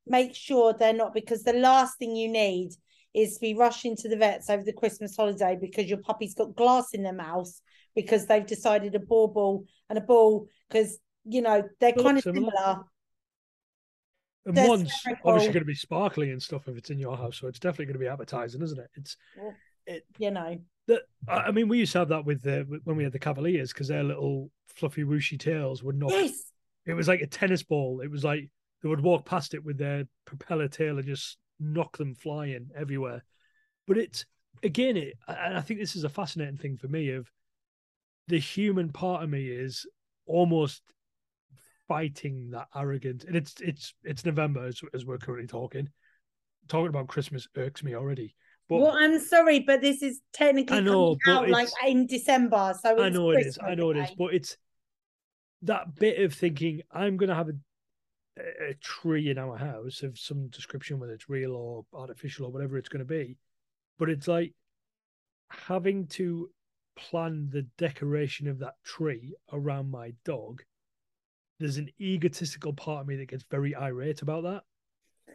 make 0.05 0.35
sure 0.35 0.73
they're 0.73 0.93
not 0.93 1.13
because 1.13 1.43
the 1.43 1.53
last 1.53 1.97
thing 1.97 2.15
you 2.15 2.29
need 2.29 2.71
is 3.13 3.35
to 3.35 3.41
be 3.41 3.53
rushing 3.53 3.95
to 3.97 4.09
the 4.09 4.17
vets 4.17 4.49
over 4.49 4.63
the 4.63 4.73
Christmas 4.73 5.15
holiday 5.15 5.57
because 5.59 5.89
your 5.89 5.99
puppy's 5.99 6.33
got 6.33 6.55
glass 6.55 6.93
in 6.93 7.03
their 7.03 7.13
mouth 7.13 7.51
because 7.95 8.25
they've 8.25 8.45
decided 8.45 8.95
a 8.95 8.99
ball 8.99 9.27
ball 9.27 9.65
and 9.89 9.97
a 9.97 10.01
ball 10.01 10.47
because 10.69 10.97
you 11.25 11.41
know 11.41 11.63
they're 11.79 11.93
kind 11.93 12.17
of 12.17 12.23
similar. 12.23 12.51
similar. 12.51 12.83
And 14.45 14.57
they're 14.57 14.67
one's 14.67 14.91
obviously 15.23 15.53
going 15.53 15.61
to 15.61 15.65
be 15.65 15.75
sparkly 15.75 16.31
and 16.31 16.41
stuff 16.41 16.67
if 16.67 16.75
it's 16.75 16.89
in 16.89 16.97
your 16.97 17.15
house, 17.15 17.37
so 17.37 17.47
it's 17.47 17.59
definitely 17.59 17.85
going 17.85 17.93
to 17.93 17.99
be 17.99 18.07
advertising, 18.07 18.61
isn't 18.61 18.79
it? 18.79 18.89
It's 18.95 19.17
it, 19.85 20.03
you 20.17 20.31
know. 20.31 20.57
That 20.87 21.03
I 21.27 21.51
mean, 21.51 21.67
we 21.67 21.79
used 21.79 21.91
to 21.93 21.99
have 21.99 22.09
that 22.09 22.25
with 22.25 22.45
uh, 22.45 22.63
the 22.67 22.79
when 22.83 22.95
we 22.95 23.03
had 23.03 23.13
the 23.13 23.19
Cavaliers 23.19 23.71
because 23.71 23.87
their 23.87 24.03
little 24.03 24.49
fluffy 24.67 25.03
whooshy 25.03 25.39
tails 25.39 25.83
would 25.83 25.97
not. 25.97 26.11
Yes. 26.11 26.51
It 26.87 26.93
was 26.95 27.07
like 27.07 27.21
a 27.21 27.27
tennis 27.27 27.61
ball. 27.61 28.01
It 28.01 28.09
was 28.09 28.23
like 28.23 28.49
they 28.81 28.89
would 28.89 29.01
walk 29.01 29.25
past 29.25 29.53
it 29.53 29.63
with 29.63 29.77
their 29.77 30.05
propeller 30.25 30.67
tail 30.67 30.97
and 30.97 31.05
just 31.05 31.37
knock 31.59 31.97
them 31.97 32.15
flying 32.15 32.69
everywhere. 32.75 33.23
But 33.87 33.99
it's 33.99 34.25
again, 34.63 34.97
it, 34.97 35.17
and 35.27 35.57
I 35.57 35.61
think 35.61 35.79
this 35.79 35.95
is 35.95 36.03
a 36.03 36.09
fascinating 36.09 36.57
thing 36.57 36.77
for 36.77 36.87
me 36.87 37.11
of 37.11 37.29
the 38.31 38.39
human 38.39 38.89
part 38.89 39.23
of 39.23 39.29
me 39.29 39.47
is 39.47 39.85
almost 40.25 40.81
fighting 41.89 42.51
that 42.51 42.67
arrogance, 42.73 43.25
and 43.25 43.35
it's 43.35 43.55
it's 43.59 43.93
it's 44.03 44.25
November 44.25 44.65
as, 44.65 44.81
as 44.93 45.05
we're 45.05 45.17
currently 45.17 45.47
talking. 45.47 45.89
Talking 46.69 46.87
about 46.87 47.09
Christmas 47.09 47.47
irks 47.57 47.83
me 47.83 47.93
already. 47.93 48.35
But, 48.69 48.79
well, 48.79 48.95
I'm 48.97 49.19
sorry, 49.19 49.59
but 49.59 49.81
this 49.81 50.01
is 50.01 50.21
technically 50.31 50.79
know, 50.79 51.17
out 51.27 51.49
like 51.49 51.67
in 51.85 52.07
December, 52.07 52.73
so 52.81 53.03
I 53.03 53.09
know 53.09 53.31
Christmas 53.31 53.57
it 53.57 53.63
is. 53.63 53.71
I 53.71 53.75
know 53.75 53.89
it 53.91 53.97
is, 53.97 54.11
but 54.17 54.33
it's 54.33 54.55
that 55.63 55.93
bit 55.95 56.21
of 56.21 56.33
thinking 56.33 56.81
I'm 56.89 57.17
going 57.17 57.29
to 57.29 57.35
have 57.35 57.49
a 57.49 57.53
a 58.69 58.73
tree 58.75 59.29
in 59.29 59.37
our 59.37 59.57
house 59.57 60.03
of 60.03 60.17
some 60.17 60.47
description, 60.47 60.99
whether 60.99 61.11
it's 61.11 61.29
real 61.29 61.53
or 61.53 61.85
artificial 61.93 62.45
or 62.45 62.51
whatever 62.51 62.77
it's 62.77 62.87
going 62.87 63.05
to 63.05 63.05
be. 63.05 63.37
But 63.99 64.09
it's 64.09 64.29
like 64.29 64.53
having 65.49 66.07
to 66.07 66.49
plan 66.95 67.49
the 67.51 67.63
decoration 67.77 68.47
of 68.47 68.59
that 68.59 68.75
tree 68.83 69.35
around 69.51 69.89
my 69.89 70.13
dog. 70.25 70.63
There's 71.59 71.77
an 71.77 71.89
egotistical 71.99 72.73
part 72.73 73.01
of 73.01 73.07
me 73.07 73.15
that 73.17 73.29
gets 73.29 73.45
very 73.49 73.75
irate 73.75 74.21
about 74.21 74.43
that 74.43 74.63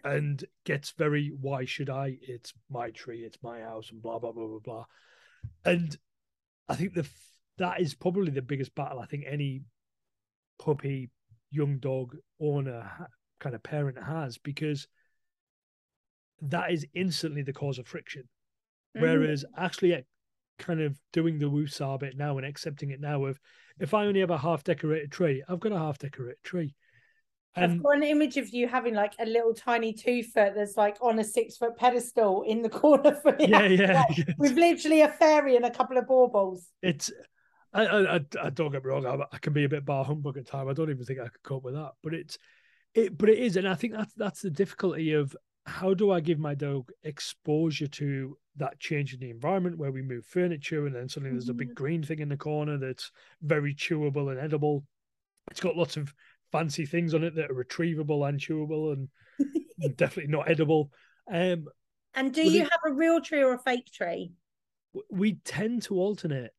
and 0.04 0.44
gets 0.64 0.90
very, 0.92 1.32
why 1.40 1.64
should 1.64 1.90
I? 1.90 2.18
It's 2.20 2.52
my 2.70 2.90
tree, 2.90 3.20
it's 3.20 3.38
my 3.42 3.60
house, 3.60 3.90
and 3.90 4.02
blah, 4.02 4.18
blah, 4.18 4.32
blah, 4.32 4.46
blah, 4.46 4.58
blah. 4.58 4.84
And 5.64 5.96
I 6.68 6.74
think 6.74 6.94
the 6.94 7.06
that 7.58 7.80
is 7.80 7.94
probably 7.94 8.30
the 8.30 8.42
biggest 8.42 8.74
battle 8.74 8.98
I 8.98 9.06
think 9.06 9.24
any 9.26 9.62
puppy 10.58 11.10
young 11.50 11.78
dog 11.78 12.16
owner 12.40 13.08
kind 13.40 13.54
of 13.54 13.62
parent 13.62 13.98
has 14.02 14.36
because 14.36 14.88
that 16.42 16.70
is 16.70 16.86
instantly 16.92 17.42
the 17.42 17.52
cause 17.52 17.78
of 17.78 17.86
friction. 17.86 18.24
Mm-hmm. 18.96 19.06
Whereas 19.06 19.44
actually 19.56 20.04
kind 20.58 20.80
of 20.80 20.98
doing 21.12 21.38
the 21.38 21.50
woosah 21.50 21.98
bit 21.98 22.16
now 22.16 22.38
and 22.38 22.46
accepting 22.46 22.90
it 22.90 23.00
now 23.00 23.24
of 23.24 23.38
if 23.78 23.94
I 23.94 24.06
only 24.06 24.20
have 24.20 24.30
a 24.30 24.38
half 24.38 24.64
decorated 24.64 25.12
tree, 25.12 25.42
I've 25.48 25.60
got 25.60 25.72
a 25.72 25.78
half 25.78 25.98
decorated 25.98 26.42
tree. 26.42 26.74
And 27.54 27.72
I've 27.72 27.82
got 27.82 27.96
an 27.96 28.02
image 28.02 28.36
of 28.36 28.50
you 28.50 28.68
having 28.68 28.94
like 28.94 29.14
a 29.18 29.24
little 29.24 29.54
tiny 29.54 29.92
two 29.92 30.22
foot 30.22 30.52
that's 30.54 30.76
like 30.76 30.98
on 31.00 31.18
a 31.18 31.24
six 31.24 31.56
foot 31.56 31.76
pedestal 31.76 32.42
in 32.42 32.62
the 32.62 32.68
corner 32.82 33.14
for 33.14 33.34
you. 33.38 33.48
Yeah, 33.48 33.66
yeah. 33.66 34.04
Like, 34.08 34.28
with 34.38 34.52
literally 34.52 35.00
a 35.00 35.08
fairy 35.08 35.56
and 35.56 35.64
a 35.64 35.70
couple 35.70 35.96
of 35.96 36.06
baubles. 36.06 36.66
It's 36.82 37.10
I, 37.72 37.86
I, 37.86 38.20
I 38.42 38.50
don't 38.50 38.72
get 38.72 38.84
me 38.84 38.90
wrong. 38.90 39.06
I, 39.06 39.18
I, 39.32 39.38
can 39.38 39.52
be 39.52 39.64
a 39.64 39.68
bit 39.68 39.84
bar 39.84 40.04
humbug 40.04 40.38
at 40.38 40.46
time. 40.46 40.68
I 40.68 40.72
don't 40.72 40.90
even 40.90 41.04
think 41.04 41.20
I 41.20 41.28
could 41.28 41.42
cope 41.42 41.64
with 41.64 41.74
that. 41.74 41.92
But 42.02 42.14
it's, 42.14 42.38
it, 42.94 43.16
but 43.16 43.28
it 43.28 43.38
is, 43.38 43.56
and 43.56 43.68
I 43.68 43.74
think 43.74 43.92
that's 43.92 44.14
that's 44.14 44.40
the 44.40 44.50
difficulty 44.50 45.12
of 45.12 45.36
how 45.66 45.92
do 45.92 46.10
I 46.10 46.20
give 46.20 46.38
my 46.38 46.54
dog 46.54 46.90
exposure 47.02 47.88
to 47.88 48.38
that 48.58 48.78
change 48.80 49.12
in 49.12 49.20
the 49.20 49.30
environment 49.30 49.78
where 49.78 49.92
we 49.92 50.02
move 50.02 50.24
furniture 50.24 50.86
and 50.86 50.94
then 50.94 51.08
suddenly 51.08 51.32
there's 51.32 51.48
a 51.48 51.54
big 51.54 51.68
mm-hmm. 51.68 51.74
green 51.74 52.02
thing 52.02 52.20
in 52.20 52.28
the 52.28 52.36
corner 52.36 52.78
that's 52.78 53.10
very 53.42 53.74
chewable 53.74 54.30
and 54.30 54.40
edible. 54.40 54.84
It's 55.50 55.60
got 55.60 55.76
lots 55.76 55.96
of 55.96 56.12
fancy 56.52 56.86
things 56.86 57.14
on 57.14 57.24
it 57.24 57.34
that 57.36 57.50
are 57.50 57.54
retrievable 57.54 58.28
and 58.28 58.40
chewable 58.40 58.92
and 58.92 59.96
definitely 59.96 60.32
not 60.32 60.50
edible. 60.50 60.90
Um, 61.30 61.66
and 62.14 62.32
do 62.32 62.42
you 62.42 62.62
it, 62.62 62.70
have 62.70 62.80
a 62.86 62.92
real 62.92 63.20
tree 63.20 63.42
or 63.42 63.54
a 63.54 63.58
fake 63.58 63.90
tree? 63.92 64.32
We 65.10 65.34
tend 65.44 65.82
to 65.82 65.96
alternate. 65.96 66.52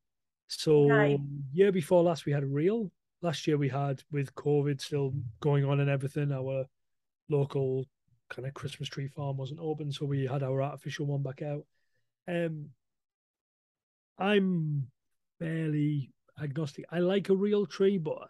So 0.48 1.18
year 1.52 1.72
before 1.72 2.04
last 2.04 2.26
we 2.26 2.32
had 2.32 2.44
a 2.44 2.48
real. 2.48 2.92
Last 3.22 3.48
year 3.48 3.58
we 3.58 3.70
had 3.70 4.04
with 4.12 4.34
COVID 4.36 4.80
still 4.80 5.14
going 5.42 5.66
on 5.66 5.80
and 5.80 5.90
everything. 5.90 6.32
Our 6.32 6.66
local 7.30 7.86
kind 8.30 8.48
of 8.48 8.54
Christmas 8.54 8.88
tree 8.88 9.08
farm 9.08 9.38
wasn't 9.38 9.60
open, 9.60 9.92
so 9.92 10.06
we 10.06 10.26
had 10.26 10.44
our 10.44 10.62
artificial 10.62 11.08
one 11.08 11.24
back 11.24 11.42
out. 11.42 11.66
Um, 12.28 12.70
I'm 14.18 14.88
fairly 15.40 16.12
agnostic. 16.42 16.86
I 16.92 17.00
like 17.00 17.30
a 17.30 17.36
real 17.36 17.66
tree, 17.66 17.98
but 17.98 18.30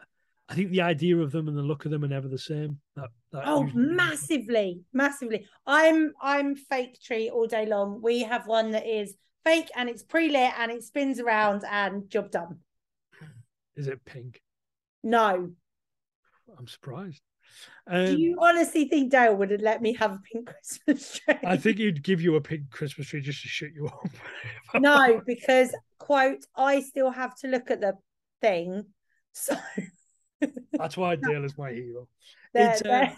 I 0.50 0.56
think 0.56 0.72
the 0.72 0.82
idea 0.82 1.18
of 1.18 1.32
them 1.32 1.48
and 1.48 1.58
the 1.58 1.62
look 1.62 1.86
of 1.86 1.91
them 1.91 2.04
are 2.04 2.10
never 2.10 2.28
the 2.28 2.38
same. 2.38 2.80
That, 2.95 3.10
that 3.32 3.43
oh, 3.48 3.70
massively, 3.74 4.82
massively. 4.93 5.45
I'm 5.66 6.14
I'm 6.22 6.56
fake 6.56 7.02
tree 7.02 7.30
all 7.30 7.48
day 7.48 7.66
long. 7.66 8.02
We 8.02 8.22
have 8.24 8.48
one 8.48 8.72
that 8.72 8.88
is 8.88 9.16
fake 9.43 9.70
and 9.76 9.89
it's 9.89 10.04
pre-lit 10.04 10.54
and 10.58 10.72
it 10.72 10.84
spins 10.84 11.20
around 11.20 11.64
and 11.70 12.10
job 12.10 12.32
done. 12.32 12.60
Is 13.76 13.88
it 13.88 14.04
pink? 14.06 14.41
No. 15.04 15.52
I'm 16.58 16.68
surprised. 16.68 17.22
Um, 17.89 18.06
Do 18.06 18.22
you 18.22 18.38
honestly 18.41 18.86
think 18.89 19.12
Dale 19.12 19.36
would 19.36 19.52
have 19.52 19.62
let 19.62 19.82
me 19.82 19.93
have 19.93 20.12
a 20.14 20.20
pink 20.20 20.50
Christmas 20.86 21.20
tree? 21.20 21.36
I 21.45 21.56
think 21.58 21.78
he'd 21.78 22.04
give 22.04 22.22
you 22.22 22.36
a 22.36 22.41
pink 22.41 22.70
Christmas 22.70 23.08
tree 23.08 23.22
just 23.22 23.41
to 23.43 23.48
shut 23.48 23.70
you 23.74 23.88
up. 23.88 24.10
no, 24.82 25.22
because 25.26 25.74
quote, 25.98 26.45
I 26.56 26.82
still 26.82 27.12
have 27.12 27.36
to 27.38 27.48
look 27.48 27.72
at 27.72 27.82
the 27.82 27.93
thing. 28.41 28.86
So 29.39 29.56
That's 30.74 30.98
why 30.98 31.16
Dale 31.16 31.45
is 31.45 31.56
my 31.60 31.72
hero. 31.72 32.08
there, 32.56 32.72
It's, 32.72 32.82
uh, 32.82 32.86
there. 32.86 33.16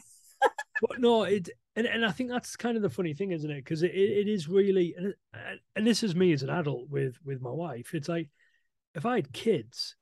but 0.81 0.99
no, 0.99 1.23
it 1.23 1.49
and, 1.77 1.87
and 1.87 2.05
I 2.05 2.11
think 2.11 2.29
that's 2.29 2.57
kind 2.57 2.75
of 2.75 2.83
the 2.83 2.89
funny 2.89 3.13
thing, 3.13 3.31
isn't 3.31 3.49
it? 3.49 3.63
Because 3.63 3.83
it, 3.83 3.91
it 3.95 4.27
is 4.27 4.49
really 4.49 4.95
and, 4.97 5.13
and 5.77 5.87
this 5.87 6.03
is 6.03 6.13
me 6.15 6.33
as 6.33 6.43
an 6.43 6.49
adult 6.49 6.89
with 6.89 7.15
with 7.23 7.41
my 7.41 7.51
wife. 7.51 7.93
It's 7.93 8.09
like 8.09 8.29
if 8.95 9.05
I 9.05 9.15
had 9.15 9.31
kids, 9.31 9.95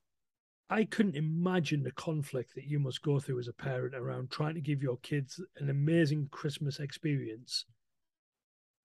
I 0.70 0.84
couldn't 0.84 1.16
imagine 1.16 1.84
the 1.84 1.92
conflict 1.92 2.56
that 2.56 2.66
you 2.66 2.80
must 2.80 3.02
go 3.02 3.20
through 3.20 3.40
as 3.40 3.48
a 3.48 3.54
parent 3.54 3.96
around 3.96 4.32
trying 4.32 4.56
to 4.56 4.62
give 4.62 4.84
your 4.84 4.98
kids 4.98 5.42
an 5.58 5.70
amazing 5.70 6.28
Christmas 6.30 6.80
experience, 6.80 7.66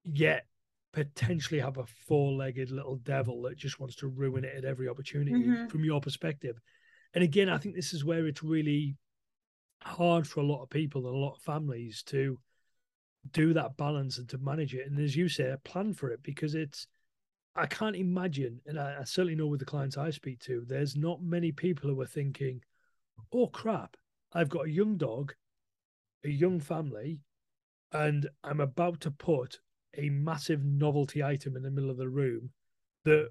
yet 0.05 0.47
potentially 0.93 1.61
have 1.61 1.79
a 1.79 1.87
four-legged 1.87 2.71
little 2.71 2.97
devil 2.97 3.43
that 3.43 3.57
just 3.57 3.81
wants 3.81 3.97
to 3.97 4.07
ruin 4.07 4.45
it 4.45 4.55
at 4.57 4.65
every 4.65 4.89
opportunity 4.89 5.47
Mhm. 5.47 5.71
from 5.71 5.85
your 5.85 6.01
perspective. 6.01 6.61
And 7.15 7.25
again, 7.25 7.49
I 7.49 7.59
think 7.59 7.75
this 7.75 7.93
is 7.93 8.05
where 8.05 8.27
it's 8.27 8.43
really 8.43 8.97
hard 9.83 10.29
for 10.29 10.41
a 10.41 10.45
lot 10.45 10.63
of 10.63 10.71
people 10.71 11.07
and 11.07 11.17
a 11.17 11.19
lot 11.19 11.35
of 11.35 11.43
families 11.43 12.03
to 12.05 12.39
do 13.33 13.53
that 13.55 13.77
balance 13.77 14.19
and 14.19 14.29
to 14.29 14.39
manage 14.39 14.75
it. 14.75 14.87
And 14.87 14.99
as 14.99 15.17
you 15.17 15.29
say, 15.29 15.55
plan 15.65 15.95
for 15.95 16.11
it 16.11 16.23
because 16.23 16.55
it's, 16.55 16.87
I 17.55 17.67
can't 17.67 17.97
imagine, 17.97 18.61
and 18.67 18.79
I, 18.79 18.97
I 19.01 19.05
certainly 19.05 19.35
know 19.35 19.47
with 19.47 19.61
the 19.61 19.67
clients 19.67 19.99
I 19.99 20.11
speak 20.11 20.41
to, 20.41 20.65
there's 20.67 20.97
not 20.97 21.23
many 21.23 21.53
people 21.53 21.91
who 21.91 22.01
are 22.01 22.07
thinking, 22.07 22.63
oh 23.33 23.49
crap, 23.49 23.97
I've 24.33 24.49
got 24.49 24.67
a 24.67 24.71
young 24.71 24.97
dog, 24.97 25.35
a 26.25 26.31
young 26.31 26.61
family, 26.61 27.21
and 27.93 28.29
I'm 28.43 28.61
about 28.61 29.01
to 29.03 29.11
put 29.11 29.59
a 29.99 30.09
massive 30.09 30.65
novelty 30.65 31.23
item 31.23 31.57
in 31.57 31.63
the 31.63 31.71
middle 31.71 31.91
of 31.91 31.99
the 31.99 32.09
room 32.09 32.51
that 33.05 33.29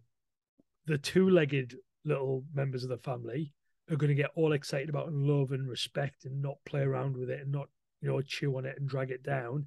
the 0.86 0.98
two 0.98 1.30
legged 1.30 1.76
little 2.06 2.44
members 2.54 2.84
of 2.84 2.90
the 2.90 2.98
family 2.98 3.54
are 3.90 3.96
going 3.96 4.10
to 4.10 4.22
get 4.22 4.32
all 4.36 4.54
excited 4.54 4.90
about 4.90 5.08
and 5.08 5.24
love 5.24 5.52
and 5.52 5.68
respect 5.68 6.26
and 6.26 6.42
not 6.42 6.58
play 6.66 6.82
around 6.82 7.18
with 7.18 7.30
it 7.30 7.42
and 7.42 7.52
not, 7.52 7.68
you 8.02 8.10
know, 8.10 8.22
chew 8.22 8.56
on 8.58 8.66
it 8.66 8.78
and 8.78 8.88
drag 8.88 9.10
it 9.10 9.24
down, 9.24 9.66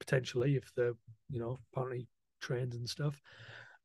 potentially, 0.00 0.56
if 0.56 0.72
they're, 0.74 0.94
you 1.30 1.38
know, 1.38 1.58
apparently 1.72 2.08
trained 2.40 2.74
and 2.74 2.88
stuff. 2.88 3.20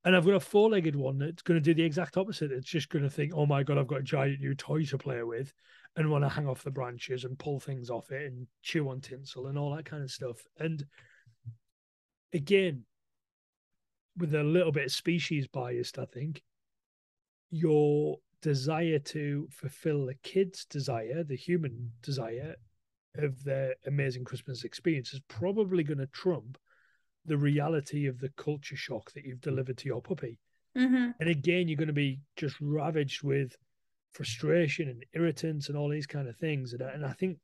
And 0.06 0.16
I've 0.16 0.26
got 0.26 0.36
a 0.36 0.40
four 0.40 0.70
legged 0.70 0.96
one 0.96 1.18
that's 1.18 1.42
going 1.42 1.60
to 1.60 1.64
do 1.64 1.74
the 1.74 1.84
exact 1.84 2.18
opposite. 2.18 2.52
It's 2.52 2.70
just 2.70 2.90
going 2.90 3.04
to 3.04 3.10
think, 3.10 3.34
oh 3.36 3.46
my 3.46 3.64
God, 3.64 3.78
I've 3.78 3.88
got 3.88 4.00
a 4.00 4.04
giant 4.04 4.40
new 4.40 4.56
toy 4.56 4.86
to 4.86 4.98
play 4.98 5.22
with 5.24 5.54
and 5.96 6.10
want 6.10 6.24
to 6.24 6.30
hang 6.30 6.48
off 6.48 6.64
the 6.64 6.72
branches 6.72 7.24
and 7.24 7.38
pull 7.38 7.60
things 7.60 7.90
off 7.90 8.12
it 8.12 8.32
and 8.32 8.48
chew 8.62 8.90
on 8.90 9.02
tinsel 9.02 9.48
and 9.48 9.58
all 9.58 9.76
that 9.76 9.86
kind 9.86 10.04
of 10.04 10.12
stuff. 10.12 10.38
And 10.60 10.86
again, 12.34 12.84
with 14.18 14.34
a 14.34 14.44
little 14.44 14.72
bit 14.72 14.86
of 14.86 14.92
species 14.92 15.48
biased, 15.48 16.00
I 16.00 16.06
think, 16.06 16.42
your 17.52 18.18
desire 18.42 19.00
to 19.00 19.48
fulfill 19.52 20.06
the 20.06 20.16
kid's 20.16 20.66
desire, 20.66 21.24
the 21.24 21.36
human 21.36 21.92
desire 22.02 22.56
of 23.18 23.44
their 23.44 23.76
amazing 23.86 24.24
Christmas 24.24 24.64
experience 24.64 25.14
is 25.14 25.22
probably 25.28 25.84
going 25.84 25.98
to 25.98 26.08
trump 26.08 26.58
the 27.28 27.38
reality 27.38 28.08
of 28.08 28.20
the 28.20 28.30
culture 28.30 28.76
shock 28.76 29.12
that 29.12 29.24
you've 29.26 29.42
delivered 29.42 29.78
to 29.78 29.86
your 29.88 30.02
puppy. 30.02 30.40
Mhm. 30.76 31.14
And 31.20 31.30
again, 31.30 31.68
you're 31.68 31.78
going 31.78 31.88
to 31.88 31.94
be 31.94 32.22
just 32.36 32.60
ravaged 32.62 33.22
with 33.24 33.56
frustration 34.14 34.90
and 34.90 35.06
irritants 35.14 35.70
and 35.70 35.78
all 35.78 35.90
these 35.90 36.08
kind 36.08 36.28
of 36.28 36.36
things. 36.38 36.74
And, 36.74 36.82
I- 36.82 36.92
and 36.92 37.06
I 37.06 37.14
think 37.14 37.40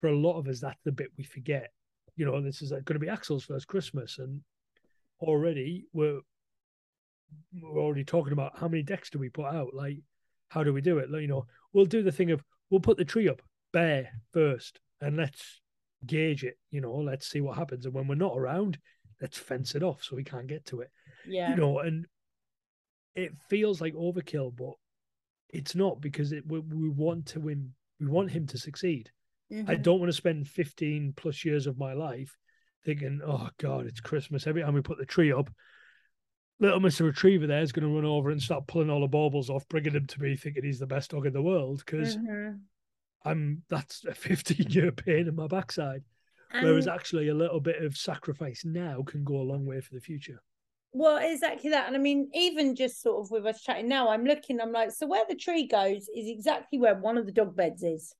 for 0.00 0.08
a 0.08 0.16
lot 0.18 0.38
of 0.38 0.48
us, 0.48 0.60
that's 0.60 0.80
the 0.84 0.92
bit 0.92 1.08
we 1.16 1.24
forget. 1.24 1.72
You 2.16 2.24
know, 2.26 2.40
this 2.40 2.62
is 2.62 2.70
going 2.70 2.84
to 2.84 2.98
be 2.98 3.08
Axel's 3.08 3.44
first 3.44 3.66
Christmas, 3.68 4.18
and 4.18 4.42
already 5.20 5.86
we're 5.92 6.20
we're 7.52 7.80
already 7.80 8.04
talking 8.04 8.32
about 8.32 8.58
how 8.58 8.68
many 8.68 8.82
decks 8.82 9.10
do 9.10 9.18
we 9.18 9.28
put 9.28 9.46
out? 9.46 9.72
Like, 9.74 9.98
how 10.48 10.64
do 10.64 10.72
we 10.72 10.80
do 10.80 10.98
it? 10.98 11.10
Like, 11.10 11.22
you 11.22 11.28
know, 11.28 11.46
we'll 11.72 11.84
do 11.86 12.02
the 12.02 12.12
thing 12.12 12.30
of 12.30 12.42
we'll 12.70 12.80
put 12.80 12.96
the 12.96 13.04
tree 13.04 13.28
up 13.28 13.40
bare 13.72 14.10
first, 14.32 14.80
and 15.00 15.16
let's 15.16 15.60
gauge 16.06 16.44
it. 16.44 16.58
You 16.70 16.80
know, 16.80 16.94
let's 16.94 17.28
see 17.30 17.40
what 17.40 17.56
happens. 17.56 17.84
And 17.86 17.94
when 17.94 18.08
we're 18.08 18.14
not 18.16 18.36
around, 18.36 18.78
let's 19.20 19.38
fence 19.38 19.74
it 19.74 19.82
off 19.82 20.02
so 20.02 20.16
we 20.16 20.24
can't 20.24 20.46
get 20.46 20.64
to 20.66 20.80
it 20.80 20.90
Yeah. 21.26 21.50
you 21.50 21.56
know, 21.56 21.78
and 21.80 22.06
it 23.14 23.32
feels 23.48 23.80
like 23.80 23.94
overkill, 23.94 24.54
but 24.56 24.74
it's 25.48 25.74
not 25.74 26.00
because 26.00 26.32
it 26.32 26.46
we, 26.46 26.60
we 26.60 26.88
want 26.88 27.26
to 27.26 27.40
win. 27.40 27.74
We 27.98 28.06
want 28.06 28.30
him 28.30 28.46
to 28.46 28.58
succeed. 28.58 29.10
I 29.50 29.54
Mhm. 29.74 29.82
don't 29.82 29.98
want 29.98 30.08
to 30.10 30.16
spend 30.16 30.48
15 30.48 31.12
plus 31.16 31.44
years 31.44 31.66
of 31.66 31.76
my 31.76 31.92
life 31.92 32.36
thinking, 32.84 33.20
oh 33.24 33.50
God, 33.58 33.86
it's 33.86 34.00
Christmas. 34.00 34.46
Every 34.46 34.62
time 34.62 34.74
we 34.74 34.80
put 34.80 34.96
the 34.98 35.04
tree 35.04 35.32
up, 35.32 35.50
little 36.60 36.78
Mr. 36.80 37.04
Retriever 37.04 37.46
there 37.48 37.62
is 37.62 37.72
going 37.72 37.86
to 37.88 37.94
run 37.94 38.04
over 38.04 38.30
and 38.30 38.40
start 38.40 38.66
pulling 38.68 38.90
all 38.90 39.00
the 39.00 39.08
baubles 39.08 39.50
off, 39.50 39.68
bringing 39.68 39.94
him 39.94 40.06
to 40.06 40.22
me, 40.22 40.36
thinking 40.36 40.62
he's 40.64 40.78
the 40.78 40.86
best 40.86 41.10
dog 41.10 41.26
in 41.26 41.32
the 41.32 41.42
world 41.42 41.82
because 41.84 42.16
Mhm. 42.16 42.60
I'm 43.24 43.64
that's 43.68 44.04
a 44.04 44.14
15 44.14 44.70
year 44.70 44.92
pain 44.92 45.26
in 45.26 45.34
my 45.34 45.48
backside. 45.48 46.04
Whereas 46.52 46.88
actually, 46.88 47.28
a 47.28 47.34
little 47.34 47.60
bit 47.60 47.82
of 47.82 47.96
sacrifice 47.96 48.64
now 48.64 49.02
can 49.06 49.24
go 49.24 49.36
a 49.36 49.42
long 49.42 49.64
way 49.64 49.80
for 49.80 49.94
the 49.94 50.00
future. 50.00 50.42
Well, 50.92 51.18
exactly 51.22 51.70
that. 51.70 51.86
And 51.86 51.94
I 51.94 52.00
mean, 52.00 52.28
even 52.34 52.74
just 52.74 53.00
sort 53.00 53.24
of 53.24 53.30
with 53.30 53.46
us 53.46 53.62
chatting 53.62 53.88
now, 53.88 54.08
I'm 54.08 54.24
looking, 54.24 54.60
I'm 54.60 54.72
like, 54.72 54.90
so 54.90 55.06
where 55.06 55.24
the 55.28 55.36
tree 55.36 55.66
goes 55.66 56.08
is 56.14 56.28
exactly 56.28 56.78
where 56.78 56.96
one 56.96 57.16
of 57.16 57.26
the 57.26 57.32
dog 57.32 57.54
beds 57.54 57.82
is. 57.82 58.12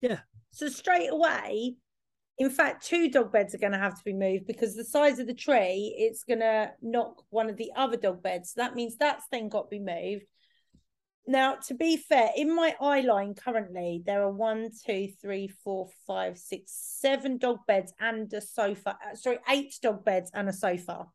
Yeah. 0.00 0.20
So 0.52 0.68
straight 0.68 1.10
away, 1.10 1.74
in 2.38 2.50
fact, 2.50 2.86
two 2.86 3.10
dog 3.10 3.32
beds 3.32 3.54
are 3.54 3.58
going 3.58 3.72
to 3.72 3.78
have 3.78 3.96
to 3.96 4.04
be 4.04 4.12
moved 4.12 4.46
because 4.46 4.76
the 4.76 4.84
size 4.84 5.18
of 5.18 5.26
the 5.26 5.34
tree, 5.34 5.94
it's 5.98 6.22
going 6.22 6.40
to 6.40 6.70
knock 6.82 7.22
one 7.30 7.50
of 7.50 7.56
the 7.56 7.72
other 7.76 7.96
dog 7.96 8.22
beds. 8.22 8.52
So 8.52 8.60
that 8.60 8.76
means 8.76 8.96
that's 8.96 9.26
then 9.32 9.48
got 9.48 9.70
to 9.70 9.78
be 9.78 9.80
moved. 9.80 10.26
Now, 11.26 11.56
to 11.68 11.74
be 11.74 11.96
fair, 11.96 12.30
in 12.36 12.54
my 12.54 12.74
eye 12.80 13.00
line 13.00 13.34
currently, 13.34 14.02
there 14.04 14.22
are 14.22 14.30
one, 14.30 14.68
two, 14.86 15.08
three, 15.22 15.48
four, 15.48 15.88
five, 16.06 16.36
six, 16.36 16.72
seven 17.00 17.38
dog 17.38 17.60
beds 17.66 17.94
and 17.98 18.30
a 18.34 18.42
sofa. 18.42 18.90
uh, 18.90 19.14
Sorry, 19.14 19.38
eight 19.48 19.74
dog 19.82 20.04
beds 20.04 20.30
and 20.34 20.48
a 20.50 20.52
sofa. 20.52 21.06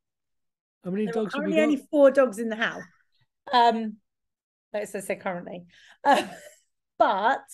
How 0.83 0.91
many 0.91 1.05
There 1.05 1.13
dogs 1.13 1.33
we 1.35 1.39
currently 1.41 1.61
only 1.61 1.87
four 1.91 2.09
dogs 2.09 2.39
in 2.39 2.49
the 2.49 2.55
house. 2.55 2.81
Um, 3.53 3.97
let's 4.73 4.93
just 4.93 5.07
say 5.07 5.15
currently. 5.15 5.65
Um, 6.03 6.27
but 6.97 7.45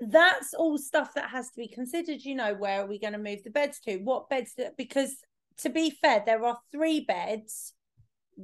that's 0.00 0.52
all 0.52 0.76
stuff 0.76 1.14
that 1.14 1.30
has 1.30 1.46
to 1.50 1.56
be 1.56 1.68
considered. 1.68 2.22
You 2.22 2.34
know, 2.34 2.54
where 2.54 2.82
are 2.82 2.86
we 2.86 2.98
going 2.98 3.12
to 3.14 3.18
move 3.18 3.42
the 3.42 3.50
beds 3.50 3.80
to? 3.80 3.96
What 3.98 4.28
beds? 4.28 4.52
That, 4.58 4.76
because 4.76 5.16
to 5.58 5.70
be 5.70 5.90
fair, 5.90 6.22
there 6.26 6.44
are 6.44 6.58
three 6.72 7.00
beds 7.00 7.72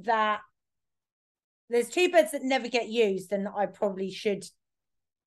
that 0.03 0.39
there's 1.71 1.89
two 1.89 2.09
beds 2.09 2.31
that 2.31 2.43
never 2.43 2.67
get 2.67 2.89
used, 2.89 3.31
and 3.31 3.47
I 3.47 3.65
probably 3.65 4.11
should 4.11 4.45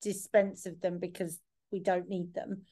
dispense 0.01 0.65
of 0.65 0.79
them 0.81 0.99
because 0.99 1.39
we 1.71 1.79
don't 1.79 2.09
need 2.09 2.33
them. 2.33 2.63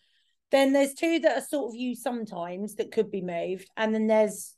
Then 0.52 0.72
there's 0.72 0.94
two 0.94 1.20
that 1.20 1.38
are 1.38 1.46
sort 1.46 1.72
of 1.72 1.76
used 1.76 2.04
sometimes 2.04 2.76
that 2.76 2.92
could 2.92 3.10
be 3.10 3.22
moved, 3.22 3.70
and 3.76 3.94
then 3.94 4.08
there's 4.08 4.56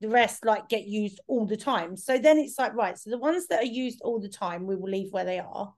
the 0.00 0.08
rest 0.08 0.44
like 0.44 0.68
get 0.68 0.86
used 0.86 1.20
all 1.26 1.46
the 1.46 1.56
time. 1.56 1.96
So 1.96 2.18
then 2.18 2.38
it's 2.38 2.58
like, 2.58 2.74
right, 2.74 2.98
so 2.98 3.10
the 3.10 3.18
ones 3.18 3.46
that 3.48 3.60
are 3.60 3.66
used 3.66 4.00
all 4.02 4.20
the 4.20 4.28
time, 4.28 4.66
we 4.66 4.76
will 4.76 4.90
leave 4.90 5.12
where 5.12 5.24
they 5.24 5.38
are. 5.38 5.72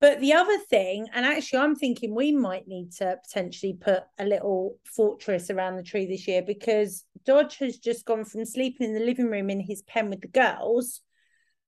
But 0.00 0.20
the 0.20 0.32
other 0.32 0.56
thing, 0.58 1.08
and 1.12 1.26
actually, 1.26 1.58
I'm 1.58 1.76
thinking 1.76 2.14
we 2.14 2.32
might 2.32 2.66
need 2.66 2.92
to 2.92 3.18
potentially 3.22 3.76
put 3.78 4.02
a 4.18 4.24
little 4.24 4.78
fortress 4.84 5.50
around 5.50 5.76
the 5.76 5.82
tree 5.82 6.06
this 6.06 6.26
year 6.26 6.40
because 6.40 7.04
Dodge 7.26 7.58
has 7.58 7.76
just 7.76 8.06
gone 8.06 8.24
from 8.24 8.46
sleeping 8.46 8.88
in 8.88 8.94
the 8.94 9.04
living 9.04 9.30
room 9.30 9.50
in 9.50 9.60
his 9.60 9.82
pen 9.82 10.08
with 10.08 10.22
the 10.22 10.28
girls 10.28 11.02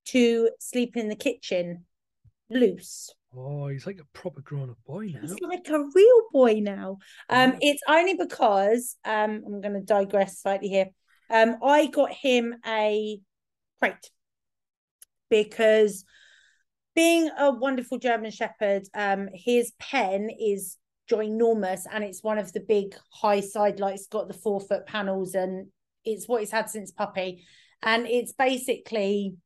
to 0.07 0.51
sleeping 0.59 1.05
in 1.05 1.09
the 1.09 1.17
kitchen 1.17 1.85
loose. 2.51 3.11
Oh, 3.37 3.69
he's 3.69 3.87
like 3.87 3.99
a 3.99 4.19
proper 4.19 4.43
grown 4.43 4.71
up 4.71 4.77
boy 4.87 5.07
now. 5.15 5.21
He's 5.23 5.41
like 5.41 5.69
a 5.69 5.85
real 5.95 6.23
boy 6.33 6.61
now. 6.61 6.99
Um, 7.31 7.53
Mhm. 7.53 7.59
it's 7.63 7.83
only 7.89 8.15
because 8.15 8.97
um, 9.05 9.43
I'm 9.47 9.61
going 9.61 9.75
to 9.75 9.81
digress 9.81 10.41
slightly 10.41 10.69
here. 10.69 10.91
Um, 11.31 11.57
I 11.63 11.87
got 11.87 12.13
him 12.13 12.55
a 12.67 13.19
crate 13.79 14.11
because 15.31 16.05
being 16.95 17.31
a 17.39 17.51
wonderful 17.51 17.99
German 17.99 18.31
Shepherd, 18.31 18.87
um, 18.93 19.29
his 19.33 19.73
pen 19.79 20.29
is 20.29 20.77
ginormous 21.11 21.83
and 21.91 22.05
it's 22.05 22.23
one 22.23 22.39
of 22.39 22.53
the 22.53 22.61
big 22.61 22.95
high 23.11 23.41
side 23.41 23.81
lights, 23.81 24.07
got 24.09 24.29
the 24.29 24.35
four 24.35 24.61
foot 24.61 24.87
panels, 24.87 25.35
and 25.35 25.69
it's 26.05 26.29
what 26.29 26.41
he's 26.41 26.51
had 26.51 26.69
since 26.69 26.91
puppy. 26.91 27.47
And 27.83 28.07
it's 28.07 28.33
basically 28.33 29.37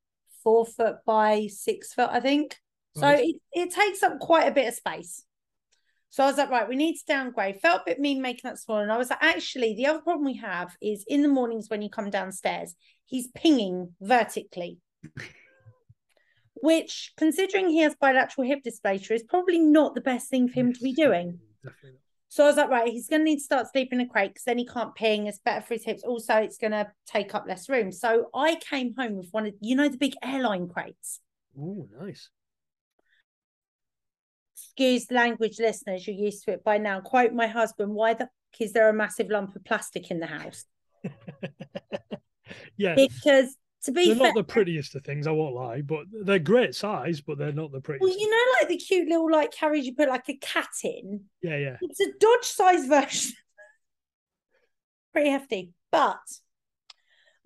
four 0.46 0.64
foot 0.64 0.98
by 1.04 1.48
six 1.48 1.92
foot, 1.92 2.08
I 2.12 2.20
think. 2.20 2.56
So 2.94 3.08
it, 3.08 3.36
it 3.52 3.74
takes 3.74 4.04
up 4.04 4.20
quite 4.20 4.46
a 4.46 4.52
bit 4.52 4.68
of 4.68 4.74
space. 4.74 5.24
So 6.10 6.22
I 6.22 6.28
was 6.28 6.38
like, 6.38 6.50
right, 6.50 6.68
we 6.68 6.76
need 6.76 6.94
to 6.94 7.04
downgrade. 7.08 7.60
Felt 7.60 7.80
a 7.80 7.84
bit 7.86 7.98
mean 7.98 8.22
making 8.22 8.42
that 8.44 8.60
small. 8.60 8.78
And 8.78 8.92
I 8.92 8.96
was 8.96 9.10
like, 9.10 9.18
actually, 9.20 9.74
the 9.74 9.86
other 9.86 10.00
problem 10.00 10.24
we 10.24 10.36
have 10.36 10.76
is 10.80 11.04
in 11.08 11.22
the 11.22 11.28
mornings 11.28 11.68
when 11.68 11.82
you 11.82 11.90
come 11.90 12.10
downstairs, 12.10 12.76
he's 13.06 13.26
pinging 13.34 13.92
vertically. 14.00 14.78
which, 16.62 17.12
considering 17.16 17.68
he 17.68 17.80
has 17.80 17.96
bilateral 17.96 18.46
hip 18.46 18.60
dysplasia, 18.64 19.16
is 19.16 19.24
probably 19.24 19.58
not 19.58 19.96
the 19.96 20.00
best 20.00 20.30
thing 20.30 20.46
for 20.48 20.54
him 20.54 20.72
to 20.72 20.80
be 20.80 20.92
doing. 20.92 21.40
Definitely 21.64 21.90
not. 21.90 22.05
So 22.28 22.44
I 22.44 22.48
was 22.48 22.56
like, 22.56 22.70
right, 22.70 22.88
he's 22.88 23.08
going 23.08 23.20
to 23.20 23.24
need 23.24 23.38
to 23.38 23.44
start 23.44 23.70
sleeping 23.70 24.00
in 24.00 24.06
a 24.06 24.08
crate 24.08 24.30
because 24.30 24.44
then 24.44 24.58
he 24.58 24.66
can't 24.66 24.94
ping. 24.94 25.26
It's 25.26 25.38
better 25.38 25.64
for 25.64 25.74
his 25.74 25.84
hips. 25.84 26.02
Also, 26.02 26.34
it's 26.34 26.58
going 26.58 26.72
to 26.72 26.90
take 27.06 27.34
up 27.34 27.44
less 27.46 27.68
room. 27.68 27.92
So 27.92 28.26
I 28.34 28.56
came 28.56 28.94
home 28.96 29.16
with 29.16 29.28
one 29.30 29.46
of, 29.46 29.54
you 29.60 29.76
know, 29.76 29.88
the 29.88 29.96
big 29.96 30.14
airline 30.24 30.68
crates. 30.68 31.20
Oh, 31.58 31.88
nice. 32.00 32.28
Excuse 34.56 35.10
language 35.10 35.58
listeners, 35.58 36.06
you're 36.06 36.16
used 36.16 36.44
to 36.44 36.52
it 36.52 36.64
by 36.64 36.78
now. 36.78 37.00
Quote 37.00 37.32
my 37.32 37.46
husband, 37.46 37.92
why 37.94 38.14
the 38.14 38.24
fuck 38.24 38.60
is 38.60 38.72
there 38.72 38.88
a 38.88 38.92
massive 38.92 39.28
lump 39.30 39.54
of 39.54 39.64
plastic 39.64 40.10
in 40.10 40.18
the 40.18 40.26
house? 40.26 40.64
yeah. 42.76 42.94
Because 42.94 43.56
to 43.86 43.92
be 43.92 44.06
they're 44.06 44.14
fair, 44.16 44.26
not 44.26 44.34
the 44.34 44.44
prettiest 44.44 44.94
of 44.94 45.04
things, 45.04 45.26
I 45.26 45.30
won't 45.32 45.54
lie, 45.54 45.80
but 45.80 46.04
they're 46.12 46.38
great 46.38 46.74
size, 46.74 47.20
but 47.20 47.38
they're 47.38 47.52
not 47.52 47.72
the 47.72 47.80
prettiest. 47.80 48.02
well, 48.08 48.18
you 48.20 48.30
know, 48.30 48.52
like 48.60 48.68
the 48.68 48.76
cute 48.76 49.08
little 49.08 49.30
like 49.30 49.52
carriage 49.52 49.84
you 49.84 49.94
put 49.94 50.08
like 50.08 50.28
a 50.28 50.34
cat 50.36 50.68
in. 50.84 51.22
yeah, 51.42 51.56
yeah. 51.56 51.76
It's 51.80 52.00
a 52.00 52.12
Dodge 52.20 52.44
size 52.44 52.86
version. 52.86 53.32
Pretty 55.12 55.30
hefty. 55.30 55.72
But 55.90 56.18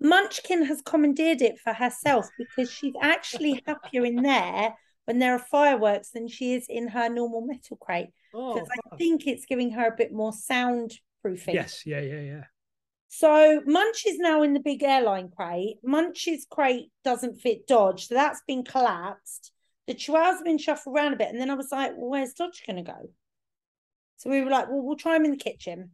Munchkin 0.01 0.65
has 0.65 0.81
commandeered 0.81 1.41
it 1.41 1.59
for 1.59 1.73
herself 1.73 2.27
because 2.37 2.71
she's 2.71 2.93
actually 3.01 3.63
happier 3.65 4.03
in 4.05 4.17
there 4.17 4.75
when 5.05 5.19
there 5.19 5.33
are 5.33 5.39
fireworks 5.39 6.09
than 6.11 6.27
she 6.27 6.53
is 6.53 6.65
in 6.67 6.89
her 6.89 7.07
normal 7.07 7.41
metal 7.41 7.77
crate. 7.77 8.09
Oh, 8.33 8.53
Because 8.53 8.69
I 8.91 8.95
think 8.97 9.27
it's 9.27 9.45
giving 9.45 9.71
her 9.71 9.87
a 9.87 9.95
bit 9.95 10.11
more 10.11 10.31
soundproofing. 10.31 11.53
yes, 11.53 11.85
yeah, 11.85 12.01
yeah, 12.01 12.19
yeah. 12.19 12.43
So 13.13 13.61
Munch 13.65 14.05
is 14.07 14.19
now 14.19 14.41
in 14.41 14.53
the 14.53 14.61
big 14.61 14.81
airline 14.83 15.29
crate. 15.35 15.79
Munch's 15.83 16.47
crate 16.49 16.91
doesn't 17.03 17.41
fit 17.41 17.67
Dodge, 17.67 18.07
so 18.07 18.15
that's 18.15 18.41
been 18.47 18.63
collapsed. 18.63 19.51
The 19.85 19.93
Chihuahua's 19.93 20.41
been 20.43 20.57
shuffled 20.57 20.95
around 20.95 21.11
a 21.11 21.17
bit, 21.17 21.27
and 21.27 21.39
then 21.39 21.49
I 21.49 21.55
was 21.55 21.73
like, 21.73 21.91
well, 21.97 22.09
"Where's 22.09 22.31
Dodge 22.31 22.63
going 22.65 22.77
to 22.77 22.89
go?" 22.89 23.09
So 24.15 24.29
we 24.29 24.41
were 24.41 24.49
like, 24.49 24.69
"Well, 24.69 24.81
we'll 24.81 24.95
try 24.95 25.17
him 25.17 25.25
in 25.25 25.31
the 25.31 25.37
kitchen." 25.37 25.91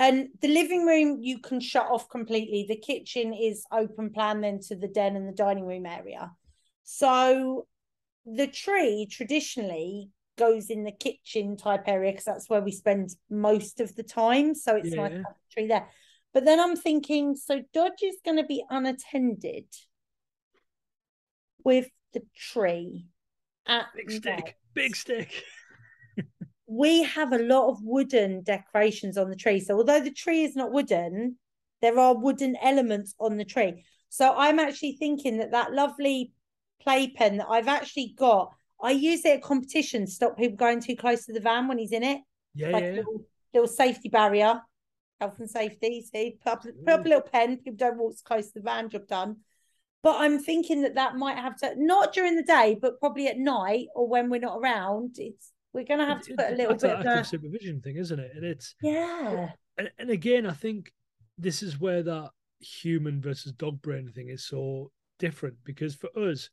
And 0.00 0.30
the 0.40 0.48
living 0.48 0.84
room 0.84 1.18
you 1.22 1.38
can 1.38 1.60
shut 1.60 1.86
off 1.86 2.08
completely. 2.08 2.66
The 2.68 2.76
kitchen 2.76 3.32
is 3.32 3.64
open 3.70 4.10
plan 4.10 4.40
then 4.40 4.58
to 4.62 4.74
the 4.74 4.88
den 4.88 5.14
and 5.14 5.28
the 5.28 5.32
dining 5.32 5.64
room 5.64 5.86
area. 5.86 6.32
So 6.82 7.68
the 8.26 8.48
tree 8.48 9.06
traditionally 9.08 10.10
goes 10.36 10.70
in 10.70 10.82
the 10.82 10.90
kitchen 10.90 11.56
type 11.56 11.84
area 11.86 12.10
because 12.10 12.24
that's 12.24 12.50
where 12.50 12.62
we 12.62 12.72
spend 12.72 13.10
most 13.30 13.78
of 13.78 13.94
the 13.94 14.02
time. 14.02 14.56
So 14.56 14.74
it's 14.74 14.92
Yeah. 14.92 15.08
have 15.08 15.36
tree 15.52 15.68
there. 15.68 15.88
But 16.34 16.44
then 16.44 16.60
I'm 16.60 16.76
thinking, 16.76 17.36
so 17.36 17.62
Dodge 17.74 18.02
is 18.02 18.16
going 18.24 18.38
to 18.38 18.44
be 18.44 18.64
unattended 18.70 19.66
with 21.64 21.88
the 22.12 22.22
tree 22.36 23.06
at 23.66 23.86
Big 23.94 24.08
night. 24.08 24.16
stick, 24.16 24.56
big 24.74 24.96
stick. 24.96 25.44
We 26.74 27.02
have 27.02 27.32
a 27.32 27.38
lot 27.38 27.68
of 27.68 27.80
wooden 27.82 28.44
decorations 28.44 29.18
on 29.18 29.28
the 29.28 29.36
tree. 29.36 29.60
So 29.60 29.76
although 29.76 30.00
the 30.00 30.10
tree 30.10 30.42
is 30.42 30.56
not 30.56 30.72
wooden, 30.72 31.36
there 31.82 31.98
are 31.98 32.16
wooden 32.16 32.56
elements 32.62 33.14
on 33.20 33.36
the 33.36 33.44
tree. 33.44 33.84
So 34.08 34.32
I'm 34.34 34.58
actually 34.58 34.92
thinking 34.92 35.36
that 35.36 35.50
that 35.50 35.74
lovely 35.74 36.32
playpen 36.80 37.36
that 37.38 37.48
I've 37.50 37.68
actually 37.68 38.14
got, 38.16 38.54
I 38.82 38.92
use 38.92 39.22
it 39.26 39.36
at 39.36 39.42
competitions, 39.42 40.10
to 40.10 40.14
stop 40.14 40.38
people 40.38 40.56
going 40.56 40.80
too 40.80 40.96
close 40.96 41.26
to 41.26 41.34
the 41.34 41.40
van 41.40 41.68
when 41.68 41.76
he's 41.76 41.92
in 41.92 42.04
it. 42.04 42.22
Yeah, 42.54 42.68
like 42.68 42.84
yeah. 42.84 42.90
little, 42.92 43.26
little 43.52 43.68
safety 43.68 44.08
barrier, 44.08 44.62
health 45.22 45.38
and 45.38 45.48
safety. 45.48 46.04
See, 46.12 46.38
put 46.42 46.52
up, 46.52 46.64
a 46.64 47.02
little 47.02 47.20
pen. 47.20 47.58
People 47.58 47.76
don't 47.76 47.98
walk 47.98 48.14
as 48.14 48.22
close 48.22 48.46
to 48.48 48.54
the 48.54 48.60
van. 48.60 48.88
Job 48.88 49.06
done. 49.06 49.36
But 50.02 50.16
I'm 50.18 50.40
thinking 50.40 50.82
that 50.82 50.96
that 50.96 51.16
might 51.16 51.38
have 51.38 51.56
to 51.58 51.74
not 51.76 52.12
during 52.12 52.34
the 52.34 52.42
day, 52.42 52.76
but 52.80 52.98
probably 52.98 53.28
at 53.28 53.38
night 53.38 53.86
or 53.94 54.08
when 54.08 54.30
we're 54.30 54.40
not 54.40 54.58
around. 54.58 55.16
It's 55.18 55.52
we're 55.72 55.84
gonna 55.84 56.06
have 56.06 56.22
to 56.22 56.34
put 56.34 56.50
a 56.50 56.56
little 56.56 56.76
that's 56.76 56.82
bit 56.82 56.92
of 56.92 57.06
a 57.06 57.24
supervision 57.24 57.80
thing, 57.80 57.96
isn't 57.96 58.18
it? 58.18 58.32
And 58.34 58.44
it's 58.44 58.74
yeah, 58.82 59.50
and, 59.78 59.90
and 59.98 60.10
again, 60.10 60.44
I 60.44 60.52
think 60.52 60.92
this 61.38 61.62
is 61.62 61.78
where 61.78 62.02
that 62.02 62.30
human 62.58 63.20
versus 63.20 63.52
dog 63.52 63.80
brain 63.80 64.10
thing 64.12 64.28
is 64.28 64.44
so 64.44 64.90
different 65.18 65.56
because 65.64 65.94
for 65.94 66.08
us, 66.18 66.50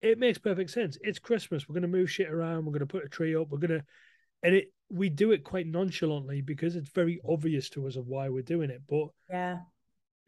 it 0.00 0.18
makes 0.18 0.38
perfect 0.38 0.70
sense. 0.70 0.96
It's 1.02 1.18
Christmas. 1.18 1.68
We're 1.68 1.74
going 1.74 1.82
to 1.82 1.88
move 1.88 2.10
shit 2.10 2.30
around. 2.30 2.64
We're 2.64 2.72
going 2.72 2.80
to 2.80 2.86
put 2.86 3.04
a 3.04 3.08
tree 3.08 3.36
up. 3.36 3.48
We're 3.50 3.58
going 3.58 3.80
to, 3.80 3.84
and 4.42 4.54
it 4.54 4.72
we 4.90 5.08
do 5.08 5.32
it 5.32 5.44
quite 5.44 5.66
nonchalantly 5.66 6.40
because 6.40 6.76
it's 6.76 6.90
very 6.90 7.20
obvious 7.28 7.68
to 7.70 7.86
us 7.86 7.96
of 7.96 8.06
why 8.06 8.28
we're 8.28 8.42
doing 8.42 8.70
it. 8.70 8.82
But 8.88 9.08
yeah, 9.28 9.58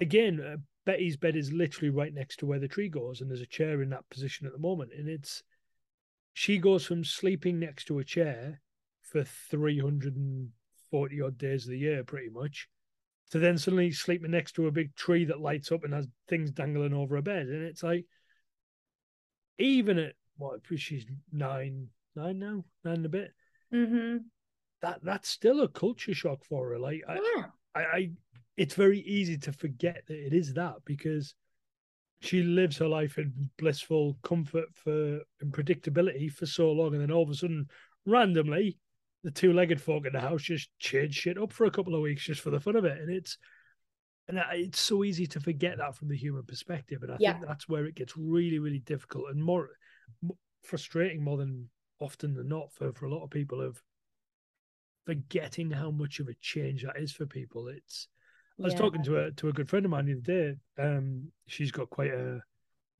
again, 0.00 0.40
uh, 0.40 0.56
Betty's 0.84 1.16
bed 1.16 1.36
is 1.36 1.52
literally 1.52 1.90
right 1.90 2.12
next 2.12 2.36
to 2.38 2.46
where 2.46 2.58
the 2.58 2.68
tree 2.68 2.88
goes, 2.88 3.20
and 3.20 3.30
there's 3.30 3.40
a 3.40 3.46
chair 3.46 3.82
in 3.82 3.90
that 3.90 4.08
position 4.10 4.46
at 4.46 4.52
the 4.52 4.58
moment. 4.58 4.92
And 4.96 5.08
it's 5.08 5.42
she 6.32 6.58
goes 6.58 6.86
from 6.86 7.04
sleeping 7.04 7.58
next 7.58 7.86
to 7.86 7.98
a 7.98 8.04
chair 8.04 8.60
for 9.02 9.24
340 9.24 11.20
odd 11.20 11.38
days 11.38 11.64
of 11.64 11.70
the 11.70 11.78
year, 11.78 12.04
pretty 12.04 12.28
much, 12.28 12.68
to 13.30 13.38
then 13.38 13.58
suddenly 13.58 13.90
sleeping 13.90 14.30
next 14.30 14.52
to 14.52 14.66
a 14.66 14.72
big 14.72 14.94
tree 14.94 15.24
that 15.24 15.40
lights 15.40 15.72
up 15.72 15.84
and 15.84 15.92
has 15.92 16.06
things 16.28 16.50
dangling 16.50 16.94
over 16.94 17.16
her 17.16 17.22
bed. 17.22 17.46
And 17.48 17.64
it's 17.64 17.82
like, 17.82 18.06
even 19.58 19.98
at 19.98 20.14
what 20.36 20.60
she's 20.76 21.06
nine, 21.32 21.88
nine 22.14 22.38
now, 22.38 22.64
nine 22.84 22.94
and 22.94 23.06
a 23.06 23.08
bit, 23.08 23.32
mm-hmm. 23.74 24.18
That 24.82 25.00
that's 25.02 25.28
still 25.28 25.62
a 25.62 25.68
culture 25.68 26.14
shock 26.14 26.44
for 26.44 26.70
her. 26.70 26.78
Like, 26.78 27.02
I, 27.08 27.14
yeah, 27.14 27.44
I, 27.74 27.80
I 27.80 28.10
it's 28.56 28.74
very 28.74 29.00
easy 29.00 29.38
to 29.38 29.52
forget 29.52 30.02
that 30.06 30.26
it 30.26 30.32
is 30.32 30.54
that 30.54 30.76
because 30.84 31.34
she 32.20 32.42
lives 32.42 32.78
her 32.78 32.88
life 32.88 33.18
in 33.18 33.50
blissful 33.58 34.18
comfort 34.22 34.68
for 34.74 35.20
and 35.40 35.52
predictability 35.52 36.30
for 36.30 36.46
so 36.46 36.72
long, 36.72 36.94
and 36.94 37.02
then 37.02 37.12
all 37.12 37.22
of 37.22 37.30
a 37.30 37.34
sudden, 37.34 37.66
randomly, 38.06 38.78
the 39.22 39.30
two-legged 39.30 39.80
folk 39.80 40.06
in 40.06 40.12
the 40.12 40.20
house 40.20 40.42
just 40.42 40.70
change 40.78 41.14
shit 41.14 41.38
up 41.38 41.52
for 41.52 41.66
a 41.66 41.70
couple 41.70 41.94
of 41.94 42.00
weeks 42.00 42.24
just 42.24 42.40
for 42.40 42.50
the 42.50 42.60
fun 42.60 42.76
of 42.76 42.84
it, 42.84 43.00
and 43.00 43.10
it's 43.10 43.38
and 44.28 44.42
it's 44.52 44.80
so 44.80 45.04
easy 45.04 45.26
to 45.26 45.40
forget 45.40 45.78
that 45.78 45.94
from 45.96 46.08
the 46.08 46.16
human 46.16 46.44
perspective, 46.44 47.02
and 47.02 47.12
I 47.12 47.16
Yeah. 47.18 47.32
think 47.32 47.46
that's 47.46 47.68
where 47.68 47.86
it 47.86 47.94
gets 47.94 48.16
really, 48.16 48.58
really 48.58 48.80
difficult 48.80 49.30
and 49.30 49.42
more, 49.42 49.70
more 50.20 50.36
frustrating 50.62 51.22
more 51.22 51.36
than 51.36 51.70
often 52.00 52.34
than 52.34 52.48
not 52.48 52.72
for 52.72 52.92
for 52.92 53.06
a 53.06 53.14
lot 53.14 53.24
of 53.24 53.30
people 53.30 53.60
of 53.60 53.82
forgetting 55.08 55.70
how 55.70 55.90
much 55.90 56.20
of 56.20 56.28
a 56.28 56.34
change 56.42 56.82
that 56.82 56.98
is 56.98 57.12
for 57.12 57.24
people. 57.24 57.68
It's 57.68 58.08
I 58.60 58.64
was 58.64 58.74
Yeah. 58.74 58.80
talking 58.80 59.02
to 59.04 59.16
a 59.24 59.32
to 59.32 59.48
a 59.48 59.52
good 59.54 59.66
friend 59.66 59.86
of 59.86 59.90
mine 59.90 60.04
the 60.04 60.12
other 60.12 60.20
day. 60.20 60.56
Um, 60.76 61.32
she's 61.46 61.72
got 61.72 61.88
quite 61.88 62.10
a 62.10 62.42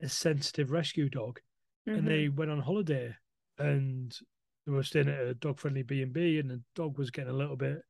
a 0.01 0.09
sensitive 0.09 0.71
rescue 0.71 1.07
dog, 1.07 1.39
Mhm. 1.85 1.97
and 1.97 2.07
they 2.07 2.29
went 2.29 2.49
on 2.49 2.61
holiday, 2.61 3.15
and 3.59 4.17
they 4.65 4.71
were 4.71 4.81
staying 4.81 5.07
at 5.07 5.21
a 5.21 5.35
dog 5.35 5.59
friendly 5.59 5.83
B 5.83 6.01
and 6.01 6.11
B, 6.11 6.39
and 6.39 6.49
the 6.49 6.63
dog 6.73 6.97
was 6.97 7.11
getting 7.11 7.29
a 7.29 7.37
little 7.37 7.57
bit 7.57 7.83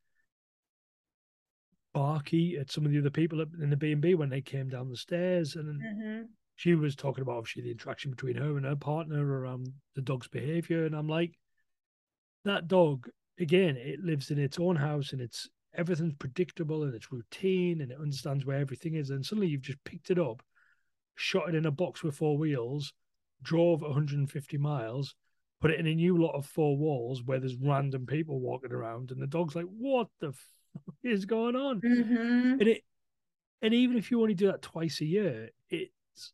barky 1.93 2.57
at 2.57 2.69
some 2.71 2.85
of 2.85 2.91
the 2.91 2.99
other 2.99 3.09
people 3.09 3.39
in 3.39 3.69
the 3.69 3.77
B 3.77 3.93
and 3.93 4.01
B 4.01 4.15
when 4.15 4.29
they 4.29 4.41
came 4.41 4.67
down 4.67 4.89
the 4.89 4.97
stairs, 4.97 5.55
and 5.55 5.81
Mhm. 5.81 6.27
she 6.55 6.75
was 6.75 6.93
talking 6.93 7.21
about 7.21 7.37
obviously 7.37 7.61
the 7.63 7.71
interaction 7.71 8.11
between 8.11 8.35
her 8.35 8.57
and 8.57 8.65
her 8.65 8.75
partner 8.75 9.25
around 9.25 9.71
the 9.95 10.01
dog's 10.01 10.27
behavior, 10.27 10.85
and 10.85 10.93
I'm 10.93 11.07
like, 11.07 11.39
that 12.43 12.67
dog 12.67 13.09
again, 13.39 13.77
it 13.77 14.03
lives 14.03 14.31
in 14.31 14.39
its 14.39 14.59
own 14.59 14.75
house 14.75 15.13
and 15.13 15.21
it's 15.21 15.49
everything's 15.75 16.15
predictable 16.15 16.83
and 16.83 16.95
it's 16.95 17.11
routine 17.11 17.81
and 17.81 17.91
it 17.91 17.99
understands 17.99 18.45
where 18.45 18.59
everything 18.59 18.95
is. 18.95 19.09
And 19.09 19.25
suddenly 19.25 19.47
you've 19.47 19.61
just 19.61 19.83
picked 19.83 20.11
it 20.11 20.19
up, 20.19 20.41
shot 21.15 21.49
it 21.49 21.55
in 21.55 21.65
a 21.65 21.71
box 21.71 22.03
with 22.03 22.15
four 22.15 22.37
wheels, 22.37 22.93
drove 23.41 23.81
150 23.81 24.57
miles, 24.57 25.15
put 25.61 25.71
it 25.71 25.79
in 25.79 25.87
a 25.87 25.95
new 25.95 26.17
lot 26.17 26.35
of 26.35 26.45
four 26.45 26.77
walls 26.77 27.23
where 27.23 27.39
there's 27.39 27.55
random 27.55 28.05
people 28.05 28.39
walking 28.39 28.71
around, 28.71 29.11
and 29.11 29.21
the 29.21 29.27
dog's 29.27 29.55
like, 29.55 29.65
"What 29.65 30.07
the 30.19 30.31
fuck 30.73 30.95
is 31.03 31.25
going 31.25 31.55
on?" 31.55 31.81
Mhm. 31.81 32.51
And 32.53 32.67
it, 32.67 32.83
and 33.61 33.73
even 33.73 33.97
if 33.97 34.11
you 34.11 34.21
only 34.21 34.33
do 34.33 34.47
that 34.47 34.61
twice 34.61 35.01
a 35.01 35.05
year, 35.05 35.49
it's 35.69 36.33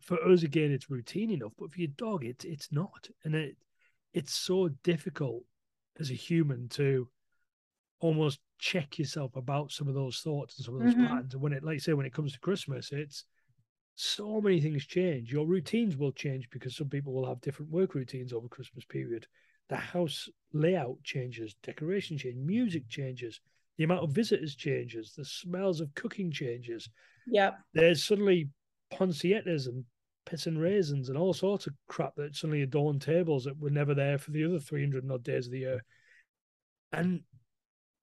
for 0.00 0.22
us 0.28 0.42
again, 0.42 0.72
it's 0.72 0.90
routine 0.90 1.30
enough. 1.30 1.52
But 1.58 1.72
for 1.72 1.78
your 1.78 1.88
dog, 1.96 2.24
it's 2.24 2.44
it's 2.44 2.70
not, 2.72 3.08
and 3.24 3.34
it 3.34 3.56
it's 4.12 4.34
so 4.34 4.68
difficult 4.82 5.44
as 5.98 6.10
a 6.10 6.14
human 6.14 6.68
to 6.70 7.08
almost 8.00 8.40
check 8.58 8.98
yourself 8.98 9.36
about 9.36 9.70
some 9.70 9.88
of 9.88 9.94
those 9.94 10.20
thoughts 10.20 10.58
and 10.58 10.64
some 10.64 10.74
of 10.74 10.82
those 10.82 10.94
Mhm. 10.94 11.08
patterns. 11.08 11.34
And 11.34 11.42
when 11.42 11.52
it, 11.52 11.62
like 11.62 11.76
I 11.76 11.78
say, 11.78 11.92
when 11.92 12.06
it 12.06 12.12
comes 12.12 12.32
to 12.32 12.40
Christmas, 12.40 12.90
it's 12.92 13.24
so 13.94 14.40
many 14.40 14.60
things 14.60 14.86
change. 14.86 15.32
Your 15.32 15.46
routines 15.46 15.96
will 15.96 16.12
change 16.12 16.48
because 16.50 16.76
some 16.76 16.88
people 16.88 17.12
will 17.12 17.26
have 17.26 17.40
different 17.40 17.70
work 17.70 17.94
routines 17.94 18.32
over 18.32 18.48
Christmas 18.48 18.84
period. 18.84 19.26
The 19.68 19.76
house 19.76 20.28
layout 20.52 21.02
changes, 21.04 21.54
decoration 21.62 22.18
change, 22.18 22.36
music 22.36 22.88
changes, 22.88 23.40
the 23.76 23.84
amount 23.84 24.02
of 24.02 24.10
visitors 24.10 24.56
changes, 24.56 25.14
the 25.14 25.24
smells 25.24 25.80
of 25.80 25.94
cooking 25.94 26.30
changes. 26.30 26.88
Yep. 27.26 27.58
There's 27.74 28.04
suddenly 28.04 28.48
poinsettias 28.90 29.66
and 29.66 29.84
piss 30.24 30.46
and 30.46 30.60
raisins 30.60 31.08
and 31.08 31.18
all 31.18 31.32
sorts 31.32 31.66
of 31.66 31.74
crap 31.88 32.14
that 32.16 32.36
suddenly 32.36 32.62
adorn 32.62 32.98
tables 32.98 33.44
that 33.44 33.58
were 33.58 33.70
never 33.70 33.94
there 33.94 34.18
for 34.18 34.30
the 34.30 34.44
other 34.44 34.58
300 34.58 35.10
odd 35.10 35.22
days 35.22 35.46
of 35.46 35.52
the 35.52 35.58
year. 35.60 35.84
And 36.92 37.22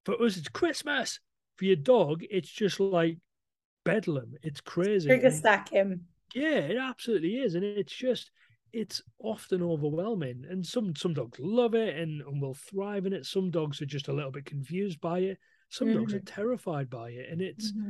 for 0.06 0.22
us, 0.22 0.38
it's 0.38 0.50
Christmas. 0.50 1.20
For 1.58 1.66
your 1.66 1.76
dog, 1.76 2.24
it's 2.30 2.50
just 2.50 2.80
like 2.80 3.18
bedlam. 3.84 4.34
It's 4.42 4.62
crazy. 4.62 5.08
Trigger 5.08 5.32
stacking. 5.32 6.02
yeah, 6.34 6.60
it 6.60 6.78
absolutely 6.78 7.36
is. 7.36 7.56
And 7.56 7.64
it's 7.64 7.94
just, 7.94 8.32
it's 8.72 9.02
often 9.20 9.62
overwhelming. 9.62 10.46
And 10.50 10.66
some 10.66 10.96
some 10.96 11.14
dogs 11.14 11.40
love 11.40 11.76
it 11.76 11.98
and, 11.98 12.22
and 12.22 12.42
will 12.42 12.56
thrive 12.56 13.06
in 13.06 13.14
it. 13.14 13.26
Some 13.26 13.52
dogs 13.52 13.82
are 13.82 13.86
just 13.86 14.08
a 14.08 14.14
little 14.14 14.32
bit 14.32 14.46
confused 14.46 15.02
by 15.02 15.20
it. 15.20 15.38
Some 15.70 15.90
mm-hmm. 15.90 16.00
dogs 16.00 16.14
are 16.14 16.20
mm-hmm. 16.20 16.36
terrified 16.36 16.90
by 16.90 17.10
it. 17.10 17.30
And 17.30 17.42
it's 17.42 17.72
mm-hmm. 17.72 17.90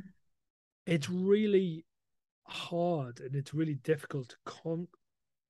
it's 0.86 1.10
really 1.10 1.86
hard 2.50 3.20
and 3.20 3.36
it's 3.36 3.54
really 3.54 3.76
difficult 3.76 4.30
to 4.30 4.36
con- 4.46 4.88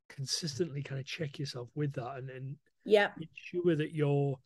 consistently 0.09 0.81
kind 0.81 0.99
of 0.99 1.05
check 1.05 1.39
yourself 1.39 1.69
with 1.75 1.93
that 1.93 2.17
and, 2.17 2.29
and 2.29 2.55
yeah 2.85 3.09
ensure 3.17 3.75
that 3.75 3.93
you're 3.93 4.37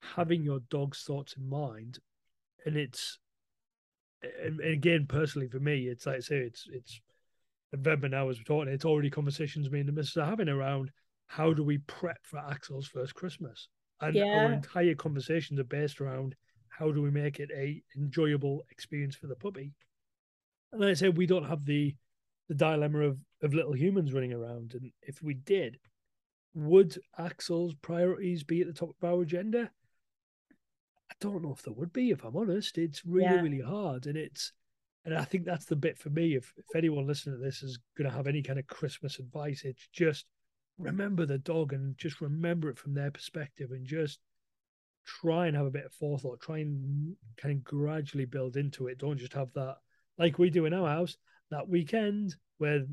having 0.00 0.42
your 0.42 0.60
dog's 0.70 1.02
thoughts 1.02 1.34
in 1.36 1.48
mind 1.48 1.98
and 2.66 2.76
it's 2.76 3.18
and, 4.22 4.60
and 4.60 4.72
again 4.72 5.06
personally 5.08 5.48
for 5.48 5.60
me 5.60 5.86
it's 5.86 6.06
like 6.06 6.16
I 6.16 6.20
say 6.20 6.36
it's 6.38 6.66
it's 6.72 7.00
November 7.72 8.08
now 8.08 8.28
as 8.28 8.38
we're 8.38 8.44
talking 8.44 8.72
it's 8.72 8.84
already 8.84 9.10
conversations 9.10 9.70
me 9.70 9.80
and 9.80 9.88
the 9.88 9.92
missus 9.92 10.16
are 10.16 10.26
having 10.26 10.48
around 10.48 10.90
how 11.28 11.52
do 11.52 11.62
we 11.62 11.78
prep 11.78 12.18
for 12.22 12.38
Axel's 12.38 12.88
first 12.88 13.14
Christmas? 13.14 13.68
And 14.00 14.14
yeah. 14.14 14.24
our 14.24 14.52
entire 14.52 14.94
conversations 14.94 15.60
are 15.60 15.64
based 15.64 16.00
around 16.00 16.34
how 16.68 16.90
do 16.90 17.02
we 17.02 17.10
make 17.10 17.38
it 17.38 17.50
a 17.54 17.82
enjoyable 17.96 18.62
experience 18.70 19.14
for 19.14 19.26
the 19.26 19.36
puppy 19.36 19.72
and 20.72 20.80
like 20.80 20.90
I 20.90 20.94
said 20.94 21.16
we 21.16 21.26
don't 21.26 21.48
have 21.48 21.64
the 21.64 21.94
the 22.48 22.54
dilemma 22.54 23.00
of 23.00 23.18
of 23.42 23.54
little 23.54 23.76
humans 23.76 24.12
running 24.12 24.32
around 24.32 24.74
and 24.74 24.90
if 25.02 25.22
we 25.22 25.34
did 25.34 25.78
would 26.54 26.98
Axel's 27.18 27.74
priorities 27.74 28.42
be 28.42 28.60
at 28.60 28.66
the 28.66 28.72
top 28.72 28.90
of 28.90 29.08
our 29.08 29.22
agenda 29.22 29.70
I 31.10 31.14
don't 31.20 31.42
know 31.42 31.52
if 31.52 31.62
there 31.62 31.74
would 31.74 31.92
be, 31.92 32.10
if 32.10 32.24
I'm 32.24 32.36
honest. 32.36 32.78
It's 32.78 33.04
really, 33.04 33.24
yeah. 33.24 33.40
really 33.40 33.60
hard. 33.60 34.06
And 34.06 34.16
it's, 34.16 34.52
and 35.04 35.16
I 35.16 35.24
think 35.24 35.44
that's 35.44 35.64
the 35.64 35.76
bit 35.76 35.98
for 35.98 36.10
me. 36.10 36.34
If, 36.34 36.52
if 36.56 36.76
anyone 36.76 37.06
listening 37.06 37.36
to 37.36 37.42
this 37.42 37.62
is 37.62 37.78
going 37.96 38.08
to 38.08 38.16
have 38.16 38.26
any 38.26 38.42
kind 38.42 38.58
of 38.58 38.66
Christmas 38.66 39.18
advice, 39.18 39.62
it's 39.64 39.88
just 39.92 40.26
remember 40.76 41.26
the 41.26 41.38
dog 41.38 41.72
and 41.72 41.96
just 41.96 42.20
remember 42.20 42.68
it 42.68 42.78
from 42.78 42.94
their 42.94 43.10
perspective 43.10 43.70
and 43.70 43.86
just 43.86 44.20
try 45.06 45.46
and 45.46 45.56
have 45.56 45.66
a 45.66 45.70
bit 45.70 45.86
of 45.86 45.92
forethought. 45.92 46.40
Try 46.40 46.58
and 46.58 47.16
kind 47.36 47.56
of 47.56 47.64
gradually 47.64 48.26
build 48.26 48.56
into 48.56 48.88
it. 48.88 48.98
Don't 48.98 49.18
just 49.18 49.32
have 49.32 49.52
that, 49.54 49.76
like 50.18 50.38
we 50.38 50.50
do 50.50 50.66
in 50.66 50.74
our 50.74 50.88
house, 50.88 51.16
that 51.50 51.68
weekend 51.68 52.34
where 52.58 52.84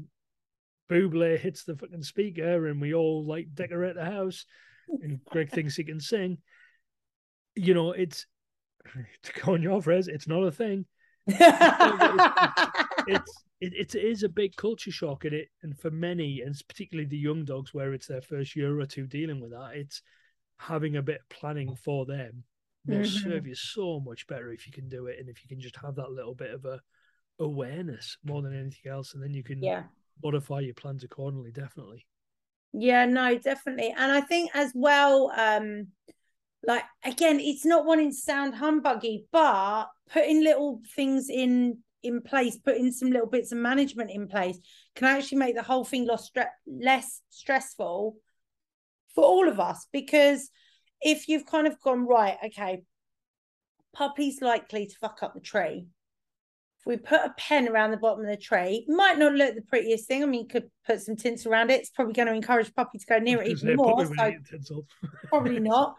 Buble 0.89 1.38
hits 1.38 1.63
the 1.63 1.76
fucking 1.76 2.03
speaker 2.03 2.67
and 2.67 2.80
we 2.80 2.93
all 2.93 3.26
like 3.26 3.47
decorate 3.53 3.95
the 3.95 4.05
house 4.05 4.45
and 5.01 5.19
Greg 5.26 5.49
thinks 5.49 5.76
he 5.76 5.84
can 5.84 5.99
sing 5.99 6.38
you 7.55 7.73
know, 7.73 7.91
it's 7.91 8.28
to 9.23 9.34
go 9.41 9.53
on 9.53 9.63
your 9.63 9.82
phrase, 9.82 10.07
it's 10.07 10.28
not 10.28 10.43
a 10.43 10.51
thing. 10.51 10.86
it's 11.28 11.43
it, 13.61 13.73
it 13.73 13.95
is 13.95 14.23
a 14.23 14.30
big 14.30 14.55
culture 14.57 14.91
shock 14.91 15.26
in 15.26 15.34
it, 15.34 15.47
and 15.63 15.78
for 15.80 15.89
many, 15.89 16.41
and 16.41 16.55
particularly 16.67 17.07
the 17.07 17.17
young 17.17 17.45
dogs, 17.45 17.73
where 17.73 17.93
it's 17.93 18.07
their 18.07 18.21
first 18.21 18.55
year 18.55 18.80
or 18.80 18.86
two 18.86 19.07
dealing 19.07 19.39
with 19.39 19.51
that, 19.51 19.71
it's 19.73 20.01
having 20.57 20.97
a 20.97 21.01
bit 21.01 21.21
of 21.21 21.30
planning 21.30 21.76
for 21.76 22.05
them 22.05 22.43
will 22.86 22.97
mm-hmm. 22.97 23.30
serve 23.30 23.47
you 23.47 23.55
so 23.55 23.99
much 23.99 24.28
better 24.28 24.51
if 24.51 24.67
you 24.67 24.73
can 24.73 24.88
do 24.88 25.07
it, 25.07 25.17
and 25.19 25.28
if 25.28 25.41
you 25.41 25.49
can 25.49 25.59
just 25.59 25.78
have 25.78 25.95
that 25.95 26.11
little 26.11 26.36
bit 26.36 26.51
of 26.51 26.65
a 26.65 26.80
awareness 27.40 28.18
more 28.24 28.42
than 28.42 28.54
anything 28.54 28.92
else, 28.92 29.14
and 29.14 29.24
then 29.24 29.34
you 29.34 29.44
can 29.44 29.62
yeah. 29.62 29.84
modify 30.24 30.60
your 30.60 30.74
plans 30.74 31.04
accordingly. 31.04 31.52
Definitely. 31.52 32.06
Yeah, 32.74 33.06
no, 33.06 33.38
definitely, 33.38 33.94
and 33.98 34.12
I 34.12 34.22
think 34.22 34.52
as 34.54 34.72
well. 34.76 35.32
um 35.38 35.88
like 36.68 36.84
again 37.04 37.40
it's 37.40 37.66
not 37.66 37.86
wanting 37.86 38.12
to 38.12 38.16
sound 38.18 38.54
humbuggy 38.54 39.26
but 39.32 39.86
putting 40.12 40.44
little 40.44 40.82
things 40.96 41.30
in 41.30 41.78
in 42.04 42.22
place 42.22 42.58
putting 42.58 42.92
some 42.92 43.12
little 43.12 43.28
bits 43.28 43.52
of 43.52 43.58
management 43.58 44.12
in 44.12 44.28
place 44.28 44.58
can 44.96 45.08
actually 45.08 45.38
make 45.38 45.56
the 45.56 45.64
whole 45.64 45.84
thing 45.84 46.06
less, 46.06 46.30
less 46.68 47.22
stressful 47.30 48.16
for 49.14 49.24
all 49.24 49.48
of 49.48 49.60
us 49.60 49.88
because 49.92 50.50
if 51.02 51.28
you've 51.28 51.46
kind 51.46 51.68
of 51.68 51.80
gone 51.82 52.06
right 52.06 52.38
okay 52.46 52.84
puppy's 53.94 54.42
likely 54.42 54.86
to 54.86 54.96
fuck 54.98 55.20
up 55.24 55.34
the 55.34 55.40
tree 55.40 55.88
if 56.86 56.90
we 56.90 56.98
put 56.98 57.22
a 57.22 57.34
pen 57.38 57.68
around 57.68 57.92
the 57.92 57.98
bottom 57.98 58.24
of 58.24 58.30
the 58.30 58.38
tree 58.38 58.86
might 58.88 59.18
not 59.18 59.34
look 59.34 59.56
the 59.56 59.62
prettiest 59.62 60.08
thing 60.08 60.24
i 60.24 60.26
mean 60.26 60.42
you 60.42 60.48
could 60.48 60.70
put 60.86 61.02
some 61.02 61.16
tints 61.16 61.46
around 61.46 61.72
it 61.72 61.82
it's 61.82 61.90
probably 61.90 62.14
going 62.14 62.28
to 62.28 62.34
encourage 62.34 62.74
puppy 62.76 62.98
to 62.98 63.06
go 63.06 63.20
near 63.20 63.42
it 63.42 63.48
even 63.48 63.76
more 63.76 64.06
so 64.06 64.86
probably 65.30 65.60
not 65.60 65.96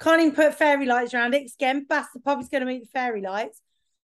Can't 0.00 0.22
even 0.22 0.34
put 0.34 0.54
fairy 0.54 0.86
lights 0.86 1.12
around 1.12 1.34
it. 1.34 1.50
Again, 1.54 1.84
Bastard 1.86 2.24
Poppy's 2.24 2.48
going 2.48 2.62
to 2.62 2.66
meet 2.66 2.82
the 2.82 2.88
fairy 2.88 3.20
lights. 3.20 3.60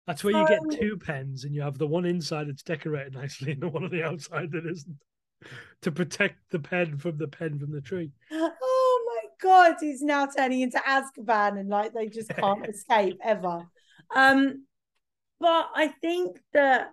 That's 0.08 0.24
where 0.24 0.34
you 0.36 0.46
get 0.48 0.80
two 0.80 0.98
pens 0.98 1.44
and 1.44 1.54
you 1.54 1.62
have 1.62 1.78
the 1.78 1.86
one 1.86 2.04
inside 2.04 2.48
that's 2.48 2.64
decorated 2.64 3.14
nicely 3.14 3.52
and 3.52 3.62
the 3.62 3.68
one 3.68 3.84
on 3.84 3.90
the 3.90 4.02
outside 4.02 4.50
that 4.52 4.66
isn't 4.66 4.96
to 5.82 5.92
protect 5.92 6.50
the 6.50 6.58
pen 6.58 6.98
from 6.98 7.16
the 7.16 7.28
pen 7.28 7.58
from 7.58 7.70
the 7.70 7.80
tree. 7.80 8.10
Oh 8.32 9.04
my 9.06 9.28
god, 9.40 9.76
he's 9.80 10.02
now 10.02 10.26
turning 10.26 10.62
into 10.62 10.78
Azkaban 10.78 11.60
and 11.60 11.68
like 11.68 11.94
they 11.94 12.08
just 12.08 12.30
can't 12.30 12.66
escape 12.68 13.18
ever. 13.22 13.66
Um, 14.14 14.66
but 15.40 15.68
I 15.74 15.88
think 16.00 16.38
that 16.52 16.90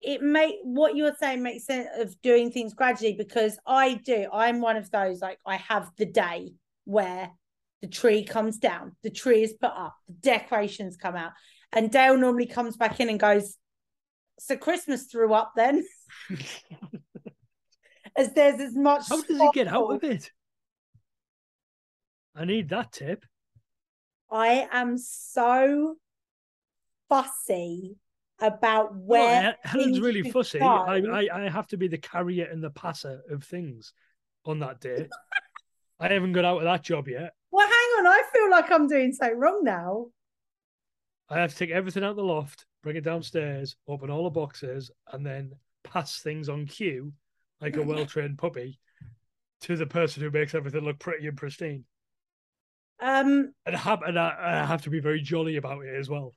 it 0.00 0.22
make 0.22 0.56
what 0.62 0.96
you're 0.96 1.16
saying 1.18 1.42
makes 1.42 1.66
sense 1.66 1.88
of 1.96 2.20
doing 2.22 2.50
things 2.50 2.72
gradually 2.72 3.14
because 3.14 3.58
I 3.66 3.94
do. 3.94 4.28
I'm 4.32 4.60
one 4.60 4.76
of 4.76 4.90
those 4.90 5.20
like 5.20 5.38
I 5.44 5.56
have 5.56 5.90
the 5.96 6.06
day 6.06 6.52
where 6.84 7.30
the 7.82 7.88
tree 7.88 8.24
comes 8.24 8.58
down, 8.58 8.96
the 9.02 9.10
tree 9.10 9.42
is 9.42 9.54
put 9.54 9.70
up, 9.70 9.96
the 10.06 10.14
decorations 10.14 10.96
come 10.96 11.16
out, 11.16 11.32
and 11.72 11.90
Dale 11.90 12.16
normally 12.16 12.46
comes 12.46 12.76
back 12.76 13.00
in 13.00 13.08
and 13.08 13.20
goes, 13.20 13.56
"So 14.38 14.56
Christmas 14.56 15.04
threw 15.04 15.32
up 15.32 15.52
then." 15.56 15.84
as 18.16 18.32
there's 18.34 18.60
as 18.60 18.74
much. 18.74 19.08
How 19.08 19.20
does 19.20 19.40
he 19.40 19.50
get 19.54 19.68
out 19.68 19.92
of 19.92 20.04
it? 20.04 20.30
I 22.34 22.44
need 22.44 22.68
that 22.68 22.92
tip. 22.92 23.24
I 24.30 24.68
am 24.70 24.98
so 24.98 25.96
fussy 27.08 27.96
about 28.40 28.96
where. 28.96 29.56
Oh, 29.56 29.68
Helen's 29.68 30.00
really 30.00 30.30
fussy. 30.30 30.60
I, 30.60 30.98
I, 30.98 31.28
I 31.32 31.48
have 31.48 31.66
to 31.68 31.76
be 31.76 31.88
the 31.88 31.98
carrier 31.98 32.48
and 32.50 32.62
the 32.62 32.70
passer 32.70 33.22
of 33.30 33.44
things 33.44 33.92
on 34.44 34.60
that 34.60 34.80
day. 34.80 35.08
I 36.00 36.08
haven't 36.08 36.32
got 36.32 36.44
out 36.44 36.58
of 36.58 36.64
that 36.64 36.84
job 36.84 37.08
yet. 37.08 37.32
Well, 37.50 37.66
hang 37.66 37.74
on. 37.74 38.06
I 38.06 38.22
feel 38.32 38.50
like 38.50 38.70
I'm 38.70 38.86
doing 38.86 39.12
something 39.12 39.38
wrong 39.38 39.64
now. 39.64 40.06
I 41.28 41.40
have 41.40 41.52
to 41.52 41.56
take 41.56 41.70
everything 41.70 42.04
out 42.04 42.16
the 42.16 42.22
loft, 42.22 42.66
bring 42.82 42.96
it 42.96 43.04
downstairs, 43.04 43.76
open 43.86 44.10
all 44.10 44.24
the 44.24 44.30
boxes, 44.30 44.90
and 45.12 45.26
then 45.26 45.52
pass 45.84 46.20
things 46.20 46.48
on 46.48 46.66
cue 46.66 47.12
like 47.60 47.76
a 47.76 47.82
well 47.84 48.06
trained 48.06 48.38
puppy 48.38 48.78
to 49.62 49.76
the 49.76 49.86
person 49.86 50.22
who 50.22 50.30
makes 50.30 50.54
everything 50.54 50.84
look 50.84 50.98
pretty 50.98 51.26
and 51.26 51.36
pristine. 51.36 51.84
Um, 53.00 53.52
and 53.66 53.76
I 53.76 53.78
have, 53.78 54.02
and 54.02 54.18
I, 54.18 54.36
I 54.40 54.66
have 54.66 54.82
to 54.82 54.90
be 54.90 55.00
very 55.00 55.20
jolly 55.20 55.56
about 55.56 55.84
it 55.84 55.94
as 55.94 56.08
well. 56.08 56.32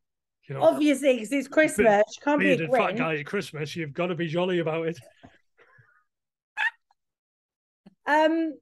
You 0.51 0.57
know, 0.57 0.63
obviously, 0.63 1.13
because 1.13 1.31
it's 1.31 1.47
Christmas. 1.47 2.03
Can't 2.21 2.37
be 2.37 2.51
a 2.51 2.67
fat 2.67 2.97
guy 2.97 3.15
at 3.15 3.25
Christmas. 3.25 3.73
You've 3.73 3.93
got 3.93 4.07
to 4.07 4.15
be 4.15 4.27
jolly 4.27 4.59
about 4.59 4.85
it. 4.85 4.99
um, 8.05 8.55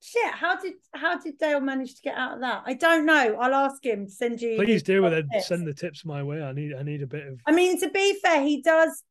shit 0.00 0.32
how 0.32 0.58
did 0.58 0.72
how 0.94 1.18
did 1.18 1.36
dale 1.36 1.60
manage 1.60 1.96
to 1.96 2.02
get 2.02 2.16
out 2.16 2.34
of 2.34 2.40
that 2.40 2.62
i 2.64 2.72
don't 2.72 3.04
know 3.04 3.36
i'll 3.40 3.52
ask 3.52 3.84
him 3.84 4.06
to 4.06 4.12
send 4.12 4.40
you 4.40 4.56
please 4.56 4.82
do 4.82 5.02
with 5.02 5.12
it 5.12 5.26
send 5.40 5.66
the 5.66 5.74
tips 5.74 6.04
my 6.04 6.22
way 6.22 6.40
i 6.40 6.52
need 6.52 6.72
i 6.72 6.84
need 6.84 7.02
a 7.02 7.06
bit 7.06 7.26
of 7.26 7.40
i 7.46 7.52
mean 7.52 7.78
to 7.78 7.90
be 7.90 8.16
fair 8.22 8.40
he 8.40 8.62
does 8.62 9.02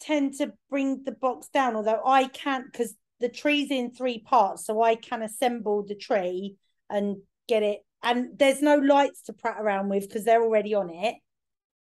tend 0.00 0.34
to 0.34 0.52
bring 0.68 1.02
the 1.04 1.12
box 1.12 1.48
down 1.48 1.74
although 1.74 2.02
i 2.04 2.28
can't 2.28 2.70
because 2.70 2.94
the 3.20 3.28
tree's 3.28 3.70
in 3.70 3.90
three 3.90 4.18
parts 4.18 4.66
so 4.66 4.82
i 4.82 4.94
can 4.94 5.22
assemble 5.22 5.82
the 5.82 5.96
tree 5.96 6.56
and 6.90 7.16
get 7.48 7.62
it 7.62 7.80
and 8.02 8.38
there's 8.38 8.60
no 8.60 8.76
lights 8.76 9.22
to 9.22 9.32
prat 9.32 9.56
around 9.58 9.88
with 9.88 10.06
because 10.06 10.24
they're 10.24 10.44
already 10.44 10.74
on 10.74 10.90
it 10.90 11.14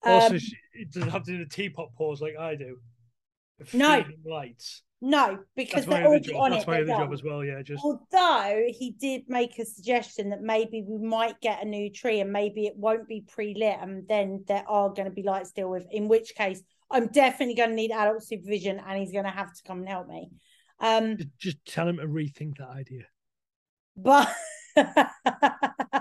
also 0.05 0.35
um, 0.35 0.41
it 0.73 0.91
doesn't 0.91 1.09
have 1.09 1.23
to 1.23 1.31
do 1.31 1.43
the 1.43 1.49
teapot 1.49 1.89
pause 1.95 2.21
like 2.21 2.35
i 2.37 2.55
do 2.55 2.77
no 3.73 4.03
lights 4.25 4.83
no, 5.01 5.39
because 5.55 5.85
they're 5.85 6.05
already 6.05 6.33
on 6.33 6.49
That's 6.49 6.63
it. 6.63 6.65
That's 6.65 6.87
my 6.87 6.93
other 6.93 7.03
job 7.03 7.13
as 7.13 7.21
well. 7.21 7.43
Yeah, 7.43 7.61
just 7.61 7.83
although 7.83 8.65
he 8.69 8.91
did 8.91 9.23
make 9.27 9.59
a 9.59 9.65
suggestion 9.65 10.29
that 10.29 10.41
maybe 10.41 10.83
we 10.87 10.97
might 11.05 11.39
get 11.41 11.61
a 11.61 11.65
new 11.65 11.91
tree 11.91 12.21
and 12.21 12.31
maybe 12.31 12.65
it 12.65 12.75
won't 12.75 13.07
be 13.07 13.21
pre-lit 13.27 13.77
and 13.81 14.07
then 14.07 14.43
there 14.47 14.63
are 14.67 14.89
going 14.89 15.05
to 15.05 15.13
be 15.13 15.21
lights 15.21 15.49
still 15.49 15.69
with. 15.69 15.85
In 15.91 16.07
which 16.07 16.33
case, 16.35 16.63
I'm 16.89 17.07
definitely 17.07 17.53
going 17.53 17.69
to 17.69 17.75
need 17.75 17.91
adult 17.91 18.23
supervision 18.23 18.81
and 18.83 18.97
he's 18.97 19.11
going 19.11 19.25
to 19.25 19.29
have 19.29 19.53
to 19.53 19.63
come 19.63 19.79
and 19.79 19.89
help 19.89 20.07
me. 20.07 20.31
Um, 20.79 21.17
just 21.37 21.63
tell 21.65 21.87
him 21.87 21.97
to 21.97 22.07
rethink 22.07 22.57
that 22.57 22.69
idea. 22.69 23.03
But 23.95 24.33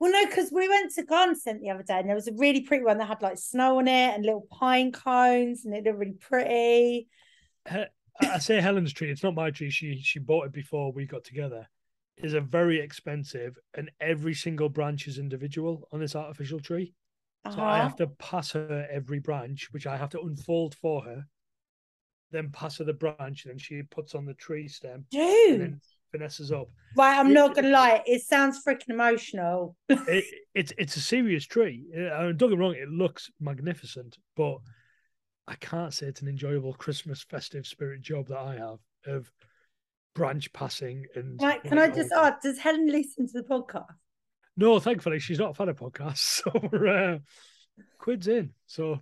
well, 0.00 0.12
no, 0.12 0.26
because 0.26 0.50
we 0.52 0.68
went 0.68 0.92
to 0.94 1.04
Garden 1.04 1.34
Centre 1.34 1.60
the 1.60 1.70
other 1.70 1.82
day 1.82 1.98
and 1.98 2.08
there 2.08 2.14
was 2.14 2.28
a 2.28 2.32
really 2.34 2.60
pretty 2.62 2.84
one 2.84 2.98
that 2.98 3.08
had 3.08 3.22
like 3.22 3.38
snow 3.38 3.78
on 3.78 3.88
it 3.88 4.14
and 4.14 4.24
little 4.24 4.46
pine 4.50 4.92
cones 4.92 5.64
and 5.64 5.74
it 5.74 5.84
looked 5.84 5.98
really 5.98 6.12
pretty. 6.12 7.08
I 8.20 8.38
say 8.38 8.60
Helen's 8.60 8.92
tree. 8.92 9.10
It's 9.10 9.22
not 9.22 9.34
my 9.34 9.50
tree. 9.50 9.70
She 9.70 10.00
she 10.00 10.18
bought 10.18 10.46
it 10.46 10.52
before 10.52 10.92
we 10.92 11.06
got 11.06 11.24
together. 11.24 11.68
Is 12.16 12.34
a 12.34 12.40
very 12.40 12.80
expensive, 12.80 13.56
and 13.74 13.92
every 14.00 14.34
single 14.34 14.68
branch 14.68 15.06
is 15.06 15.18
individual 15.18 15.86
on 15.92 16.00
this 16.00 16.16
artificial 16.16 16.58
tree. 16.58 16.92
Uh-huh. 17.44 17.54
So 17.54 17.62
I 17.62 17.78
uh-huh. 17.78 17.82
have 17.82 17.96
to 17.96 18.06
pass 18.08 18.50
her 18.52 18.88
every 18.90 19.20
branch, 19.20 19.68
which 19.70 19.86
I 19.86 19.96
have 19.96 20.10
to 20.10 20.20
unfold 20.20 20.74
for 20.74 21.02
her, 21.02 21.26
then 22.32 22.50
pass 22.50 22.78
her 22.78 22.84
the 22.84 22.92
branch, 22.92 23.44
and 23.44 23.52
then 23.52 23.58
she 23.58 23.82
puts 23.82 24.16
on 24.16 24.24
the 24.24 24.34
tree 24.34 24.66
stem, 24.66 25.04
Dude. 25.12 25.80
Finesses 26.12 26.52
up. 26.52 26.68
Right, 26.96 27.18
I'm 27.18 27.30
it- 27.30 27.34
not 27.34 27.54
gonna 27.54 27.70
lie, 27.70 28.02
it 28.06 28.22
sounds 28.22 28.62
freaking 28.66 28.90
emotional. 28.90 29.76
it, 29.88 30.24
it's 30.54 30.72
it's 30.78 30.96
a 30.96 31.00
serious 31.00 31.44
tree. 31.44 31.84
Uh, 31.96 32.32
don't 32.32 32.36
get 32.38 32.50
me 32.50 32.56
wrong, 32.56 32.74
it 32.74 32.88
looks 32.88 33.30
magnificent, 33.40 34.18
but 34.36 34.58
I 35.46 35.54
can't 35.56 35.94
say 35.94 36.06
it's 36.06 36.22
an 36.22 36.28
enjoyable 36.28 36.74
Christmas 36.74 37.22
festive 37.22 37.66
spirit 37.66 38.02
job 38.02 38.28
that 38.28 38.38
I 38.38 38.56
have 38.56 38.78
of 39.06 39.32
branch 40.14 40.52
passing 40.52 41.04
and. 41.14 41.40
Right, 41.40 41.62
can 41.62 41.78
I 41.78 41.88
just 41.88 42.12
ask, 42.12 42.42
does 42.42 42.58
Helen 42.58 42.88
listen 42.88 43.26
to 43.28 43.32
the 43.32 43.42
podcast? 43.44 43.86
No, 44.56 44.80
thankfully 44.80 45.20
she's 45.20 45.38
not 45.38 45.50
a 45.50 45.54
fan 45.54 45.68
of 45.68 45.76
podcasts, 45.78 46.18
so 46.42 46.68
we're 46.72 46.88
uh, 47.14 47.18
quids 47.98 48.26
in. 48.26 48.50
So 48.66 49.00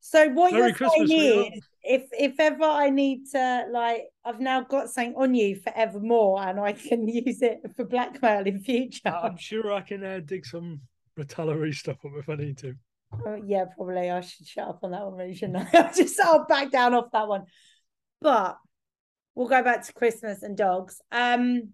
So 0.00 0.28
what 0.28 0.52
Merry 0.52 0.66
you're 0.68 0.74
Christmas, 0.74 1.10
saying 1.10 1.52
is, 1.54 1.67
if 1.82 2.02
if 2.12 2.38
ever 2.38 2.64
I 2.64 2.90
need 2.90 3.26
to, 3.32 3.66
like, 3.70 4.02
I've 4.24 4.40
now 4.40 4.62
got 4.62 4.90
something 4.90 5.14
on 5.16 5.34
you 5.34 5.56
forevermore, 5.56 6.42
and 6.42 6.60
I 6.60 6.72
can 6.72 7.08
use 7.08 7.42
it 7.42 7.60
for 7.76 7.84
blackmail 7.84 8.46
in 8.46 8.60
future. 8.60 9.08
I'm 9.08 9.36
sure 9.36 9.72
I 9.72 9.80
can 9.80 10.04
uh, 10.04 10.20
dig 10.24 10.46
some 10.46 10.80
retaliatory 11.16 11.72
stuff 11.72 11.98
up 12.04 12.12
if 12.16 12.28
I 12.28 12.36
need 12.36 12.58
to. 12.58 12.74
Oh, 13.26 13.40
yeah, 13.46 13.64
probably 13.74 14.10
I 14.10 14.20
should 14.20 14.46
shut 14.46 14.68
up 14.68 14.80
on 14.82 14.90
that 14.90 15.04
one, 15.04 15.14
really, 15.14 15.34
shouldn't 15.34 15.56
I? 15.74 15.78
I'll 15.78 15.94
just 15.94 16.20
I'll 16.20 16.46
back 16.46 16.70
down 16.70 16.94
off 16.94 17.10
that 17.12 17.28
one. 17.28 17.44
But 18.20 18.58
we'll 19.34 19.48
go 19.48 19.62
back 19.62 19.84
to 19.86 19.92
Christmas 19.92 20.42
and 20.42 20.56
dogs. 20.56 21.00
Um, 21.12 21.70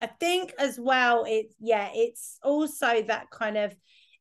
I 0.00 0.06
think 0.06 0.54
as 0.58 0.78
well, 0.80 1.24
it's 1.28 1.54
yeah, 1.60 1.90
it's 1.92 2.38
also 2.42 3.02
that 3.02 3.30
kind 3.30 3.58
of 3.58 3.74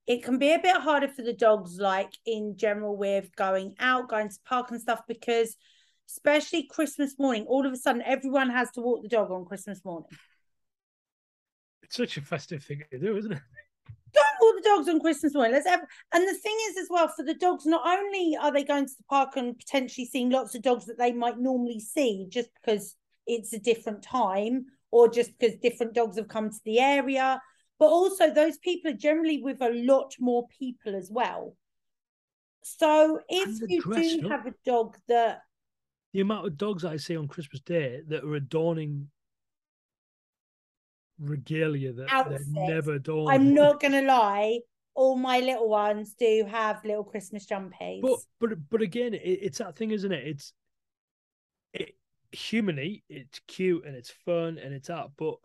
it 0.09 0.23
can 0.23 0.39
be 0.39 0.51
a 0.53 0.59
bit 0.59 0.75
harder 0.75 1.07
for 1.07 1.21
the 1.21 1.33
dogs, 1.33 1.77
like 1.77 2.11
in 2.25 2.57
general, 2.57 2.97
with 2.97 3.29
going 3.35 3.75
out, 3.79 4.09
going 4.09 4.27
to 4.27 4.35
park 4.43 4.71
and 4.71 4.81
stuff, 4.81 5.01
because 5.07 5.55
especially 6.09 6.63
Christmas 6.63 7.19
morning, 7.19 7.45
all 7.47 7.67
of 7.67 7.71
a 7.71 7.77
sudden 7.77 8.01
everyone 8.01 8.49
has 8.49 8.71
to 8.71 8.81
walk 8.81 9.03
the 9.03 9.07
dog 9.07 9.29
on 9.29 9.45
Christmas 9.45 9.85
morning. 9.85 10.09
It's 11.83 11.95
such 11.95 12.17
a 12.17 12.21
festive 12.21 12.63
thing 12.63 12.81
to 12.91 12.97
do, 12.97 13.17
isn't 13.17 13.33
it? 13.33 13.41
don't 14.11 14.25
walk 14.41 14.55
the 14.55 14.67
dogs 14.67 14.89
on 14.89 14.99
Christmas 14.99 15.35
morning. 15.35 15.53
Let's 15.53 15.67
have, 15.67 15.85
and 16.11 16.27
the 16.27 16.33
thing 16.33 16.57
is 16.71 16.77
as 16.77 16.87
well 16.89 17.07
for 17.07 17.23
the 17.23 17.35
dogs, 17.35 17.67
not 17.67 17.87
only 17.87 18.35
are 18.35 18.51
they 18.51 18.63
going 18.63 18.87
to 18.87 18.93
the 18.97 19.03
park 19.03 19.35
and 19.35 19.59
potentially 19.59 20.07
seeing 20.07 20.31
lots 20.31 20.55
of 20.55 20.63
dogs 20.63 20.87
that 20.87 20.97
they 20.97 21.11
might 21.11 21.37
normally 21.37 21.79
see 21.79 22.25
just 22.29 22.49
because 22.55 22.95
it's 23.27 23.53
a 23.53 23.59
different 23.59 24.01
time 24.01 24.65
or 24.89 25.07
just 25.07 25.37
because 25.37 25.55
different 25.57 25.93
dogs 25.93 26.17
have 26.17 26.27
come 26.27 26.49
to 26.49 26.59
the 26.65 26.79
area, 26.79 27.39
but 27.79 27.87
also 27.87 28.31
those 28.31 28.57
people 28.57 28.91
are 28.91 28.95
generally 28.95 29.41
with 29.41 29.61
a 29.61 29.69
lot 29.69 30.13
more 30.19 30.45
people 30.59 30.95
as 30.95 31.09
well. 31.09 31.55
So 32.63 33.19
if 33.29 33.61
you 33.67 33.81
do 33.81 34.25
up. 34.25 34.31
have 34.31 34.45
a 34.45 34.53
dog 34.65 34.97
that 35.07 35.41
The 36.13 36.21
amount 36.21 36.45
of 36.45 36.57
dogs 36.57 36.83
I 36.85 36.97
see 36.97 37.15
on 37.15 37.27
Christmas 37.27 37.61
Day 37.61 38.01
that 38.07 38.23
are 38.23 38.35
adorning 38.35 39.09
regalia 41.19 41.93
that 41.93 42.07
Outfits. 42.09 42.45
they're 42.53 42.67
never 42.75 42.93
adorned. 42.93 43.31
I'm 43.31 43.53
not 43.53 43.79
gonna 43.79 44.01
lie, 44.01 44.59
all 44.93 45.15
my 45.15 45.39
little 45.39 45.69
ones 45.69 46.13
do 46.19 46.45
have 46.49 46.83
little 46.83 47.03
Christmas 47.03 47.45
jumpies. 47.45 48.01
But 48.01 48.19
but 48.39 48.69
but 48.69 48.81
again, 48.81 49.13
it, 49.13 49.19
it's 49.19 49.59
that 49.59 49.75
thing, 49.77 49.91
isn't 49.91 50.11
it? 50.11 50.27
It's 50.27 50.53
it 51.73 51.95
humanly, 52.31 53.03
it's 53.09 53.39
cute 53.47 53.85
and 53.85 53.95
it's 53.95 54.11
fun 54.25 54.57
and 54.57 54.73
it's 54.73 54.89
out. 54.89 55.11
But 55.17 55.35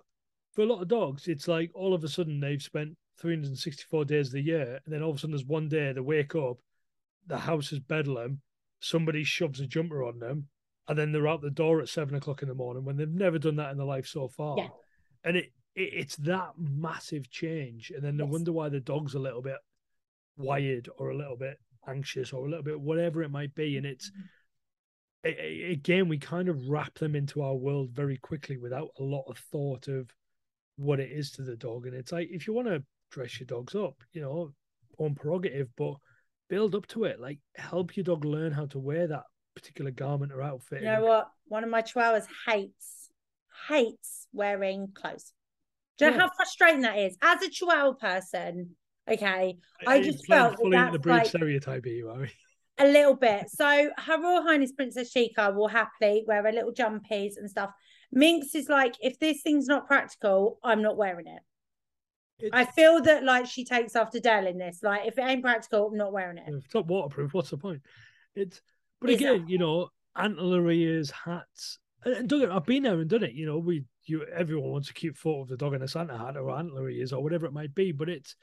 for 0.54 0.62
a 0.62 0.66
lot 0.66 0.82
of 0.82 0.88
dogs, 0.88 1.28
it's 1.28 1.48
like 1.48 1.70
all 1.74 1.94
of 1.94 2.04
a 2.04 2.08
sudden 2.08 2.40
they've 2.40 2.62
spent 2.62 2.96
364 3.18 4.04
days 4.04 4.28
of 4.28 4.34
the 4.34 4.40
year, 4.40 4.80
and 4.84 4.94
then 4.94 5.02
all 5.02 5.10
of 5.10 5.16
a 5.16 5.18
sudden 5.18 5.32
there's 5.32 5.44
one 5.44 5.68
day 5.68 5.92
they 5.92 6.00
wake 6.00 6.34
up, 6.34 6.58
the 7.26 7.38
house 7.38 7.72
is 7.72 7.80
bedlam, 7.80 8.40
somebody 8.80 9.24
shoves 9.24 9.60
a 9.60 9.66
jumper 9.66 10.04
on 10.04 10.18
them, 10.18 10.48
and 10.88 10.98
then 10.98 11.12
they're 11.12 11.28
out 11.28 11.40
the 11.40 11.50
door 11.50 11.80
at 11.80 11.88
seven 11.88 12.14
o'clock 12.14 12.42
in 12.42 12.48
the 12.48 12.54
morning 12.54 12.84
when 12.84 12.96
they've 12.96 13.08
never 13.08 13.38
done 13.38 13.56
that 13.56 13.70
in 13.70 13.78
their 13.78 13.86
life 13.86 14.06
so 14.06 14.28
far. 14.28 14.58
Yeah. 14.58 14.68
And 15.24 15.36
it, 15.36 15.52
it 15.74 15.90
it's 15.94 16.16
that 16.16 16.50
massive 16.58 17.30
change, 17.30 17.90
and 17.90 18.04
then 18.04 18.16
they 18.16 18.24
Yes. 18.24 18.32
wonder 18.32 18.52
why 18.52 18.68
the 18.68 18.80
dog's 18.80 19.14
a 19.14 19.18
little 19.18 19.42
bit 19.42 19.56
wired 20.36 20.88
or 20.98 21.10
a 21.10 21.16
little 21.16 21.36
bit 21.36 21.58
anxious 21.86 22.32
or 22.32 22.46
a 22.46 22.48
little 22.48 22.64
bit 22.64 22.80
whatever 22.80 23.22
it 23.22 23.30
might 23.30 23.54
be 23.54 23.76
and 23.76 23.86
it's 23.86 24.10
mm-hmm. 24.10 25.28
a- 25.28 25.72
again 25.72 26.08
we 26.08 26.18
kind 26.18 26.48
of 26.48 26.68
wrap 26.68 26.94
them 26.98 27.14
into 27.14 27.42
our 27.42 27.54
world 27.54 27.90
very 27.90 28.16
quickly 28.16 28.56
without 28.56 28.88
a 28.98 29.02
lot 29.02 29.24
of 29.28 29.38
thought 29.38 29.86
of 29.86 30.10
what 30.76 31.00
it 31.00 31.10
is 31.10 31.30
to 31.30 31.42
the 31.42 31.56
dog 31.56 31.86
and 31.86 31.94
it's 31.94 32.12
like 32.12 32.28
if 32.30 32.46
you 32.46 32.52
want 32.52 32.66
to 32.68 32.82
dress 33.10 33.38
your 33.38 33.46
dogs 33.46 33.74
up 33.74 33.94
you 34.12 34.20
know 34.20 34.52
on 34.98 35.14
prerogative 35.14 35.68
but 35.76 35.94
build 36.48 36.74
up 36.74 36.86
to 36.86 37.04
it 37.04 37.20
like 37.20 37.38
help 37.56 37.96
your 37.96 38.04
dog 38.04 38.24
learn 38.24 38.52
how 38.52 38.66
to 38.66 38.78
wear 38.78 39.06
that 39.06 39.22
particular 39.54 39.90
garment 39.92 40.32
or 40.32 40.42
outfit 40.42 40.82
You 40.82 40.88
know 40.88 41.04
what? 41.04 41.28
One 41.46 41.62
of 41.62 41.70
my 41.70 41.82
chihuahuas 41.82 42.26
hates 42.48 43.08
hates 43.68 44.26
wearing 44.32 44.88
clothes. 44.94 45.32
Do 45.96 46.06
you 46.06 46.10
know 46.10 46.16
Yeah. 46.16 46.22
how 46.24 46.30
frustrating 46.36 46.80
that 46.82 46.98
is? 46.98 47.16
As 47.22 47.40
a 47.40 47.48
chihuahua 47.48 47.92
person, 47.92 48.74
okay, 49.08 49.56
I 49.86 50.02
just 50.02 50.26
felt 50.26 50.56
that 50.56 50.64
into 50.64 50.70
the 50.70 50.90
that's 50.90 50.98
breed 51.02 51.12
like- 51.12 51.26
stereotype 51.28 51.84
here, 51.84 52.10
are? 52.10 52.26
a 52.78 52.86
little 52.86 53.14
bit. 53.14 53.50
So 53.50 53.90
Her 53.96 54.20
Royal 54.20 54.42
Highness 54.42 54.72
Princess 54.72 55.12
Chica 55.12 55.52
will 55.54 55.68
happily 55.68 56.24
wear 56.26 56.46
a 56.46 56.52
little 56.52 56.72
jumpies 56.72 57.36
and 57.36 57.48
stuff. 57.48 57.70
Minx 58.12 58.54
is 58.54 58.68
like, 58.68 58.94
if 59.00 59.18
this 59.18 59.42
thing's 59.42 59.66
not 59.66 59.86
practical, 59.86 60.58
I'm 60.62 60.82
not 60.82 60.96
wearing 60.96 61.26
it. 61.26 61.42
I 62.52 62.64
feel 62.64 63.00
that 63.02 63.24
like 63.24 63.46
she 63.46 63.64
takes 63.64 63.94
after 63.94 64.18
Dell 64.18 64.46
in 64.46 64.58
this. 64.58 64.80
Like, 64.82 65.06
if 65.06 65.18
it 65.18 65.22
ain't 65.22 65.42
practical, 65.42 65.86
I'm 65.86 65.96
not 65.96 66.12
wearing 66.12 66.38
it. 66.38 66.44
If 66.48 66.64
it's 66.64 66.74
not 66.74 66.86
waterproof, 66.86 67.32
what's 67.32 67.50
the 67.50 67.56
point? 67.56 67.82
It's 68.34 68.60
but 69.00 69.10
Exactly. 69.10 69.36
again, 69.36 69.48
you 69.48 69.58
know, 69.58 69.88
antler 70.16 70.70
ears, 70.70 71.10
hats. 71.10 71.78
And 72.04 72.32
I've 72.32 72.66
been 72.66 72.82
there 72.82 73.00
and 73.00 73.08
done 73.08 73.22
it. 73.22 73.32
You 73.32 73.46
know, 73.46 73.58
we 73.58 73.84
you 74.04 74.24
everyone 74.24 74.70
wants 74.70 74.90
a 74.90 74.94
cute 74.94 75.16
photo 75.16 75.42
of 75.42 75.48
the 75.48 75.56
dog 75.56 75.74
in 75.74 75.82
a 75.82 75.88
Santa 75.88 76.18
hat 76.18 76.36
or 76.36 76.50
antler 76.50 76.88
ears 76.90 77.12
or 77.12 77.22
whatever 77.22 77.46
it 77.46 77.52
might 77.52 77.74
be. 77.74 77.92
But 77.92 78.08
it's 78.08 78.36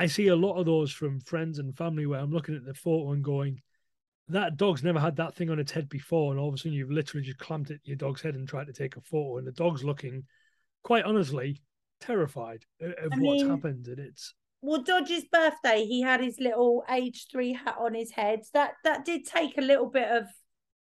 I 0.00 0.06
see 0.06 0.28
a 0.28 0.36
lot 0.36 0.56
of 0.56 0.64
those 0.64 0.90
from 0.90 1.20
friends 1.20 1.58
and 1.58 1.76
family 1.76 2.06
where 2.06 2.20
I'm 2.20 2.32
looking 2.32 2.56
at 2.56 2.64
the 2.64 2.72
photo 2.72 3.12
and 3.12 3.22
going, 3.22 3.60
that 4.28 4.56
dog's 4.56 4.82
never 4.82 4.98
had 4.98 5.16
that 5.16 5.34
thing 5.34 5.50
on 5.50 5.58
its 5.58 5.72
head 5.72 5.90
before, 5.90 6.32
and 6.32 6.40
all 6.40 6.48
of 6.48 6.54
a 6.54 6.56
sudden 6.56 6.72
you've 6.72 6.90
literally 6.90 7.22
just 7.22 7.38
clamped 7.38 7.70
it 7.70 7.82
to 7.84 7.88
your 7.88 7.96
dog's 7.96 8.22
head 8.22 8.34
and 8.34 8.48
tried 8.48 8.68
to 8.68 8.72
take 8.72 8.96
a 8.96 9.02
photo, 9.02 9.36
and 9.36 9.46
the 9.46 9.52
dog's 9.52 9.84
looking, 9.84 10.24
quite 10.82 11.04
honestly, 11.04 11.60
terrified 12.00 12.64
of 12.80 13.12
I 13.12 13.16
what's 13.18 13.42
mean, 13.42 13.50
happened, 13.50 13.88
and 13.88 13.98
it's 13.98 14.32
well 14.62 14.82
dodge's 14.82 15.24
birthday 15.30 15.84
he 15.84 16.00
had 16.00 16.22
his 16.22 16.40
little 16.40 16.82
age 16.88 17.26
three 17.30 17.52
hat 17.52 17.76
on 17.78 17.92
his 17.92 18.10
head. 18.10 18.40
That 18.54 18.72
that 18.84 19.04
did 19.04 19.26
take 19.26 19.58
a 19.58 19.62
little 19.62 19.90
bit 19.90 20.08
of 20.10 20.24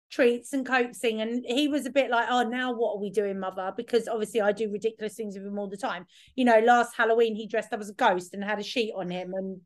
treats 0.09 0.53
and 0.53 0.65
coaxing 0.65 1.21
and 1.21 1.45
he 1.47 1.67
was 1.67 1.85
a 1.85 1.89
bit 1.89 2.09
like 2.09 2.27
oh 2.31 2.41
now 2.43 2.71
what 2.73 2.95
are 2.95 2.99
we 2.99 3.11
doing 3.11 3.39
mother 3.39 3.71
because 3.77 4.07
obviously 4.07 4.41
i 4.41 4.51
do 4.51 4.71
ridiculous 4.71 5.13
things 5.13 5.35
with 5.37 5.45
him 5.45 5.59
all 5.59 5.69
the 5.69 5.77
time 5.77 6.05
you 6.35 6.43
know 6.43 6.59
last 6.59 6.95
halloween 6.97 7.35
he 7.35 7.45
dressed 7.45 7.71
up 7.73 7.79
as 7.79 7.89
a 7.89 7.93
ghost 7.93 8.33
and 8.33 8.43
had 8.43 8.57
a 8.59 8.63
sheet 8.63 8.91
on 8.95 9.09
him 9.11 9.33
and 9.35 9.61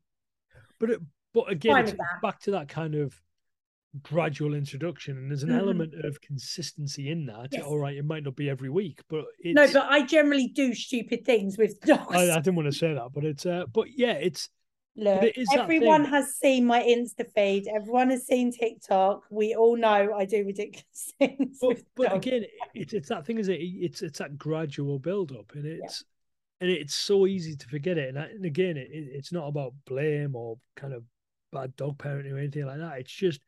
But 0.78 0.90
it, 0.90 1.00
but 1.32 1.50
again, 1.50 1.72
Fine 1.72 1.82
it's, 1.84 1.92
with 1.92 2.00
it's 2.00 2.08
that. 2.12 2.22
back 2.22 2.40
to 2.40 2.50
that 2.52 2.68
kind 2.68 2.94
of 2.94 3.14
gradual 4.02 4.54
introduction, 4.54 5.16
and 5.16 5.30
there's 5.30 5.44
an 5.44 5.50
Mhm. 5.50 5.58
element 5.58 5.94
of 6.04 6.20
consistency 6.20 7.10
in 7.10 7.26
that. 7.26 7.48
Yes. 7.52 7.62
All 7.62 7.78
right, 7.78 7.96
it 7.96 8.04
might 8.04 8.24
not 8.24 8.34
be 8.36 8.50
every 8.50 8.68
week, 8.68 9.00
but 9.08 9.24
it's. 9.38 9.54
no 9.54 9.66
but 9.72 9.88
i 9.90 10.02
generally 10.04 10.48
do 10.48 10.74
stupid 10.74 11.24
things 11.24 11.56
with 11.56 11.80
dogs 11.86 12.14
I, 12.14 12.30
I 12.32 12.34
didn't 12.40 12.56
want 12.56 12.66
to 12.72 12.76
say 12.78 12.92
that, 12.92 13.10
but 13.14 13.24
it's. 13.24 13.46
Uh, 13.46 13.64
but 13.72 13.86
yeah, 13.96 14.12
it's. 14.12 14.48
Look, 14.96 15.22
everyone 15.62 16.04
has 16.04 16.34
seen 16.36 16.64
my 16.66 16.80
Insta 16.82 17.26
feed. 17.34 17.66
Everyone 17.66 18.10
has 18.10 18.26
seen 18.26 18.52
TikTok. 18.52 19.24
We 19.30 19.54
all 19.54 19.76
know 19.76 20.14
I 20.14 20.24
do 20.24 20.44
ridiculous 20.44 21.12
things. 21.18 21.58
But 21.60 21.78
but 21.96 22.12
again, 22.14 22.44
it's 22.74 22.92
it's 22.92 23.08
that 23.08 23.26
thing, 23.26 23.38
is 23.38 23.48
it? 23.48 23.54
It's 23.60 24.02
it's 24.02 24.18
that 24.20 24.38
gradual 24.38 24.98
build 24.98 25.32
up, 25.32 25.52
and 25.54 25.66
it's. 25.66 26.04
And 26.60 26.70
it's 26.70 26.94
so 26.94 27.26
easy 27.26 27.56
to 27.56 27.66
forget 27.68 27.98
it, 27.98 28.08
and, 28.08 28.18
I, 28.18 28.26
and 28.26 28.44
again, 28.44 28.76
it- 28.76 28.88
it's 28.90 29.32
not 29.32 29.48
about 29.48 29.74
blame 29.86 30.34
or 30.36 30.56
kind 30.76 30.94
of 30.94 31.02
bad 31.52 31.74
dog 31.76 31.98
parenting 31.98 32.32
or 32.32 32.38
anything 32.38 32.64
like 32.64 32.78
that. 32.78 33.00
It's 33.00 33.12
just 33.12 33.40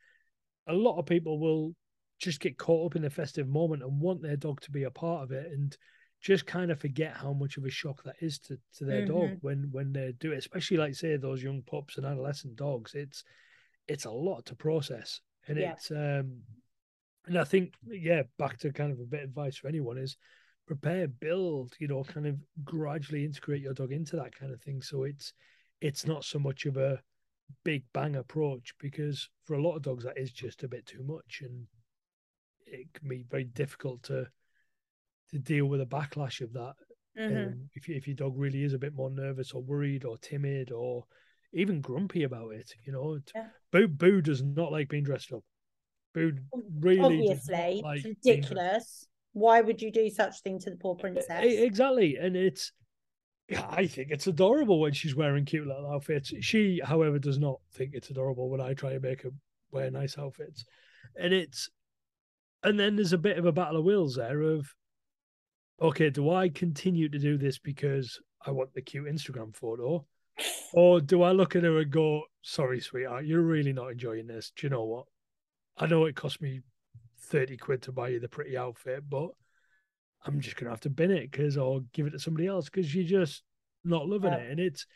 a 0.67 0.75
lot 0.75 0.99
of 0.99 1.07
people 1.07 1.39
will 1.39 1.75
just 2.19 2.41
get 2.41 2.59
caught 2.59 2.85
up 2.85 2.97
in 2.97 3.03
the 3.03 3.09
festive 3.09 3.49
moment 3.49 3.85
and 3.85 4.01
want 4.01 4.23
their 4.23 4.37
dog 4.37 4.61
to 4.63 4.71
be 4.73 4.83
a 4.83 4.91
part 4.91 5.23
of 5.23 5.31
it 5.31 5.51
and 5.53 5.75
just 6.21 6.47
kind 6.47 6.71
of 6.71 6.81
forget 6.81 7.13
how 7.15 7.33
much 7.33 7.57
of 7.57 7.65
a 7.65 7.71
shock 7.71 8.03
that 8.03 8.17
is 8.21 8.39
to, 8.41 8.59
to 8.77 8.85
their 8.85 9.07
dog 9.07 9.31
Mhm. 9.31 9.43
when 9.43 9.69
when 9.71 9.93
they 9.93 10.13
do 10.13 10.33
it 10.33 10.39
especially 10.39 10.77
like 10.77 10.95
say 10.95 11.17
those 11.17 11.43
young 11.43 11.63
pups 11.63 11.97
and 11.97 12.07
adolescent 12.07 12.57
dogs 12.57 12.95
it's 12.95 13.23
it's 13.87 14.05
a 14.07 14.11
lot 14.11 14.45
to 14.47 14.55
process 14.55 15.21
and 15.47 15.59
Yeah. 15.59 15.73
it's 15.73 15.91
um 15.91 16.43
and 17.27 17.39
i 17.39 17.45
think 17.45 17.75
yeah 17.87 18.23
back 18.39 18.59
to 18.59 18.73
kind 18.73 18.93
of 18.93 18.99
a 19.01 19.05
bit 19.05 19.23
of 19.23 19.29
advice 19.29 19.57
for 19.57 19.69
anyone 19.69 19.99
is 19.99 20.17
prepare 20.67 21.07
build 21.07 21.75
you 21.79 21.87
know 21.87 22.03
kind 22.03 22.27
of 22.27 22.37
gradually 22.65 23.25
integrate 23.25 23.63
your 23.63 23.75
dog 23.75 23.93
into 23.93 24.17
that 24.17 24.35
kind 24.35 24.53
of 24.53 24.61
thing 24.63 24.83
so 24.83 25.05
it's 25.05 25.33
it's 25.81 26.07
not 26.07 26.25
so 26.25 26.39
much 26.39 26.67
of 26.67 26.77
a 26.77 27.01
big 27.63 27.85
bang 27.93 28.17
approach 28.17 28.75
because 28.81 29.29
for 29.45 29.55
a 29.55 29.63
lot 29.63 29.77
of 29.77 29.83
dogs 29.83 30.03
that 30.03 30.19
is 30.19 30.33
just 30.33 30.65
a 30.65 30.69
bit 30.69 30.85
too 30.87 31.05
much 31.05 31.43
and 31.43 31.67
it 32.67 32.93
can 32.95 33.09
be 33.09 33.23
very 33.31 33.45
difficult 33.45 34.03
to 34.03 34.27
to 35.31 35.39
deal 35.39 35.67
with 35.67 35.81
a 35.81 35.87
backlash 35.87 36.41
of 36.41 36.53
that 36.53 36.75
Mhm. 37.19 37.47
um, 37.47 37.71
if, 37.75 37.89
if 37.89 38.07
your 38.07 38.17
dog 38.17 38.35
really 38.37 38.63
is 38.63 38.75
a 38.75 38.79
bit 38.79 38.95
more 38.95 39.11
nervous 39.11 39.53
or 39.53 39.63
worried 39.63 40.05
or 40.05 40.19
timid 40.19 40.71
or 40.71 41.05
even 41.53 41.81
grumpy 41.81 42.25
about 42.25 42.53
it 42.53 42.75
you 42.85 42.93
know 42.93 43.19
Yeah. 43.35 43.49
boo 43.73 43.89
boo 43.89 44.21
does 44.21 44.43
not 44.43 44.71
like 44.73 44.89
being 44.89 45.05
dressed 45.05 45.33
up 45.33 45.43
Boo 46.15 46.33
really 46.81 47.01
Obviously, 47.29 47.81
like 47.85 48.03
it's 48.05 48.27
ridiculous. 48.27 49.07
Why 49.33 49.61
would 49.61 49.83
you 49.83 49.93
do 49.93 50.09
such 50.09 50.41
thing 50.41 50.59
to 50.61 50.71
the 50.71 50.77
poor 50.77 50.95
princess? 50.95 51.45
Exactly, 51.45 52.17
and 52.17 52.35
it's. 52.35 52.73
yeah, 53.51 53.67
I 53.69 53.87
think 53.87 54.11
it's 54.11 54.27
adorable 54.27 54.81
when 54.81 54.95
she's 54.95 55.15
wearing 55.15 55.45
cute 55.45 55.67
little 55.67 55.91
outfits. 55.91 56.33
She, 56.41 56.81
however, 56.83 57.19
does 57.19 57.39
not 57.39 57.61
think 57.75 57.91
it's 57.93 58.09
adorable 58.09 58.49
when 58.49 58.63
I 58.63 58.73
try 58.73 58.93
and 58.93 59.03
make 59.03 59.23
her 59.25 59.31
wear 59.73 59.91
nice 59.91 60.17
outfits, 60.17 60.65
and 61.17 61.35
it's. 61.35 61.69
And 62.63 62.81
then 62.81 62.97
there's 62.97 63.13
a 63.13 63.19
bit 63.19 63.37
of 63.37 63.45
a 63.45 63.53
battle 63.53 63.77
of 63.77 63.85
wills 63.85 64.17
there 64.17 64.41
of. 64.41 64.75
Okay, 65.81 66.09
do 66.11 66.31
I 66.31 66.49
continue 66.49 67.09
to 67.09 67.19
do 67.19 67.37
this 67.37 67.59
because 67.59 68.19
I 68.45 68.51
want 68.51 68.73
the 68.73 68.81
cute 68.81 69.07
Instagram 69.07 69.55
photo, 69.55 70.07
or 70.73 71.01
do 71.01 71.23
I 71.23 71.33
look 71.33 71.55
at 71.55 71.65
her 71.65 71.79
and 71.79 71.91
go, 71.91 72.23
"Sorry, 72.43 72.81
sweetheart, 72.81 73.27
you're 73.27 73.43
really 73.43 73.73
not 73.73 73.93
enjoying 73.93 74.27
this. 74.27 74.53
Do 74.57 74.67
you 74.67 74.71
know 74.71 74.85
what? 74.85 75.07
I 75.77 75.87
know 75.87 76.07
it 76.07 76.17
cost 76.17 76.41
me 76.41 76.63
thirty 77.19 77.57
quid 77.57 77.83
to 77.83 77.93
buy 77.93 78.09
you 78.09 78.21
the 78.21 78.29
pretty 78.29 78.57
outfit, 78.57 79.09
but 79.09 79.31
I'm 80.25 80.41
just 80.41 80.57
gonna 80.57 80.71
have 80.71 80.81
to 80.81 80.91
bin 80.91 81.11
it 81.11 81.31
because 81.31 81.59
or 81.59 81.83
give 81.93 82.07
it 82.07 82.11
to 82.11 82.19
somebody 82.19 82.47
else 82.47 82.67
because 82.67 82.95
you're 82.95 83.05
just 83.05 83.43
not 83.85 84.09
loving 84.09 84.33
Yeah. 84.33 84.39
it, 84.39 84.51
and 84.51 84.61
it's 84.61 84.87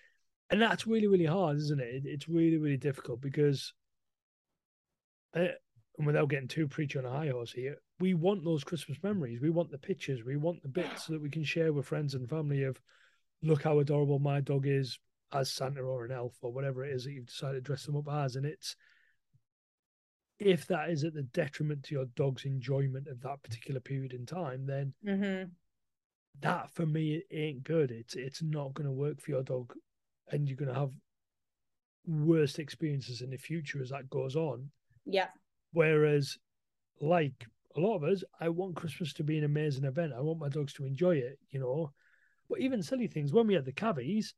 and 0.49 0.63
that's 0.63 0.87
really 0.87 1.07
really 1.09 1.27
hard, 1.27 1.59
isn't 1.59 1.81
it? 1.81 1.95
it 1.95 2.07
it's 2.07 2.29
really 2.29 2.57
really 2.57 2.79
difficult 2.79 3.21
because, 3.21 3.75
uh, 5.35 5.49
and 5.99 6.07
without 6.07 6.31
getting 6.31 6.49
too 6.49 6.67
preachy 6.69 6.99
on 6.99 7.05
a 7.05 7.11
high 7.11 7.29
horse 7.29 7.53
here, 7.53 7.77
we 8.01 8.15
want 8.15 8.45
those 8.45 8.65
Christmas 8.65 8.99
memories. 9.03 9.41
We 9.41 9.51
want 9.51 9.71
the 9.71 9.79
pictures. 9.79 10.25
We 10.25 10.37
want 10.37 10.63
the 10.63 10.69
bits 10.69 11.07
so 11.07 11.13
that 11.13 11.23
we 11.23 11.31
can 11.31 11.45
share 11.45 11.73
with 11.73 11.87
friends 11.87 12.15
and 12.15 12.29
family 12.29 12.65
of, 12.65 12.81
look 13.43 13.63
how 13.63 13.79
adorable 13.79 14.19
my 14.19 14.41
dog 14.41 14.67
is 14.67 14.99
as 15.33 15.51
Santa 15.51 15.83
or 15.83 16.05
an 16.05 16.13
elf 16.13 16.35
or 16.43 16.53
whatever 16.53 16.85
it 16.85 16.93
is 16.93 17.05
that 17.05 17.13
you've 17.13 17.27
decided 17.27 17.57
to 17.57 17.61
dress 17.61 17.85
them 17.85 17.97
up 17.97 18.09
as, 18.09 18.37
and 18.37 18.45
it's 18.45 18.75
if 20.39 20.67
that 20.67 20.89
is 20.89 21.05
at 21.05 21.13
the 21.13 21.23
detriment 21.23 21.83
to 21.85 21.95
your 21.95 22.07
dog's 22.17 22.47
enjoyment 22.47 23.07
of 23.07 23.21
that 23.21 23.43
particular 23.43 23.81
period 23.81 24.13
in 24.13 24.25
time, 24.27 24.67
then 24.67 24.95
hmm 25.05 25.45
that 26.41 26.71
for 26.71 26.87
me 26.87 27.17
it 27.17 27.27
ain't 27.37 27.65
good. 27.65 27.91
It's 27.91 28.15
it's 28.17 28.43
not 28.43 28.73
going 28.73 28.87
to 28.87 28.93
work 28.93 29.21
for 29.21 29.31
your 29.31 29.43
dog, 29.43 29.75
and 30.31 30.49
you're 30.49 30.57
going 30.57 30.73
to 30.73 30.81
have 30.81 30.93
worst 32.07 32.59
experiences 32.59 33.21
in 33.21 33.31
the 33.31 33.37
future 33.37 33.83
as 33.83 33.91
that 33.91 34.09
goes 34.09 34.37
on. 34.37 34.71
Yeah. 35.05 35.29
Whereas, 35.73 36.39
like 37.01 37.47
a 37.77 37.81
lot 37.81 37.97
of 37.97 38.05
us, 38.05 38.25
I 38.41 38.49
want 38.49 38.77
Christmas 38.77 39.13
to 39.15 39.25
be 39.25 39.39
an 39.39 39.45
amazing 39.45 39.85
event. 39.85 40.13
I 40.17 40.21
want 40.21 40.41
my 40.41 40.49
dogs 40.49 40.73
to 40.75 40.87
enjoy 40.87 41.17
it, 41.17 41.39
you 41.51 41.61
know. 41.61 41.93
But 42.49 42.61
even 42.61 42.83
silly 42.83 43.07
things, 43.07 43.33
when 43.33 43.47
we 43.47 43.55
had 43.55 43.65
the 43.65 43.73
cavies, 43.73 44.35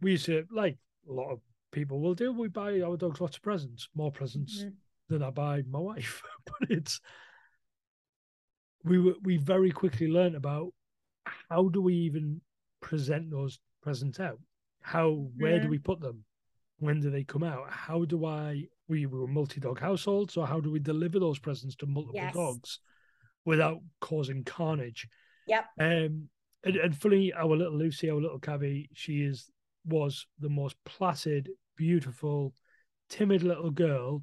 we 0.00 0.12
used 0.12 0.26
to 0.26 0.44
like 0.50 0.76
a 1.08 1.12
lot 1.12 1.30
of 1.30 1.40
people 1.70 2.00
will 2.00 2.14
do. 2.14 2.32
We 2.32 2.48
buy 2.48 2.80
our 2.82 2.96
dogs 2.96 3.20
lots 3.20 3.36
of 3.36 3.42
presents, 3.42 3.88
more 3.94 4.12
presents 4.12 4.64
Mhm. 4.64 4.74
than 5.08 5.22
I 5.22 5.30
buy 5.30 5.62
my 5.62 5.78
wife. 5.78 6.22
but 6.44 6.70
it's 6.70 7.00
we 8.84 8.98
were 8.98 9.14
we 9.22 9.36
very 9.36 9.70
quickly 9.70 10.08
learned 10.08 10.34
about 10.36 10.72
how 11.48 11.68
do 11.68 11.80
we 11.80 11.94
even 11.94 12.40
present 12.80 13.30
those 13.30 13.58
presents 13.82 14.20
out? 14.20 14.38
How 14.80 15.30
where 15.36 15.58
do 15.58 15.68
Mhm. 15.68 15.70
we 15.70 15.78
put 15.78 16.00
them? 16.00 16.24
When 16.78 17.00
do 17.00 17.10
they 17.10 17.24
come 17.24 17.44
out? 17.44 17.70
How 17.70 18.04
do 18.04 18.26
I 18.26 18.66
we 18.92 19.06
were 19.06 19.24
a 19.24 19.28
multi-dog 19.28 19.80
household, 19.80 20.30
so 20.30 20.44
how 20.44 20.60
do 20.60 20.70
we 20.70 20.78
deliver 20.78 21.18
those 21.18 21.38
presents 21.38 21.74
to 21.76 21.86
multiple 21.86 22.20
Yes. 22.20 22.34
dogs 22.34 22.78
without 23.46 23.80
causing 24.00 24.44
carnage? 24.44 25.08
Yep. 25.46 25.64
Um 25.80 26.28
and, 26.64 26.76
and 26.76 26.96
fully 26.96 27.32
our 27.32 27.56
little 27.56 27.76
Lucy, 27.76 28.08
our 28.10 28.20
little 28.20 28.38
Cavi, 28.38 28.88
she 28.92 29.22
is 29.22 29.50
was 29.84 30.26
the 30.38 30.48
most 30.48 30.76
placid, 30.84 31.48
beautiful, 31.76 32.54
timid 33.08 33.42
little 33.42 33.70
girl. 33.70 34.22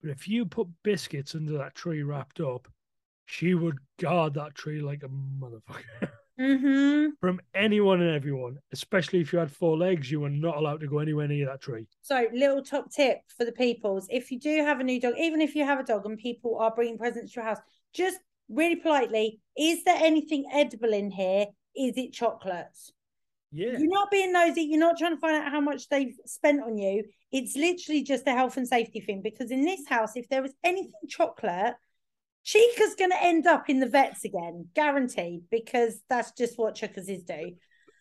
But 0.00 0.10
if 0.10 0.28
you 0.28 0.44
put 0.44 0.68
biscuits 0.84 1.34
under 1.34 1.56
that 1.58 1.74
tree 1.74 2.02
wrapped 2.02 2.38
up, 2.40 2.68
she 3.26 3.54
would 3.54 3.78
guard 3.98 4.34
that 4.34 4.54
tree 4.54 4.80
like 4.82 5.02
a 5.02 5.08
motherfucker 5.08 6.10
hmm 6.38 7.06
from 7.20 7.40
anyone 7.54 8.00
and 8.00 8.14
everyone. 8.14 8.58
Especially 8.72 9.20
if 9.20 9.32
you 9.32 9.38
had 9.38 9.50
four 9.50 9.76
legs, 9.76 10.10
you 10.10 10.20
were 10.20 10.30
not 10.30 10.56
allowed 10.56 10.80
to 10.80 10.88
go 10.88 10.98
anywhere 10.98 11.28
near 11.28 11.46
that 11.46 11.60
tree. 11.60 11.86
So, 12.02 12.26
little 12.32 12.62
top 12.62 12.90
tip 12.90 13.18
for 13.36 13.44
the 13.44 13.52
peoples: 13.52 14.06
if 14.10 14.30
you 14.30 14.38
do 14.40 14.62
have 14.62 14.80
a 14.80 14.84
new 14.84 15.00
dog, 15.00 15.14
even 15.18 15.40
if 15.40 15.54
you 15.54 15.64
have 15.64 15.80
a 15.80 15.84
dog 15.84 16.06
and 16.06 16.18
people 16.18 16.58
are 16.58 16.74
bringing 16.74 16.98
presents 16.98 17.32
to 17.32 17.40
your 17.40 17.44
house, 17.44 17.58
just 17.92 18.18
really 18.48 18.76
politely, 18.76 19.40
is 19.56 19.84
there 19.84 19.98
anything 19.98 20.44
edible 20.52 20.92
in 20.92 21.10
here? 21.10 21.46
Is 21.76 21.96
it 21.96 22.12
chocolates? 22.12 22.92
Yeah. 23.52 23.78
You're 23.78 23.88
not 23.88 24.10
being 24.10 24.32
nosy. 24.32 24.62
You're 24.62 24.80
not 24.80 24.98
trying 24.98 25.14
to 25.14 25.20
find 25.20 25.36
out 25.36 25.50
how 25.50 25.60
much 25.60 25.88
they've 25.88 26.14
spent 26.26 26.62
on 26.62 26.76
you. 26.76 27.04
It's 27.30 27.56
literally 27.56 28.02
just 28.02 28.26
a 28.26 28.32
health 28.32 28.56
and 28.56 28.66
safety 28.66 29.00
thing. 29.00 29.22
Because 29.22 29.50
in 29.50 29.64
this 29.64 29.86
house, 29.88 30.16
if 30.16 30.28
there 30.28 30.42
was 30.42 30.52
anything 30.64 30.92
chocolate, 31.08 31.74
Chica's 32.44 32.94
going 32.94 33.10
to 33.10 33.22
end 33.22 33.46
up 33.46 33.68
in 33.68 33.80
the 33.80 33.88
vets 33.88 34.24
again, 34.24 34.68
guaranteed. 34.74 35.42
Because 35.50 36.00
that's 36.08 36.30
just 36.32 36.58
what 36.58 36.74
chuckers 36.74 37.08
is 37.08 37.24
do. 37.24 37.52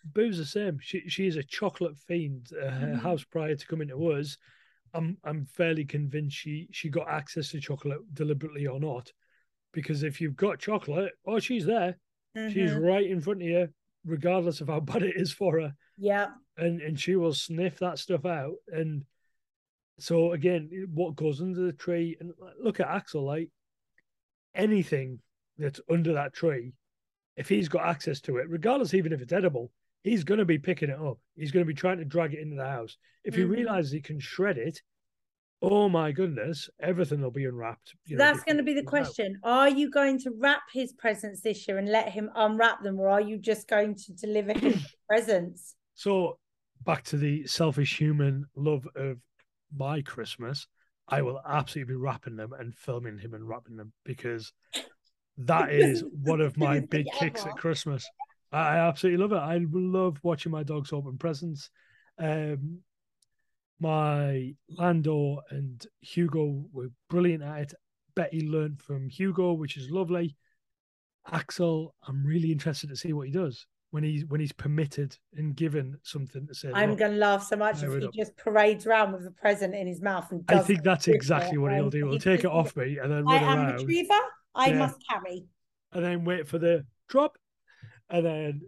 Boo's 0.06 0.38
the 0.38 0.46
same. 0.46 0.78
She 0.82 1.08
she 1.08 1.28
is 1.28 1.38
a 1.38 1.44
chocolate 1.44 1.98
fiend. 1.98 2.50
Uh, 2.54 2.70
her 2.70 2.88
Mhm. 2.88 3.00
house 3.00 3.24
prior 3.24 3.56
to 3.56 3.68
coming 3.68 3.88
to 3.88 4.12
us, 4.12 4.38
I'm 4.94 5.18
I'm 5.24 5.46
fairly 5.46 5.86
convinced 5.86 6.36
she 6.36 6.68
she 6.72 6.90
got 6.90 7.08
access 7.08 7.52
to 7.52 7.62
chocolate 7.62 8.02
deliberately 8.14 8.68
or 8.68 8.82
not, 8.82 9.14
because 9.72 10.04
if 10.04 10.20
you've 10.20 10.36
got 10.36 10.60
chocolate, 10.60 11.14
oh 11.26 11.40
she's 11.40 11.66
there, 11.66 11.98
she's 12.36 12.72
Mhm. 12.72 12.82
right 12.82 13.10
in 13.10 13.22
front 13.22 13.42
of 13.44 13.48
you, 13.48 13.70
regardless 14.04 14.60
of 14.60 14.68
how 14.68 14.80
bad 15.02 15.04
it 15.04 15.16
is 15.16 15.32
for 15.32 15.62
her, 15.62 15.74
yeah, 15.98 16.32
and 16.58 16.82
and 16.82 17.00
she 17.00 17.16
will 17.16 17.34
sniff 17.34 17.80
that 17.80 17.98
stuff 17.98 18.26
out. 18.26 18.56
And 18.68 19.06
so 20.00 20.34
again, 20.34 20.70
what 20.94 21.16
goes 21.16 21.40
under 21.40 21.62
the 21.62 21.72
tree? 21.72 22.18
And 22.20 22.34
look 22.60 22.82
at 22.82 22.90
Axel, 22.90 23.24
like 23.24 23.50
anything 24.56 25.20
that's 25.58 25.80
under 25.90 26.14
that 26.14 26.34
tree, 26.34 26.74
if 27.38 27.50
he's 27.50 27.70
got 27.70 27.86
access 27.86 28.22
to 28.22 28.38
it, 28.38 28.50
regardless 28.50 28.94
even 28.94 29.14
if 29.14 29.22
it's 29.22 29.34
edible, 29.34 29.72
he's 30.04 30.24
going 30.24 30.40
to 30.40 30.46
be 30.46 30.58
picking 30.60 30.90
it 30.90 31.00
up. 31.00 31.18
He's 31.36 31.52
going 31.52 31.66
to 31.66 31.68
be 31.68 31.74
trying 31.74 31.98
to 31.98 32.06
drag 32.06 32.34
it 32.34 32.40
into 32.40 32.56
the 32.56 32.66
house. 32.68 32.98
If 33.24 33.36
he 33.36 33.42
Mhm. 33.42 33.50
realizes 33.50 33.92
he 33.92 34.02
can 34.02 34.20
shred 34.20 34.58
it, 34.58 34.82
oh 35.62 35.88
my 35.90 36.12
goodness, 36.12 36.70
everything 36.80 37.22
will 37.22 37.32
be 37.32 37.46
unwrapped. 37.46 37.96
you 38.06 38.18
know, 38.18 38.26
that's 38.26 38.44
going 38.44 38.58
to 38.58 38.64
be 38.64 38.74
the 38.74 38.84
comes 38.84 38.94
out. 38.94 39.06
question. 39.16 39.40
Are 39.44 39.70
you 39.70 39.90
going 39.90 40.20
to 40.20 40.32
wrap 40.38 40.64
his 40.72 40.92
presents 40.94 41.42
this 41.42 41.68
year 41.68 41.78
and 41.78 41.88
let 41.90 42.10
him 42.10 42.30
unwrap 42.36 42.84
them, 42.84 43.00
or 43.00 43.10
are 43.10 43.22
you 43.22 43.38
just 43.38 43.68
going 43.68 43.96
to 43.96 44.12
deliver 44.14 44.54
his 44.54 44.76
presents? 45.10 45.76
So 45.96 46.38
back 46.84 47.04
to 47.06 47.18
the 47.18 47.48
selfish 47.48 47.98
human 47.98 48.46
love 48.56 48.86
of 48.96 49.20
my 49.76 50.02
Christmas, 50.02 50.68
I 51.08 51.22
will 51.22 51.42
absolutely 51.46 51.94
be 51.94 51.98
wrapping 51.98 52.36
them 52.36 52.54
and 52.54 52.74
filming 52.74 53.18
him 53.18 53.34
and 53.34 53.48
wrapping 53.48 53.76
them 53.76 53.92
because 54.04 54.54
that 55.38 55.72
is 55.72 56.04
one 56.24 56.42
of 56.42 56.58
my 56.58 56.80
big 56.80 57.06
kicks 57.20 57.46
at 57.46 57.58
Christmas. 57.58 58.08
I 58.52 58.58
I 58.58 58.88
absolutely 58.88 59.22
love 59.22 59.32
it. 59.34 59.44
I 59.44 59.60
love 59.72 60.20
watching 60.24 60.52
my 60.52 60.64
dogs 60.64 60.94
open 60.94 61.18
presents. 61.18 61.70
Um, 62.20 62.80
my 63.80 64.54
Lando 64.70 65.42
and 65.50 65.86
Hugo 66.02 66.66
were 66.72 66.92
brilliant 67.10 67.44
at 67.44 67.62
it. 67.62 67.74
Betty 68.16 68.48
learned 68.48 68.80
from 68.80 69.10
Hugo, 69.10 69.54
which 69.54 69.76
is 69.76 69.90
lovely. 69.90 70.38
Axel, 71.32 71.96
I'm 72.08 72.24
really 72.24 72.52
interested 72.52 72.90
to 72.90 72.96
see 72.96 73.12
what 73.12 73.28
he 73.28 73.34
does 73.34 73.66
when 73.94 74.04
he's 74.04 74.26
when 74.26 74.40
he's 74.42 74.52
permitted 74.52 75.16
and 75.36 75.56
given 75.56 75.96
something 76.02 76.48
to 76.48 76.56
say. 76.56 76.72
I'm 76.74 76.90
"Look, 76.90 77.00
going 77.00 77.12
to 77.12 77.18
laugh 77.18 77.44
so 77.46 77.56
much 77.56 77.84
if 77.84 77.94
he 77.94 78.00
go. 78.00 78.10
just 78.12 78.36
parades 78.38 78.88
around 78.88 79.14
with 79.14 79.28
a 79.28 79.32
present 79.32 79.76
in 79.76 79.86
his 79.86 80.02
mouth 80.02 80.32
and 80.32 80.44
I 80.48 80.60
think 80.62 80.82
that's 80.82 81.08
exactly 81.08 81.58
it, 81.58 81.60
what 81.60 81.74
he'll 81.74 81.92
do. 81.92 82.10
He'll 82.10 82.18
take 82.18 82.40
it 82.40 82.48
off 82.48 82.76
me 82.76 82.98
and 82.98 83.12
then 83.12 83.24
I 83.28 83.36
am 83.36 83.60
around 83.60 83.74
retriever. 83.76 84.20
I 84.56 84.70
Yeah. 84.70 84.78
must 84.80 84.98
carry. 85.08 85.46
and 85.92 86.04
then 86.04 86.26
wait 86.26 86.48
for 86.48 86.58
the 86.58 86.88
drop, 87.08 87.38
and 88.10 88.26
then 88.26 88.62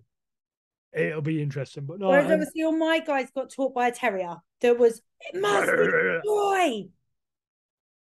it'll 0.93 1.21
be 1.23 1.41
interesting. 1.41 1.86
But 1.86 1.97
no, 1.99 2.09
Whereas 2.09 2.26
I'm- 2.26 2.34
obviously 2.34 2.61
all 2.61 2.78
my 2.78 2.99
guys 2.99 3.32
got 3.32 3.49
taught 3.49 3.73
by 3.73 3.88
a 3.88 3.91
terrier 3.91 4.36
that 4.61 4.78
was 4.78 5.01
it 5.21 5.41
must 5.41 5.71
be 5.71 5.78
destroy. 6.21 6.88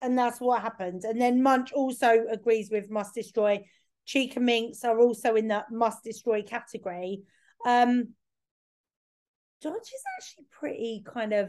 And 0.02 0.18
that's 0.18 0.38
what 0.38 0.60
happened. 0.60 1.04
And 1.04 1.18
then 1.18 1.42
Munch 1.42 1.72
also 1.72 2.26
agrees 2.30 2.70
with 2.70 2.90
must 2.90 3.14
destroy. 3.14 3.64
Chica 4.06 4.40
Minx 4.40 4.84
are 4.84 4.98
also 4.98 5.34
in 5.34 5.48
that 5.48 5.70
must 5.70 6.02
destroy 6.04 6.42
category. 6.42 7.22
Um 7.66 8.14
Dodge 9.60 9.74
is 9.82 10.02
actually 10.18 10.46
pretty 10.50 11.02
kind 11.04 11.32
of 11.32 11.48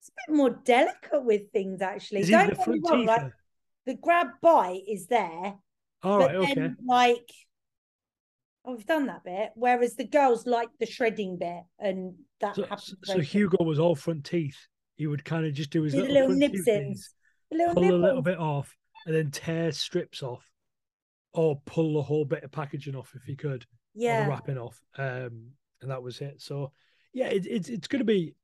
it's 0.00 0.08
a 0.08 0.12
bit 0.30 0.36
more 0.36 0.50
delicate 0.50 1.24
with 1.24 1.50
things 1.52 1.80
actually. 1.80 2.20
is 2.20 2.28
Don't 2.30 2.50
the 2.50 2.56
get 2.56 2.68
me 2.68 2.80
wrong, 2.84 3.06
like 3.06 3.32
the 3.86 3.94
grab 3.94 4.28
bite 4.40 4.82
is 4.88 5.06
there, 5.06 5.54
All 6.02 6.18
but 6.18 6.26
right, 6.26 6.34
okay. 6.36 6.54
then 6.54 6.76
like 6.86 7.30
oh, 8.64 8.74
we've 8.74 8.86
done 8.86 9.06
that 9.06 9.22
bit. 9.24 9.50
Whereas 9.54 9.94
the 9.94 10.04
girls 10.06 10.46
like 10.46 10.68
the 10.80 10.86
shredding 10.86 11.36
bit 11.38 11.62
and 11.78 12.14
that 12.40 12.56
So, 12.56 12.62
happens. 12.62 12.94
so 13.04 13.20
Hugo 13.20 13.62
was 13.62 13.78
all 13.78 13.94
front 13.94 14.24
teeth. 14.24 14.58
He 14.96 15.06
would 15.06 15.24
kind 15.24 15.46
of 15.46 15.52
just 15.52 15.70
do 15.70 15.82
his 15.82 15.94
little, 15.94 16.12
little 16.12 16.28
front 16.38 16.42
nibsins. 16.42 16.94
tooth 16.94 17.08
The 17.50 17.56
little 17.58 17.74
pull 17.74 17.94
a 17.94 18.04
little 18.04 18.22
bit 18.22 18.38
off, 18.38 18.76
and 19.06 19.14
then 19.14 19.30
tear 19.30 19.72
strips 19.72 20.22
off, 20.22 20.48
or 21.34 21.60
pull 21.64 21.94
the 21.94 22.02
whole 22.02 22.24
bit 22.24 22.44
of 22.44 22.50
packaging 22.52 22.94
off 22.94 23.14
if 23.14 23.22
he 23.24 23.34
could, 23.36 23.66
Yeah. 23.94 24.22
the 24.22 24.28
wrapping 24.28 24.58
off. 24.58 24.80
Um, 24.98 25.52
and 25.80 25.90
that 25.90 26.02
was 26.02 26.20
it. 26.20 26.40
So 26.40 26.72
yeah, 27.12 27.26
it, 27.28 27.46
it's 27.46 27.68
it's 27.68 27.88
going 27.88 28.00
to 28.00 28.04
be. 28.04 28.34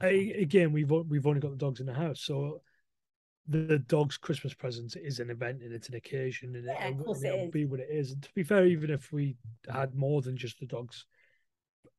I, 0.00 0.32
again, 0.38 0.72
we've 0.72 0.90
we've 0.90 1.26
only 1.26 1.40
got 1.40 1.50
the 1.50 1.56
dogs 1.56 1.80
in 1.80 1.86
the 1.86 1.94
house, 1.94 2.20
so 2.20 2.62
the 3.48 3.78
dog's 3.78 4.16
Christmas 4.18 4.52
presents 4.54 4.94
is 4.94 5.20
an 5.20 5.30
event 5.30 5.62
and 5.62 5.72
it's 5.72 5.88
an 5.88 5.94
occasion 5.94 6.54
and, 6.54 6.66
Yeah, 6.66 6.84
it, 6.88 6.92
of 6.98 7.04
course 7.04 7.18
and 7.18 7.26
it 7.26 7.28
it'll 7.34 7.46
is. 7.46 7.50
be 7.50 7.64
what 7.64 7.80
it 7.80 7.88
is. 7.90 8.12
And 8.12 8.22
to 8.22 8.28
be 8.34 8.42
fair, 8.42 8.66
even 8.66 8.90
if 8.90 9.10
we 9.10 9.36
had 9.72 9.94
more 9.94 10.20
than 10.20 10.36
just 10.36 10.60
the 10.60 10.66
dogs, 10.66 11.06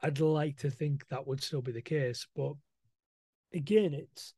I'd 0.04 0.20
like 0.20 0.58
to 0.58 0.70
think 0.70 1.08
that 1.10 1.26
would 1.26 1.41
still 1.43 1.62
be 1.62 1.72
the 1.72 1.82
case. 1.82 2.28
But 2.36 2.54
again, 3.54 3.93
it's 3.93 4.34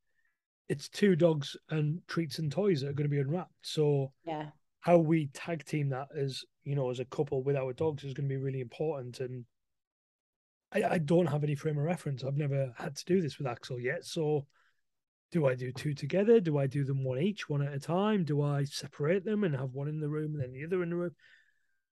it's 0.70 0.88
two 0.90 1.16
dogs 1.18 1.58
and 1.70 2.00
treats 2.08 2.40
and 2.40 2.52
toys 2.52 2.82
that 2.82 2.90
are 2.90 2.94
going 2.94 3.10
to 3.10 3.16
be 3.16 3.20
unwrapped. 3.20 3.52
So 3.62 4.14
Yeah. 4.26 4.48
How 4.82 4.98
we 4.98 5.28
tag 5.34 5.64
team 5.64 5.90
that 5.90 6.08
as 6.16 6.44
you 6.64 6.76
know 6.76 6.90
as 6.90 7.00
a 7.00 7.06
couple 7.06 7.42
with 7.44 7.56
our 7.56 7.74
dogs 7.74 8.04
is 8.04 8.14
going 8.14 8.28
to 8.28 8.34
be 8.36 8.42
really 8.42 8.62
important 8.62 9.20
and 9.20 9.46
I, 10.74 10.84
I 10.84 10.98
don't 11.00 11.26
have 11.28 11.44
any 11.44 11.56
frame 11.56 11.78
of 11.78 11.84
reference 11.84 12.24
i've 12.24 12.38
never 12.38 12.74
had 12.78 12.96
to 12.96 13.06
do 13.06 13.22
this 13.22 13.38
with 13.38 13.48
axel 13.48 13.80
yet 13.80 14.06
so 14.06 14.46
do 15.32 15.46
i 15.48 15.56
do 15.56 15.72
two 15.72 15.94
together 15.94 16.40
do 16.40 16.58
i 16.58 16.68
do 16.68 16.84
them 16.84 17.04
one 17.04 17.20
each 17.20 17.48
one 17.50 17.62
at 17.62 17.74
a 17.74 17.80
time 17.80 18.24
do 18.24 18.42
i 18.42 18.64
separate 18.64 19.24
them 19.24 19.44
and 19.44 19.56
have 19.56 19.72
one 19.74 19.88
in 19.88 20.00
the 20.00 20.10
room 20.10 20.34
and 20.34 20.42
then 20.44 20.52
the 20.52 20.66
other 20.66 20.84
in 20.84 20.90
the 20.90 20.96
room 20.96 21.16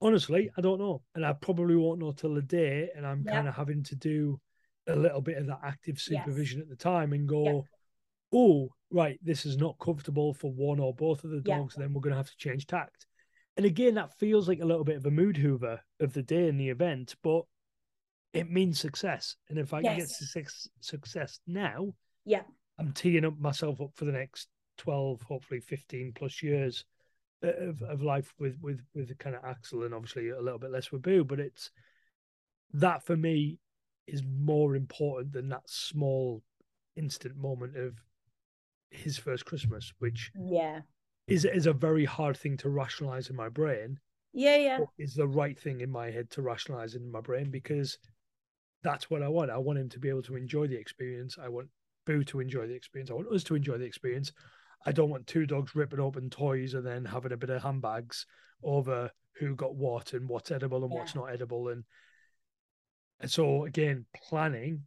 honestly 0.02 0.50
i 0.58 0.62
don't 0.62 0.80
know 0.80 1.02
and 1.16 1.26
i 1.26 1.34
probably 1.34 1.76
won't 1.76 2.00
know 2.00 2.12
till 2.12 2.34
the 2.34 2.42
day 2.42 2.90
and 2.96 3.06
i'm 3.06 3.24
Yeah. 3.26 3.34
kind 3.34 3.48
of 3.48 3.56
having 3.56 3.84
to 3.84 3.96
do 3.96 4.40
a 4.88 4.96
little 4.96 5.22
bit 5.22 5.38
of 5.38 5.48
that 5.48 5.60
active 5.64 5.96
Yes. 6.10 6.24
supervision 6.24 6.60
at 6.62 6.70
the 6.70 6.76
time 6.76 7.14
and 7.14 7.28
go 7.28 7.46
Yeah. 7.46 7.62
Oh 8.34 8.70
right 8.92 9.20
this 9.24 9.46
is 9.46 9.58
not 9.58 9.78
comfortable 9.80 10.34
for 10.34 10.52
one 10.52 10.80
or 10.80 10.94
both 10.94 11.24
of 11.24 11.30
the 11.32 11.42
Yeah. 11.46 11.58
dogs 11.58 11.76
then 11.76 11.94
we're 11.94 12.02
going 12.02 12.12
to 12.12 12.18
have 12.18 12.30
to 12.30 12.38
change 12.38 12.66
tact 12.68 13.06
and 13.58 13.66
again, 13.66 13.96
that 13.96 14.18
feels 14.18 14.48
like 14.48 14.62
a 14.62 14.66
little 14.66 14.86
bit 14.86 14.96
of 14.96 15.06
a 15.06 15.12
mood 15.12 15.36
hoover 15.36 15.82
of 16.00 16.14
the 16.14 16.24
day 16.24 16.48
in 16.48 16.56
the 16.56 16.70
event, 16.70 17.16
but 17.22 17.42
it 18.32 18.50
means 18.50 18.80
success. 18.80 19.36
And 19.50 19.60
if 19.60 19.74
I 19.74 19.82
can 19.82 19.96
get 19.96 20.08
Yes. 20.08 20.18
success, 20.18 20.68
success 20.80 21.40
now, 21.46 21.94
Yeah. 22.24 22.44
I'm 22.78 22.94
teeing 22.94 23.26
up 23.26 23.38
myself 23.38 23.82
up 23.82 23.90
for 23.96 24.06
the 24.06 24.14
next 24.14 24.48
12, 24.78 25.24
hopefully 25.24 25.60
15 25.60 26.14
plus 26.14 26.42
years 26.42 26.86
of, 27.42 27.82
of 27.82 28.02
life 28.02 28.34
with, 28.40 28.58
with, 28.62 28.80
with 28.94 29.18
kind 29.18 29.36
of 29.36 29.44
Axel 29.44 29.84
and 29.84 29.94
obviously 29.94 30.30
a 30.30 30.40
little 30.40 30.60
bit 30.60 30.72
less 30.72 30.90
with 30.94 31.02
Boo. 31.02 31.26
But 31.26 31.42
it's 31.42 31.70
that 32.72 33.04
for 33.04 33.18
me 33.18 33.60
is 34.08 34.24
more 34.24 34.78
important 34.78 35.34
than 35.34 35.50
that 35.50 35.70
small 35.70 36.42
instant 36.96 37.36
moment 37.36 37.76
of 37.76 38.00
his 38.92 39.18
first 39.18 39.46
Christmas, 39.46 39.94
which 40.00 40.32
Yeah. 40.36 40.82
is 41.28 41.46
is 41.46 41.66
a 41.68 41.74
very 41.74 42.06
hard 42.06 42.38
thing 42.38 42.58
to 42.58 42.70
rationalize 42.70 43.30
in 43.30 43.36
my 43.36 43.50
brain 43.50 44.00
Yeah. 44.34 44.58
Yeah. 44.58 44.80
is 44.98 45.14
the 45.16 45.28
right 45.28 45.60
thing 45.60 45.82
in 45.82 45.90
my 45.92 46.10
head 46.12 46.30
to 46.32 46.42
rationalize 46.42 46.96
in 46.96 47.12
my 47.12 47.22
brain 47.22 47.52
because 47.52 47.98
that's 48.82 49.10
what 49.10 49.22
I 49.22 49.28
want. 49.28 49.52
I 49.52 49.58
want 49.58 49.80
him 49.80 49.90
to 49.90 50.00
be 50.00 50.10
able 50.10 50.24
to 50.24 50.36
enjoy 50.36 50.68
the 50.68 50.78
experience. 50.78 51.38
I 51.38 51.50
want 51.50 51.70
Boo 52.06 52.24
to 52.24 52.40
enjoy 52.40 52.66
the 52.66 52.74
experience. 52.74 53.12
I 53.12 53.16
want 53.16 53.28
us 53.28 53.44
to 53.46 53.56
enjoy 53.56 53.78
the 53.78 53.86
experience. 53.86 54.32
I 54.86 54.92
don't 54.94 55.10
want 55.10 55.28
two 55.28 55.46
dogs 55.46 55.76
ripping 55.76 56.00
open 56.00 56.30
toys 56.30 56.74
and 56.74 56.86
then 56.86 57.06
having 57.06 57.34
a 57.34 57.38
bit 57.38 57.50
of 57.50 57.62
handbags 57.62 58.26
over 58.64 59.12
who 59.34 59.56
got 59.56 59.76
what 59.76 60.14
and 60.14 60.28
what's 60.28 60.50
edible 60.52 60.84
and 60.84 60.92
what's 60.92 61.14
not 61.14 61.26
edible. 61.26 61.68
And, 61.68 61.84
and 63.20 63.30
so 63.30 63.66
again, 63.66 64.06
planning 64.16 64.84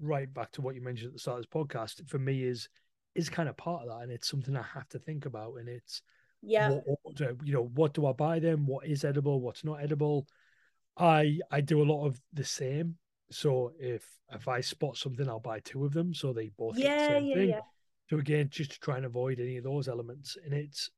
right 0.00 0.32
back 0.32 0.52
to 0.52 0.62
what 0.62 0.74
you 0.74 0.80
mentioned 0.80 1.08
at 1.08 1.12
the 1.14 1.18
start 1.18 1.38
of 1.40 1.44
this 1.44 1.52
podcast 1.52 2.08
for 2.08 2.18
me 2.18 2.44
is 2.44 2.68
is 3.14 3.28
kind 3.28 3.48
of 3.48 3.56
part 3.56 3.82
of 3.82 3.88
that 3.88 4.02
and 4.02 4.10
it's 4.12 4.28
something 4.28 4.56
I 4.56 4.62
have 4.74 4.88
to 4.90 4.98
think 4.98 5.26
about 5.26 5.54
and 5.56 5.68
it's 5.68 6.02
Yeah. 6.40 6.70
what, 7.02 7.14
do- 7.14 7.38
you 7.44 7.52
know 7.52 7.70
what 7.74 7.94
do 7.94 8.06
i 8.06 8.12
buy 8.12 8.38
them 8.38 8.66
what 8.66 8.86
is 8.86 9.04
edible 9.04 9.40
what's 9.40 9.64
not 9.64 9.82
edible 9.82 10.26
i 10.96 11.38
i 11.50 11.60
do 11.60 11.82
a 11.82 11.84
lot 11.92 12.06
of 12.06 12.20
the 12.32 12.44
same 12.44 12.96
so 13.30 13.72
if 13.78 14.06
if 14.32 14.48
i 14.48 14.60
spot 14.60 14.96
something 14.96 15.28
i'll 15.28 15.40
buy 15.40 15.60
two 15.60 15.84
of 15.84 15.92
them 15.92 16.12
so 16.14 16.32
they 16.32 16.50
both 16.58 16.76
get 16.76 16.84
the 16.84 17.00
Yeah. 17.00 17.06
same 17.06 17.26
Yeah. 17.26 17.34
thing 17.34 17.48
Yeah. 17.50 17.60
so 18.10 18.18
again 18.18 18.48
just 18.50 18.72
to 18.72 18.80
try 18.80 18.96
and 18.96 19.06
avoid 19.06 19.40
any 19.40 19.56
of 19.56 19.64
those 19.64 19.88
elements 19.88 20.36
and 20.44 20.52
it's 20.52 20.90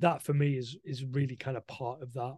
that 0.00 0.22
for 0.22 0.34
me 0.34 0.56
is 0.56 0.76
is 0.84 1.04
really 1.04 1.36
kind 1.36 1.56
of 1.56 1.66
part 1.66 2.02
of 2.02 2.12
that 2.14 2.36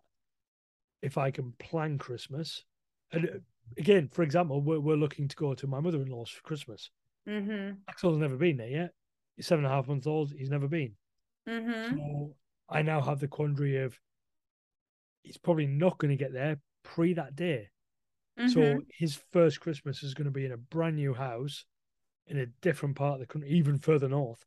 if 1.03 1.18
i 1.18 1.30
can 1.30 1.53
plan 1.59 1.98
christmas 1.98 2.64
and 3.12 3.24
uh, 3.26 3.38
again 3.78 4.09
for 4.12 4.22
example 4.22 4.61
we're, 4.61 4.80
we're 4.80 4.96
looking 4.96 5.26
to 5.28 5.36
go 5.36 5.55
to 5.55 5.66
my 5.66 5.80
mother-in-law's 5.80 6.30
for 6.30 6.42
christmas 6.42 6.90
Mm-hmm. 7.29 7.73
axel's 7.89 8.18
never 8.18 8.37
been 8.37 8.57
there 8.57 8.68
yet 8.68 8.91
he's 9.37 9.47
seven 9.47 9.64
and 9.64 9.73
a 9.73 9.77
half 9.77 9.89
months 9.89 10.07
old 10.07 10.33
he's 10.37 10.51
never 10.51 10.68
been 10.68 10.95
Mm-hmm. 11.49 11.97
so 11.97 12.35
I 12.68 12.83
now 12.83 13.01
have 13.01 13.18
the 13.18 13.29
quandary 13.29 13.79
of 13.79 13.99
he's 15.23 15.39
probably 15.39 15.66
not 15.66 15.99
going 15.99 16.11
to 16.11 16.23
get 16.23 16.33
there 16.33 16.59
pre 16.83 17.14
that 17.14 17.37
day. 17.37 17.68
Mm-hmm. 18.39 18.49
So 18.49 18.81
his 18.97 19.18
first 19.33 19.61
Christmas 19.61 20.03
is 20.03 20.14
going 20.14 20.27
to 20.27 20.31
be 20.31 20.47
in 20.47 20.53
a 20.53 20.57
brand 20.57 20.97
new 20.97 21.14
house 21.14 21.64
in 22.27 22.39
a 22.39 22.47
different 22.62 22.97
part 22.97 23.14
of 23.14 23.21
the 23.21 23.27
country, 23.27 23.51
even 23.51 23.79
further 23.79 24.09
north 24.09 24.45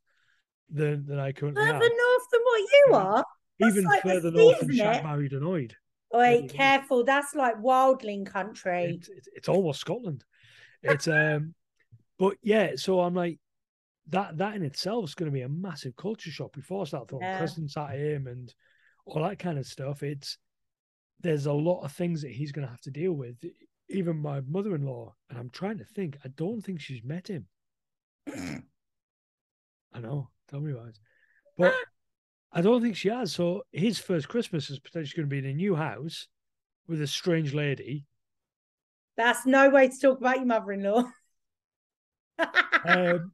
than, 0.70 1.04
than 1.06 1.18
I 1.18 1.32
currently 1.32 1.62
further 1.62 1.74
am. 1.74 1.80
Further 1.80 1.94
north 1.94 2.22
than 2.32 2.40
what 2.40 2.60
you 2.60 2.94
are. 2.94 3.24
That's 3.60 3.72
Even 3.72 3.84
like 3.84 4.02
further 4.02 4.30
north 4.30 4.60
than 4.60 4.70
Shaq 4.70 5.04
married 5.04 5.32
annoyed. 5.32 5.76
Oi, 6.14 6.38
Bloody 6.38 6.48
careful. 6.48 7.04
That's 7.04 7.34
like 7.34 7.60
wildling 7.60 8.26
country. 8.26 8.96
It's, 8.98 9.08
it's, 9.08 9.28
it's 9.34 9.48
almost 9.48 9.80
Scotland. 9.80 10.24
It's 10.82 11.08
um, 11.08 11.54
but 12.18 12.36
yeah. 12.42 12.72
So 12.76 13.00
I'm 13.00 13.14
like, 13.14 13.38
that 14.08 14.36
that 14.38 14.54
in 14.54 14.62
itself 14.62 15.04
is 15.04 15.14
going 15.14 15.30
to 15.30 15.34
be 15.34 15.42
a 15.42 15.48
massive 15.48 15.96
culture 15.96 16.30
shock 16.30 16.52
before 16.52 16.82
I 16.82 16.84
start 16.84 17.08
throwing 17.08 17.24
Yeah. 17.24 17.38
presents 17.38 17.76
at 17.76 17.90
him 17.98 18.26
and 18.26 18.52
all 19.06 19.22
that 19.22 19.38
kind 19.38 19.58
of 19.58 19.66
stuff. 19.66 20.02
It's 20.02 20.38
there's 21.20 21.46
a 21.46 21.52
lot 21.52 21.82
of 21.82 21.92
things 21.92 22.22
that 22.22 22.32
he's 22.32 22.52
going 22.52 22.66
to 22.66 22.70
have 22.70 22.82
to 22.82 22.90
deal 22.90 23.12
with. 23.12 23.36
Even 23.88 24.16
my 24.16 24.40
mother-in-law, 24.42 25.14
and 25.30 25.38
I'm 25.38 25.50
trying 25.50 25.78
to 25.78 25.84
think. 25.84 26.16
I 26.24 26.28
don't 26.28 26.60
think 26.62 26.80
she's 26.80 27.02
met 27.04 27.28
him. 27.28 27.46
I 28.26 30.00
know. 30.00 30.30
Tell 30.50 30.60
me 30.60 30.72
about 30.72 30.88
it. 30.88 30.98
But 31.56 31.74
I 32.52 32.60
don't 32.60 32.82
think 32.82 32.96
she 32.96 33.08
has. 33.08 33.32
So 33.32 33.62
his 33.72 33.98
first 33.98 34.28
Christmas 34.28 34.70
is 34.70 34.78
potentially 34.78 35.16
going 35.22 35.28
to 35.30 35.42
be 35.42 35.46
in 35.46 35.52
a 35.52 35.56
new 35.56 35.74
house 35.74 36.28
with 36.88 37.00
a 37.00 37.06
strange 37.06 37.54
lady. 37.54 38.06
That's 39.16 39.46
no 39.46 39.70
way 39.70 39.88
to 39.88 39.98
talk 40.00 40.18
about 40.18 40.36
your 40.36 40.46
mother-in-law. 40.46 41.04
Um, 42.86 43.32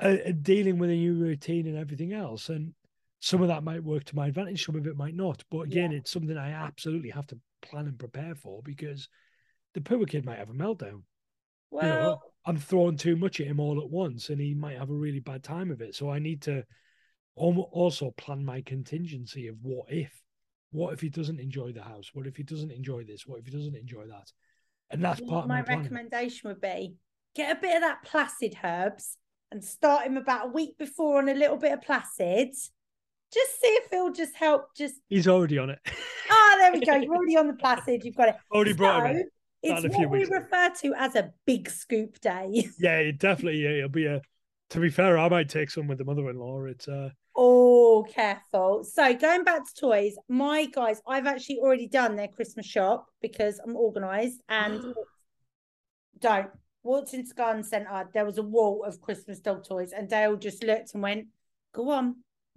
uh, 0.00 0.16
dealing 0.40 0.78
with 0.78 0.90
a 0.90 0.94
new 0.94 1.14
routine 1.14 1.66
and 1.66 1.76
everything 1.76 2.12
else. 2.12 2.48
And 2.48 2.72
some 3.20 3.42
of 3.42 3.48
that 3.48 3.64
might 3.64 3.82
work 3.82 4.04
to 4.04 4.16
my 4.16 4.28
advantage, 4.28 4.64
some 4.64 4.76
of 4.76 4.86
it 4.86 4.96
might 4.96 5.14
not. 5.14 5.42
But 5.50 5.60
again, 5.62 5.92
it's 5.92 6.10
something 6.10 6.36
I 6.36 6.52
absolutely 6.52 7.10
have 7.10 7.26
to 7.28 7.38
plan 7.62 7.86
and 7.86 7.98
prepare 7.98 8.34
for 8.34 8.62
because 8.62 9.08
the 9.74 9.80
poor 9.80 10.06
kid 10.06 10.24
might 10.24 10.38
have 10.38 10.50
a 10.50 10.54
meltdown. 10.54 11.02
well, 11.70 11.84
you 11.84 11.92
know, 11.92 12.18
I'm 12.46 12.56
throwing 12.56 12.96
too 12.96 13.16
much 13.16 13.40
at 13.40 13.46
him 13.46 13.60
all 13.60 13.80
at 13.80 13.90
once 13.90 14.30
and 14.30 14.40
he 14.40 14.54
might 14.54 14.78
have 14.78 14.90
a 14.90 14.94
really 14.94 15.20
bad 15.20 15.42
time 15.42 15.70
of 15.70 15.82
it. 15.82 15.94
So 15.94 16.10
I 16.10 16.18
need 16.18 16.42
to 16.42 16.64
also 17.34 18.10
plan 18.12 18.44
my 18.44 18.62
contingency 18.62 19.48
of 19.48 19.56
what 19.62 19.92
if. 19.92 20.12
What 20.70 20.92
if 20.92 21.00
he 21.00 21.08
doesn't 21.08 21.40
enjoy 21.40 21.72
the 21.72 21.82
house? 21.82 22.10
What 22.12 22.26
if 22.26 22.36
he 22.36 22.42
doesn't 22.42 22.72
enjoy 22.72 23.04
this? 23.04 23.26
What 23.26 23.40
if 23.40 23.46
he 23.46 23.52
doesn't 23.52 23.76
enjoy 23.76 24.06
that? 24.06 24.32
And 24.90 25.02
that's 25.02 25.20
part 25.20 25.44
of 25.44 25.48
my 25.48 25.62
my 25.62 25.76
recommendation 25.76 26.48
would 26.48 26.60
be 26.60 26.94
get 27.38 27.56
a 27.56 27.60
bit 27.60 27.76
of 27.76 27.82
that 27.82 28.02
placid 28.04 28.56
herbs 28.62 29.16
and 29.52 29.64
start 29.64 30.04
him 30.04 30.16
about 30.16 30.46
a 30.46 30.50
week 30.50 30.76
before 30.76 31.18
on 31.18 31.28
a 31.28 31.34
little 31.34 31.56
bit 31.56 31.72
of 31.72 31.80
placid. 31.80 32.50
Just 33.32 33.60
see 33.60 33.68
if 33.68 33.92
it'll 33.92 34.12
just 34.12 34.34
help. 34.34 34.74
Just 34.76 34.96
He's 35.08 35.28
already 35.28 35.56
on 35.58 35.70
it. 35.70 35.78
ah, 36.30 36.54
there 36.58 36.72
we 36.72 36.80
go. 36.84 36.94
You're 36.96 37.14
already 37.14 37.36
on 37.36 37.46
the 37.46 37.54
placid. 37.54 38.04
You've 38.04 38.16
got 38.16 38.30
it. 38.30 38.36
already 38.50 38.72
brought 38.72 39.06
him 39.06 39.16
in. 39.16 39.28
It's 39.62 39.96
what 39.96 40.10
we 40.10 40.22
ago. 40.22 40.36
refer 40.36 40.70
to 40.82 40.94
as 40.96 41.14
a 41.14 41.32
big 41.46 41.70
scoop 41.70 42.20
day. 42.20 42.68
Yeah, 42.78 42.98
it 42.98 43.18
definitely. 43.18 43.62
Yeah, 43.62 43.70
it'll 43.70 43.88
be 43.88 44.06
a. 44.06 44.20
To 44.70 44.80
be 44.80 44.90
fair, 44.90 45.16
I 45.16 45.28
might 45.30 45.48
take 45.48 45.70
some 45.70 45.86
with 45.86 45.96
the 45.98 46.04
mother-in-law. 46.04 46.64
It's 46.64 46.88
uh, 46.88 47.10
Oh, 47.34 48.04
careful. 48.12 48.84
So 48.84 49.14
going 49.14 49.44
back 49.44 49.64
to 49.64 49.80
toys, 49.80 50.16
my 50.28 50.66
guys, 50.66 51.00
I've 51.06 51.26
actually 51.26 51.58
already 51.60 51.86
done 51.86 52.16
their 52.16 52.28
Christmas 52.28 52.66
shop 52.66 53.06
because 53.22 53.60
I'm 53.64 53.76
organised 53.76 54.42
and 54.48 54.94
don't. 56.20 56.50
Walked 56.88 57.14
into 57.14 57.34
Garden 57.34 57.62
Centre, 57.62 58.08
there 58.14 58.24
was 58.24 58.38
a 58.38 58.42
wall 58.42 58.84
of 58.84 59.00
Christmas 59.00 59.40
dog 59.40 59.64
toys, 59.66 59.92
and 59.92 60.08
Dale 60.08 60.36
just 60.36 60.64
looked 60.64 60.94
and 60.94 61.02
went, 61.02 61.26
Go 61.74 61.90
on. 61.90 62.16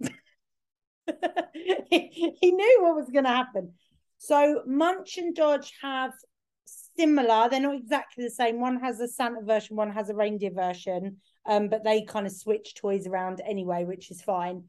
he, 1.90 2.38
knew 2.42 2.78
what 2.80 2.96
was 2.96 3.10
going 3.12 3.24
to 3.24 3.30
happen. 3.30 3.72
So 4.18 4.62
Munch 4.66 5.18
and 5.18 5.34
Dodge 5.34 5.72
have 5.82 6.12
similar, 6.96 7.48
they're 7.48 7.60
not 7.60 7.76
exactly 7.76 8.24
the 8.24 8.30
same. 8.30 8.60
One 8.60 8.80
has 8.80 9.00
a 9.00 9.08
Santa 9.08 9.42
version, 9.42 9.76
one 9.76 9.90
has 9.90 10.08
a 10.08 10.14
reindeer 10.14 10.52
version 10.52 11.18
um, 11.46 11.68
but 11.68 11.84
they 11.84 12.02
kind 12.02 12.26
of 12.26 12.32
switch 12.32 12.74
toys 12.74 13.06
around 13.06 13.40
anyway, 13.44 13.84
which 13.84 14.10
is 14.10 14.22
fine. 14.22 14.64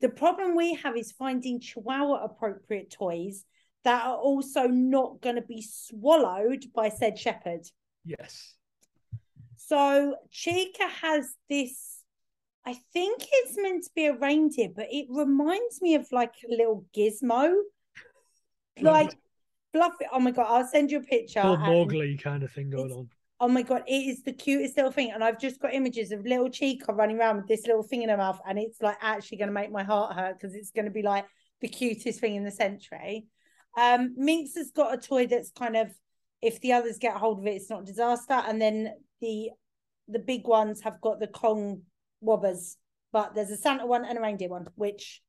The 0.00 0.08
problem 0.08 0.56
we 0.56 0.74
have 0.74 0.96
is 0.96 1.12
finding 1.12 1.60
Chihuahua 1.60 2.24
appropriate 2.24 2.90
toys 2.90 3.44
that 3.84 4.04
are 4.04 4.16
also 4.16 4.66
not 4.66 5.20
going 5.20 5.36
to 5.36 5.42
be 5.42 5.62
swallowed 5.62 6.64
by 6.74 6.88
said 6.88 7.18
shepherd. 7.18 7.62
yes. 8.04 8.54
So 9.68 10.16
Chica 10.30 10.88
has 11.02 11.34
this. 11.50 11.98
I 12.64 12.74
think 12.92 13.22
it's 13.30 13.56
meant 13.56 13.84
to 13.84 13.90
be 13.94 14.06
a 14.06 14.16
reindeer, 14.16 14.68
but 14.74 14.86
it 14.90 15.06
reminds 15.10 15.82
me 15.82 15.94
of 15.94 16.06
like 16.10 16.34
a 16.46 16.50
little 16.50 16.86
gizmo, 16.96 17.54
like 18.80 19.14
fluffy. 19.72 20.06
Oh 20.10 20.20
my 20.20 20.30
god! 20.30 20.46
I'll 20.48 20.66
send 20.66 20.90
you 20.90 20.98
a 20.98 21.02
picture. 21.02 21.40
And- 21.40 21.58
Mogwai 21.62 22.20
kind 22.22 22.42
of 22.42 22.50
thing 22.50 22.70
going 22.70 22.92
on. 22.92 23.08
Oh 23.40 23.48
my 23.48 23.62
god, 23.62 23.84
it 23.86 23.92
is 23.92 24.22
the 24.22 24.32
cutest 24.32 24.76
little 24.76 24.90
thing, 24.90 25.12
and 25.12 25.22
I've 25.22 25.38
just 25.38 25.60
got 25.60 25.74
images 25.74 26.12
of 26.12 26.24
little 26.24 26.48
Chica 26.48 26.92
running 26.92 27.18
around 27.18 27.36
with 27.36 27.46
this 27.46 27.66
little 27.66 27.82
thing 27.84 28.02
in 28.02 28.08
her 28.08 28.16
mouth, 28.16 28.40
and 28.48 28.58
it's 28.58 28.80
like 28.80 28.96
actually 29.02 29.38
going 29.38 29.48
to 29.48 29.54
make 29.54 29.70
my 29.70 29.84
heart 29.84 30.16
hurt 30.16 30.38
because 30.38 30.54
it's 30.54 30.70
going 30.70 30.86
to 30.86 30.90
be 30.90 31.02
like 31.02 31.26
the 31.60 31.68
cutest 31.68 32.20
thing 32.20 32.36
in 32.36 32.44
the 32.44 32.50
century. 32.50 33.26
Um, 33.78 34.14
Minx 34.16 34.54
has 34.56 34.70
got 34.70 34.94
a 34.94 34.96
toy 34.96 35.26
that's 35.26 35.50
kind 35.50 35.76
of 35.76 35.88
if 36.40 36.60
the 36.60 36.72
others 36.72 36.98
get 36.98 37.16
hold 37.16 37.38
of 37.38 37.46
it, 37.46 37.50
it's 37.50 37.70
not 37.70 37.84
disaster, 37.84 38.32
and 38.32 38.60
then 38.60 38.94
the 39.20 39.50
the 40.08 40.18
big 40.18 40.46
ones 40.46 40.80
have 40.82 41.00
got 41.00 41.20
the 41.20 41.26
Kong 41.26 41.82
Wobblers, 42.22 42.76
but 43.12 43.34
there's 43.34 43.50
a 43.50 43.56
Santa 43.56 43.86
one 43.86 44.04
and 44.04 44.16
a 44.18 44.20
reindeer 44.22 44.48
one, 44.48 44.66
which 44.74 45.20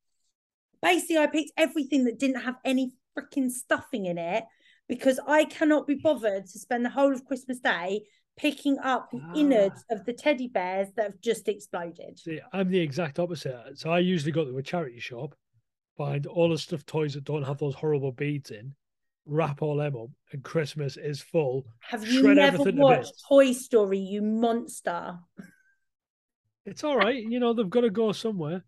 basically 0.82 1.18
I 1.18 1.26
picked 1.26 1.52
everything 1.56 2.04
that 2.04 2.18
didn't 2.18 2.40
have 2.42 2.56
any 2.64 2.92
freaking 3.16 3.50
stuffing 3.50 4.06
in 4.06 4.16
it 4.16 4.44
because 4.88 5.20
I 5.26 5.44
cannot 5.44 5.86
be 5.86 5.96
bothered 5.96 6.46
to 6.46 6.58
spend 6.58 6.84
the 6.84 6.90
whole 6.90 7.12
of 7.12 7.24
Christmas 7.26 7.60
Day 7.60 8.02
picking 8.36 8.78
up 8.78 9.10
the 9.10 9.20
Ah. 9.22 9.32
innards 9.34 9.84
of 9.90 10.04
the 10.06 10.14
teddy 10.14 10.48
bears 10.48 10.88
that 10.96 11.02
have 11.04 11.20
just 11.20 11.46
exploded. 11.48 12.18
See, 12.18 12.40
I'm 12.52 12.70
the 12.70 12.80
exact 12.80 13.18
opposite. 13.18 13.78
So 13.78 13.90
I 13.90 13.98
usually 13.98 14.32
go 14.32 14.44
to 14.46 14.56
a 14.56 14.62
charity 14.62 14.98
shop, 14.98 15.34
find 15.98 16.26
all 16.26 16.48
the 16.48 16.56
stuffed 16.56 16.86
toys 16.86 17.14
that 17.14 17.24
don't 17.24 17.42
have 17.42 17.58
those 17.58 17.74
horrible 17.74 18.12
beads 18.12 18.50
in, 18.50 18.74
wrap 19.26 19.62
all 19.62 19.76
them 19.76 19.96
up, 19.96 20.08
and 20.32 20.42
Christmas 20.42 20.96
is 20.96 21.20
full. 21.20 21.66
Have 21.80 22.06
you 22.06 22.20
Shred 22.22 22.36
never 22.36 22.64
watched. 22.72 23.12
Toy 23.28 23.52
Story, 23.52 23.98
you 23.98 24.22
monster? 24.22 25.18
It's 26.66 26.84
all 26.84 26.96
right, 26.96 27.16
you 27.22 27.40
know, 27.40 27.52
they've 27.52 27.68
got 27.70 27.82
to 27.82 27.90
go 27.90 28.12
somewhere. 28.12 28.64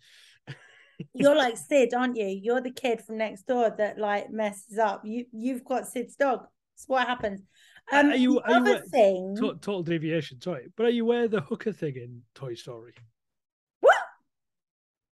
You're 1.15 1.37
like 1.37 1.57
Sid, 1.69 1.95
aren't 1.95 2.17
you? 2.17 2.27
You're 2.27 2.61
the 2.61 2.71
kid 2.71 3.03
from 3.03 3.19
next 3.19 3.47
door 3.47 3.75
that 3.77 3.99
like 3.99 4.31
messes 4.31 4.79
up. 4.79 5.03
You 5.05 5.27
you've 5.33 5.65
got 5.65 5.87
Sid's 5.89 6.17
dog. 6.17 6.41
That's 6.75 6.89
what 6.89 7.07
happens. 7.07 7.43
Are 7.93 8.01
Um, 8.01 8.13
you- 8.13 8.35
the 8.35 8.51
are 8.53 8.57
other 8.61 8.77
a- 8.77 8.89
thing. 8.89 9.37
To- 9.37 9.55
total 9.61 9.83
deviation, 9.83 10.41
sorry. 10.41 10.69
But 10.77 10.87
are 10.87 10.91
you 10.91 11.05
aware 11.05 11.25
of 11.25 11.31
the 11.33 11.41
hooker 11.41 11.73
thing 11.73 11.97
in 11.97 12.23
Toy 12.35 12.55
Story? 12.55 12.95
What? 13.81 13.97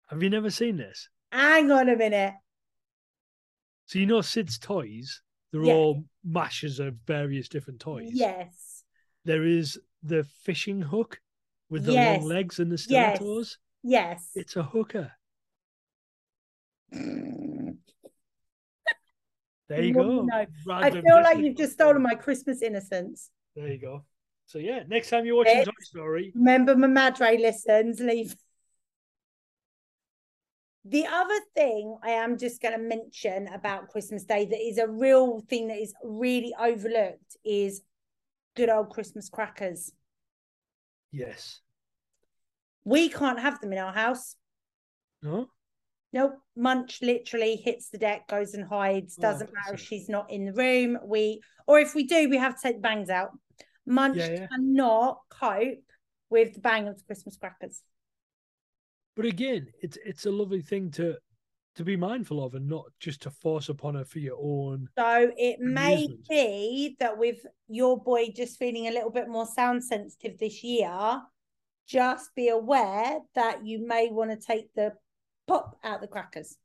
Have 0.09 0.21
you 0.23 0.29
never 0.29 0.49
seen 0.51 0.77
this? 0.77 1.09
Hang 1.31 1.71
on 1.71 1.89
a 1.89 1.95
minute. 1.95 2.33
So 3.87 3.97
you 3.99 4.05
know 4.05 4.21
Sid's 4.21 4.57
toys, 4.59 5.21
they're 5.51 5.63
all 5.63 6.03
mashes 6.23 6.79
of 6.79 6.95
various 7.05 7.49
different 7.49 7.79
toys. 7.79 8.11
Yes. 8.13 8.83
There 9.25 9.43
is 9.43 9.79
the 10.03 10.23
fishing 10.43 10.81
hook 10.81 11.19
with 11.69 11.85
the 11.85 11.93
Yes. 11.93 12.19
long 12.19 12.27
legs 12.27 12.59
and 12.59 12.71
the 12.71 12.75
Yes. 12.75 13.17
stilettos. 13.17 13.57
Yes. 13.83 14.31
It's 14.35 14.55
a 14.55 14.63
hooker. 14.63 15.11
There 19.69 19.83
you 19.83 19.93
go. 19.93 20.27
I 20.71 20.89
feel 20.89 21.21
like 21.23 21.37
you've 21.37 21.57
just 21.57 21.73
stolen 21.73 22.01
my 22.01 22.15
Christmas 22.15 22.61
innocence. 22.61 23.29
There 23.55 23.67
you 23.67 23.79
go. 23.79 24.05
So 24.45 24.57
yeah, 24.57 24.83
next 24.87 25.09
time 25.11 25.25
you're 25.25 25.35
watching. 25.35 25.63
Toy 25.63 25.71
Story, 25.81 26.31
Remember, 26.33 26.75
my 26.75 26.87
madre 26.87 27.37
listens. 27.37 27.99
Leave. 27.99 28.35
The 30.89 31.05
other 31.05 31.39
thing 31.55 31.97
I 32.03 32.11
am 32.11 32.37
just 32.37 32.61
going 32.61 32.73
to 32.75 32.83
mention 32.83 33.47
about 33.47 33.89
Christmas 33.89 34.23
Day 34.25 34.45
that 34.45 34.59
is 34.59 34.79
a 34.79 34.87
real 34.87 35.39
thing 35.47 35.67
that 35.67 35.77
is 35.77 35.93
really 36.03 36.53
overlooked 36.59 37.37
is 37.45 37.81
good 38.55 38.69
old 38.69 38.89
Christmas 38.89 39.29
crackers. 39.29 39.91
yes. 41.11 41.61
We 42.85 43.09
can't 43.09 43.39
have 43.39 43.59
them 43.61 43.71
in 43.71 43.77
our 43.77 43.93
house. 43.93 44.35
No? 45.21 45.47
Nope. 46.11 46.39
Munch 46.55 47.01
literally 47.03 47.55
hits 47.57 47.89
the 47.89 47.99
deck, 47.99 48.27
goes 48.27 48.55
and 48.55 48.65
hides. 48.67 49.15
Oh, 49.19 49.21
Doesn't 49.21 49.51
bless 49.51 49.65
matter 49.65 49.75
if 49.75 49.81
she's 49.81 50.09
not 50.09 50.31
in 50.31 50.45
the 50.45 50.53
room. 50.53 50.97
We, 51.05 51.41
or 51.67 51.79
if 51.79 51.93
we 51.93 52.07
do, 52.07 52.29
we 52.29 52.37
have 52.37 52.55
to 52.55 52.61
take 52.67 52.77
the 52.77 52.81
bangs 52.81 53.09
out. 53.11 53.29
Munch 53.85 54.17
Yeah, 54.17 54.31
yeah. 54.31 54.47
cannot 54.47 55.19
cope 55.29 55.83
with 56.31 56.53
the 56.55 56.61
bang 56.61 56.87
of 56.87 56.97
the 56.97 57.03
Christmas 57.03 57.37
crackers. 57.37 57.83
But 59.19 59.25
again, 59.25 59.67
it's 59.81 59.97
it's 60.05 60.25
a 60.25 60.31
lovely 60.31 60.61
thing 60.61 60.91
to 60.91 61.17
to 61.75 61.83
be 61.83 61.97
mindful 61.97 62.41
of 62.41 62.55
and 62.55 62.69
not 62.69 62.85
just 63.01 63.21
to 63.23 63.29
force 63.29 63.67
upon 63.67 63.95
her 63.95 64.05
for 64.05 64.19
your 64.19 64.37
own 64.41 64.87
So 64.97 65.31
it 65.37 65.59
may 65.59 66.05
Amusement. 66.05 66.29
be 66.29 66.95
that 67.01 67.17
with 67.17 67.45
your 67.67 68.01
boy 68.01 68.29
just 68.33 68.57
feeling 68.57 68.87
a 68.87 68.91
little 68.91 69.09
bit 69.09 69.27
more 69.27 69.45
sound 69.45 69.83
sensitive 69.83 70.39
this 70.39 70.63
year, 70.63 71.21
just 71.85 72.33
be 72.33 72.47
aware 72.47 73.19
that 73.35 73.65
you 73.65 73.85
may 73.85 74.07
want 74.09 74.31
to 74.31 74.37
take 74.37 74.73
the 74.73 74.93
pop 75.47 75.77
out 75.83 75.99
the 75.99 76.07
crackers. 76.07 76.55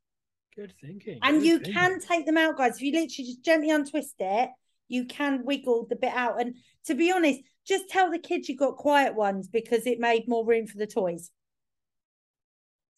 good 0.55 0.73
thinking. 0.79 1.19
And 1.23 1.41
good 1.41 1.45
you 1.45 1.55
thinking. 1.59 1.73
can 1.73 1.99
take 1.99 2.25
them 2.25 2.37
out, 2.37 2.55
guys. 2.55 2.77
If 2.77 2.83
you 2.83 2.93
literally 2.93 3.27
just 3.27 3.43
gently 3.43 3.69
untwist 3.69 4.15
it, 4.19 4.49
you 4.87 5.03
can 5.07 5.43
wiggle 5.43 5.87
the 5.89 5.97
bit 5.97 6.13
out. 6.13 6.39
And 6.39 6.55
to 6.85 6.95
be 6.95 7.11
honest, 7.11 7.41
just 7.67 7.89
tell 7.89 8.09
the 8.09 8.17
kids 8.19 8.47
you 8.47 8.55
got 8.55 8.77
quiet 8.77 9.13
ones 9.13 9.49
because 9.49 9.85
it 9.85 9.99
made 9.99 10.29
more 10.29 10.45
room 10.45 10.67
for 10.67 10.77
the 10.77 10.87
toys. 10.87 11.31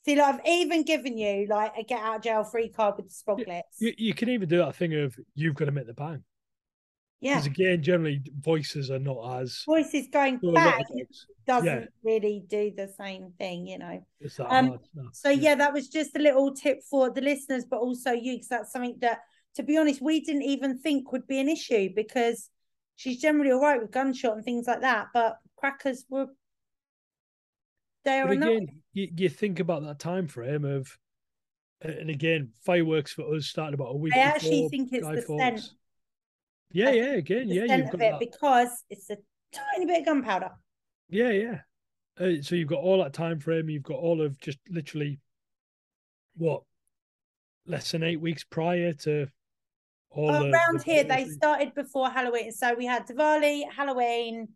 See, 0.07 0.15
like 0.15 0.35
I've 0.35 0.45
even 0.45 0.83
given 0.83 1.17
you 1.17 1.47
like 1.49 1.73
a 1.77 1.83
get 1.83 2.01
out 2.01 2.17
of 2.17 2.21
jail 2.23 2.43
free 2.45 2.69
card 2.69 2.95
with 2.95 3.09
the 3.09 3.13
sproglets. 3.13 3.63
You, 3.79 3.93
you 3.97 4.13
can 4.13 4.29
even 4.29 4.47
do 4.47 4.59
that 4.59 4.75
thing 4.75 4.95
of 4.95 5.17
you've 5.35 5.55
got 5.55 5.65
to 5.65 5.71
make 5.71 5.85
the 5.85 5.93
bang. 5.93 6.23
yeah. 7.19 7.35
Because 7.35 7.47
again, 7.47 7.83
generally 7.83 8.21
voices 8.39 8.89
are 8.89 8.99
not 8.99 9.41
as 9.41 9.63
Voices 9.65 10.07
going 10.11 10.39
so 10.41 10.47
a 10.47 10.51
lot 10.51 10.63
bang 10.63 10.81
of 10.81 10.87
things. 10.95 11.25
doesn't 11.45 11.65
yeah. 11.65 11.85
really 12.03 12.43
do 12.47 12.71
the 12.75 12.87
same 12.97 13.33
thing, 13.37 13.67
you 13.67 13.79
know. 13.79 13.99
Um. 14.47 14.79
No. 14.93 15.09
So 15.11 15.29
yeah, 15.29 15.55
that 15.55 15.73
was 15.73 15.89
just 15.89 16.15
a 16.15 16.19
little 16.19 16.53
tip 16.53 16.79
for 16.89 17.09
the 17.09 17.21
listeners, 17.21 17.65
but 17.69 17.79
also 17.79 18.11
you, 18.11 18.35
because 18.35 18.47
that's 18.47 18.71
something 18.71 18.95
that, 19.01 19.19
to 19.55 19.63
be 19.63 19.77
honest, 19.77 20.01
we 20.01 20.21
didn't 20.21 20.43
even 20.43 20.77
think 20.79 21.11
would 21.11 21.27
be 21.27 21.39
an 21.39 21.49
issue 21.49 21.89
because 21.93 22.49
she's 22.95 23.19
generally 23.19 23.51
all 23.51 23.61
right 23.61 23.81
with 23.81 23.91
gunshot 23.91 24.35
and 24.35 24.45
things 24.45 24.67
like 24.67 24.81
that. 24.81 25.07
But 25.13 25.37
crackers 25.57 26.05
were 26.09 26.27
they 28.05 28.19
are 28.19 28.29
again, 28.29 28.67
you, 28.97 29.07
you 29.15 29.29
think 29.29 29.59
about 29.59 29.83
that 29.83 29.99
time 29.99 30.27
frame 30.27 30.65
of, 30.65 30.97
and 31.81 32.09
again, 32.09 32.49
fireworks 32.65 33.13
for 33.13 33.35
us 33.35 33.45
started 33.45 33.75
about 33.75 33.93
a 33.93 33.97
week. 33.97 34.15
I 34.15 34.19
actually 34.19 34.63
before 34.63 34.69
think 34.69 34.89
it's 34.91 35.07
the 35.07 35.37
scent. 35.37 35.69
Yeah, 36.71 36.89
yeah. 36.89 37.13
Again, 37.13 37.47
yeah, 37.47 37.75
you've 37.75 37.91
got 37.91 38.01
it 38.01 38.11
that. 38.11 38.19
because 38.19 38.83
it's 38.89 39.09
a 39.11 39.17
tiny 39.53 39.85
bit 39.85 39.99
of 39.99 40.05
gunpowder. 40.05 40.49
Yeah, 41.09 41.29
yeah. 41.29 41.59
Uh, 42.19 42.41
so 42.41 42.55
you've 42.55 42.67
got 42.67 42.79
all 42.79 43.03
that 43.03 43.13
time 43.13 43.39
frame. 43.39 43.69
You've 43.69 43.83
got 43.83 43.99
all 43.99 44.21
of 44.21 44.39
just 44.39 44.57
literally 44.67 45.19
what 46.35 46.63
less 47.67 47.91
than 47.91 48.01
eight 48.01 48.19
weeks 48.19 48.43
prior 48.43 48.93
to 48.93 49.27
all 50.09 50.27
the, 50.27 50.49
Around 50.49 50.79
the 50.79 50.83
here, 50.83 51.03
they 51.03 51.25
started 51.25 51.75
before 51.75 52.09
Halloween. 52.09 52.51
So 52.51 52.73
we 52.73 52.87
had 52.87 53.07
Diwali, 53.07 53.63
Halloween, 53.71 54.47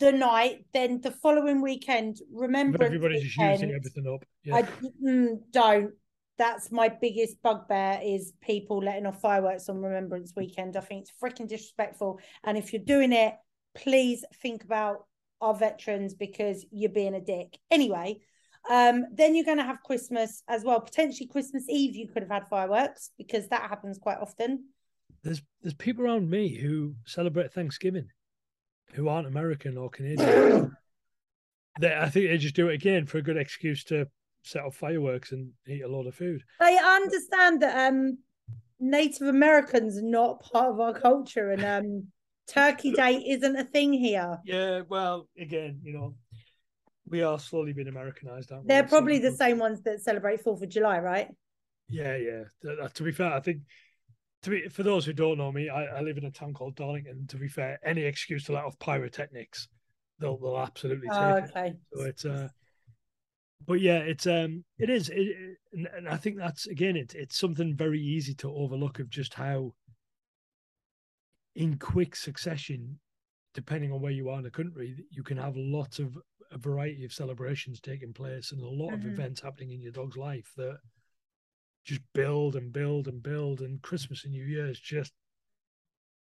the 0.00 0.10
night, 0.10 0.64
then 0.72 1.00
the 1.02 1.10
following 1.10 1.60
weekend, 1.60 2.20
Remembrance 2.32 2.86
Everybody's 2.86 3.22
just 3.22 3.36
using 3.36 3.70
everything 3.70 4.12
up. 4.12 4.24
Yeah. 4.42 4.56
I 4.56 4.62
mm, 5.06 5.38
don't. 5.52 5.92
That's 6.38 6.72
my 6.72 6.88
biggest 6.88 7.40
bugbear 7.42 8.00
is 8.02 8.32
people 8.40 8.82
letting 8.82 9.04
off 9.04 9.20
fireworks 9.20 9.68
on 9.68 9.82
Remembrance 9.82 10.32
Weekend. 10.34 10.76
I 10.76 10.80
think 10.80 11.02
it's 11.02 11.12
freaking 11.22 11.46
disrespectful. 11.46 12.18
And 12.44 12.56
if 12.56 12.72
you're 12.72 12.82
doing 12.82 13.12
it, 13.12 13.34
please 13.74 14.24
think 14.40 14.64
about 14.64 15.04
our 15.42 15.54
veterans 15.54 16.14
because 16.14 16.64
you're 16.70 16.90
being 16.90 17.14
a 17.14 17.20
dick. 17.20 17.58
Anyway, 17.70 18.20
um, 18.70 19.04
then 19.12 19.34
you're 19.34 19.44
going 19.44 19.58
to 19.58 19.64
have 19.64 19.82
Christmas 19.82 20.42
as 20.48 20.64
well. 20.64 20.80
Potentially 20.80 21.26
Christmas 21.26 21.66
Eve, 21.68 21.94
you 21.94 22.08
could 22.08 22.22
have 22.22 22.32
had 22.32 22.48
fireworks 22.48 23.10
because 23.18 23.48
that 23.48 23.68
happens 23.68 23.98
quite 23.98 24.18
often. 24.18 24.64
there's 25.22 25.42
there's 25.60 25.74
people 25.74 26.06
around 26.06 26.30
me 26.30 26.56
who 26.56 26.94
celebrate 27.04 27.52
Thanksgiving 27.52 28.08
who 28.94 29.08
aren't 29.08 29.26
American 29.28 29.76
or 29.76 29.90
Canadian. 29.90 30.76
they, 31.80 31.94
I 31.94 32.08
think 32.08 32.28
they 32.28 32.38
just 32.38 32.56
do 32.56 32.68
it 32.68 32.74
again 32.74 33.06
for 33.06 33.18
a 33.18 33.22
good 33.22 33.36
excuse 33.36 33.84
to 33.84 34.06
set 34.42 34.64
off 34.64 34.76
fireworks 34.76 35.32
and 35.32 35.50
eat 35.68 35.82
a 35.82 35.88
lot 35.88 36.06
of 36.06 36.14
food. 36.14 36.42
I 36.60 36.74
understand 37.02 37.62
that 37.62 37.88
um, 37.92 38.18
Native 38.78 39.28
Americans 39.28 39.98
are 39.98 40.02
not 40.02 40.40
part 40.42 40.70
of 40.72 40.80
our 40.80 40.94
culture 40.94 41.50
and 41.50 41.64
um, 41.64 42.06
Turkey 42.48 42.92
Day 43.02 43.16
isn't 43.28 43.56
a 43.56 43.64
thing 43.64 43.92
here. 43.92 44.38
Yeah, 44.44 44.82
well, 44.88 45.28
again, 45.38 45.80
you 45.84 45.92
know, 45.92 46.14
we 47.06 47.22
are 47.22 47.38
slowly 47.38 47.72
being 47.72 47.88
Americanized, 47.88 48.52
aren't 48.52 48.64
we? 48.64 48.68
They're 48.68 48.84
So- 48.86 48.88
probably 48.96 49.18
the 49.18 49.32
same 49.32 49.58
ones 49.58 49.82
that 49.82 50.00
celebrate 50.00 50.40
Fourth 50.42 50.62
of 50.62 50.68
July, 50.68 50.98
right? 51.00 51.28
Yeah, 51.88 52.16
yeah. 52.16 52.44
Th- 52.62 52.92
To 52.94 53.02
be 53.02 53.10
fair, 53.12 53.32
I 53.32 53.40
think 53.40 53.62
to 54.42 54.50
be 54.50 54.68
for 54.68 54.82
those 54.82 55.04
who 55.04 55.12
don't 55.12 55.38
know 55.38 55.52
me, 55.52 55.68
I, 55.68 55.84
I 55.84 56.00
live 56.00 56.16
in 56.18 56.24
a 56.24 56.30
town 56.30 56.54
called 56.54 56.76
Darlington. 56.76 57.26
To 57.28 57.36
be 57.36 57.48
fair, 57.48 57.78
any 57.84 58.02
excuse 58.02 58.44
to 58.44 58.52
let 58.52 58.64
off 58.64 58.78
pyrotechnics, 58.78 59.68
they'll 60.18 60.38
they'll 60.38 60.58
absolutely 60.58 61.08
take 61.08 61.20
Oh, 61.20 61.36
it. 61.36 61.44
okay. 61.50 61.74
So 61.94 62.02
it's 62.04 62.24
uh, 62.24 62.48
but 63.66 63.80
yeah, 63.80 63.98
it's 63.98 64.26
um, 64.26 64.64
it 64.78 64.88
is, 64.90 65.08
it, 65.10 65.18
it- 65.18 65.56
and, 65.72 65.88
and 65.96 66.08
I 66.08 66.16
think 66.16 66.36
that's 66.36 66.66
again, 66.66 66.96
it's 66.96 67.14
it's 67.14 67.38
something 67.38 67.76
very 67.76 68.00
easy 68.00 68.34
to 68.36 68.52
overlook 68.52 68.98
of 68.98 69.08
just 69.10 69.34
how, 69.34 69.74
in 71.54 71.78
quick 71.78 72.16
succession, 72.16 72.98
depending 73.54 73.92
on 73.92 74.00
where 74.00 74.10
you 74.12 74.30
are 74.30 74.38
in 74.38 74.44
the 74.44 74.50
country, 74.50 74.96
you 75.10 75.22
can 75.22 75.36
have 75.36 75.56
lots 75.56 75.98
of 75.98 76.16
a 76.50 76.58
variety 76.58 77.04
of 77.04 77.12
celebrations 77.12 77.80
taking 77.80 78.12
place 78.12 78.50
and 78.50 78.60
a 78.62 78.68
lot 78.68 78.90
Mhm. 78.90 78.94
of 78.94 79.06
events 79.06 79.40
happening 79.40 79.70
in 79.70 79.80
your 79.80 79.92
dog's 79.92 80.16
life 80.16 80.50
that 80.56 80.78
just 81.84 82.00
build 82.14 82.56
and 82.56 82.72
build 82.72 83.08
and 83.08 83.22
build, 83.22 83.60
and 83.60 83.80
Christmas 83.82 84.24
and 84.24 84.32
New 84.32 84.44
Year's 84.44 84.78
just 84.78 85.12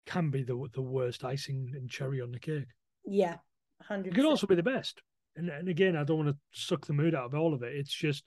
can 0.06 0.30
be 0.30 0.42
the 0.42 0.68
the 0.74 0.82
worst 0.82 1.24
icing 1.24 1.72
and 1.74 1.90
cherry 1.90 2.20
on 2.20 2.32
the 2.32 2.38
cake. 2.38 2.68
Yeah, 3.04 3.36
hundred. 3.82 4.12
It 4.12 4.16
can 4.16 4.26
also 4.26 4.46
be 4.46 4.54
the 4.54 4.62
best. 4.62 5.02
And 5.36 5.48
and 5.48 5.68
again, 5.68 5.96
I 5.96 6.04
don't 6.04 6.24
want 6.24 6.30
to 6.30 6.36
suck 6.52 6.86
the 6.86 6.92
mood 6.92 7.14
out 7.14 7.26
of 7.26 7.34
all 7.34 7.54
of 7.54 7.62
it. 7.62 7.74
It's 7.74 7.92
just 7.92 8.24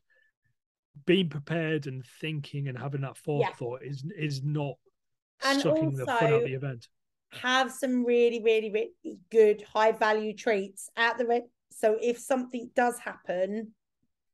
being 1.05 1.29
prepared 1.29 1.87
and 1.87 2.03
thinking 2.19 2.67
and 2.67 2.77
having 2.77 3.01
that 3.01 3.17
forethought 3.17 3.81
yeah. 3.83 3.89
is 3.89 4.03
is 4.17 4.43
not 4.43 4.75
and 5.43 5.61
sucking 5.61 5.95
the 5.95 6.05
fun 6.05 6.25
out 6.25 6.33
of 6.33 6.43
the 6.43 6.53
event. 6.53 6.87
Have 7.31 7.71
some 7.71 8.03
really, 8.03 8.41
really, 8.43 8.71
really 8.71 9.19
good 9.31 9.63
high 9.71 9.91
value 9.91 10.35
treats 10.35 10.89
at 10.97 11.17
the 11.17 11.25
re- 11.25 11.43
so 11.71 11.97
if 12.01 12.17
something 12.17 12.69
does 12.75 12.97
happen, 12.99 13.73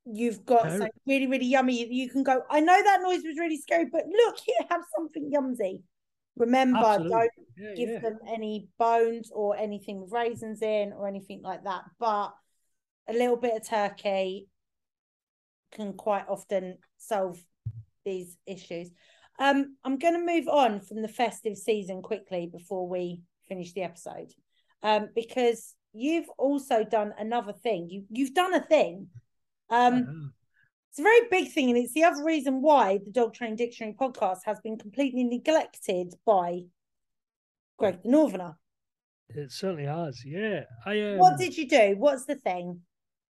you've 0.06 0.46
got 0.46 0.70
something 0.70 0.90
really, 1.08 1.28
really 1.28 1.46
yummy. 1.46 1.86
You 1.92 2.10
can 2.10 2.24
go, 2.24 2.44
I 2.50 2.60
know 2.60 2.82
that 2.82 3.02
noise 3.02 3.24
was 3.26 3.38
really 3.38 3.58
scary, 3.58 3.86
but 3.92 4.06
look 4.08 4.38
here, 4.46 4.68
have 4.70 4.84
something 4.96 5.32
yumsy. 5.32 5.82
Remember, 6.38 6.80
Absolutely. 6.80 7.10
don't 7.10 7.32
yeah, 7.58 7.74
give 7.76 7.90
yeah. 7.90 8.00
them 8.00 8.20
any 8.28 8.68
bones 8.78 9.32
or 9.34 9.56
anything 9.56 10.02
with 10.02 10.12
raisins 10.12 10.62
in 10.62 10.94
or 10.94 11.08
anything 11.08 11.42
like 11.42 11.64
that. 11.64 11.84
But 12.00 12.34
a 13.08 13.14
little 13.14 13.38
bit 13.38 13.56
of 13.56 13.68
turkey 13.68 14.48
can 15.72 15.94
quite 15.94 16.26
often 16.28 16.78
solve 16.98 17.40
these 18.04 18.38
issues. 18.46 18.92
Um, 19.40 19.76
I'm 19.84 19.98
going 19.98 20.14
to 20.14 20.34
move 20.34 20.48
on 20.48 20.80
from 20.80 21.02
the 21.02 21.08
festive 21.08 21.58
season 21.58 22.02
quickly 22.02 22.48
before 22.52 22.88
we 22.88 23.22
finish 23.48 23.74
the 23.74 23.84
episode, 23.84 24.32
um, 24.84 25.10
because 25.16 25.74
you've 25.94 26.30
also 26.38 26.84
done 26.84 27.14
another 27.18 27.54
thing. 27.54 27.90
You 27.90 28.04
you've 28.10 28.34
done 28.34 28.54
a 28.54 28.62
thing. 28.62 29.08
Um, 29.70 30.34
it's 30.90 31.00
a 31.00 31.04
very 31.04 31.28
big 31.30 31.52
thing, 31.52 31.70
and 31.70 31.78
it's 31.78 31.94
the 31.94 32.04
other 32.04 32.24
reason 32.24 32.62
why 32.62 33.00
the 33.04 33.12
Dog 33.12 33.34
Train 33.34 33.56
Dictionary 33.56 33.96
podcast 34.00 34.40
has 34.46 34.60
been 34.62 34.78
completely 34.78 35.24
neglected 35.24 36.14
by 36.26 36.62
Greg 37.78 38.02
the 38.04 38.10
Northerner. 38.10 38.58
It 39.30 39.52
certainly 39.52 39.86
has. 39.86 40.24
Yeah. 40.24 40.64
I. 40.86 41.02
Um, 41.02 41.18
what 41.18 41.38
did 41.38 41.58
you 41.58 41.68
do? 41.68 41.96
What's 41.98 42.26
the 42.26 42.36
thing? 42.36 42.82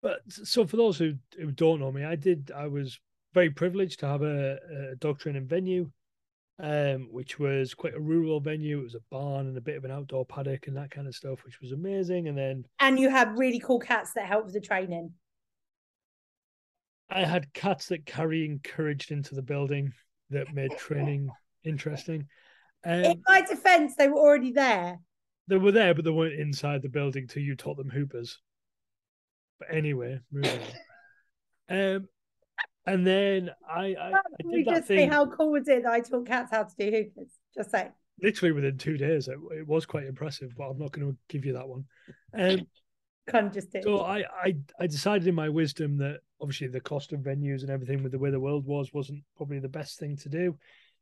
But 0.03 0.21
so 0.29 0.67
for 0.67 0.77
those 0.77 0.99
who, 0.99 1.15
who 1.39 1.51
don't 1.53 1.81
know 1.81 1.91
me, 1.91 2.05
I 2.05 2.17
did. 2.17 2.53
I 2.55 2.67
was 2.67 2.99
very 3.33 3.51
privileged 3.51 4.01
to 4.01 4.07
have 4.07 4.23
a, 4.23 4.59
a 4.93 4.97
dog 4.97 5.19
training 5.19 5.47
venue, 5.47 5.91
um, 6.59 7.09
which 7.11 7.39
was 7.39 7.73
quite 7.73 7.95
a 7.95 8.01
rural 8.01 8.41
venue. 8.41 8.81
It 8.81 8.85
was 8.85 8.95
a 8.95 9.01
barn 9.11 9.47
and 9.47 9.57
a 9.57 9.63
bit 9.63 9.77
of 9.77 9.85
an 9.85 9.91
outdoor 9.91 10.27
paddock 10.27 10.67
and 10.67 10.77
that 10.77 10.91
kind 10.91 11.07
of 11.07 11.15
stuff, 11.15 11.45
which 11.45 11.61
was 11.63 11.73
amazing. 11.73 12.29
And 12.29 12.37
then 12.37 12.65
and 12.81 12.99
you 12.99 13.09
had 13.09 13.39
really 13.39 13.61
cool 13.61 13.81
cats 13.81 14.13
that 14.15 14.27
helped 14.27 14.47
with 14.47 14.55
the 14.55 14.61
training. 14.61 15.13
I 17.15 17.25
had 17.25 17.53
cats 17.53 17.87
that 17.89 18.05
carry 18.05 18.45
encouraged 18.45 19.13
into 19.13 19.37
the 19.37 19.43
building 19.43 19.93
that 20.31 20.53
made 20.53 20.77
training 20.77 21.31
interesting. 21.63 22.27
Um, 22.85 23.05
In 23.05 23.23
my 23.27 23.41
defense, 23.41 23.95
they 23.97 24.09
were 24.09 24.19
already 24.19 24.51
there. 24.51 24.99
They 25.47 25.57
were 25.57 25.73
there, 25.73 25.95
but 25.95 26.05
they 26.05 26.11
weren't 26.11 26.41
inside 26.41 26.83
the 26.83 26.89
building 26.89 27.29
till 27.29 27.43
you 27.43 27.55
taught 27.55 27.77
them 27.77 27.89
hoopers. 27.89 28.41
But 29.61 29.73
anyway, 29.73 30.19
moving 30.33 30.61
on. 31.71 31.95
Um, 31.97 32.09
and 32.87 33.07
then 33.07 33.51
I, 33.69 33.95
I, 33.95 34.13
I 34.13 34.21
you 34.51 34.65
just 34.65 34.89
thing, 34.89 34.99
say 34.99 35.07
how 35.07 35.27
cool 35.27 35.53
was 35.53 35.69
it 35.69 35.85
that 35.85 35.93
I 35.93 36.01
taught 36.01 36.27
cats 36.27 36.51
how 36.51 36.65
to 36.65 36.75
do 36.77 36.91
hoopers? 36.91 37.31
Just 37.57 37.71
say. 37.71 37.91
Literally 38.21 38.53
within 38.53 38.77
two 38.77 38.97
days, 38.97 39.29
it, 39.29 39.39
it 39.57 39.67
was 39.67 39.87
quite 39.87 40.07
impressive, 40.07 40.53
but 40.57 40.69
I'm 40.69 40.79
not 40.79 40.93
going 40.93 41.13
to 41.13 41.17
give 41.29 41.45
you 41.45 41.53
that 41.53 41.69
one. 41.69 41.85
Um, 42.37 42.67
Can't 43.29 43.53
just 43.53 43.73
do. 43.73 43.81
So 43.83 44.01
I, 44.01 44.25
I, 44.43 44.57
I 44.79 44.87
decided 44.87 45.27
in 45.27 45.35
my 45.35 45.49
wisdom 45.49 45.97
that 45.99 46.21
obviously 46.45 46.67
the 46.67 46.81
cost 46.81 47.15
of 47.15 47.21
venues 47.21 47.63
and 47.63 47.71
everything 47.71 48.03
with 48.03 48.13
the 48.13 48.19
way 48.19 48.31
the 48.31 48.39
world 48.39 48.67
was 48.67 48.93
wasn't 48.93 49.25
probably 49.35 49.59
the 49.59 49.69
best 49.69 49.99
thing 49.99 50.15
to 50.19 50.29
do. 50.29 50.59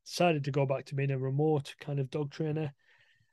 Decided 0.06 0.44
to 0.44 0.52
go 0.52 0.64
back 0.64 0.84
to 0.86 0.94
being 0.94 1.10
a 1.10 1.18
remote 1.18 1.74
kind 1.80 1.98
of 1.98 2.10
dog 2.10 2.30
trainer, 2.30 2.72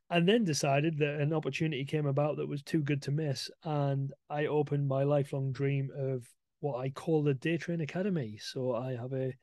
and 0.10 0.28
then 0.28 0.44
decided 0.44 0.98
that 0.98 1.22
an 1.22 1.34
opportunity 1.34 1.86
came 1.86 2.08
about 2.08 2.38
that 2.38 2.50
was 2.50 2.64
too 2.64 2.82
good 2.82 3.04
to 3.04 3.12
miss, 3.12 3.52
and 3.64 4.12
I 4.28 4.48
opened 4.48 4.88
my 4.88 5.04
lifelong 5.04 5.52
dream 5.52 5.92
of 5.96 6.28
what 6.62 6.80
I 6.80 6.90
call 6.90 7.22
the 7.22 7.36
Day 7.36 7.58
Train 7.58 7.82
Academy. 7.82 8.40
So 8.42 8.74
I 8.74 8.96
have 8.96 9.14
a 9.14 9.36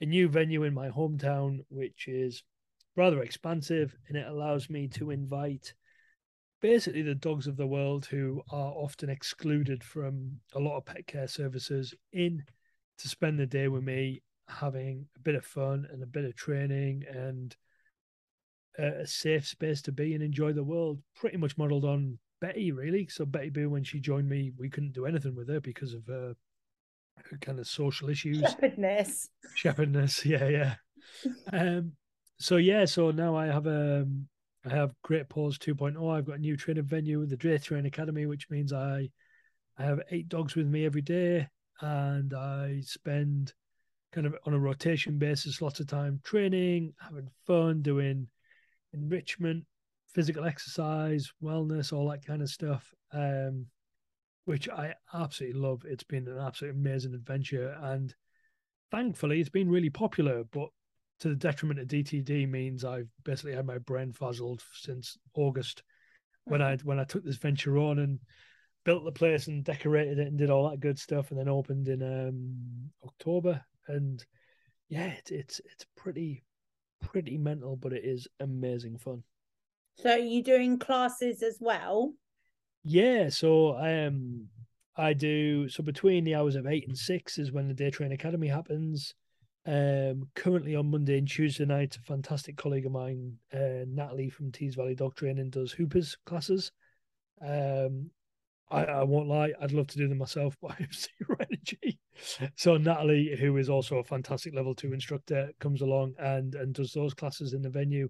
a 0.00 0.06
new 0.06 0.28
venue 0.28 0.64
in 0.64 0.72
my 0.72 0.88
hometown, 0.88 1.60
which 1.68 2.08
is 2.08 2.42
rather 2.96 3.22
expansive, 3.22 3.94
and 4.08 4.16
it 4.16 4.26
allows 4.26 4.70
me 4.70 4.88
to 4.88 5.10
invite 5.10 5.74
basically 6.60 7.02
the 7.02 7.14
dogs 7.14 7.46
of 7.46 7.56
the 7.56 7.66
world 7.66 8.06
who 8.06 8.42
are 8.50 8.72
often 8.72 9.08
excluded 9.08 9.82
from 9.82 10.40
a 10.54 10.60
lot 10.60 10.76
of 10.76 10.84
pet 10.84 11.06
care 11.06 11.28
services 11.28 11.94
in 12.12 12.42
to 12.98 13.08
spend 13.08 13.38
the 13.38 13.46
day 13.46 13.68
with 13.68 13.82
me 13.82 14.22
having 14.48 15.06
a 15.16 15.20
bit 15.20 15.34
of 15.34 15.44
fun 15.44 15.86
and 15.90 16.02
a 16.02 16.06
bit 16.06 16.24
of 16.24 16.34
training 16.34 17.04
and 17.08 17.56
a, 18.78 19.06
safe 19.06 19.46
space 19.46 19.82
to 19.82 19.92
be 19.92 20.14
and 20.14 20.22
enjoy 20.22 20.52
the 20.52 20.64
world 20.64 21.00
pretty 21.16 21.36
much 21.36 21.56
modeled 21.56 21.84
on 21.84 22.18
betty 22.40 22.72
really. 22.72 23.06
So 23.08 23.24
betty 23.24 23.50
boo 23.50 23.70
when 23.70 23.84
she 23.84 24.00
joined 24.00 24.28
me 24.28 24.52
we 24.58 24.68
couldn't 24.68 24.92
do 24.92 25.06
anything 25.06 25.34
with 25.34 25.48
her 25.48 25.60
because 25.60 25.94
of 25.94 26.06
her, 26.06 26.34
her 27.30 27.38
kind 27.38 27.58
of 27.58 27.66
social 27.66 28.08
issues. 28.08 28.40
Shepherdness. 28.40 29.30
Shepherdness 29.54 30.24
yeah 30.26 30.48
yeah. 30.48 30.74
Um 31.52 31.92
so 32.38 32.56
yeah 32.56 32.86
so 32.86 33.10
now 33.10 33.36
i 33.36 33.46
have 33.46 33.66
a 33.66 34.00
um, 34.00 34.26
I 34.64 34.70
have 34.70 34.94
Great 35.02 35.28
Paws 35.28 35.58
2.0. 35.58 36.14
I've 36.14 36.26
got 36.26 36.36
a 36.36 36.40
new 36.40 36.56
training 36.56 36.84
venue, 36.84 37.24
the 37.24 37.36
Day 37.36 37.56
Train 37.58 37.86
Academy, 37.86 38.26
which 38.26 38.50
means 38.50 38.72
I 38.72 39.08
I 39.78 39.84
have 39.84 40.02
eight 40.10 40.28
dogs 40.28 40.54
with 40.54 40.66
me 40.66 40.84
every 40.84 41.00
day, 41.00 41.48
and 41.80 42.34
I 42.34 42.82
spend 42.82 43.54
kind 44.12 44.26
of 44.26 44.34
on 44.44 44.52
a 44.52 44.58
rotation 44.58 45.18
basis 45.18 45.62
lots 45.62 45.80
of 45.80 45.86
time 45.86 46.20
training, 46.24 46.92
having 47.00 47.30
fun, 47.46 47.80
doing 47.80 48.28
enrichment, 48.92 49.64
physical 50.12 50.44
exercise, 50.44 51.32
wellness, 51.42 51.92
all 51.92 52.10
that 52.10 52.26
kind 52.26 52.42
of 52.42 52.50
stuff. 52.50 52.92
Um, 53.12 53.66
which 54.44 54.68
I 54.68 54.94
absolutely 55.14 55.60
love. 55.60 55.84
It's 55.86 56.02
been 56.02 56.26
an 56.28 56.38
absolutely 56.38 56.80
amazing 56.80 57.14
adventure, 57.14 57.76
and 57.80 58.14
thankfully, 58.90 59.40
it's 59.40 59.48
been 59.48 59.70
really 59.70 59.90
popular. 59.90 60.44
But 60.44 60.68
to 61.20 61.28
the 61.28 61.34
detriment 61.34 61.80
of 61.80 61.88
DTD 61.88 62.48
means 62.48 62.84
I've 62.84 63.08
basically 63.24 63.54
had 63.54 63.66
my 63.66 63.78
brain 63.78 64.12
fuzzled 64.12 64.62
since 64.72 65.16
August 65.34 65.82
when 66.44 66.62
I 66.62 66.76
when 66.78 66.98
I 66.98 67.04
took 67.04 67.24
this 67.24 67.36
venture 67.36 67.78
on 67.78 67.98
and 67.98 68.18
built 68.84 69.04
the 69.04 69.12
place 69.12 69.46
and 69.46 69.62
decorated 69.62 70.18
it 70.18 70.28
and 70.28 70.38
did 70.38 70.50
all 70.50 70.70
that 70.70 70.80
good 70.80 70.98
stuff 70.98 71.30
and 71.30 71.38
then 71.38 71.48
opened 71.48 71.88
in 71.88 72.02
um, 72.02 72.90
October 73.06 73.62
and 73.88 74.24
yeah 74.88 75.12
it's 75.18 75.30
it's 75.30 75.60
it's 75.64 75.86
pretty 75.96 76.42
pretty 77.00 77.36
mental 77.36 77.76
but 77.76 77.92
it 77.92 78.04
is 78.04 78.26
amazing 78.40 78.98
fun. 78.98 79.22
So 79.96 80.14
you 80.14 80.42
doing 80.42 80.78
classes 80.78 81.42
as 81.42 81.58
well? 81.60 82.14
Yeah, 82.82 83.28
so 83.28 83.76
um 83.76 84.48
I 84.96 85.12
do 85.12 85.68
so 85.68 85.82
between 85.82 86.24
the 86.24 86.34
hours 86.34 86.56
of 86.56 86.66
eight 86.66 86.88
and 86.88 86.96
six 86.96 87.38
is 87.38 87.52
when 87.52 87.68
the 87.68 87.74
Day 87.74 87.90
Train 87.90 88.12
Academy 88.12 88.48
happens. 88.48 89.14
Um, 89.66 90.28
currently 90.34 90.74
on 90.74 90.90
Monday 90.90 91.18
and 91.18 91.28
Tuesday 91.28 91.66
night, 91.66 91.96
a 91.96 92.00
fantastic 92.00 92.56
colleague 92.56 92.86
of 92.86 92.92
mine, 92.92 93.36
uh, 93.52 93.84
Natalie 93.86 94.30
from 94.30 94.52
Tees 94.52 94.74
Valley 94.74 94.94
Dog 94.94 95.14
Training, 95.14 95.50
does 95.50 95.72
Hoopers 95.72 96.16
classes. 96.24 96.72
Um, 97.46 98.10
I, 98.70 98.84
I 98.84 99.02
won't 99.02 99.28
lie, 99.28 99.52
I'd 99.60 99.72
love 99.72 99.88
to 99.88 99.98
do 99.98 100.08
them 100.08 100.18
myself, 100.18 100.56
but 100.62 100.72
I 100.72 100.76
have 100.80 100.94
zero 100.94 101.36
energy. 101.40 101.98
So 102.56 102.76
Natalie, 102.76 103.36
who 103.38 103.56
is 103.56 103.68
also 103.68 103.96
a 103.98 104.04
fantastic 104.04 104.54
level 104.54 104.74
two 104.74 104.92
instructor, 104.92 105.50
comes 105.58 105.82
along 105.82 106.14
and 106.18 106.54
and 106.54 106.74
does 106.74 106.92
those 106.92 107.14
classes 107.14 107.52
in 107.52 107.62
the 107.62 107.70
venue. 107.70 108.08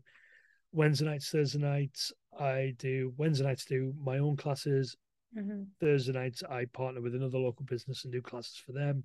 Wednesday 0.73 1.07
nights, 1.07 1.31
Thursday 1.31 1.59
nights, 1.59 2.13
I 2.39 2.75
do 2.79 3.13
Wednesday 3.17 3.45
nights 3.45 3.65
do 3.65 3.93
my 4.01 4.19
own 4.19 4.37
classes. 4.37 4.97
Mm-hmm. 5.37 5.63
Thursday 5.81 6.13
nights, 6.13 6.43
I 6.49 6.67
partner 6.67 7.01
with 7.01 7.15
another 7.15 7.39
local 7.39 7.65
business 7.65 8.05
and 8.05 8.13
do 8.13 8.21
classes 8.21 8.61
for 8.65 8.73
them. 8.73 9.05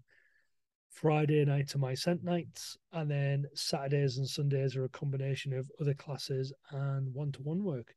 Friday 0.95 1.43
nights 1.43 1.75
are 1.75 1.79
my 1.79 1.93
scent 1.93 2.23
nights, 2.23 2.77
and 2.93 3.11
then 3.11 3.45
Saturdays 3.53 4.17
and 4.17 4.25
Sundays 4.25 4.77
are 4.77 4.85
a 4.85 4.89
combination 4.89 5.51
of 5.51 5.69
other 5.81 5.93
classes 5.93 6.53
and 6.71 7.13
one-to-one 7.13 7.65
work. 7.65 7.93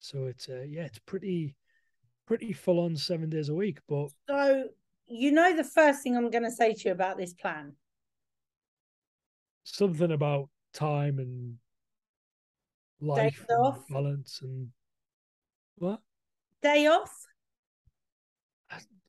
So 0.00 0.24
it's 0.24 0.48
uh, 0.48 0.64
yeah, 0.68 0.82
it's 0.82 0.98
pretty 0.98 1.54
pretty 2.26 2.52
full 2.52 2.80
on 2.80 2.96
seven 2.96 3.30
days 3.30 3.50
a 3.50 3.54
week. 3.54 3.78
But 3.88 4.08
so 4.28 4.64
you 5.06 5.30
know, 5.30 5.54
the 5.54 5.62
first 5.62 6.02
thing 6.02 6.16
I'm 6.16 6.28
going 6.28 6.42
to 6.42 6.50
say 6.50 6.74
to 6.74 6.88
you 6.88 6.90
about 6.92 7.16
this 7.16 7.34
plan, 7.34 7.76
something 9.62 10.10
about 10.10 10.48
time 10.72 11.20
and 11.20 11.58
life 13.00 13.46
and 13.48 13.74
balance 13.88 14.40
and 14.42 14.70
what 15.76 16.00
day 16.62 16.88
off. 16.88 17.26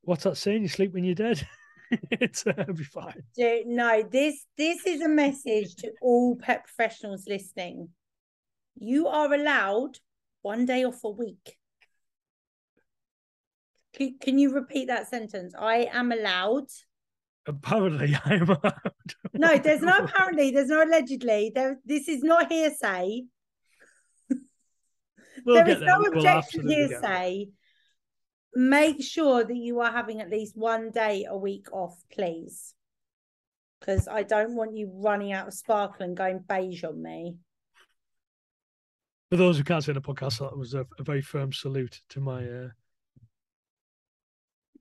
What's 0.02 0.22
that 0.22 0.36
saying? 0.36 0.62
You 0.62 0.68
sleep 0.68 0.94
when 0.94 1.02
you're 1.02 1.16
dead. 1.16 1.44
it's 2.10 2.46
uh, 2.46 2.64
be 2.74 2.84
fine. 2.84 3.22
no, 3.66 4.02
this 4.10 4.44
this 4.56 4.86
is 4.86 5.00
a 5.00 5.08
message 5.08 5.76
to 5.76 5.92
all 6.00 6.36
pet 6.36 6.64
professionals 6.64 7.24
listening. 7.28 7.88
You 8.78 9.08
are 9.08 9.32
allowed 9.32 9.98
one 10.42 10.66
day 10.66 10.84
off 10.84 11.02
a 11.04 11.10
week. 11.10 11.56
Can, 13.94 14.16
can 14.20 14.38
you 14.38 14.52
repeat 14.52 14.88
that 14.88 15.08
sentence? 15.08 15.54
I 15.58 15.88
am 15.92 16.12
allowed. 16.12 16.66
Apparently, 17.46 18.16
I 18.24 18.34
am 18.34 18.50
allowed. 18.50 19.14
no, 19.32 19.56
there's 19.56 19.82
no 19.82 19.96
apparently. 19.98 20.50
There's 20.50 20.68
no 20.68 20.84
allegedly. 20.84 21.52
There, 21.54 21.78
this 21.84 22.08
is 22.08 22.22
not 22.22 22.50
hearsay. 22.50 23.22
We'll 25.44 25.56
there 25.56 25.76
there. 25.78 25.86
no 25.86 25.98
We'll 26.00 26.12
objection 26.14 26.60
absolutely 26.60 26.74
here. 26.74 26.98
Get 28.56 28.70
there. 28.70 28.80
Say, 28.80 28.94
make 28.96 29.02
sure 29.02 29.44
that 29.44 29.56
you 29.56 29.80
are 29.80 29.92
having 29.92 30.20
at 30.20 30.30
least 30.30 30.56
one 30.56 30.90
day 30.90 31.26
a 31.28 31.36
week 31.36 31.66
off, 31.72 32.02
please, 32.12 32.74
because 33.80 34.08
I 34.08 34.22
don't 34.22 34.54
want 34.56 34.76
you 34.76 34.90
running 34.94 35.32
out 35.32 35.48
of 35.48 35.54
sparkle 35.54 36.04
and 36.04 36.16
going 36.16 36.44
beige 36.48 36.84
on 36.84 37.02
me. 37.02 37.36
For 39.30 39.36
those 39.36 39.58
who 39.58 39.64
can't 39.64 39.82
see 39.84 39.90
in 39.90 39.94
the 39.94 40.00
podcast, 40.00 40.38
that 40.38 40.56
was 40.56 40.74
a, 40.74 40.86
a 40.98 41.02
very 41.02 41.22
firm 41.22 41.52
salute 41.52 42.00
to 42.10 42.20
my 42.20 42.44
uh, 42.44 42.68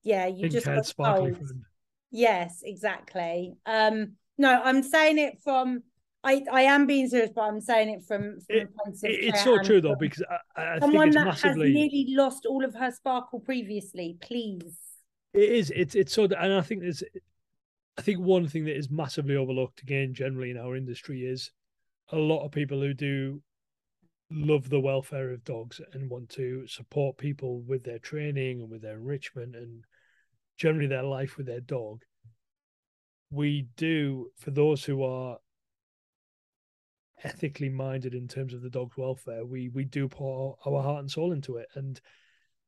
Yeah, 0.06 0.28
you 0.28 0.50
just 0.50 0.68
got 0.68 0.86
sparkly 0.86 1.34
friend. 1.34 1.64
Yes, 2.12 2.62
exactly. 2.64 3.56
Um, 3.66 4.14
no, 4.38 4.62
I'm 4.64 4.84
saying 4.84 5.18
it 5.18 5.40
from. 5.44 5.84
I, 6.26 6.44
I 6.52 6.62
am 6.64 6.88
being 6.88 7.08
serious, 7.08 7.32
but 7.36 7.42
I'm 7.44 7.62
saying 7.62 7.90
it 7.90 8.04
from, 8.04 8.40
from 8.42 8.56
It- 8.58 8.64
a 8.64 8.84
place 8.84 9.04
It- 9.04 9.24
it's 9.26 9.44
so 9.44 9.62
true 9.62 9.80
though, 9.80 9.96
because 9.96 10.24
I, 10.58 10.62
I 10.62 10.72
think 10.80 10.82
someone 10.84 11.08
it's 11.10 11.18
that 11.18 11.26
massively. 11.26 11.68
has 11.68 11.74
nearly 11.76 12.06
lost 12.10 12.46
all 12.46 12.66
of 12.66 12.74
her 12.76 12.92
sparkle 12.92 13.40
previously. 13.40 14.18
Please. 14.20 14.78
It 15.34 15.50
is. 15.50 15.72
It's 15.76 15.96
it's 15.96 16.14
so, 16.14 16.24
and 16.24 16.54
I 16.54 16.62
think 16.62 16.82
there's. 16.82 17.04
I 17.98 18.02
think 18.02 18.20
one 18.20 18.48
thing 18.48 18.66
that 18.66 18.76
is 18.78 18.90
massively 18.90 19.36
overlooked 19.38 19.82
again, 19.82 20.14
generally 20.14 20.50
in 20.52 20.58
our 20.58 20.76
industry, 20.76 21.22
is 21.26 21.52
a 22.12 22.18
lot 22.18 22.44
of 22.44 22.52
people 22.52 22.82
who 22.82 22.94
do 22.94 23.42
love 24.32 24.70
the 24.70 24.80
welfare 24.80 25.30
of 25.32 25.44
dogs 25.44 25.80
and 25.94 26.10
want 26.10 26.28
to 26.30 26.66
support 26.68 27.18
people 27.18 27.62
with 27.62 27.84
their 27.84 28.00
training 28.00 28.60
and 28.62 28.70
with 28.70 28.82
their 28.82 28.96
enrichment 28.98 29.56
and 29.56 29.84
generally 30.58 30.88
their 30.88 31.04
life 31.04 31.38
with 31.38 31.46
their 31.46 31.62
dog. 31.62 32.02
We 33.30 33.68
do 33.78 34.32
for 34.38 34.52
those 34.52 34.84
who 34.84 35.04
are 35.04 35.38
ethically 37.26 37.70
minded 37.70 38.14
in 38.14 38.28
terms 38.28 38.54
of 38.54 38.62
the 38.62 38.70
dog's 38.70 38.98
welfare. 38.98 39.46
We 39.46 39.70
we 39.70 39.84
do 39.86 40.08
pour 40.08 40.58
our 40.66 40.82
heart 40.84 41.00
and 41.02 41.12
soul 41.12 41.34
into 41.34 41.58
it, 41.58 41.68
and 41.76 42.00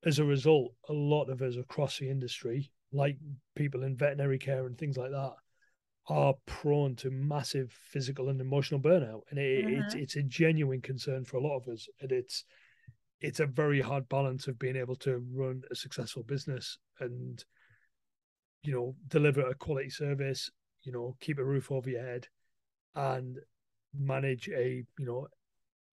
as 0.04 0.20
a 0.20 0.26
result, 0.26 0.74
a 0.90 0.94
lot 0.94 1.30
of 1.30 1.42
us 1.42 1.56
across 1.56 1.98
the 2.00 2.10
industry, 2.10 2.72
like 2.92 3.18
people 3.56 3.84
in 3.84 3.96
veterinary 3.96 4.40
care 4.40 4.66
and 4.66 4.78
things 4.78 4.98
like 4.98 5.12
that, 5.12 5.34
are 6.10 6.36
prone 6.46 6.96
to 6.96 7.10
massive 7.12 7.72
physical 7.72 8.30
and 8.30 8.40
emotional 8.42 8.80
burnout, 8.80 9.22
and 9.30 9.40
it, 9.40 9.66
it's 9.70 9.94
Mhm. 9.96 10.02
it's 10.02 10.16
a 10.16 10.24
genuine 10.24 10.82
concern 10.82 11.26
for 11.26 11.38
a 11.38 11.42
lot 11.42 11.58
of 11.58 11.68
us, 11.68 11.88
and 12.02 12.12
it's 12.12 12.46
it's 13.22 13.40
a 13.40 13.46
very 13.48 13.82
hard 13.82 14.08
balance 14.10 14.48
of 14.48 14.60
being 14.60 14.76
able 14.76 14.96
to 14.96 15.18
run 15.34 15.64
a 15.72 15.76
successful 15.76 16.24
business 16.24 16.78
and 17.00 17.44
you 18.64 18.74
know 18.74 18.96
deliver 19.08 19.42
a 19.42 19.56
quality 19.56 19.90
service, 19.90 20.50
you 20.84 20.92
know 20.92 21.16
keep 21.20 21.38
a 21.40 21.44
roof 21.44 21.72
over 21.72 21.90
your 21.90 22.04
head, 22.04 22.28
and 22.96 23.40
manage 23.98 24.50
a 24.50 24.84
you 24.98 25.06
know 25.06 25.28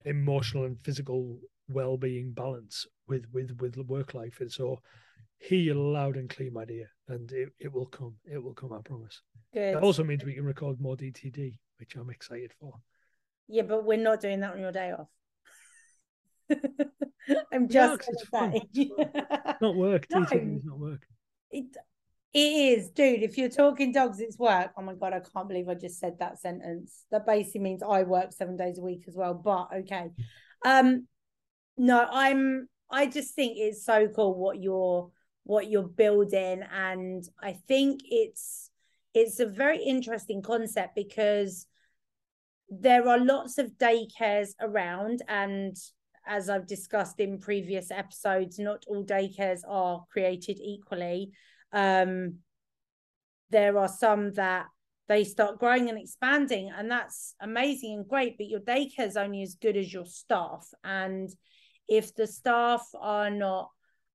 emotional 0.04 0.64
and 0.64 0.80
physical 0.80 1.38
well-being 1.68 2.32
balance 2.32 2.86
with 3.08 3.26
with 3.32 3.56
with 3.60 3.76
work 3.76 4.14
life. 4.14 4.38
And 4.40 4.50
so 4.50 4.80
hear 5.38 5.74
loud 5.74 6.16
and 6.16 6.28
clear 6.28 6.50
my 6.50 6.64
dear 6.64 6.88
and 7.08 7.30
it, 7.32 7.50
it 7.58 7.72
will 7.72 7.86
come 7.86 8.14
it 8.24 8.42
will 8.42 8.54
come 8.54 8.72
i 8.72 8.80
promise. 8.82 9.20
Good. 9.52 9.74
that 9.74 9.82
also 9.82 10.02
means 10.04 10.24
we 10.24 10.34
can 10.34 10.44
record 10.44 10.80
more 10.80 10.96
dtd 10.96 11.58
which 11.78 11.96
i'm 11.96 12.10
excited 12.10 12.52
for. 12.58 12.74
Yeah, 13.46 13.62
but 13.62 13.84
we're 13.84 13.98
not 13.98 14.20
doing 14.20 14.40
that 14.40 14.54
on 14.54 14.60
your 14.60 14.72
day 14.72 14.92
off. 14.92 15.08
I'm 17.52 17.66
Yeah, 17.68 17.94
it's 17.94 18.06
gonna 18.30 18.52
fun, 18.52 18.60
not 19.60 19.76
work. 19.76 20.06
No. 20.10 20.20
dtd 20.20 20.56
is 20.56 20.64
not 20.64 20.78
work. 20.78 21.06
It, 21.50 21.76
it 22.34 22.38
is, 22.38 22.90
dude. 22.90 23.22
If 23.22 23.38
you're 23.38 23.48
talking 23.48 23.92
dogs, 23.92 24.18
it's 24.18 24.38
work. 24.38 24.72
Oh 24.76 24.82
my 24.82 24.94
god, 24.94 25.12
I 25.12 25.20
can't 25.20 25.48
believe 25.48 25.68
I 25.68 25.74
just 25.74 26.00
said 26.00 26.18
that 26.18 26.40
sentence. 26.40 27.04
That 27.12 27.26
basically 27.26 27.60
means 27.60 27.82
I 27.82 28.02
work 28.02 28.32
seven 28.32 28.56
days 28.56 28.78
a 28.78 28.82
week 28.82 29.04
as 29.06 29.14
well. 29.14 29.34
But 29.34 29.68
okay. 29.72 30.10
Um 30.66 31.06
no, 31.76 32.06
I'm 32.10 32.68
I 32.90 33.06
just 33.06 33.34
think 33.34 33.56
it's 33.56 33.84
so 33.84 34.08
cool 34.08 34.34
what 34.34 34.60
you're 34.60 35.10
what 35.44 35.70
you're 35.70 35.88
building. 35.88 36.62
And 36.72 37.22
I 37.40 37.52
think 37.68 38.00
it's 38.04 38.68
it's 39.14 39.38
a 39.38 39.46
very 39.46 39.80
interesting 39.80 40.42
concept 40.42 40.96
because 40.96 41.66
there 42.68 43.08
are 43.08 43.18
lots 43.18 43.58
of 43.58 43.78
daycares 43.78 44.54
around 44.60 45.22
and 45.28 45.76
as 46.26 46.48
I've 46.48 46.66
discussed 46.66 47.20
in 47.20 47.38
previous 47.38 47.92
episodes, 47.92 48.58
not 48.58 48.82
all 48.88 49.04
daycares 49.04 49.60
are 49.68 50.04
created 50.10 50.58
equally. 50.58 51.30
Um, 51.74 52.36
there 53.50 53.76
are 53.76 53.88
some 53.88 54.32
that 54.34 54.66
they 55.08 55.24
start 55.24 55.58
growing 55.58 55.90
and 55.90 55.98
expanding, 55.98 56.70
and 56.74 56.90
that's 56.90 57.34
amazing 57.40 57.94
and 57.94 58.08
great. 58.08 58.38
But 58.38 58.46
your 58.46 58.60
daycare 58.60 59.06
is 59.06 59.16
only 59.16 59.42
as 59.42 59.56
good 59.60 59.76
as 59.76 59.92
your 59.92 60.06
staff, 60.06 60.66
and 60.82 61.28
if 61.88 62.14
the 62.14 62.26
staff 62.26 62.86
are 62.98 63.30
not 63.30 63.70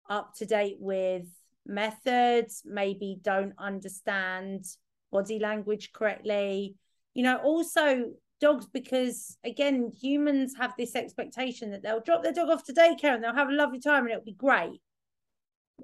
up 0.10 0.34
to 0.38 0.45
date 0.45 0.77
with 0.80 1.27
methods, 1.65 2.64
maybe 2.65 3.19
don't 3.22 3.53
understand 3.60 4.65
body 5.11 5.38
language 5.38 5.91
correctly, 5.94 6.76
you 7.14 7.23
know, 7.23 7.38
also 7.38 8.06
dogs 8.40 8.65
because 8.68 9.38
again 9.44 9.91
humans 10.02 10.53
have 10.57 10.73
this 10.77 10.95
expectation 10.95 11.72
that 11.72 11.84
they'll 11.84 11.99
drop 11.99 12.23
their 12.23 12.31
dog 12.31 12.49
off 12.49 12.64
to 12.64 12.73
daycare 12.73 13.14
and 13.14 13.23
they'll 13.23 13.36
have 13.36 13.49
a 13.49 13.53
lovely 13.53 13.81
time 13.81 14.03
and 14.03 14.11
it'll 14.11 14.23
be 14.23 14.31
great 14.31 14.80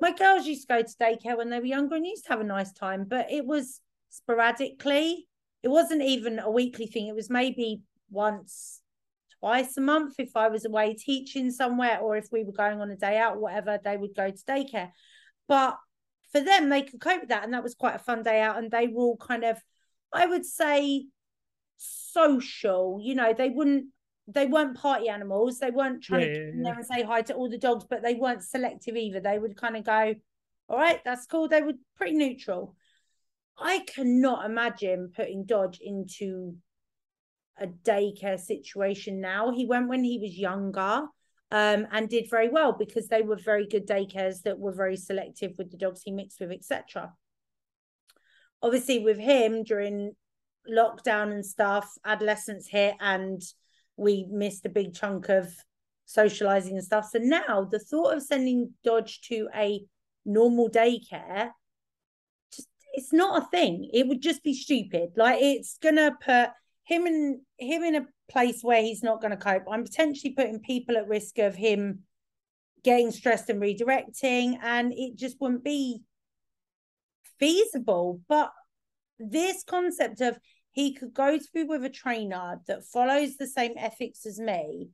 my 0.01 0.11
girls 0.11 0.45
used 0.45 0.67
to 0.67 0.67
go 0.67 0.81
to 0.81 0.95
daycare 1.01 1.37
when 1.37 1.49
they 1.49 1.59
were 1.59 1.65
younger 1.65 1.95
and 1.95 2.05
used 2.05 2.25
to 2.25 2.29
have 2.29 2.41
a 2.41 2.45
nice 2.45 2.71
time 2.73 3.05
but 3.07 3.31
it 3.31 3.45
was 3.45 3.81
sporadically. 4.15 5.27
It 5.63 5.69
wasn't 5.69 6.03
even 6.03 6.39
a 6.39 6.49
weekly 6.49 6.87
thing. 6.87 7.07
It 7.07 7.15
was 7.15 7.29
maybe 7.29 7.81
once 8.09 8.81
twice 9.39 9.75
a 9.77 9.81
month 9.81 10.15
if 10.17 10.29
i 10.35 10.47
was 10.47 10.63
away 10.63 10.93
teaching 10.93 11.51
somewhere 11.51 11.99
or 11.99 12.15
if 12.15 12.27
we 12.31 12.43
were 12.43 12.53
going 12.53 12.79
on 12.79 12.89
a 12.89 12.95
day 12.95 13.17
out 13.17 13.35
or 13.35 13.39
whatever 13.39 13.77
they 13.83 13.97
would 13.97 14.15
go 14.15 14.29
to 14.29 14.43
daycare. 14.47 14.91
But 15.47 15.77
for 16.31 16.39
them 16.39 16.69
they 16.69 16.83
could 16.83 17.01
cope 17.01 17.21
with 17.21 17.29
that 17.29 17.43
and 17.43 17.53
that 17.53 17.63
was 17.63 17.75
quite 17.75 17.95
a 17.95 17.99
fun 17.99 18.23
day 18.23 18.41
out 18.41 18.57
and 18.57 18.71
they 18.71 18.87
were 18.87 19.03
all 19.03 19.17
kind 19.17 19.43
of 19.43 19.57
i 20.13 20.25
would 20.25 20.45
say 20.45 21.05
social 21.77 22.99
you 23.01 23.15
know 23.15 23.33
they 23.33 23.49
wouldn't 23.49 23.85
they 24.27 24.45
weren't 24.45 24.77
party 24.77 25.09
animals. 25.09 25.59
They 25.59 25.71
weren't 25.71 26.03
trying 26.03 26.21
Yeah, 26.21 26.27
to 26.27 26.53
yeah, 26.55 26.63
yeah. 26.63 26.75
and 26.75 26.85
say 26.85 27.03
hi 27.03 27.21
to 27.23 27.33
all 27.33 27.49
the 27.49 27.57
dogs 27.57 27.85
but 27.89 28.01
they 28.01 28.15
weren't 28.15 28.43
selective 28.43 28.95
either. 28.95 29.19
They 29.19 29.39
would 29.39 29.55
kind 29.55 29.77
of 29.77 29.83
go 29.83 30.15
all 30.67 30.77
right 30.77 30.99
that's 31.05 31.25
cool. 31.27 31.47
They 31.47 31.61
were 31.61 31.73
pretty 31.95 32.13
neutral. 32.15 32.75
I 33.57 33.79
cannot 33.87 34.45
imagine 34.45 35.11
putting 35.15 35.45
dodge 35.45 35.79
into 35.81 36.55
a 37.57 37.67
daycare 37.67 38.39
situation 38.39 39.21
now. 39.21 39.51
He 39.51 39.65
went 39.65 39.87
when 39.87 40.03
he 40.03 40.19
was 40.19 40.37
younger 40.37 41.07
um, 41.51 41.87
and 41.91 42.09
did 42.09 42.29
very 42.29 42.49
well 42.49 42.73
because 42.73 43.07
they 43.07 43.21
were 43.21 43.37
very 43.37 43.67
good 43.67 43.87
daycares 43.87 44.41
that 44.41 44.59
were 44.59 44.73
very 44.73 44.97
selective 44.97 45.53
with 45.57 45.71
the 45.71 45.77
dogs 45.77 46.01
he 46.03 46.11
mixed 46.11 46.39
with 46.39 46.51
etc 46.51 47.13
obviously 48.61 48.99
with 48.99 49.19
him 49.19 49.63
during 49.63 50.15
lockdown 50.67 51.31
and 51.31 51.45
stuff, 51.45 51.97
adolescence 52.03 52.67
hit, 52.67 52.95
and 52.99 53.41
we 53.97 54.25
missed 54.29 54.65
a 54.65 54.69
big 54.69 54.93
chunk 54.93 55.29
of 55.29 55.53
socializing 56.05 56.75
and 56.75 56.83
stuff. 56.83 57.09
So 57.11 57.19
now 57.19 57.67
the 57.69 57.79
thought 57.79 58.15
of 58.15 58.23
sending 58.23 58.71
Dodge 58.83 59.21
to 59.29 59.47
a 59.55 59.81
normal 60.25 60.69
daycare, 60.69 61.49
just 62.53 62.67
it's 62.93 63.13
not 63.13 63.43
a 63.43 63.47
thing. 63.47 63.89
It 63.93 64.07
would 64.07 64.21
just 64.21 64.43
be 64.43 64.53
stupid. 64.53 65.11
Like 65.15 65.39
it's 65.41 65.77
gonna 65.81 66.15
put 66.23 66.49
him 66.83 67.07
in 67.07 67.41
him 67.57 67.83
in 67.83 67.95
a 67.95 68.07
place 68.29 68.61
where 68.61 68.81
he's 68.81 69.03
not 69.03 69.21
gonna 69.21 69.37
cope. 69.37 69.63
I'm 69.69 69.83
potentially 69.83 70.33
putting 70.33 70.59
people 70.59 70.97
at 70.97 71.07
risk 71.07 71.39
of 71.39 71.55
him 71.55 72.03
getting 72.83 73.11
stressed 73.11 73.49
and 73.49 73.61
redirecting, 73.61 74.57
and 74.61 74.93
it 74.93 75.15
just 75.15 75.37
wouldn't 75.41 75.63
be 75.63 76.01
feasible. 77.39 78.21
But 78.27 78.51
this 79.19 79.63
concept 79.63 80.21
of 80.21 80.37
he 80.75 80.93
could 80.93 81.13
go 81.13 81.37
to 81.37 81.47
be 81.53 81.63
with 81.63 81.85
a 81.85 81.89
trainer 81.89 82.59
that 82.67 82.83
follows 82.85 83.37
the 83.37 83.47
same 83.47 83.71
ethics 83.77 84.25
as 84.25 84.39
me 84.39 84.89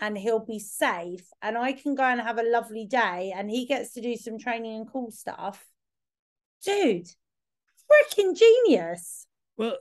and 0.00 0.16
he'll 0.16 0.44
be 0.44 0.60
safe 0.60 1.26
and 1.42 1.58
I 1.58 1.72
can 1.72 1.96
go 1.96 2.04
and 2.04 2.20
have 2.20 2.38
a 2.38 2.48
lovely 2.48 2.86
day 2.86 3.32
and 3.36 3.50
he 3.50 3.66
gets 3.66 3.92
to 3.94 4.00
do 4.00 4.14
some 4.16 4.38
training 4.38 4.76
and 4.76 4.88
cool 4.90 5.10
stuff. 5.10 5.66
Dude, 6.64 7.08
freaking 7.90 8.36
genius. 8.36 9.26
well 9.56 9.76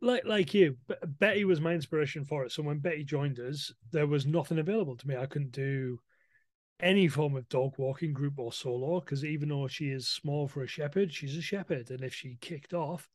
like 0.00 0.24
like 0.24 0.54
you 0.54 0.76
Be- 0.88 0.94
betty 1.06 1.44
was 1.44 1.60
my 1.60 1.72
inspiration 1.72 2.24
for 2.24 2.44
it 2.44 2.50
so 2.52 2.62
when 2.62 2.78
betty 2.80 3.04
joined 3.04 3.38
us 3.38 3.72
there 3.92 4.06
was 4.06 4.26
nothing 4.26 4.58
available 4.58 4.96
to 4.96 5.06
me 5.06 5.16
i 5.16 5.26
couldn't 5.26 5.52
do 5.52 5.98
any 6.80 7.08
form 7.08 7.36
of 7.36 7.48
dog 7.48 7.74
walking 7.78 8.12
group 8.12 8.34
or 8.38 8.52
solo 8.52 9.00
because 9.00 9.24
even 9.24 9.48
though 9.50 9.68
she 9.68 9.86
is 9.90 10.08
small 10.08 10.48
for 10.48 10.62
a 10.62 10.66
shepherd 10.66 11.12
she's 11.12 11.36
a 11.36 11.42
shepherd 11.42 11.90
and 11.90 12.02
if 12.02 12.14
she 12.14 12.36
kicked 12.40 12.74
off 12.74 13.08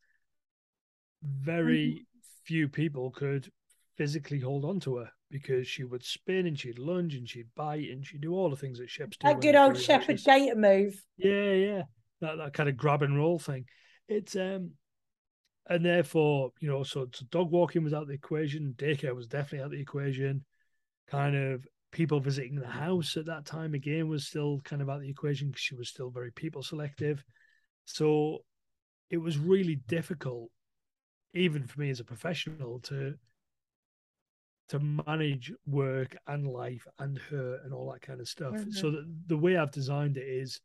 very 1.24 2.06
few 2.44 2.68
people 2.68 3.12
could 3.12 3.52
physically 3.98 4.40
hold 4.40 4.66
on 4.66 4.80
to 4.80 4.98
her 4.98 5.10
because 5.30 5.68
she 5.68 5.84
would 5.84 6.04
spin 6.04 6.48
and 6.48 6.60
she'd 6.60 6.80
lunge 6.80 7.16
and 7.16 7.30
she'd 7.30 7.48
bite 7.56 7.90
and 7.90 8.06
she'd 8.06 8.22
do 8.22 8.34
all 8.34 8.50
the 8.50 8.56
things 8.56 8.80
that 8.80 8.90
sheps 8.90 9.18
do. 9.18 9.28
That 9.28 9.42
good 9.42 9.56
old 9.56 9.78
shepherd 9.78 10.12
anxious. 10.12 10.26
gator 10.26 10.56
move. 10.56 11.02
Yeah, 11.18 11.54
yeah. 11.54 11.82
That 12.20 12.38
that 12.38 12.54
kind 12.54 12.70
of 12.70 12.78
grab 12.78 13.02
and 13.02 13.18
roll 13.18 13.40
thing. 13.40 13.66
It's 14.08 14.36
um 14.36 14.72
and 15.70 15.86
therefore, 15.86 16.52
you 16.60 16.68
know, 16.68 16.84
so, 16.84 17.08
so 17.14 17.26
dog 17.30 17.52
walking 17.52 17.84
was 17.84 17.94
out 17.94 18.08
the 18.08 18.14
equation, 18.14 18.76
daycare 18.78 19.16
was 19.16 19.28
definitely 19.28 19.64
out 19.64 19.72
the 19.72 19.80
equation. 19.80 20.44
Kind 21.08 21.36
of 21.36 21.66
people 21.92 22.20
visiting 22.20 22.56
the 22.56 22.68
house 22.68 23.16
at 23.18 23.26
that 23.28 23.46
time 23.46 23.74
again 23.74 24.08
was 24.08 24.28
still 24.28 24.60
kind 24.64 24.82
of 24.82 24.90
out 24.90 25.02
the 25.02 25.10
equation 25.10 25.48
because 25.48 25.62
she 25.62 25.76
was 25.76 25.90
still 25.90 26.10
very 26.10 26.32
people 26.32 26.64
selective. 26.64 27.24
So 27.86 28.40
it 29.10 29.18
was 29.18 29.38
really 29.38 29.76
difficult, 29.88 30.50
even 31.34 31.66
for 31.66 31.80
me 31.80 31.90
as 31.90 32.00
a 32.00 32.06
professional, 32.06 32.80
to 32.82 33.16
to 34.70 34.80
manage 34.80 35.52
work 35.66 36.16
and 36.28 36.48
life 36.48 36.88
and 37.00 37.18
her 37.30 37.60
and 37.66 37.74
all 37.74 37.92
that 37.92 38.02
kind 38.02 38.22
of 38.22 38.28
stuff. 38.28 38.54
Mm-hmm. 38.54 38.72
So 38.72 38.90
the, 38.92 39.06
the 39.28 39.38
way 39.38 39.58
I've 39.58 39.72
designed 39.72 40.16
it 40.16 40.26
is 40.26 40.62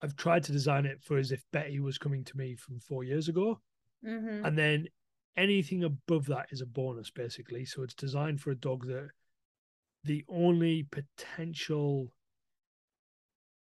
I've 0.00 0.16
tried 0.16 0.44
to 0.44 0.52
design 0.52 0.86
it 0.86 1.02
for 1.02 1.18
as 1.18 1.30
if 1.30 1.44
Betty 1.52 1.78
was 1.78 1.98
coming 1.98 2.24
to 2.24 2.36
me 2.38 2.56
from 2.56 2.80
four 2.80 3.04
years 3.04 3.28
ago. 3.28 3.60
Mm-hmm. 4.06 4.46
And 4.46 4.56
then 4.56 4.86
anything 5.36 5.84
above 5.84 6.26
that 6.26 6.46
is 6.50 6.62
a 6.62 6.66
bonus, 6.66 7.10
basically. 7.10 7.66
So 7.66 7.82
it's 7.82 7.94
designed 7.94 8.40
for 8.40 8.50
a 8.50 8.56
dog 8.56 8.86
that 8.86 9.10
the 10.04 10.24
only 10.28 10.86
potential 10.90 12.12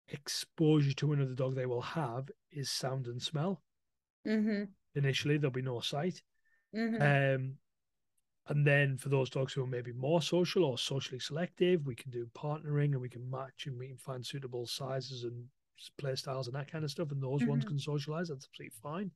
exposure 0.08 0.94
to 0.94 1.14
another 1.14 1.36
dog 1.36 1.56
they 1.56 1.66
will 1.66 1.82
have 1.82 2.30
is 2.52 2.70
sound 2.70 3.08
and 3.08 3.22
smell. 3.22 3.62
Mm-hmm. 4.28 4.64
Initially, 4.96 5.38
there'll 5.38 5.52
be 5.52 5.62
no 5.62 5.80
sight. 5.80 6.22
Mm-hmm. 6.76 7.02
Um, 7.02 7.54
and 8.48 8.66
then 8.66 8.98
for 8.98 9.10
those 9.10 9.30
dogs 9.30 9.54
who 9.54 9.64
are 9.64 9.68
maybe 9.68 9.94
more 9.94 10.22
social 10.22 10.66
or 10.66 10.78
socially 10.78 11.20
selective, 11.20 11.86
we 11.86 11.96
can 11.96 12.12
do 12.12 12.28
partnering 12.38 12.92
and 12.92 13.02
we 13.02 13.10
can 13.10 13.30
match 13.30 13.66
and 13.68 13.78
we 13.78 13.88
can 13.88 13.98
find 13.98 14.26
suitable 14.26 14.66
sizes 14.66 15.24
and 15.24 15.46
play 15.98 16.16
styles 16.16 16.48
and 16.48 16.56
that 16.56 16.72
kind 16.72 16.84
of 16.84 16.92
stuff. 16.92 17.12
And 17.12 17.22
those 17.22 17.42
mm-hmm. 17.42 17.52
ones 17.52 17.66
can 17.66 17.80
socialize. 17.80 18.30
That's 18.30 18.48
absolutely 18.52 18.74
fine. 18.82 19.12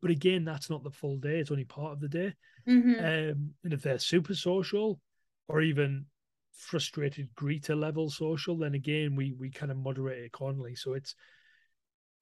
But 0.00 0.10
again, 0.10 0.44
that's 0.44 0.70
not 0.70 0.82
the 0.82 0.90
full 0.90 1.18
day. 1.18 1.38
It's 1.38 1.50
only 1.50 1.64
part 1.64 1.92
of 1.92 2.00
the 2.00 2.08
day. 2.08 2.34
Mm-hmm. 2.66 2.98
Um, 2.98 3.50
and 3.64 3.72
if 3.72 3.82
they're 3.82 3.98
super 3.98 4.34
social 4.34 4.98
or 5.46 5.60
even 5.60 6.06
frustrated 6.52 7.28
greeter 7.34 7.78
level 7.78 8.10
social, 8.10 8.56
then 8.56 8.74
again 8.74 9.14
we 9.14 9.32
we 9.32 9.50
kind 9.50 9.70
of 9.70 9.78
moderate 9.78 10.22
it 10.22 10.26
accordingly. 10.26 10.74
So 10.74 10.94
it's 10.94 11.14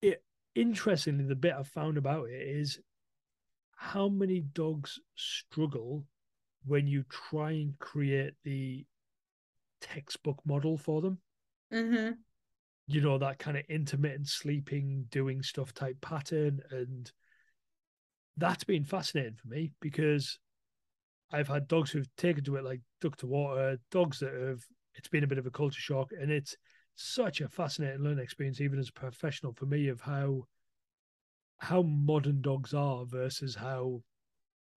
it 0.02 0.22
interestingly 0.54 1.24
the 1.24 1.36
bit 1.36 1.54
I've 1.56 1.68
found 1.68 1.98
about 1.98 2.28
it 2.30 2.42
is 2.42 2.80
how 3.80 4.08
many 4.08 4.40
dogs 4.40 4.98
struggle 5.14 6.04
when 6.66 6.88
you 6.88 7.04
try 7.08 7.52
and 7.52 7.78
create 7.78 8.34
the 8.42 8.84
textbook 9.80 10.40
model 10.44 10.76
for 10.76 11.00
them. 11.00 11.18
Mm-hmm. 11.72 12.14
You 12.88 13.00
know, 13.00 13.18
that 13.18 13.38
kind 13.38 13.56
of 13.56 13.62
intermittent 13.68 14.26
sleeping, 14.26 15.06
doing 15.10 15.42
stuff 15.42 15.72
type 15.72 16.00
pattern. 16.00 16.60
And 16.72 17.10
that's 18.36 18.64
been 18.64 18.84
fascinating 18.84 19.36
for 19.40 19.46
me 19.46 19.70
because 19.80 20.40
I've 21.30 21.48
had 21.48 21.68
dogs 21.68 21.92
who've 21.92 22.16
taken 22.16 22.42
to 22.44 22.56
it 22.56 22.64
like 22.64 22.80
duck 23.00 23.16
to 23.18 23.28
water, 23.28 23.78
dogs 23.92 24.18
that 24.18 24.34
have 24.34 24.64
it's 24.96 25.08
been 25.08 25.22
a 25.22 25.28
bit 25.28 25.38
of 25.38 25.46
a 25.46 25.52
culture 25.52 25.80
shock, 25.80 26.10
and 26.20 26.32
it's 26.32 26.56
such 26.96 27.40
a 27.40 27.48
fascinating 27.48 28.02
learning 28.02 28.24
experience, 28.24 28.60
even 28.60 28.80
as 28.80 28.88
a 28.88 28.92
professional 28.92 29.52
for 29.52 29.66
me, 29.66 29.86
of 29.86 30.00
how 30.00 30.42
how 31.58 31.82
modern 31.82 32.40
dogs 32.40 32.72
are 32.74 33.04
versus 33.04 33.54
how 33.54 34.02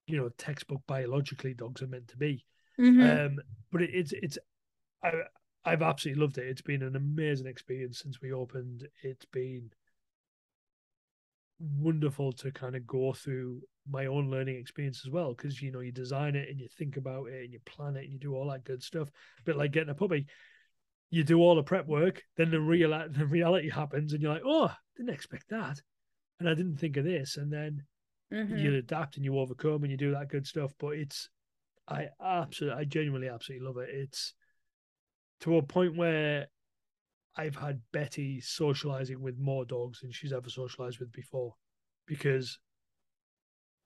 you 0.07 0.17
know 0.17 0.29
textbook 0.37 0.81
biologically 0.87 1.53
dogs 1.53 1.81
are 1.81 1.87
meant 1.87 2.07
to 2.09 2.17
be. 2.17 2.45
Mm-hmm. 2.79 3.25
Um, 3.25 3.39
but 3.71 3.81
it, 3.81 3.91
it's 3.93 4.13
it's 4.13 4.37
I 5.03 5.11
I've 5.63 5.81
absolutely 5.81 6.21
loved 6.21 6.37
it. 6.37 6.47
It's 6.47 6.61
been 6.61 6.83
an 6.83 6.95
amazing 6.95 7.47
experience 7.47 7.99
since 7.99 8.21
we 8.21 8.31
opened. 8.31 8.87
It's 9.03 9.25
been 9.25 9.71
wonderful 11.59 12.31
to 12.31 12.51
kind 12.51 12.75
of 12.75 12.87
go 12.87 13.13
through 13.13 13.61
my 13.89 14.07
own 14.07 14.29
learning 14.29 14.55
experience 14.55 15.01
as 15.05 15.11
well 15.11 15.33
because 15.33 15.61
you 15.61 15.71
know 15.71 15.79
you 15.79 15.91
design 15.91 16.35
it 16.35 16.49
and 16.49 16.59
you 16.59 16.67
think 16.77 16.97
about 16.97 17.25
it 17.25 17.43
and 17.43 17.53
you 17.53 17.59
plan 17.65 17.95
it 17.95 18.03
and 18.03 18.13
you 18.13 18.19
do 18.19 18.35
all 18.35 18.49
that 18.49 18.63
good 18.63 18.81
stuff 18.81 19.09
but 19.45 19.55
like 19.55 19.71
getting 19.71 19.89
a 19.89 19.95
puppy 19.95 20.25
you 21.09 21.23
do 21.23 21.39
all 21.39 21.55
the 21.55 21.63
prep 21.63 21.87
work 21.87 22.23
then 22.37 22.51
the 22.51 22.59
real 22.59 22.89
the 23.09 23.25
reality 23.25 23.69
happens 23.69 24.13
and 24.13 24.21
you're 24.21 24.33
like 24.33 24.43
oh 24.45 24.71
didn't 24.97 25.13
expect 25.13 25.49
that 25.49 25.79
and 26.41 26.49
i 26.49 26.53
didn't 26.53 26.77
think 26.77 26.97
of 26.97 27.05
this 27.05 27.37
and 27.37 27.51
then 27.51 27.83
mm-hmm. 28.33 28.57
you 28.57 28.75
adapt 28.75 29.15
and 29.15 29.25
you 29.25 29.37
overcome 29.37 29.83
and 29.83 29.91
you 29.91 29.97
do 29.97 30.11
that 30.11 30.29
good 30.29 30.45
stuff 30.45 30.71
but 30.79 30.89
it's 30.89 31.29
i 31.87 32.07
absolutely 32.23 32.79
i 32.79 32.83
genuinely 32.83 33.29
absolutely 33.29 33.65
love 33.65 33.77
it 33.77 33.89
it's 33.91 34.33
to 35.41 35.57
a 35.57 35.61
point 35.61 35.97
where 35.97 36.47
I've 37.35 37.55
had 37.55 37.81
Betty 37.93 38.41
socializing 38.41 39.21
with 39.21 39.37
more 39.39 39.65
dogs 39.65 40.01
than 40.01 40.11
she's 40.11 40.33
ever 40.33 40.49
socialized 40.49 40.99
with 40.99 41.11
before 41.11 41.55
because 42.05 42.59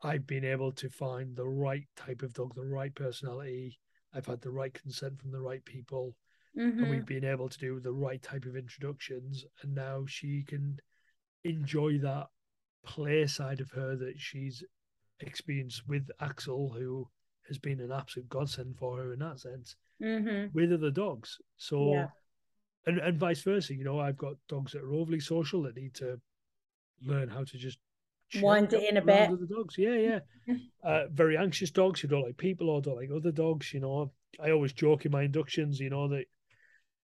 I've 0.03 0.25
been 0.25 0.43
able 0.43 0.71
to 0.73 0.89
find 0.89 1.35
the 1.35 1.47
right 1.47 1.85
type 1.95 2.21
of 2.21 2.33
dog, 2.33 2.55
the 2.55 2.65
right 2.65 2.93
personality. 2.93 3.79
I've 4.13 4.25
had 4.25 4.41
the 4.41 4.51
right 4.51 4.73
consent 4.73 5.19
from 5.19 5.31
the 5.31 5.41
right 5.41 5.63
people. 5.63 6.15
Mm-hmm. 6.57 6.83
And 6.83 6.89
we've 6.89 7.05
been 7.05 7.25
able 7.25 7.49
to 7.49 7.57
do 7.57 7.79
the 7.79 7.91
right 7.91 8.21
type 8.21 8.45
of 8.45 8.55
introductions. 8.55 9.45
And 9.61 9.75
now 9.75 10.05
she 10.07 10.43
can 10.47 10.77
enjoy 11.43 11.99
that 11.99 12.27
play 12.85 13.25
side 13.27 13.59
of 13.59 13.71
her 13.71 13.95
that 13.95 14.15
she's 14.17 14.63
experienced 15.19 15.87
with 15.87 16.09
Axel, 16.19 16.73
who 16.77 17.07
has 17.47 17.57
been 17.57 17.79
an 17.79 17.91
absolute 17.91 18.29
godsend 18.29 18.77
for 18.77 18.97
her 18.97 19.13
in 19.13 19.19
that 19.19 19.39
sense, 19.39 19.75
mm-hmm. 20.01 20.47
with 20.53 20.73
other 20.73 20.91
dogs. 20.91 21.37
So 21.57 21.93
yeah 21.93 22.07
and 22.85 22.99
and 22.99 23.17
vice 23.17 23.41
versa. 23.41 23.75
You 23.75 23.83
know, 23.83 23.99
I've 23.99 24.17
got 24.17 24.35
dogs 24.47 24.73
that 24.73 24.83
are 24.83 24.93
overly 24.93 25.19
social 25.19 25.63
that 25.63 25.75
need 25.75 25.93
to 25.95 26.19
learn 27.01 27.29
how 27.29 27.43
to 27.43 27.57
just 27.57 27.79
wind 28.41 28.73
it 28.73 28.89
in 28.89 28.97
a 28.97 29.01
bit. 29.01 29.29
The 29.29 29.47
dogs, 29.47 29.75
yeah, 29.77 30.19
yeah. 30.47 30.55
uh, 30.83 31.07
very 31.11 31.37
anxious 31.37 31.71
dogs 31.71 31.99
who 31.99 32.07
don't 32.07 32.23
like 32.23 32.37
people 32.37 32.69
or 32.69 32.81
don't 32.81 32.97
like 32.97 33.09
other 33.15 33.31
dogs. 33.31 33.73
You 33.73 33.81
know, 33.81 34.11
I 34.39 34.51
always 34.51 34.73
joke 34.73 35.05
in 35.05 35.11
my 35.11 35.23
inductions. 35.23 35.79
You 35.79 35.89
know 35.89 36.07
that 36.09 36.25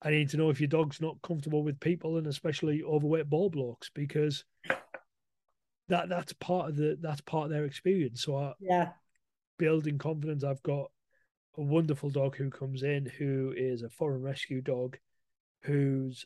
I 0.01 0.11
need 0.11 0.29
to 0.29 0.37
know 0.37 0.49
if 0.49 0.59
your 0.59 0.67
dog's 0.67 1.01
not 1.01 1.21
comfortable 1.21 1.63
with 1.63 1.79
people 1.79 2.17
and 2.17 2.27
especially 2.27 2.83
overweight 2.83 3.29
ball 3.29 3.49
blocks 3.49 3.89
because 3.93 4.43
that 5.91 6.07
that's 6.07 6.31
part 6.33 6.69
of 6.69 6.77
the 6.77 6.97
that's 7.01 7.19
part 7.21 7.45
of 7.45 7.51
their 7.51 7.65
experience. 7.65 8.23
So 8.23 8.37
I, 8.37 8.53
yeah, 8.61 8.89
building 9.59 9.97
confidence. 9.97 10.43
I've 10.43 10.63
got 10.63 10.89
a 11.57 11.61
wonderful 11.61 12.09
dog 12.09 12.37
who 12.37 12.49
comes 12.49 12.81
in 12.81 13.05
who 13.05 13.53
is 13.55 13.81
a 13.81 13.89
foreign 13.89 14.21
rescue 14.21 14.61
dog 14.61 14.97
whose 15.63 16.25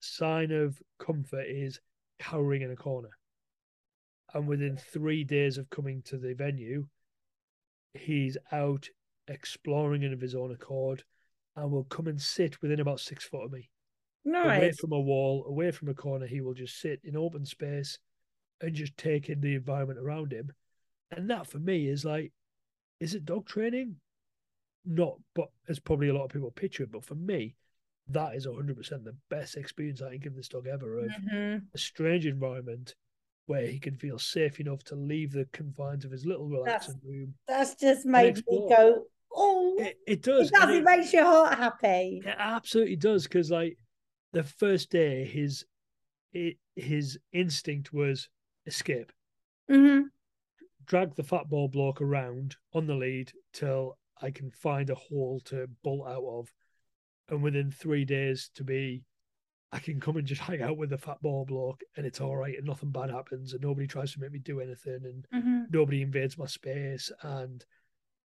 sign 0.00 0.50
of 0.50 0.82
comfort 0.98 1.46
is 1.48 1.80
cowering 2.18 2.62
in 2.62 2.72
a 2.72 2.76
corner. 2.76 3.10
And 4.34 4.48
within 4.48 4.76
three 4.76 5.22
days 5.22 5.58
of 5.58 5.70
coming 5.70 6.02
to 6.06 6.16
the 6.16 6.34
venue, 6.34 6.86
he's 7.94 8.36
out 8.50 8.88
exploring 9.28 10.04
of 10.12 10.20
his 10.20 10.34
own 10.34 10.50
accord 10.50 11.04
and 11.54 11.70
will 11.70 11.84
come 11.84 12.08
and 12.08 12.20
sit 12.20 12.60
within 12.62 12.80
about 12.80 12.98
six 12.98 13.24
foot 13.24 13.44
of 13.44 13.52
me. 13.52 13.70
Nice. 14.24 14.58
Away 14.58 14.72
from 14.72 14.92
a 14.92 15.00
wall, 15.00 15.44
away 15.46 15.70
from 15.70 15.88
a 15.88 15.94
corner, 15.94 16.26
he 16.26 16.40
will 16.40 16.54
just 16.54 16.80
sit 16.80 17.00
in 17.04 17.16
open 17.16 17.44
space 17.44 17.98
and 18.62 18.74
just 18.74 18.96
take 18.96 19.28
in 19.28 19.40
the 19.40 19.54
environment 19.54 19.98
around 19.98 20.32
him. 20.32 20.52
And 21.10 21.28
that 21.28 21.46
for 21.46 21.58
me 21.58 21.88
is 21.88 22.04
like, 22.04 22.32
is 23.00 23.14
it 23.14 23.24
dog 23.24 23.46
training? 23.46 23.96
Not, 24.86 25.16
but 25.34 25.50
as 25.68 25.78
probably 25.78 26.08
a 26.08 26.14
lot 26.14 26.24
of 26.24 26.30
people 26.30 26.50
picture 26.50 26.84
it. 26.84 26.92
But 26.92 27.04
for 27.04 27.14
me, 27.14 27.56
that 28.08 28.34
is 28.34 28.46
100% 28.46 28.76
the 29.04 29.16
best 29.28 29.56
experience 29.56 30.00
I 30.00 30.10
can 30.10 30.20
give 30.20 30.34
this 30.34 30.48
dog 30.48 30.66
ever 30.66 31.00
of 31.00 31.10
mm-hmm. 31.10 31.58
a 31.74 31.78
strange 31.78 32.26
environment 32.26 32.94
where 33.46 33.66
he 33.66 33.78
can 33.78 33.96
feel 33.96 34.18
safe 34.18 34.60
enough 34.60 34.82
to 34.84 34.94
leave 34.94 35.32
the 35.32 35.46
confines 35.52 36.04
of 36.04 36.10
his 36.10 36.24
little 36.24 36.46
relaxing 36.46 36.94
that's, 36.94 37.04
room. 37.04 37.34
That's 37.48 37.74
just 37.74 38.06
made 38.06 38.36
me 38.48 38.66
go, 38.68 39.04
oh, 39.34 39.76
it, 39.78 39.98
it 40.06 40.22
does. 40.22 40.48
It 40.48 40.54
does. 40.54 40.70
It, 40.70 40.76
it, 40.76 40.84
makes 40.84 41.12
your 41.12 41.24
heart 41.24 41.58
happy. 41.58 42.22
It 42.24 42.36
absolutely 42.38 42.96
does. 42.96 43.24
Because, 43.24 43.50
like, 43.50 43.78
the 44.32 44.44
first 44.44 44.90
day, 44.90 45.24
his 45.24 45.64
his 46.76 47.18
instinct 47.32 47.92
was 47.92 48.28
escape. 48.66 49.12
Mm-hmm. 49.70 50.02
Drag 50.86 51.14
the 51.14 51.22
fat 51.22 51.48
ball 51.48 51.68
block 51.68 52.00
around 52.00 52.56
on 52.72 52.86
the 52.86 52.94
lead 52.94 53.32
till 53.52 53.98
I 54.20 54.30
can 54.30 54.50
find 54.50 54.90
a 54.90 54.94
hole 54.94 55.40
to 55.46 55.68
bolt 55.82 56.08
out 56.08 56.24
of 56.24 56.52
and 57.28 57.42
within 57.42 57.70
three 57.70 58.04
days 58.04 58.50
to 58.56 58.64
be 58.64 59.04
I 59.74 59.78
can 59.78 60.00
come 60.00 60.18
and 60.18 60.26
just 60.26 60.42
hang 60.42 60.60
out 60.60 60.76
with 60.76 60.90
the 60.90 60.98
fat 60.98 61.22
ball 61.22 61.46
bloke 61.46 61.80
and 61.96 62.04
it's 62.04 62.20
all 62.20 62.36
right 62.36 62.58
and 62.58 62.66
nothing 62.66 62.90
bad 62.90 63.10
happens 63.10 63.54
and 63.54 63.62
nobody 63.62 63.86
tries 63.86 64.12
to 64.12 64.20
make 64.20 64.32
me 64.32 64.38
do 64.38 64.60
anything 64.60 65.00
and 65.04 65.26
mm-hmm. 65.34 65.62
nobody 65.70 66.02
invades 66.02 66.36
my 66.36 66.46
space 66.46 67.10
and 67.22 67.64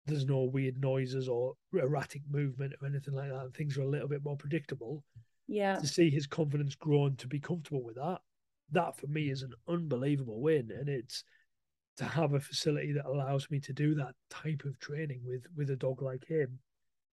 there's 0.06 0.26
no 0.26 0.42
weird 0.42 0.80
noises 0.80 1.28
or 1.28 1.54
erratic 1.72 2.22
movement 2.30 2.74
or 2.80 2.88
anything 2.88 3.14
like 3.14 3.30
that. 3.30 3.40
And 3.40 3.54
things 3.54 3.78
are 3.78 3.82
a 3.82 3.88
little 3.88 4.08
bit 4.08 4.24
more 4.24 4.36
predictable. 4.36 5.02
Yeah. 5.46 5.76
To 5.76 5.86
see 5.86 6.10
his 6.10 6.26
confidence 6.26 6.74
grow 6.74 7.06
and 7.06 7.18
to 7.18 7.26
be 7.26 7.40
comfortable 7.40 7.82
with 7.82 7.96
that, 7.96 8.20
that 8.74 8.96
for 8.96 9.06
me 9.06 9.30
is 9.30 9.42
an 9.42 9.52
unbelievable 9.68 10.40
win. 10.40 10.70
And 10.70 10.88
it's 10.88 11.24
to 11.96 12.04
have 12.04 12.34
a 12.34 12.40
facility 12.40 12.92
that 12.92 13.06
allows 13.06 13.50
me 13.50 13.60
to 13.60 13.72
do 13.72 13.94
that 13.94 14.14
type 14.30 14.62
of 14.64 14.78
training 14.78 15.20
with 15.24 15.46
with 15.56 15.70
a 15.70 15.76
dog 15.76 16.02
like 16.02 16.26
him 16.26 16.58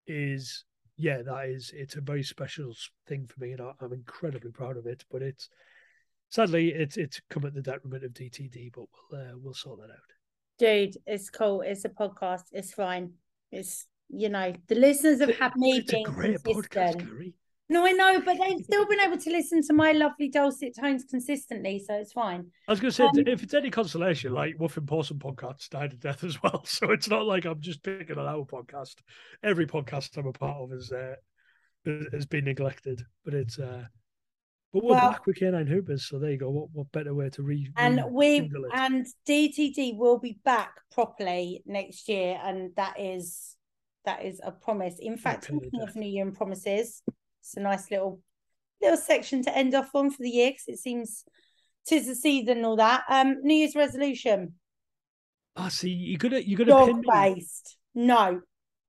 is 0.08 0.66
yeah, 0.98 1.22
that 1.24 1.46
is 1.48 1.72
it's 1.76 1.96
a 1.96 2.02
very 2.02 2.24
special 2.24 2.74
thing 3.08 3.28
for 3.28 3.40
me, 3.40 3.54
and 3.54 3.62
I, 3.62 3.72
am 3.84 3.94
incredibly 3.94 4.52
proud 4.52 4.78
of 4.78 4.86
it. 4.86 5.04
But 5.12 5.22
it's 5.22 5.50
sadly 6.30 6.70
it's 6.70 6.98
it's 6.98 7.22
come 7.30 7.46
at 7.46 7.54
the 7.54 7.62
detriment 7.62 8.04
of 8.04 8.14
DTD, 8.14 8.72
but 8.74 8.86
we'll 9.12 9.22
uh, 9.22 9.34
we'll 9.38 9.54
sort 9.54 9.80
that 9.80 9.92
out. 9.92 10.00
Dude, 10.60 10.98
it's 11.08 11.30
cool. 11.30 11.62
It's 11.62 11.86
a 11.86 11.90
podcast. 11.90 12.44
It's 12.52 12.74
fine. 12.74 13.14
It's 13.52 13.88
you 14.10 14.30
know, 14.30 14.54
the 14.68 14.76
listeners 14.76 15.22
have 15.22 15.36
had 15.38 15.56
me 15.56 15.78
it's 15.78 15.94
a 15.94 16.04
great 16.04 16.38
podcast. 16.44 17.00
Gary. 17.00 17.34
No, 17.72 17.86
I 17.86 17.94
know, 17.94 18.20
but 18.20 18.38
they've 18.38 18.64
still 18.66 18.86
been 18.86 19.00
able 19.00 19.18
to 19.18 19.30
listen 19.30 19.62
to 19.64 19.74
my 19.74 19.94
lovely 19.94 20.28
dulcet 20.28 20.76
tones 20.78 21.06
consistently, 21.10 21.80
so 21.80 21.94
it's 21.94 22.12
fine. 22.12 22.46
I 22.68 22.72
was 22.74 22.82
going 22.82 22.92
to 22.92 22.96
say, 22.96 23.06
Um, 23.06 23.12
if 23.28 23.44
it's 23.44 23.54
any 23.54 23.70
consolation, 23.72 24.34
like 24.34 24.58
Wuffin 24.58 24.86
Possum 24.86 25.20
podcast 25.20 25.70
died 25.70 25.94
a 25.94 25.96
death 25.96 26.26
as 26.26 26.44
well. 26.44 26.64
So 26.66 26.92
it's 26.92 27.08
not 27.10 27.26
like 27.26 27.46
I'm 27.46 27.62
just 27.62 27.82
picking 27.82 28.18
on 28.18 28.28
our 28.28 28.44
podcast. 28.46 28.96
Every 29.42 29.66
podcast 29.68 30.18
I'm 30.18 30.28
a 30.28 30.34
part 30.34 30.58
of 30.58 30.74
is 30.74 30.92
uh, 30.92 31.16
has 32.12 32.26
been 32.26 32.44
neglected, 32.44 33.04
but 33.24 33.34
it's. 33.34 33.58
uh 33.58 33.86
But 34.74 34.84
we're 34.84 34.92
Well- 34.96 35.12
back 35.12 35.26
with 35.26 35.38
Canine 35.38 35.66
Hoopers, 35.68 36.08
so 36.10 36.20
there 36.20 36.32
you 36.32 36.38
go. 36.40 36.50
What 36.50 36.70
what 36.74 36.92
better 36.92 37.14
way 37.14 37.30
to 37.30 37.42
read? 37.42 37.72
And 37.78 38.04
we 38.12 38.52
and 38.74 39.06
DTD 39.26 39.98
will 39.98 40.20
be 40.20 40.40
back 40.44 40.74
properly 40.92 41.64
next 41.66 42.10
year, 42.10 42.38
and 42.44 42.76
that 42.76 43.00
is 43.00 43.56
that 44.04 44.26
is 44.26 44.42
a 44.44 44.52
promise. 44.52 44.96
In 45.00 45.16
fact, 45.16 45.48
talking 45.48 45.82
of. 45.82 45.96
New 45.96 46.10
Year 46.10 46.26
and 46.26 46.36
promises, 46.36 47.02
it's 47.42 47.58
a 47.58 47.60
nice 47.60 47.90
little 47.92 48.22
little 48.82 48.98
section 48.98 49.44
to 49.44 49.56
end 49.56 49.76
off 49.76 49.94
on 49.94 50.10
for 50.10 50.24
the 50.24 50.30
year 50.30 50.52
because 50.52 50.64
it 50.68 50.80
seems 50.80 51.24
tis 51.86 52.08
the 52.08 52.16
season 52.16 52.58
and 52.58 52.66
all 52.66 52.76
that. 52.78 53.04
Um, 53.10 53.38
New 53.44 53.54
Year's 53.56 53.76
resolution, 53.76 54.56
Ah, 55.56 55.68
see, 55.68 55.90
you're 55.90 56.18
gonna 56.18 56.40
you're 56.40 56.58
gonna 56.64 56.86
pin 56.86 57.02
dog 57.02 57.36
me. 57.36 57.46
No, 57.94 58.42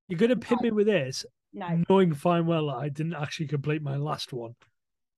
You're 0.09 0.19
gonna 0.19 0.37
pin 0.37 0.59
me 0.63 0.71
with 0.71 0.87
this, 0.87 1.25
no. 1.53 1.83
knowing 1.89 2.15
fine 2.15 2.47
well 2.47 2.69
that 2.69 2.77
I 2.77 2.89
didn't 2.89 3.15
actually 3.15 3.49
complete 3.49 3.83
my 3.83 3.97
last 3.97 4.33
one 4.33 4.55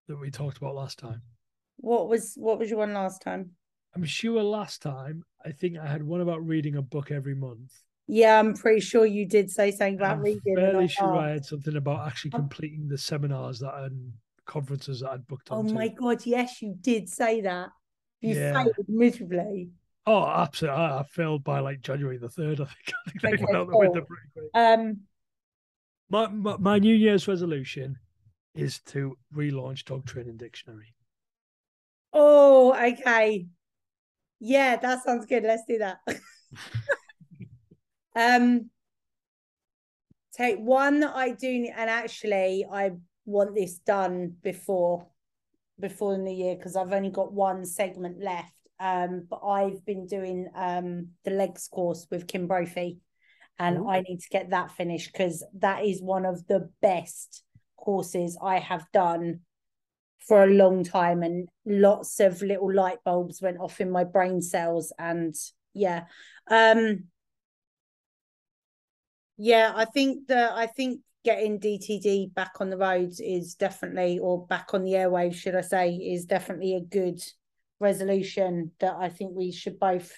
that 0.09 0.16
we 0.19 0.31
talked 0.31 0.56
about 0.56 0.74
last 0.74 0.98
time. 0.98 1.20
What 1.77 2.09
was 2.09 2.35
what 2.36 2.59
was 2.59 2.70
your 2.70 2.78
one 2.78 2.94
last 2.94 3.20
time? 3.20 3.51
I'm 3.94 4.05
sure 4.05 4.43
last 4.43 4.82
time 4.82 5.23
I 5.44 5.52
think 5.52 5.78
I 5.78 5.86
had 5.86 6.02
one 6.02 6.20
about 6.20 6.44
reading 6.47 6.77
a 6.77 6.82
book 6.82 7.11
every 7.11 7.35
month. 7.35 7.73
Yeah, 8.07 8.39
I'm 8.39 8.55
pretty 8.55 8.81
sure 8.81 9.07
you 9.07 9.27
did 9.27 9.51
say 9.51 9.71
something 9.71 9.95
about 9.97 10.17
I'm 10.19 10.23
reading. 10.23 10.55
fairly 10.55 10.89
sure 10.89 11.17
I 11.17 11.31
had 11.31 11.45
something 11.45 11.77
about 11.77 12.07
actually 12.07 12.33
Um, 12.33 12.41
completing 12.43 12.89
the 12.89 12.99
seminars 12.99 13.61
that 13.61 13.75
and 13.75 14.13
conferences 14.45 15.01
that 15.01 15.11
I'd 15.11 15.27
booked 15.27 15.51
on. 15.51 15.57
Oh 15.57 15.61
onto. 15.61 15.75
my 15.75 15.89
god, 15.89 16.27
yes, 16.27 16.61
you 16.61 16.75
did 16.81 17.09
say 17.09 17.41
that. 17.43 17.71
You 18.21 18.35
Yeah. 18.35 18.53
failed 18.53 18.75
miserably. 18.89 19.71
Oh, 20.07 20.27
absolutely! 20.27 20.79
I, 20.81 20.99
I 21.01 21.03
failed 21.05 21.45
by 21.45 21.61
like 21.61 21.81
January 21.81 22.19
the 22.19 22.29
third. 22.29 22.61
I 22.61 22.65
think. 22.67 22.93
I 23.07 23.11
think 23.11 23.23
they 23.23 23.29
Okay, 23.33 23.43
went 23.45 23.57
out 23.57 23.67
the 23.67 23.73
cool. 23.73 23.81
window 23.81 24.03
pretty 24.03 24.29
quick. 24.35 24.51
Um, 24.55 25.01
My, 26.09 26.29
my 26.29 26.57
my 26.59 26.79
New 26.79 26.95
Year's 26.95 27.27
resolution 27.29 27.99
is 28.55 28.79
to 28.81 29.17
relaunch 29.35 29.85
Dog 29.85 30.07
Training 30.07 30.37
Dictionary. 30.37 30.95
oh, 32.13 32.73
okay. 32.75 33.47
Yeah, 34.41 34.77
that 34.77 35.05
sounds 35.05 35.27
good. 35.27 35.45
Let's 35.45 35.65
do 35.67 35.79
that. 35.79 35.99
um, 38.15 38.70
take 40.36 40.59
one 40.59 41.01
that 41.01 41.15
I 41.15 41.31
do, 41.32 41.69
and 41.77 41.91
actually, 41.91 42.66
I 42.70 42.93
want 43.24 43.55
this 43.55 43.78
done 43.78 44.35
before 44.43 45.07
before 45.81 46.15
in 46.15 46.24
the 46.24 46.35
year 46.35 46.55
because 46.55 46.77
I've 46.77 46.93
only 46.93 47.11
got 47.11 47.32
one 47.32 47.65
segment 47.65 48.20
left. 48.20 48.53
Um, 48.78 49.27
but 49.28 49.41
I've 49.45 49.85
been 49.85 50.07
doing 50.07 50.49
um 50.55 51.09
the 51.24 51.31
legs 51.31 51.69
course 51.69 52.07
with 52.11 52.27
Kim 52.27 52.47
Brophy, 52.47 52.99
and 53.59 53.78
Ooh. 53.78 53.89
I 53.89 54.01
need 54.01 54.20
to 54.20 54.28
get 54.31 54.51
that 54.51 54.73
finished 54.73 55.12
because 55.12 55.45
that 55.59 55.85
is 55.85 56.03
one 56.03 56.24
of 56.24 56.47
the 56.47 56.70
best 56.82 57.43
courses 57.77 58.39
I 58.43 58.59
have 58.59 58.86
done 58.93 59.41
for 60.27 60.43
a 60.43 60.55
long 60.55 60.85
time 60.85 61.23
and 61.23 61.49
lots 61.66 62.19
of 62.19 62.41
little 62.41 62.73
light 62.73 62.99
bulbs 63.05 63.43
went 63.43 63.61
off 63.61 63.81
in 63.81 63.91
my 63.91 64.05
brain 64.05 64.41
cells 64.41 64.93
and 64.99 65.35
yeah 65.74 66.05
um 66.51 67.05
yeah 69.36 69.73
i 69.74 69.85
think 69.85 70.27
that 70.28 70.52
i 70.52 70.66
think 70.66 71.01
getting 71.24 71.59
dtd 71.59 72.32
back 72.35 72.52
on 72.61 72.70
the 72.70 72.77
roads 72.77 73.19
is 73.20 73.55
definitely 73.55 74.19
or 74.19 74.47
back 74.47 74.74
on 74.74 74.82
the 74.85 74.93
airwaves 74.93 75.35
should 75.35 75.55
i 75.56 75.61
say 75.61 75.90
is 75.94 76.24
definitely 76.27 76.74
a 76.74 76.81
good 76.81 77.20
resolution 77.81 78.70
that 78.81 78.94
i 78.98 79.09
think 79.09 79.32
we 79.35 79.51
should 79.51 79.78
both 79.78 80.12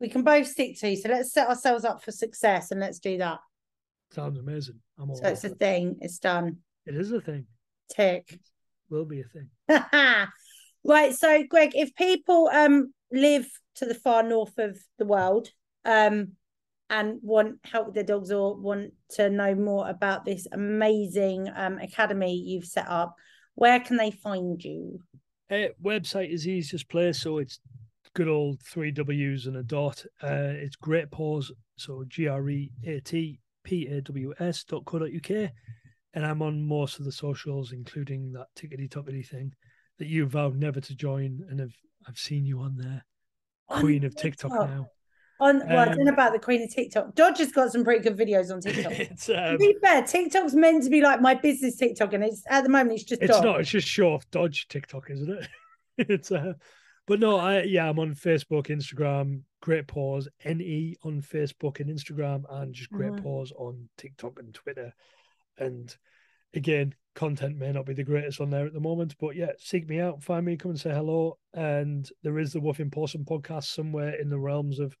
we 0.00 0.08
can 0.08 0.22
both 0.22 0.46
stick 0.46 0.78
to 0.78 0.94
so 0.96 1.08
let's 1.08 1.32
set 1.32 1.48
ourselves 1.48 1.84
up 1.84 2.02
for 2.02 2.12
success 2.12 2.70
and 2.70 2.80
let's 2.80 2.98
do 2.98 3.18
that 3.18 3.38
Sounds 4.10 4.38
amazing. 4.38 4.78
I'm 4.98 5.08
all 5.08 5.16
so 5.16 5.28
it's 5.28 5.44
a 5.44 5.52
it. 5.52 5.58
thing 5.58 5.96
it's 6.00 6.18
done 6.18 6.58
It 6.84 6.94
is 6.94 7.12
a 7.12 7.20
thing. 7.20 7.46
tick 7.90 8.38
Will 8.90 9.06
be 9.06 9.22
a 9.22 9.24
thing. 9.24 9.48
right 10.84 11.14
so 11.14 11.42
greg 11.48 11.70
if 11.74 11.94
people 11.94 12.50
um 12.52 12.92
live 13.10 13.48
to 13.76 13.86
the 13.86 13.94
far 13.94 14.22
north 14.22 14.58
of 14.58 14.78
the 14.98 15.06
world 15.06 15.48
um 15.86 16.32
and 16.92 17.18
want 17.22 17.58
help 17.64 17.86
with 17.86 17.94
their 17.96 18.04
dogs 18.04 18.30
or 18.30 18.56
want 18.56 18.92
to 19.08 19.28
know 19.28 19.54
more 19.54 19.88
about 19.88 20.24
this 20.24 20.46
amazing 20.52 21.48
um 21.56 21.78
academy 21.78 22.34
you've 22.36 22.64
set 22.76 22.86
up 22.88 23.14
where 23.56 23.80
can 23.80 23.96
they 23.96 24.10
find 24.10 24.62
you 24.62 25.00
Uh, 25.50 25.68
website 25.82 26.32
is 26.32 26.44
the 26.44 26.52
easiest 26.52 26.88
place, 26.88 27.20
so 27.20 27.38
it's 27.38 27.58
good 28.14 28.28
old 28.28 28.60
three 28.62 28.90
W's 28.90 29.46
and 29.46 29.56
a 29.56 29.62
dot. 29.62 30.04
Uh, 30.22 30.52
it's 30.64 30.76
Great 30.76 31.10
Paws, 31.10 31.50
so 31.76 32.04
G 32.08 32.28
R 32.28 32.48
E 32.48 32.70
A 32.84 33.00
T 33.00 33.38
P 33.64 33.86
A 33.86 34.00
W 34.02 34.32
S 34.38 34.64
dot 34.64 34.84
co 34.84 34.98
dot 34.98 35.10
uk, 35.14 35.30
and 36.14 36.26
I'm 36.26 36.42
on 36.42 36.66
most 36.66 36.98
of 36.98 37.04
the 37.04 37.12
socials, 37.12 37.72
including 37.72 38.32
that 38.32 38.48
tickety 38.56 38.88
tockety 38.88 39.26
thing 39.26 39.52
that 39.98 40.08
you 40.08 40.26
vowed 40.26 40.56
never 40.56 40.80
to 40.80 40.94
join, 40.94 41.40
and 41.48 41.60
have 41.60 41.74
I've 42.08 42.18
seen 42.18 42.44
you 42.46 42.60
on 42.60 42.76
there, 42.76 43.04
On 43.68 43.80
queen 43.80 44.04
of 44.04 44.14
TikTok, 44.16 44.52
TikTok. 44.52 44.70
now. 44.70 44.86
On 45.42 45.58
well 45.68 45.78
i 45.80 45.84
don't 45.86 45.98
know 45.98 46.02
Um, 46.12 46.14
about 46.14 46.32
the 46.32 46.38
queen 46.38 46.62
of 46.62 46.72
tiktok 46.72 47.14
dodge 47.14 47.38
has 47.38 47.50
got 47.52 47.72
some 47.72 47.82
pretty 47.84 48.02
good 48.02 48.16
videos 48.16 48.52
on 48.52 48.60
tiktok 48.66 48.92
it's 48.92 49.26
to 49.26 49.34
um, 49.52 49.58
be 49.58 49.74
fair 49.82 50.02
tiktok's 50.02 50.54
meant 50.54 50.84
to 50.84 50.90
be 50.90 51.00
like 51.00 51.20
my 51.20 51.34
business 51.34 51.76
tiktok 51.76 52.12
and 52.12 52.22
it's 52.24 52.42
at 52.48 52.62
the 52.64 52.70
moment 52.70 52.92
it's 53.00 53.04
just 53.04 53.22
It's 53.22 53.32
Dodge. 53.32 53.44
not. 53.44 53.60
It's 53.60 53.70
just 53.70 53.88
show 53.88 54.12
off 54.14 54.24
Dodge 54.30 54.68
TikTok, 54.68 55.10
isn't 55.10 55.30
it? 55.30 55.48
it's 56.08 56.30
uh, 56.32 56.52
but 57.06 57.18
no, 57.18 57.36
I 57.36 57.62
yeah, 57.62 57.88
I'm 57.88 57.98
on 57.98 58.14
Facebook, 58.14 58.66
Instagram, 58.68 59.42
Great 59.60 59.88
Paws 59.88 60.28
NE 60.44 60.96
on 61.02 61.20
Facebook 61.20 61.80
and 61.80 61.90
Instagram, 61.90 62.44
and 62.48 62.72
just 62.72 62.92
Great 62.92 63.12
Mhm. 63.12 63.22
Paws 63.24 63.52
on 63.58 63.88
TikTok 63.98 64.38
and 64.38 64.54
Twitter. 64.54 64.94
And 65.58 65.94
again, 66.54 66.94
content 67.16 67.56
may 67.58 67.72
not 67.72 67.86
be 67.86 67.94
the 67.94 68.04
greatest 68.04 68.40
on 68.40 68.50
there 68.50 68.66
at 68.66 68.72
the 68.72 68.80
moment, 68.80 69.16
but 69.20 69.34
yeah, 69.34 69.50
seek 69.58 69.88
me 69.88 69.98
out, 70.00 70.22
find 70.22 70.46
me, 70.46 70.56
come 70.56 70.70
and 70.70 70.80
say 70.80 70.90
hello. 70.94 71.38
And 71.54 72.08
there 72.22 72.38
is 72.38 72.52
the 72.52 72.60
Wuffing 72.60 72.92
Possum 72.92 73.24
podcast 73.24 73.64
somewhere 73.64 74.14
in 74.20 74.28
the 74.30 74.38
realms 74.38 74.78
of 74.78 74.96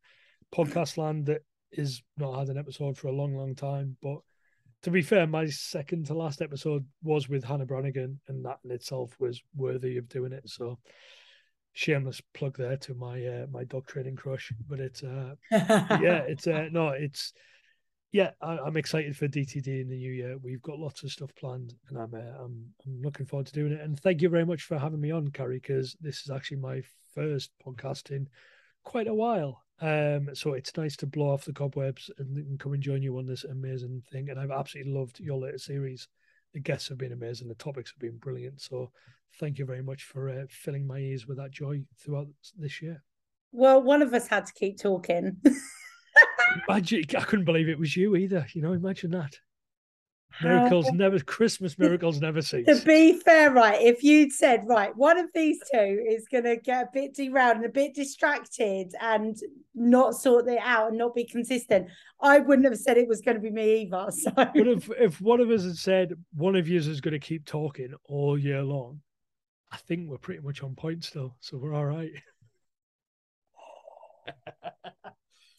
podcast 0.54 0.96
land 0.96 1.26
that 1.26 1.42
is 1.72 2.02
not 2.18 2.38
had 2.38 2.48
an 2.48 2.58
episode 2.58 2.96
for 2.96 3.08
a 3.08 3.12
long, 3.12 3.34
long 3.34 3.54
time, 3.54 3.96
but 4.02 4.18
to 4.82 4.90
be 4.90 5.02
fair, 5.02 5.26
my 5.26 5.46
second 5.46 6.06
to 6.06 6.14
last 6.14 6.42
episode 6.42 6.84
was 7.02 7.28
with 7.28 7.44
Hannah 7.44 7.66
Branigan, 7.66 8.20
and 8.28 8.44
that 8.44 8.58
in 8.64 8.72
itself 8.72 9.14
was 9.20 9.40
worthy 9.54 9.96
of 9.96 10.08
doing 10.08 10.32
it. 10.32 10.48
So, 10.48 10.78
shameless 11.72 12.20
plug 12.34 12.58
there 12.58 12.76
to 12.76 12.94
my 12.94 13.24
uh, 13.24 13.46
my 13.50 13.64
dog 13.64 13.86
training 13.86 14.16
crush. 14.16 14.52
But 14.68 14.80
it's 14.80 15.04
uh, 15.04 15.34
yeah, 15.50 15.58
it's 16.28 16.46
uh, 16.46 16.68
no, 16.72 16.88
it's 16.88 17.32
yeah, 18.10 18.30
I, 18.40 18.58
I'm 18.58 18.76
excited 18.76 19.16
for 19.16 19.28
DTD 19.28 19.82
in 19.82 19.88
the 19.88 19.96
new 19.96 20.12
year. 20.12 20.36
We've 20.42 20.62
got 20.62 20.78
lots 20.78 21.04
of 21.04 21.12
stuff 21.12 21.30
planned, 21.36 21.74
and 21.88 21.98
I'm 21.98 22.12
uh, 22.12 22.44
I'm 22.44 22.66
I'm 22.84 23.02
looking 23.02 23.26
forward 23.26 23.46
to 23.46 23.52
doing 23.52 23.72
it. 23.72 23.80
And 23.80 23.98
thank 23.98 24.20
you 24.20 24.28
very 24.28 24.44
much 24.44 24.62
for 24.64 24.78
having 24.78 25.00
me 25.00 25.12
on, 25.12 25.28
Carrie, 25.28 25.60
because 25.60 25.96
this 26.00 26.22
is 26.22 26.30
actually 26.30 26.58
my 26.58 26.82
first 27.14 27.50
podcast 27.64 28.10
in 28.10 28.28
quite 28.82 29.06
a 29.06 29.14
while. 29.14 29.62
Um, 29.82 30.28
so 30.34 30.52
it's 30.52 30.76
nice 30.76 30.96
to 30.98 31.06
blow 31.06 31.30
off 31.30 31.44
the 31.44 31.52
cobwebs 31.52 32.08
and, 32.18 32.36
and 32.36 32.58
come 32.58 32.72
and 32.72 32.82
join 32.82 33.02
you 33.02 33.18
on 33.18 33.26
this 33.26 33.44
amazing 33.44 34.02
thing. 34.12 34.30
And 34.30 34.38
I've 34.38 34.52
absolutely 34.52 34.92
loved 34.92 35.18
your 35.18 35.38
latest 35.38 35.66
series. 35.66 36.06
The 36.54 36.60
guests 36.60 36.88
have 36.88 36.98
been 36.98 37.12
amazing. 37.12 37.48
The 37.48 37.54
topics 37.56 37.90
have 37.90 37.98
been 37.98 38.18
brilliant. 38.18 38.60
So 38.60 38.92
thank 39.40 39.58
you 39.58 39.64
very 39.64 39.82
much 39.82 40.04
for 40.04 40.28
uh, 40.28 40.44
filling 40.48 40.86
my 40.86 40.98
ears 40.98 41.26
with 41.26 41.38
that 41.38 41.50
joy 41.50 41.82
throughout 41.98 42.28
this 42.56 42.80
year. 42.80 43.02
well 43.50 43.82
one 43.82 44.02
of 44.02 44.14
us 44.14 44.28
had 44.28 44.46
to 44.46 44.52
keep 44.54 44.78
talking 44.80 45.36
Imagine, 46.68 47.04
I 47.16 47.22
couldn't 47.22 47.44
believe 47.44 47.68
it 47.68 47.78
was 47.78 47.96
you 47.96 48.16
either. 48.16 48.46
You 48.52 48.62
know, 48.62 48.72
imagine 48.72 49.10
that. 49.12 49.36
How- 50.32 50.48
Miracles 50.48 50.90
never, 50.92 51.18
Christmas 51.20 51.78
miracles 51.78 52.20
never 52.20 52.42
cease. 52.42 52.66
To 52.66 52.84
be 52.84 53.14
fair, 53.14 53.50
right, 53.50 53.80
if 53.80 54.02
you'd 54.02 54.32
said, 54.32 54.62
right, 54.66 54.96
one 54.96 55.18
of 55.18 55.26
these 55.34 55.58
two 55.72 56.04
is 56.08 56.26
going 56.30 56.44
to 56.44 56.56
get 56.56 56.84
a 56.84 56.88
bit 56.92 57.14
derailed 57.14 57.56
and 57.56 57.66
a 57.66 57.68
bit 57.68 57.94
distracted 57.94 58.94
and 59.00 59.36
not 59.74 60.14
sort 60.14 60.48
it 60.48 60.58
out 60.62 60.88
and 60.88 60.98
not 60.98 61.14
be 61.14 61.24
consistent, 61.24 61.88
I 62.20 62.38
wouldn't 62.38 62.66
have 62.66 62.78
said 62.78 62.98
it 62.98 63.08
was 63.08 63.20
going 63.20 63.36
to 63.36 63.40
be 63.40 63.50
me 63.50 63.82
either. 63.82 64.06
So, 64.10 64.30
But 64.34 64.56
if 64.56 64.90
if 64.98 65.20
one 65.20 65.40
of 65.40 65.50
us 65.50 65.64
had 65.64 65.76
said 65.76 66.14
one 66.34 66.56
of 66.56 66.68
you 66.68 66.78
is 66.78 67.00
going 67.00 67.12
to 67.12 67.18
keep 67.18 67.44
talking 67.44 67.94
all 68.04 68.38
year 68.38 68.62
long, 68.62 69.00
I 69.70 69.76
think 69.76 70.08
we're 70.08 70.18
pretty 70.18 70.42
much 70.42 70.62
on 70.62 70.74
point 70.74 71.04
still. 71.04 71.36
So 71.40 71.58
we're 71.58 71.74
all 71.74 71.86
right. 71.86 72.12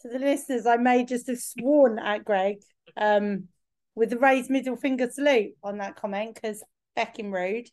to 0.01 0.09
the 0.09 0.19
listeners, 0.19 0.65
I 0.65 0.77
may 0.77 1.05
just 1.05 1.27
have 1.27 1.39
sworn 1.39 1.99
at 1.99 2.23
Greg 2.23 2.57
um, 2.97 3.47
with 3.95 4.09
the 4.09 4.19
raised 4.19 4.49
middle 4.49 4.75
finger 4.75 5.09
salute 5.09 5.53
on 5.63 5.77
that 5.77 5.95
comment 5.95 6.35
because 6.35 6.63
fecking 6.97 7.31
rude. 7.31 7.69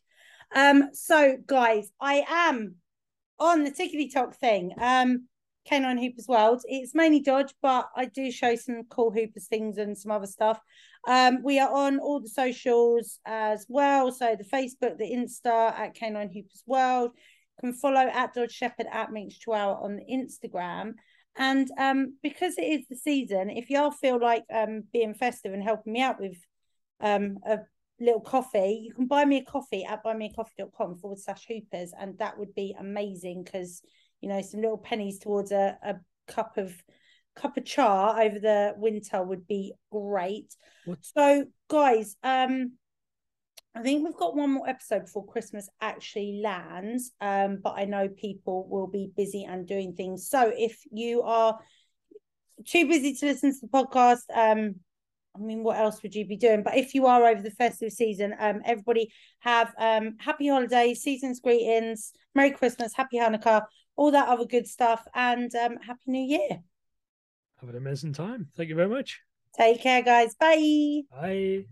Um, 0.53 0.89
so, 0.93 1.37
guys, 1.45 1.89
I 1.99 2.25
am 2.27 2.75
on 3.39 3.63
the 3.63 3.71
tickety 3.71 4.11
tock 4.13 4.35
thing. 4.35 4.73
Um, 4.79 5.27
Canine 5.65 5.97
Hoopers 5.97 6.27
World. 6.27 6.61
It's 6.65 6.95
mainly 6.95 7.19
Dodge, 7.19 7.53
but 7.61 7.89
I 7.95 8.05
do 8.05 8.31
show 8.31 8.55
some 8.55 8.83
cool 8.89 9.11
Hoopers 9.11 9.47
things 9.47 9.77
and 9.77 9.97
some 9.97 10.11
other 10.11 10.27
stuff. 10.27 10.59
Um, 11.07 11.43
we 11.43 11.59
are 11.59 11.71
on 11.71 11.99
all 11.99 12.19
the 12.19 12.29
socials 12.29 13.19
as 13.25 13.65
well. 13.69 14.11
So 14.11 14.35
the 14.35 14.43
Facebook, 14.43 14.97
the 14.97 15.11
Insta 15.11 15.77
at 15.77 15.95
Canine 15.95 16.31
Hoopers 16.33 16.63
World. 16.65 17.11
You 17.15 17.69
can 17.69 17.73
follow 17.73 18.01
at 18.01 18.33
Dodge 18.33 18.51
Shepherd 18.51 18.87
at 18.91 19.11
Minx 19.11 19.37
Chihuahua 19.37 19.81
on 19.81 19.95
the 19.95 20.05
Instagram. 20.11 20.93
And 21.37 21.69
um, 21.77 22.17
because 22.21 22.57
it 22.57 22.63
is 22.63 22.87
the 22.89 22.95
season, 22.95 23.49
if 23.49 23.69
y'all 23.69 23.91
feel 23.91 24.19
like 24.19 24.43
um, 24.53 24.83
being 24.91 25.13
festive 25.13 25.53
and 25.53 25.63
helping 25.63 25.93
me 25.93 26.01
out 26.01 26.19
with 26.19 26.37
um, 26.99 27.37
a 27.45 27.59
little 27.99 28.21
coffee, 28.21 28.81
you 28.83 28.93
can 28.93 29.07
buy 29.07 29.23
me 29.23 29.37
a 29.37 29.45
coffee 29.45 29.85
at 29.85 30.03
buymeacoffee.com 30.03 30.97
forward 30.97 31.19
slash 31.19 31.45
hoopers. 31.47 31.93
And 31.97 32.17
that 32.19 32.37
would 32.37 32.53
be 32.53 32.75
amazing 32.77 33.43
because, 33.43 33.81
you 34.19 34.29
know, 34.29 34.41
some 34.41 34.61
little 34.61 34.77
pennies 34.77 35.19
towards 35.19 35.51
a, 35.51 35.77
a 35.83 35.95
cup 36.27 36.57
of 36.57 36.73
cup 37.35 37.55
of 37.55 37.63
char 37.63 38.21
over 38.21 38.39
the 38.39 38.73
winter 38.75 39.23
would 39.23 39.47
be 39.47 39.73
great. 39.91 40.53
What? 40.85 40.97
So, 41.01 41.45
guys, 41.69 42.15
um, 42.23 42.73
I 43.73 43.81
think 43.81 44.03
we've 44.03 44.15
got 44.15 44.35
one 44.35 44.51
more 44.51 44.67
episode 44.67 45.05
before 45.05 45.25
Christmas 45.25 45.69
actually 45.79 46.41
lands. 46.43 47.11
Um, 47.21 47.59
but 47.63 47.75
I 47.77 47.85
know 47.85 48.09
people 48.09 48.67
will 48.69 48.87
be 48.87 49.11
busy 49.15 49.45
and 49.45 49.67
doing 49.67 49.93
things. 49.93 50.27
So 50.27 50.51
if 50.53 50.77
you 50.91 51.21
are 51.21 51.57
too 52.67 52.87
busy 52.87 53.13
to 53.15 53.25
listen 53.27 53.51
to 53.51 53.59
the 53.61 53.67
podcast, 53.67 54.23
um, 54.33 54.75
I 55.35 55.39
mean, 55.39 55.63
what 55.63 55.77
else 55.77 56.03
would 56.03 56.13
you 56.13 56.25
be 56.25 56.35
doing? 56.35 56.63
But 56.63 56.75
if 56.75 56.93
you 56.93 57.05
are 57.05 57.25
over 57.25 57.41
the 57.41 57.51
festive 57.51 57.93
season, 57.93 58.35
um, 58.37 58.61
everybody 58.65 59.13
have 59.39 59.73
um 59.77 60.17
happy 60.19 60.49
holidays, 60.49 61.01
season's 61.01 61.39
greetings, 61.39 62.11
Merry 62.35 62.51
Christmas, 62.51 62.93
Happy 62.93 63.17
Hanukkah, 63.17 63.63
all 63.95 64.11
that 64.11 64.27
other 64.27 64.45
good 64.45 64.67
stuff, 64.67 65.05
and 65.15 65.53
um, 65.55 65.77
Happy 65.77 66.01
New 66.07 66.37
Year. 66.37 66.59
Have 67.61 67.69
an 67.69 67.77
amazing 67.77 68.11
time. 68.13 68.47
Thank 68.57 68.69
you 68.69 68.75
very 68.75 68.89
much. 68.89 69.21
Take 69.55 69.81
care, 69.81 70.01
guys. 70.01 70.35
Bye. 70.35 71.01
Bye. 71.11 71.65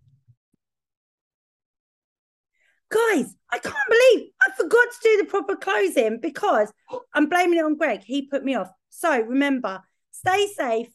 Guys, 2.91 3.36
I 3.52 3.60
can't 3.60 3.76
believe 3.88 4.30
I 4.41 4.52
forgot 4.57 4.88
to 4.91 4.98
do 5.03 5.18
the 5.18 5.26
proper 5.26 5.56
closing 5.56 6.20
because 6.20 6.74
I'm 7.14 7.30
blaming 7.30 7.60
it 7.60 7.66
on 7.66 7.78
Greg. 7.78 8.02
He 8.03 8.28
put 8.28 8.44
me 8.44 8.56
off. 8.56 8.72
So 8.90 9.22
remember, 9.22 9.82
stay 10.11 10.48
safe, 10.48 10.88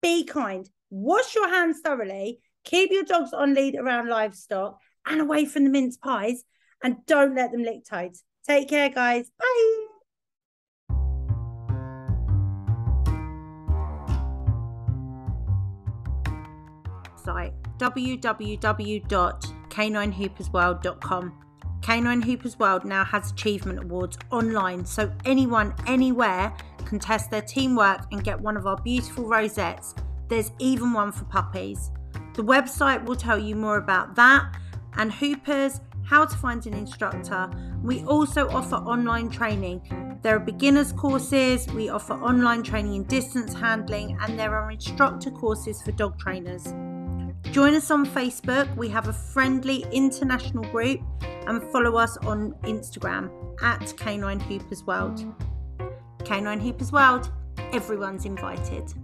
be 0.00 0.24
kind, 0.24 0.66
wash 0.88 1.34
your 1.34 1.50
hands 1.50 1.80
thoroughly, 1.84 2.40
keep 2.64 2.90
your 2.90 3.04
dogs 3.04 3.34
on 3.34 3.52
lead 3.52 3.76
around 3.76 4.08
livestock 4.08 4.78
and 5.06 5.20
away 5.20 5.44
from 5.44 5.64
the 5.64 5.70
mince 5.70 5.98
pies, 5.98 6.42
and 6.82 7.04
don't 7.06 7.34
let 7.34 7.52
them 7.52 7.62
lick 7.62 7.84
toads. 7.84 8.24
Take 8.48 8.70
care, 8.70 8.88
guys. 8.88 9.30
Bye. 9.38 9.86
Site 17.24 17.52
www.caninehoopersworld.com. 19.72 21.38
Canine 21.80 22.22
Hoopers 22.22 22.58
World 22.58 22.84
now 22.84 23.04
has 23.04 23.32
achievement 23.32 23.80
awards 23.80 24.16
online, 24.30 24.84
so 24.84 25.12
anyone, 25.24 25.74
anywhere 25.86 26.54
can 26.84 27.00
test 27.00 27.30
their 27.30 27.42
teamwork 27.42 28.06
and 28.12 28.22
get 28.22 28.40
one 28.40 28.56
of 28.56 28.66
our 28.66 28.76
beautiful 28.82 29.24
rosettes. 29.24 29.94
There's 30.28 30.52
even 30.60 30.92
one 30.92 31.10
for 31.10 31.24
puppies. 31.24 31.90
The 32.34 32.44
website 32.44 33.04
will 33.04 33.16
tell 33.16 33.38
you 33.38 33.56
more 33.56 33.78
about 33.78 34.14
that 34.14 34.56
and 34.96 35.10
Hoopers, 35.10 35.80
how 36.04 36.24
to 36.24 36.36
find 36.36 36.64
an 36.66 36.74
instructor. 36.74 37.50
We 37.82 38.04
also 38.04 38.48
offer 38.50 38.76
online 38.76 39.28
training. 39.30 40.18
There 40.22 40.36
are 40.36 40.40
beginners 40.40 40.92
courses, 40.92 41.66
we 41.68 41.88
offer 41.88 42.14
online 42.14 42.62
training 42.62 42.94
in 42.94 43.04
distance 43.04 43.54
handling, 43.54 44.16
and 44.20 44.38
there 44.38 44.54
are 44.54 44.70
instructor 44.70 45.30
courses 45.30 45.82
for 45.82 45.92
dog 45.92 46.18
trainers. 46.18 46.72
Join 47.50 47.74
us 47.74 47.90
on 47.90 48.06
Facebook. 48.06 48.74
We 48.76 48.88
have 48.88 49.08
a 49.08 49.12
friendly 49.12 49.84
international 49.92 50.64
group 50.70 51.00
and 51.46 51.62
follow 51.70 51.96
us 51.96 52.16
on 52.18 52.52
Instagram 52.62 53.30
at 53.62 53.94
Canine 53.96 54.40
Hoopers 54.40 54.84
World. 54.84 55.24
Canine 56.24 56.60
Hoopers 56.60 56.92
World, 56.92 57.30
everyone's 57.72 58.24
invited. 58.24 58.94